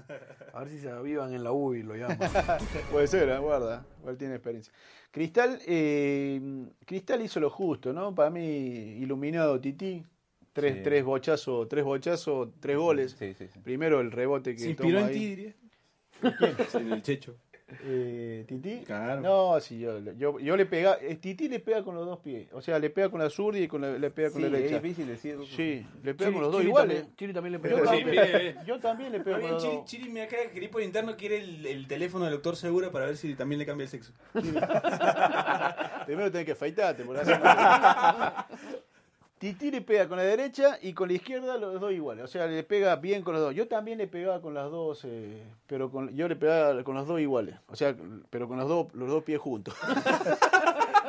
A 0.53 0.59
ver 0.59 0.69
si 0.69 0.79
se 0.79 0.89
avivan 0.89 1.33
en 1.33 1.43
la 1.43 1.51
U 1.51 1.73
y 1.73 1.83
lo 1.83 1.95
llaman. 1.95 2.17
Puede 2.91 3.07
ser, 3.07 3.29
¿eh? 3.29 3.37
guarda, 3.39 3.85
igual 3.99 4.17
tiene 4.17 4.35
experiencia. 4.35 4.73
Cristal, 5.11 5.59
eh, 5.65 6.67
Cristal 6.85 7.21
hizo 7.21 7.39
lo 7.39 7.49
justo, 7.49 7.93
¿no? 7.93 8.13
Para 8.13 8.29
mí, 8.29 8.41
iluminado 8.99 9.59
Tití, 9.59 10.03
tres, 10.53 10.75
Sí. 10.77 10.81
tres 10.83 11.03
bochazos, 11.03 11.67
tres 11.67 11.83
bochazos, 11.83 12.49
tres 12.59 12.77
goles. 12.77 13.15
Sí, 13.17 13.33
sí, 13.33 13.47
sí. 13.47 13.59
Primero 13.59 13.99
el 14.01 14.11
rebote 14.11 14.53
que 14.53 14.59
¿Se 14.59 14.69
inspiró 14.69 14.99
toma 14.99 15.01
en 15.01 15.07
ahí. 15.07 15.19
ti, 15.19 15.25
diría? 15.35 15.55
En 16.73 16.91
el 16.93 17.01
Checho. 17.01 17.35
Eh, 17.83 18.45
¿Tití? 18.47 18.81
Claro. 18.85 19.21
No, 19.21 19.59
sí, 19.59 19.79
yo, 19.79 19.99
yo, 20.17 20.39
yo 20.39 20.57
le 20.57 20.65
pega, 20.65 20.97
eh, 21.01 21.15
Tití 21.15 21.47
le 21.49 21.59
pega 21.59 21.83
con 21.83 21.93
los 21.95 22.05
dos 22.05 22.19
pies, 22.19 22.47
o 22.51 22.61
sea, 22.61 22.79
le 22.79 22.89
pega 22.89 23.09
con 23.09 23.19
la 23.21 23.29
zurda 23.29 23.59
y 23.59 23.67
con 23.67 23.81
la, 23.81 23.91
le 23.97 24.09
pega 24.11 24.31
con 24.31 24.41
Sí, 24.41 24.49
la 24.49 24.57
es 24.57 24.63
derecha. 24.63 24.79
difícil 24.81 25.07
decir. 25.07 25.37
Sí, 25.55 25.85
le 26.03 26.13
pega 26.15 26.29
Chiri- 26.29 26.33
con 26.33 26.41
los 26.41 26.51
dos 26.51 26.61
Chiri 26.61 26.69
iguales. 26.69 26.95
también- 26.97 27.15
Chiri 27.17 27.33
también 27.33 27.51
le 27.53 27.57
Yo 27.57 27.61
pegó. 27.63 27.77
Sí, 27.79 27.85
también, 27.85 28.09
mire, 28.09 28.55
yo 28.65 28.79
también 28.79 29.11
le 29.11 29.19
pego 29.19 29.39
con 29.41 29.51
los 29.51 29.63
Chiri, 29.63 29.75
dos. 29.75 29.85
Chiri 29.85 30.09
me 30.09 30.21
acaba 30.23 30.39
de 30.41 30.45
escribir 30.47 30.71
por 30.71 30.81
interno 30.81 31.15
quiere 31.15 31.37
el, 31.39 31.65
el 31.65 31.87
teléfono 31.87 32.25
del 32.25 32.33
doctor 32.33 32.55
Segura 32.55 32.91
para 32.91 33.05
ver 33.05 33.17
si 33.17 33.35
también 33.35 33.59
le 33.59 33.65
cambia 33.65 33.83
el 33.83 33.89
sexo. 33.89 34.13
Primero 36.05 36.31
tenés 36.31 36.45
que 36.45 36.51
afeitarte, 36.53 37.03
por 37.03 37.17
así 37.19 37.31
Titi 39.39 39.71
le 39.71 39.81
pega 39.81 40.07
con 40.07 40.17
la 40.17 40.23
derecha 40.23 40.77
y 40.81 40.93
con 40.93 41.07
la 41.07 41.13
izquierda 41.15 41.57
los 41.57 41.79
dos 41.79 41.91
iguales. 41.93 42.25
O 42.25 42.27
sea, 42.27 42.45
le 42.45 42.61
pega 42.63 42.95
bien 42.97 43.23
con 43.23 43.33
los 43.33 43.41
dos. 43.41 43.55
Yo 43.55 43.67
también 43.69 43.97
le 43.97 44.07
pegaba 44.07 44.41
con 44.41 44.53
las 44.53 44.69
dos, 44.69 45.01
eh, 45.05 45.41
pero 45.65 45.89
con, 45.89 46.13
yo 46.15 46.27
le 46.27 46.35
pegaba 46.35 46.83
con 46.83 46.95
los 46.95 47.07
dos 47.07 47.19
iguales. 47.21 47.55
O 47.67 47.75
sea, 47.75 47.95
pero 48.29 48.47
con 48.49 48.57
los 48.57 48.67
dos, 48.67 48.87
los 48.93 49.07
dos 49.09 49.23
pies 49.23 49.39
juntos. 49.39 49.73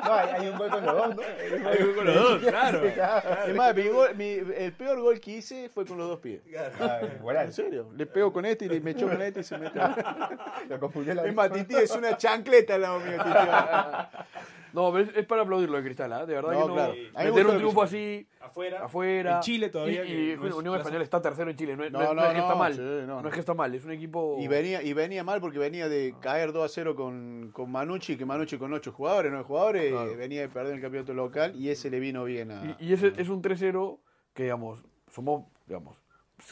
No, 0.02 0.14
hay, 0.14 0.28
hay 0.30 0.48
un 0.48 0.56
gol 0.56 0.70
con 0.70 0.84
los 0.86 0.96
dos, 0.96 1.14
¿no? 1.16 1.22
Hay 1.22 1.52
un 1.82 1.86
gol 1.86 1.94
con 1.96 2.06
los 2.06 2.14
dos, 2.16 2.38
claro. 2.42 2.80
Es 2.84 3.54
más, 3.54 3.76
mi 3.76 3.86
gol- 3.88 4.14
mi- 4.16 4.38
el 4.56 4.72
peor 4.72 4.98
gol 4.98 5.20
que 5.20 5.32
hice 5.32 5.68
fue 5.68 5.84
con 5.84 5.98
los 5.98 6.08
dos 6.08 6.18
pies. 6.20 6.40
Ah, 6.80 7.00
igual. 7.18 7.36
En 7.36 7.52
serio, 7.52 7.90
le 7.94 8.06
pego 8.06 8.32
con 8.32 8.46
este 8.46 8.64
y 8.64 8.80
me 8.80 8.92
echo 8.92 9.06
con 9.06 9.20
este 9.20 9.40
y 9.40 9.44
se 9.44 9.58
mete. 9.58 9.78
Lo 10.70 10.80
confundió 10.80 11.14
la 11.14 11.26
Es 11.26 11.34
más, 11.34 11.52
Titi 11.52 11.74
es 11.76 11.90
una 11.94 12.16
chancleta 12.16 12.76
al 12.76 12.80
lado 12.82 12.98
mío, 13.00 13.18
Titi. 13.22 13.30
No, 14.72 14.92
pero 14.92 15.05
es, 15.11 15.17
es 15.17 15.26
para 15.26 15.42
aplaudirlo 15.42 15.76
de 15.76 15.83
Cristal, 15.84 16.13
¿ah? 16.13 16.26
De 16.26 16.34
verdad 16.34 16.53
No, 16.53 16.61
que 16.63 16.68
no. 16.68 16.75
claro. 16.75 16.92
A 16.92 16.95
mí 16.95 17.03
me 17.05 17.25
Meter 17.25 17.33
gustó 17.33 17.51
un 17.51 17.57
triunfo 17.59 17.80
que 17.80 17.87
así 17.87 18.26
Afuera. 18.41 18.84
afuera. 18.84 19.34
En 19.37 19.41
Chile 19.41 19.68
todavía, 19.68 20.05
Y, 20.05 20.07
que 20.07 20.33
y 20.33 20.37
no 20.37 20.47
es 20.47 20.55
Unión. 20.55 20.76
Española 20.76 21.05
está 21.05 21.21
tercero 21.22 21.51
en 21.51 21.57
Chile. 21.57 21.76
No, 21.76 21.84
es- 21.84 21.92
No, 21.92 21.99
no 21.99 22.05
es- 22.05 22.09
no 22.11 22.14
no, 22.14 22.26
es 22.26 22.33
que 22.34 22.38
está 22.41 22.53
no, 22.53 22.57
mal. 22.59 22.75
sí, 22.75 22.80
no, 22.80 23.07
no, 23.07 23.22
no. 23.22 23.29
es 23.29 23.34
que 23.34 23.41
está 23.41 23.55
mal. 23.55 23.75
Es 23.75 23.84
un 23.84 23.92
equipo. 23.92 24.37
Y 24.41 24.49
venía, 24.49 24.83
y 24.83 24.92
venía 24.92 25.25
mal 25.25 25.41
porque 25.41 25.59
venía 25.59 25.88
de 25.88 26.14
caer 26.21 26.53
2 26.53 26.64
a 26.64 26.68
0 26.68 26.95
con, 26.95 27.51
con 27.53 27.71
Manucci, 27.71 28.17
que 28.17 28.25
Manucci 28.25 28.59
con 28.59 28.72
8 28.72 28.92
jugadores, 28.92 29.30
9 29.30 29.45
jugadores, 29.47 29.91
Claro. 29.92 30.11
eh, 30.11 30.17
venía 30.17 30.41
de 30.42 30.49
perder 30.49 30.75
el 30.75 30.80
campeonato 30.80 31.14
local 31.14 31.55
y 31.57 31.68
ese 31.71 31.91
le 31.91 32.01
vino 32.01 32.25
bien 32.25 32.51
a. 32.51 32.76
Y, 32.79 32.88
y 32.88 32.92
ese 32.92 33.13
es 33.17 33.29
un 33.29 33.42
3-0 33.42 33.99
que, 34.34 34.45
digamos, 34.45 34.84
somos, 35.11 35.45
digamos, 35.67 35.97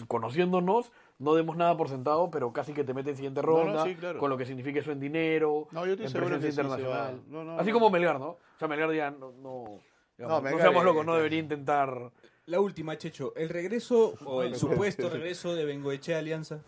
conociéndonos, 0.06 0.92
no 1.18 1.34
demos 1.34 1.56
nada 1.56 1.76
por 1.76 1.88
sentado, 1.88 2.30
pero 2.30 2.52
casi 2.52 2.72
que 2.72 2.84
te 2.84 2.94
mete 2.94 3.10
en 3.10 3.16
siguiente 3.16 3.42
No, 3.42 3.48
no, 3.48 3.64
ronda, 3.64 3.84
sí, 3.84 3.94
claro. 3.94 4.18
con 4.18 4.30
lo 4.30 4.36
que 4.36 4.46
significa 4.46 4.80
eso 4.80 4.92
en 4.92 5.00
dinero, 5.00 5.66
No, 5.72 5.84
yo 5.86 5.92
en 5.92 5.98
presencia 5.98 6.40
sí 6.40 6.48
internacional. 6.48 6.90
va. 6.90 7.14
No, 7.28 7.44
no, 7.44 7.58
Así 7.58 7.70
no. 7.70 7.74
como 7.74 7.90
Melgar, 7.90 8.18
¿no? 8.20 8.30
O 8.30 8.38
sea, 8.58 8.68
Melgar 8.68 8.92
ya 8.94 9.10
no, 9.10 9.32
no, 9.32 9.80
digamos, 10.16 10.36
no 10.38 10.42
Melgar 10.42 10.60
seamos 10.62 10.84
locos, 10.84 11.04
no 11.06 11.14
debería 11.16 11.38
intentar... 11.40 12.10
La 12.46 12.60
última, 12.60 12.96
Checho. 12.96 13.34
El 13.36 13.50
regreso 13.50 14.14
o 14.24 14.42
el 14.42 14.54
supuesto 14.56 15.10
regreso 15.10 15.54
de 15.54 15.66
Bengoechea 15.66 16.18
Alianza. 16.18 16.62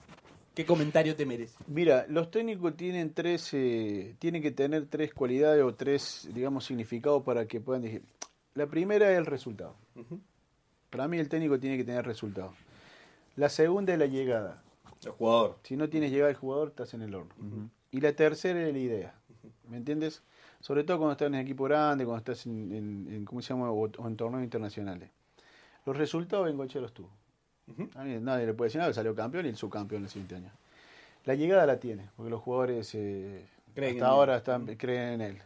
¿Qué 0.55 0.67
comentario 0.67 1.17
te 1.17 1.25
merece? 1.25 1.57
Mira, 1.69 2.05
los 2.09 2.31
técnicos 2.31 2.77
tienen 2.77 3.15
tres, 3.15 3.49
eh, 3.55 4.15
tienen 4.19 4.43
que 4.43 4.51
tener 4.51 4.87
tres 4.89 5.15
cualidades 5.15 5.63
o 5.63 5.75
tres, 5.75 6.29
digamos, 6.35 6.67
significados 6.67 7.23
para 7.23 7.47
que 7.47 7.61
puedan 7.61 7.81
decir. 7.83 8.03
La 8.55 8.67
primera 8.67 9.11
es 9.13 9.17
el 9.17 9.25
resultado. 9.25 9.75
Para 10.91 11.09
mí 11.09 11.19
el 11.19 11.29
técnico 11.31 11.59
tiene 11.59 11.79
que 11.79 11.85
tener 11.85 12.05
resultado. 12.05 12.53
La 13.41 13.49
segunda 13.49 13.93
es 13.95 13.99
la 13.99 14.05
llegada. 14.07 14.63
El 15.05 15.13
jugador. 15.13 15.59
Si 15.63 15.75
no 15.77 15.89
tienes 15.89 16.11
llegada 16.11 16.31
el 16.31 16.37
jugador, 16.37 16.69
estás 16.69 16.93
en 16.93 17.01
el 17.03 17.15
horno. 17.15 17.35
Y 17.91 18.01
la 18.03 18.13
tercera 18.13 18.61
es 18.67 18.73
la 18.73 18.79
idea. 18.79 19.15
¿Me 19.69 19.79
entiendes? 19.79 20.23
Sobre 20.61 20.85
todo 20.85 20.99
cuando 20.99 21.13
estás 21.13 21.29
en 21.29 21.37
equipo 21.37 21.65
grande, 21.65 22.05
cuando 22.05 22.19
estás 22.19 22.45
en, 22.45 22.71
en- 22.71 23.09
en, 23.15 23.25
¿cómo 23.25 23.41
se 23.41 23.55
llama? 23.55 23.71
O, 23.71 23.87
en 24.07 24.17
torneos 24.17 24.45
internacionales. 24.45 25.09
Los 25.87 25.97
resultados 25.97 26.45
Bengoechea 26.47 26.83
los 26.83 26.93
tuvo. 26.93 27.09
A 27.95 28.05
mí 28.05 28.19
nadie 28.21 28.45
le 28.47 28.53
puede 28.53 28.67
decir 28.69 28.81
nada, 28.81 28.93
salió 28.93 29.15
campeón 29.15 29.47
y 29.47 29.49
el 29.49 29.57
subcampeón 29.57 30.03
el 30.03 30.11
siguiente 30.11 30.35
año. 30.35 30.51
La 31.25 31.35
llegada 31.35 31.65
la 31.65 31.81
tiene, 31.81 32.11
porque 32.17 32.29
los 32.31 32.41
jugadores 32.43 32.95
eh, 32.95 33.47
Creen 33.75 33.95
hasta 33.97 34.07
ahora 34.09 34.37
están, 34.37 34.67
creen 34.77 35.15
en 35.15 35.21
él. 35.23 35.39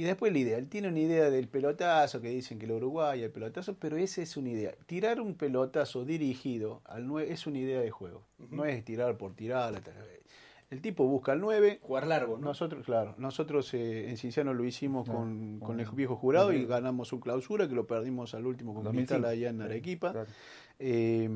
Y 0.00 0.04
después 0.04 0.32
la 0.32 0.38
idea, 0.38 0.56
él 0.56 0.66
tiene 0.66 0.88
una 0.88 0.98
idea 1.00 1.28
del 1.28 1.46
pelotazo, 1.46 2.22
que 2.22 2.30
dicen 2.30 2.58
que 2.58 2.64
el 2.64 2.72
Uruguay, 2.72 3.22
el 3.22 3.30
pelotazo, 3.30 3.74
pero 3.78 3.98
esa 3.98 4.22
es 4.22 4.34
una 4.38 4.48
idea. 4.48 4.72
Tirar 4.86 5.20
un 5.20 5.34
pelotazo 5.34 6.06
dirigido 6.06 6.80
al 6.86 7.06
9 7.06 7.30
es 7.30 7.46
una 7.46 7.58
idea 7.58 7.80
de 7.82 7.90
juego, 7.90 8.24
no 8.50 8.64
es 8.64 8.82
tirar 8.82 9.18
por 9.18 9.34
tirar. 9.34 9.72
la- 9.74 9.82
El 10.70 10.80
tipo 10.80 11.04
busca 11.06 11.32
al 11.32 11.40
9. 11.40 11.80
Jugar 11.82 12.06
largo, 12.06 12.38
¿no? 12.38 12.44
Nosotros, 12.46 12.86
claro, 12.86 13.14
nosotros 13.18 13.74
eh, 13.74 14.08
en 14.08 14.16
Cinciano 14.16 14.54
lo 14.54 14.64
hicimos 14.64 15.06
con, 15.06 15.58
con 15.60 15.80
el 15.80 15.86
viejo 15.90 16.16
jurado 16.16 16.52
y 16.54 16.64
ganamos 16.64 17.08
su 17.08 17.20
clausura, 17.20 17.68
que 17.68 17.74
lo 17.74 17.86
perdimos 17.86 18.32
al 18.34 18.46
último 18.46 18.72
con 18.72 18.84
2005, 18.84 19.12
Cristal 19.16 19.30
allá 19.30 19.50
en 19.50 19.60
Arequipa. 19.60 20.12
claro. 20.12 20.30
Eh, 20.82 21.28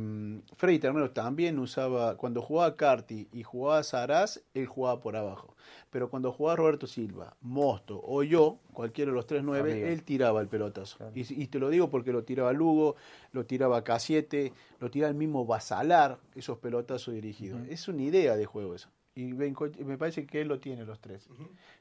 Freddy 0.57 0.79
Ternero 0.79 1.11
también 1.11 1.59
usaba, 1.59 2.17
cuando 2.17 2.41
jugaba 2.41 2.77
Carti 2.77 3.29
y 3.31 3.43
jugaba 3.43 3.83
Saraz, 3.83 4.41
él 4.55 4.67
jugaba 4.67 5.01
por 5.01 5.17
abajo. 5.17 5.55
Pero 5.91 6.09
cuando 6.09 6.33
jugaba 6.33 6.57
Roberto 6.57 6.87
Silva, 6.87 7.37
Mosto 7.43 8.01
o 8.03 8.23
yo, 8.23 8.59
cualquiera 8.73 9.11
de 9.11 9.15
los 9.17 9.27
tres 9.27 9.43
nueve, 9.45 9.71
él 9.93 10.03
tiraba 10.03 10.41
el 10.41 10.49
pelotazo. 10.49 10.97
Y, 11.15 11.43
y 11.43 11.47
te 11.49 11.59
lo 11.59 11.69
digo 11.69 11.91
porque 11.91 12.11
lo 12.11 12.25
tiraba 12.25 12.53
Lugo, 12.55 12.97
lo 13.33 13.45
tiraba 13.45 13.85
K7, 13.85 14.51
lo 14.81 14.91
tiraba 14.91 15.11
el 15.11 15.17
mismo 15.17 15.45
Basalar, 15.45 16.19
esos 16.35 16.59
pelotazos 16.59 17.13
dirigidos. 17.15 17.61
Es 17.69 17.87
una 17.87 18.03
idea 18.03 18.37
de 18.37 18.47
juego 18.47 18.75
eso. 18.75 18.89
Y 19.15 19.33
Benco- 19.35 19.71
me 19.85 19.99
parece 19.99 20.27
que 20.27 20.41
él 20.41 20.49
lo 20.49 20.59
tiene 20.59 20.85
los 20.87 21.01
tres. 21.01 21.29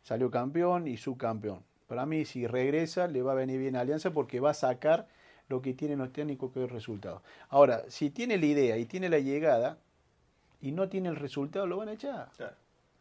Salió 0.04 0.30
campeón 0.30 0.88
y 0.88 0.98
subcampeón. 0.98 1.64
Para 1.88 2.06
mí, 2.06 2.26
si 2.26 2.46
regresa, 2.46 3.08
le 3.08 3.22
va 3.22 3.32
a 3.32 3.36
venir 3.36 3.60
bien 3.60 3.76
a 3.78 3.80
Alianza 3.82 4.12
porque 4.12 4.40
va 4.40 4.52
a 4.52 4.54
sacar 4.54 5.08
lo 5.54 5.62
que 5.62 5.76
tienen 5.76 6.00
los 6.00 6.12
técnicos, 6.12 6.52
que 6.52 6.60
es 6.60 6.64
el 6.64 6.72
resultado. 6.72 7.22
Ahora, 7.50 7.84
si 7.88 8.10
tiene 8.10 8.40
la 8.40 8.46
idea 8.48 8.78
y 8.78 8.86
tiene 8.86 9.08
la 9.08 9.20
llegada 9.20 9.78
y 10.62 10.72
no 10.72 10.90
tiene 10.90 11.10
el 11.10 11.16
resultado, 11.16 11.68
lo 11.68 11.78
van 11.78 11.90
a 11.90 11.94
echar. 11.94 12.30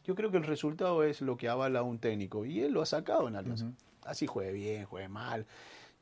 Yo 0.04 0.14
creo 0.14 0.30
que 0.30 0.36
el 0.36 0.44
resultado 0.44 1.02
es 1.02 1.22
lo 1.22 1.38
que 1.38 1.48
avala 1.48 1.78
a 1.78 1.82
un 1.82 1.98
técnico 1.98 2.44
y 2.44 2.60
él 2.60 2.72
lo 2.72 2.82
ha 2.82 2.86
sacado 2.86 3.26
en 3.26 3.36
Alianza. 3.36 3.72
Así 4.04 4.26
juegue 4.26 4.52
bien, 4.52 4.84
juegue 4.84 5.08
mal. 5.08 5.46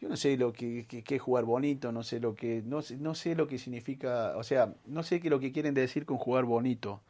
Yo 0.01 0.09
no 0.09 0.17
sé 0.17 0.37
lo 0.37 0.53
que, 0.53 0.87
que, 0.89 1.05
que 1.05 1.17
es 1.17 1.23
jugar 1.23 1.45
bonito, 1.45 1.93
no 1.93 2.03
sé 2.03 2.19
lo 2.19 2.35
que 2.35 2.63
no 2.65 2.83
sé, 2.83 2.97
no 2.97 3.15
sé 3.15 3.37
lo 3.37 3.47
que 3.47 3.59
significa, 3.59 4.37
o 4.37 4.43
sea, 4.43 4.75
no 4.87 5.03
sé 5.05 5.21
qué 5.21 5.31
lo 5.31 5.39
que 5.39 5.53
quieren 5.53 5.75
decir 5.75 6.05
con 6.05 6.17
jugar 6.17 6.47
bonito. 6.47 7.01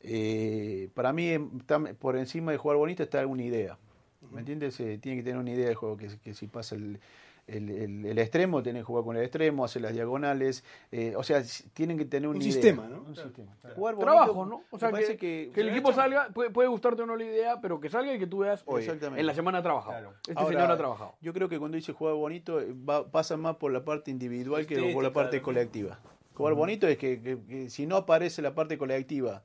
Eh, 0.00 0.90
para 0.94 1.12
mí 1.12 1.30
em, 1.30 1.50
está 1.58 1.80
por 1.94 2.16
encima 2.16 2.52
de 2.52 2.58
jugar 2.58 2.76
bonito 2.76 3.02
está 3.02 3.26
una 3.26 3.42
idea. 3.42 3.78
¿Me 4.30 4.40
entiendes? 4.40 4.78
Eh, 4.78 4.98
tiene 4.98 5.16
que 5.18 5.24
tener 5.24 5.38
una 5.38 5.50
idea 5.50 5.68
de 5.68 5.74
juego 5.74 5.96
que, 5.96 6.08
que 6.22 6.34
si 6.34 6.46
pasa 6.46 6.74
el, 6.76 7.00
el, 7.46 7.70
el- 7.70 8.06
el 8.06 8.18
extremo, 8.18 8.62
tiene 8.62 8.80
que 8.80 8.84
jugar 8.84 9.04
con 9.04 9.16
el 9.16 9.22
extremo, 9.22 9.64
hacer 9.64 9.82
las 9.82 9.92
diagonales, 9.92 10.64
eh, 10.90 11.14
o 11.16 11.22
sea, 11.22 11.42
tienen 11.74 11.96
que 11.96 12.04
tener 12.04 12.28
una 12.28 12.36
Un 12.38 12.42
idea. 12.42 12.52
sistema, 12.52 12.88
¿no? 12.88 12.96
Un 13.02 13.12
Claro. 13.14 13.28
sistema. 13.28 13.56
Claro. 13.60 13.76
Jugar 13.76 13.94
bonito, 13.94 14.12
Trabajo, 14.12 14.46
¿no? 14.46 14.62
O 14.70 14.78
sea, 14.78 14.88
que, 14.88 14.92
parece 14.92 15.16
que, 15.16 15.50
que, 15.54 15.60
el 15.60 15.68
equipo 15.68 15.92
salga, 15.92 16.28
puede, 16.34 16.50
puede 16.50 16.68
gustarte 16.68 17.02
o 17.02 17.06
no 17.06 17.14
la 17.16 17.24
idea, 17.24 17.60
pero 17.60 17.80
que 17.80 17.88
salga 17.88 18.12
y 18.14 18.18
que 18.18 18.26
tú 18.26 18.38
veas, 18.38 18.62
oye, 18.66 18.84
Exactamente. 18.84 19.20
en 19.20 19.26
la 19.26 19.34
semana 19.34 19.58
ha 19.58 19.62
trabajado. 19.62 20.12
Este 20.26 20.32
Ahora, 20.34 20.48
señor 20.56 20.70
ha 20.72 20.76
trabajado. 20.76 21.14
Yo 21.20 21.32
creo 21.32 21.48
que 21.48 21.58
cuando 21.58 21.76
dice 21.76 21.92
jugar 21.92 22.14
bonito 22.14 22.60
eh, 22.60 22.74
va- 22.88 23.06
pasa 23.10 23.36
más 23.36 23.56
por 23.56 23.70
la 23.72 23.84
parte 23.84 24.10
individual 24.10 24.66
que 24.66 24.74
por 24.74 24.82
la 24.84 24.88
Estética, 24.90 25.12
parte 25.12 25.40
colectiva. 25.42 26.00
Jugar 26.34 26.54
bonito 26.54 26.86
es 26.88 26.98
que, 26.98 27.20
que- 27.22 27.38
que 27.48 27.70
si 27.70 27.86
no 27.86 27.96
aparece 27.96 28.42
la 28.42 28.54
parte 28.54 28.76
colectiva 28.76 29.42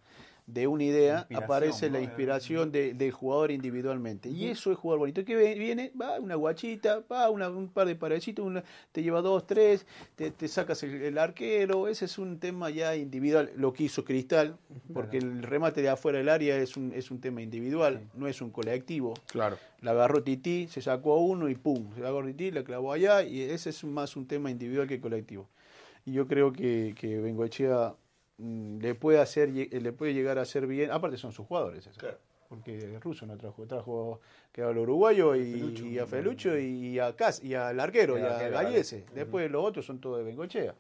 de 0.53 0.67
una 0.67 0.83
idea, 0.83 1.27
aparece 1.43 1.89
la 1.89 1.99
inspiración 2.01 2.71
de- 2.71 2.93
del 2.93 3.11
jugador 3.11 3.51
individualmente. 3.51 4.29
Y 4.29 4.47
eso 4.47 4.71
es 4.71 4.77
jugar 4.77 4.99
bonito. 4.99 5.23
¿Qué 5.23 5.35
ve- 5.35 5.55
viene? 5.55 5.91
Va 5.99 6.19
una 6.19 6.35
guachita, 6.35 7.03
va 7.11 7.29
una- 7.29 7.49
un 7.49 7.69
par 7.69 7.87
de 7.87 7.95
parecitos, 7.95 8.45
una, 8.45 8.63
te 8.91 9.01
lleva 9.01 9.21
dos, 9.21 9.47
tres, 9.47 9.85
te, 10.15 10.31
te 10.31 10.47
sacas 10.47 10.83
el, 10.83 11.01
el 11.01 11.17
arquero. 11.17 11.87
Ese 11.87 12.05
es 12.05 12.17
un 12.17 12.39
tema 12.39 12.69
ya 12.69 12.95
individual. 12.95 13.51
Lo 13.55 13.71
que 13.73 13.83
hizo 13.85 14.03
Cristal, 14.03 14.57
porque 14.93 15.17
el 15.17 15.43
remate 15.43 15.81
de 15.81 15.89
afuera 15.89 16.17
del 16.17 16.29
área 16.29 16.57
es 16.57 16.75
un, 16.75 16.91
es 16.93 17.11
un 17.11 17.21
tema 17.21 17.41
individual, 17.41 18.01
no 18.15 18.27
es 18.27 18.41
un 18.41 18.49
colectivo. 18.51 19.13
Claro. 19.27 19.57
La 19.81 19.91
agarró 19.91 20.21
Tití, 20.21 20.67
se 20.67 20.81
sacó 20.81 21.13
a 21.13 21.17
uno 21.19 21.49
y 21.49 21.55
pum, 21.55 21.93
se 21.95 22.01
agarró 22.01 22.25
Tití, 22.25 22.51
la 22.51 22.63
clavó 22.63 22.91
allá 22.93 23.23
y 23.23 23.41
ese 23.41 23.69
es 23.71 23.83
más 23.83 24.15
un 24.15 24.27
tema 24.27 24.51
individual 24.51 24.87
que 24.87 24.99
colectivo. 24.99 25.47
Y 26.05 26.13
yo 26.13 26.27
creo 26.27 26.51
que, 26.51 26.93
que 26.99 27.19
Bengoechea 27.19 27.93
le 28.41 28.95
puede 28.95 29.19
hacer 29.19 29.49
lle- 29.51 29.69
le 29.79 29.91
puede 29.93 30.13
llegar 30.13 30.37
a 30.39 30.41
hacer 30.41 30.65
bien, 30.67 30.89
aparte 30.91 31.17
son 31.17 31.31
sus 31.31 31.45
jugadores, 31.47 31.85
eso. 31.87 31.99
porque 32.49 32.97
Russo 33.01 33.25
no 33.25 33.37
trajo, 33.37 33.65
trajo 33.65 34.19
que 34.51 34.61
al 34.61 34.77
uruguayo 34.77 35.35
y, 35.35 35.41
y 35.87 35.99
a 35.99 36.05
Felucho 36.07 36.57
y 36.57 36.99
a 36.99 37.15
Cas 37.15 37.41
y 37.43 37.53
al 37.55 37.79
arquero 37.79 38.17
Y 38.17 38.21
a 38.23 38.49
Gallese. 38.49 39.01
vale. 39.03 39.15
Después 39.15 39.49
los 39.51 39.63
otros 39.63 39.85
son 39.85 39.99
todos 40.01 40.17
de 40.17 40.23
Bengoechea. 40.25 40.73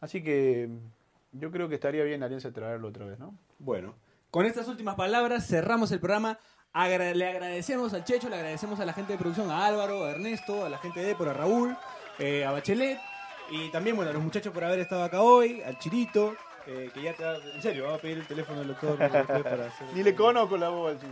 Así 0.00 0.22
que 0.22 0.68
mm, 0.68 1.38
yo 1.40 1.50
creo 1.50 1.68
que 1.68 1.76
estaría 1.76 2.04
bien 2.04 2.22
Alianza 2.22 2.50
traerlo 2.52 2.88
otra 2.88 3.06
vez, 3.06 3.18
¿no? 3.18 3.34
Bueno, 3.58 3.94
con 4.30 4.44
estas 4.44 4.66
últimas 4.68 4.96
palabras 4.96 5.46
cerramos 5.46 5.92
el 5.92 6.00
programa. 6.00 6.38
Agra- 6.74 7.14
le 7.14 7.28
agradecemos 7.28 7.92
al 7.94 8.04
Checho, 8.04 8.28
le 8.28 8.36
agradecemos 8.36 8.80
a 8.80 8.84
la 8.86 8.92
gente 8.92 9.12
de 9.12 9.18
producción, 9.18 9.50
a 9.50 9.66
Álvaro, 9.66 10.04
a 10.04 10.10
Ernesto, 10.10 10.64
a 10.64 10.68
la 10.68 10.78
gente 10.78 11.00
de 11.00 11.06
Depor, 11.06 11.28
a 11.28 11.32
Raúl, 11.34 11.76
eh, 12.18 12.44
a 12.44 12.50
Bachelet 12.50 12.98
y 13.50 13.70
también 13.70 13.94
bueno, 13.96 14.10
a 14.10 14.14
los 14.14 14.22
muchachos 14.22 14.52
por 14.52 14.64
haber 14.64 14.80
estado 14.80 15.04
acá 15.04 15.20
hoy, 15.22 15.60
al 15.62 15.78
Chirito, 15.78 16.34
eh, 16.66 16.90
que 16.94 17.02
ya 17.02 17.14
te 17.14 17.24
va, 17.24 17.36
en 17.54 17.62
serio, 17.62 17.84
vamos 17.84 17.98
a 17.98 18.02
pedir 18.02 18.18
el 18.18 18.26
teléfono 18.26 18.58
del 18.60 18.68
doctor 18.68 18.96
para 19.42 19.66
hacer- 19.66 19.86
Ni 19.94 20.02
le 20.02 20.14
conozco 20.14 20.56
la 20.56 20.68
voz. 20.68 20.96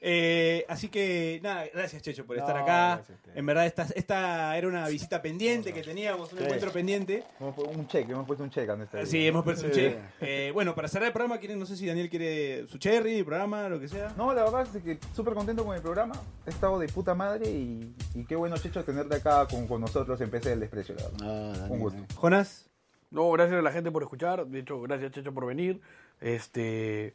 Eh, 0.00 0.64
así 0.68 0.88
que 0.88 1.40
nada, 1.42 1.64
gracias 1.74 2.00
Checho 2.02 2.24
por 2.24 2.36
estar 2.38 2.54
No, 2.56 2.62
acá. 2.62 3.02
En 3.34 3.44
verdad 3.44 3.66
esta, 3.66 3.86
esta 3.94 4.56
era 4.56 4.68
una 4.68 4.88
visita 4.88 5.20
pendiente 5.20 5.72
que 5.72 5.82
teníamos, 5.82 6.32
un 6.32 6.38
Sí. 6.38 6.44
encuentro 6.44 6.70
pendiente. 6.70 7.24
Un 7.40 7.86
cheque, 7.88 8.12
hemos 8.12 8.26
puesto 8.26 8.44
un 8.44 8.50
cheque 8.50 8.72
está. 8.84 9.04
Sí, 9.04 9.26
hemos 9.26 9.44
puesto 9.44 9.66
un 9.66 9.72
check. 9.72 9.98
Eh, 10.20 10.50
bueno, 10.54 10.74
para 10.74 10.88
cerrar 10.88 11.08
el 11.08 11.12
programa, 11.12 11.38
quieren, 11.38 11.58
no 11.58 11.66
sé 11.66 11.76
si 11.76 11.86
Daniel 11.86 12.08
quiere 12.08 12.66
su 12.68 12.78
cherry, 12.78 13.22
programa, 13.24 13.68
lo 13.68 13.80
que 13.80 13.88
sea. 13.88 14.12
No, 14.16 14.32
la 14.32 14.44
verdad 14.44 14.66
es 14.74 14.82
que 14.82 14.98
súper 15.14 15.34
contento 15.34 15.64
con 15.64 15.74
el 15.74 15.82
programa. 15.82 16.14
He 16.46 16.50
estado 16.50 16.78
de 16.78 16.88
puta 16.88 17.14
madre 17.14 17.50
y, 17.50 17.92
y 18.14 18.24
qué 18.24 18.36
bueno, 18.36 18.56
Checho, 18.56 18.84
tenerte 18.84 19.16
acá 19.16 19.46
con, 19.48 19.66
con 19.66 19.80
nosotros 19.80 20.20
en 20.20 20.30
PC 20.30 20.50
del 20.50 20.60
Desprecio, 20.60 20.94
la 20.94 21.08
verdad. 21.08 21.70
Un 21.70 21.80
gusto. 21.80 22.02
Jonas. 22.14 22.70
No, 23.10 23.30
gracias 23.32 23.58
a 23.58 23.62
la 23.62 23.72
gente 23.72 23.90
por 23.90 24.02
escuchar. 24.02 24.46
De 24.46 24.58
hecho, 24.60 24.80
gracias 24.82 25.12
Checho 25.12 25.32
por 25.32 25.46
venir. 25.46 25.80
Este, 26.20 27.14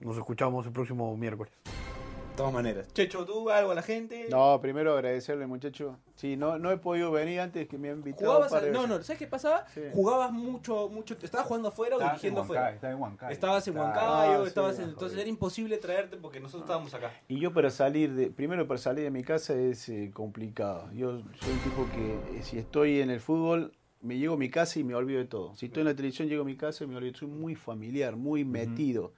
nos 0.00 0.16
escuchamos 0.16 0.64
el 0.66 0.72
próximo 0.72 1.16
miércoles. 1.16 1.52
De 1.64 2.38
todas 2.38 2.52
maneras. 2.52 2.92
Checho, 2.92 3.24
¿tú 3.24 3.48
algo 3.48 3.70
a 3.70 3.74
la 3.76 3.82
gente? 3.82 4.26
No, 4.28 4.58
primero 4.60 4.94
agradecerle, 4.94 5.46
muchacho. 5.46 5.98
Sí, 6.16 6.36
no, 6.36 6.58
no 6.58 6.72
he 6.72 6.78
podido 6.78 7.12
venir 7.12 7.38
antes 7.38 7.68
que 7.68 7.78
me 7.78 7.90
han 7.90 7.98
invitado. 7.98 8.26
Jugabas 8.26 8.50
un 8.50 8.56
par 8.58 8.64
al- 8.64 8.72
de 8.72 8.72
no, 8.72 8.86
no, 8.88 9.02
¿sabes 9.04 9.18
qué 9.20 9.26
pasaba? 9.28 9.66
Sí. 9.72 9.82
Jugabas 9.92 10.32
mucho, 10.32 10.88
mucho, 10.88 11.16
estabas 11.22 11.46
jugando 11.46 11.68
afuera 11.68 11.96
o 11.96 12.00
dirigiendo 12.00 12.40
en 12.40 12.48
Huancayo, 12.48 12.60
afuera. 12.60 12.74
estaba 12.74 12.92
en 12.92 13.00
Huancayo. 13.00 13.32
Estabas 13.32 13.68
en. 13.68 13.76
Huancayo, 13.78 14.42
Ah, 14.42 14.46
estabas 14.48 14.76
sí, 14.76 14.82
en- 14.82 14.88
entonces 14.88 15.16
era 15.18 15.28
imposible 15.28 15.76
traerte 15.76 16.16
porque 16.16 16.40
nosotros 16.40 16.62
estábamos 16.62 16.92
acá. 16.94 17.12
Y 17.28 17.38
yo 17.38 17.52
para 17.52 17.70
salir 17.70 18.12
de, 18.14 18.30
primero 18.30 18.66
para 18.66 18.78
salir 18.78 19.04
de 19.04 19.10
mi 19.12 19.22
casa 19.22 19.54
es 19.54 19.88
eh, 19.88 20.10
complicado. 20.12 20.90
Yo 20.92 21.20
soy 21.38 21.52
un 21.52 21.58
tipo 21.60 21.86
que 21.94 22.38
eh, 22.38 22.42
si 22.42 22.58
estoy 22.58 23.00
en 23.00 23.10
el 23.10 23.20
fútbol, 23.20 23.72
me 24.04 24.18
llego 24.18 24.34
a 24.34 24.36
mi 24.36 24.50
casa 24.50 24.78
y 24.78 24.84
me 24.84 24.94
olvido 24.94 25.18
de 25.18 25.26
todo. 25.26 25.56
Si 25.56 25.66
estoy 25.66 25.80
en 25.80 25.86
la 25.88 25.94
televisión, 25.96 26.28
llego 26.28 26.42
a 26.42 26.46
mi 26.46 26.56
casa 26.56 26.84
y 26.84 26.86
me 26.86 26.96
olvido. 26.96 27.14
Soy 27.16 27.28
muy 27.28 27.54
familiar, 27.54 28.14
muy 28.16 28.44
metido. 28.44 29.12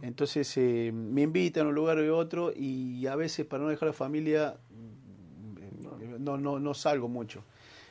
Entonces 0.00 0.56
eh, 0.56 0.92
me 0.94 1.22
invitan 1.22 1.66
a 1.66 1.68
un 1.70 1.74
lugar 1.74 1.98
u 1.98 2.14
otro 2.14 2.52
y 2.54 3.06
a 3.06 3.16
veces 3.16 3.44
para 3.46 3.64
no 3.64 3.68
dejar 3.68 3.88
la 3.88 3.92
familia 3.92 4.56
mm, 4.70 6.24
no, 6.24 6.36
no, 6.36 6.58
no 6.58 6.74
salgo 6.74 7.08
mucho. 7.08 7.42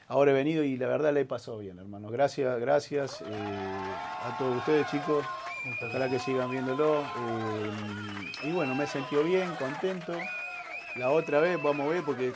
Ahora 0.08 0.32
he 0.32 0.34
venido 0.34 0.64
y 0.64 0.78
la 0.78 0.88
verdad 0.88 1.14
la 1.14 1.20
he 1.20 1.26
pasado 1.26 1.58
bien, 1.60 1.80
hermano. 1.80 2.10
Gracias, 2.10 2.60
gracias 2.62 3.22
eh, 3.22 3.98
a 4.24 4.38
todos 4.38 4.58
ustedes, 4.60 4.90
chicos. 4.90 5.26
Ojalá 5.82 6.10
que 6.10 6.18
sigan 6.20 6.50
viéndolo. 6.50 7.04
eh, 7.26 7.72
y 8.48 8.52
bueno, 8.54 8.74
me 8.76 8.86
he 8.86 8.88
sentido 8.88 9.24
bien, 9.24 9.54
contento. 9.60 10.14
La 10.96 11.12
otra 11.12 11.42
vez 11.42 11.62
vamos 11.62 11.88
a 11.88 11.90
ver 11.94 12.04
porque 12.06 12.32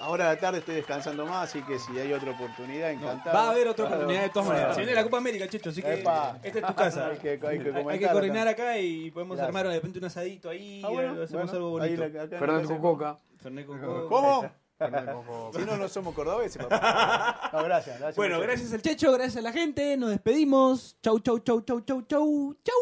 ahora 0.00 0.30
a 0.30 0.34
la 0.34 0.38
tarde 0.40 0.58
estoy 0.58 0.76
descansando 0.76 1.24
más, 1.26 1.48
así 1.50 1.62
que 1.62 1.78
si 1.78 1.98
hay 1.98 2.12
otra 2.12 2.30
oportunidad, 2.32 2.90
encantado. 2.90 3.36
Va 3.36 3.48
a 3.48 3.50
haber 3.50 3.68
otra 3.68 3.86
Claro. 3.86 3.96
oportunidad 4.02 4.22
de 4.24 4.28
todas 4.30 4.48
maneras. 4.48 4.74
Se 4.74 4.80
viene 4.82 4.94
la 4.94 5.02
Copa 5.04 5.16
América, 5.18 5.48
Checho, 5.48 5.70
así 5.70 5.82
que 5.82 5.94
Epa. 5.94 6.38
esta 6.42 6.58
es 6.60 6.66
tu 6.66 6.74
casa. 6.74 7.06
Hay 7.08 7.18
que- 7.18 7.30
hay 7.30 7.38
que 7.38 7.46
Hay 7.48 7.58
que 7.58 7.72
comentar 7.72 8.12
coordinar 8.12 8.48
acá. 8.48 8.78
y 8.78 9.10
podemos 9.10 9.36
Gracias. 9.36 9.48
armar 9.56 9.68
de 9.68 9.74
repente 9.76 9.98
un 9.98 10.04
asadito 10.04 10.50
ahí, 10.50 10.82
Ah, 10.84 10.88
bueno, 10.88 11.22
hacemos 11.22 11.30
bueno, 11.30 11.50
algo 11.52 11.80
ahí 11.80 11.96
bonito. 11.96 12.18
la- 12.18 12.26
la 12.26 12.62
con 12.66 12.78
coca. 12.80 13.18
Fernet 13.38 13.66
con 13.66 13.78
coca. 13.80 14.08
¿Cómo? 14.08 14.50
Fernet 14.78 15.04
con 15.12 15.24
coca. 15.24 15.58
Si 15.58 15.64
no, 15.66 15.76
no 15.76 15.88
somos 15.88 16.14
cordobeses, 16.14 16.64
papá. 16.64 17.50
No, 17.52 17.64
gracias, 17.64 17.98
gracias. 17.98 18.16
Bueno, 18.16 18.40
gracias 18.40 18.72
al 18.72 18.82
Checho, 18.82 19.10
gracias 19.12 19.36
a 19.38 19.42
la 19.42 19.52
gente, 19.52 19.96
nos 19.96 20.10
despedimos. 20.10 20.96
Chau, 21.02 21.18
chau, 21.20 21.38
chau, 21.40 21.60
chau, 21.62 21.80
chau, 21.80 22.02
chau, 22.02 22.54
chau. 22.62 22.74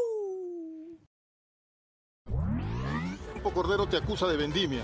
Cordero 3.55 3.86
te 3.88 3.97
acusa 3.97 4.26
de 4.26 4.36
vendimia. 4.36 4.82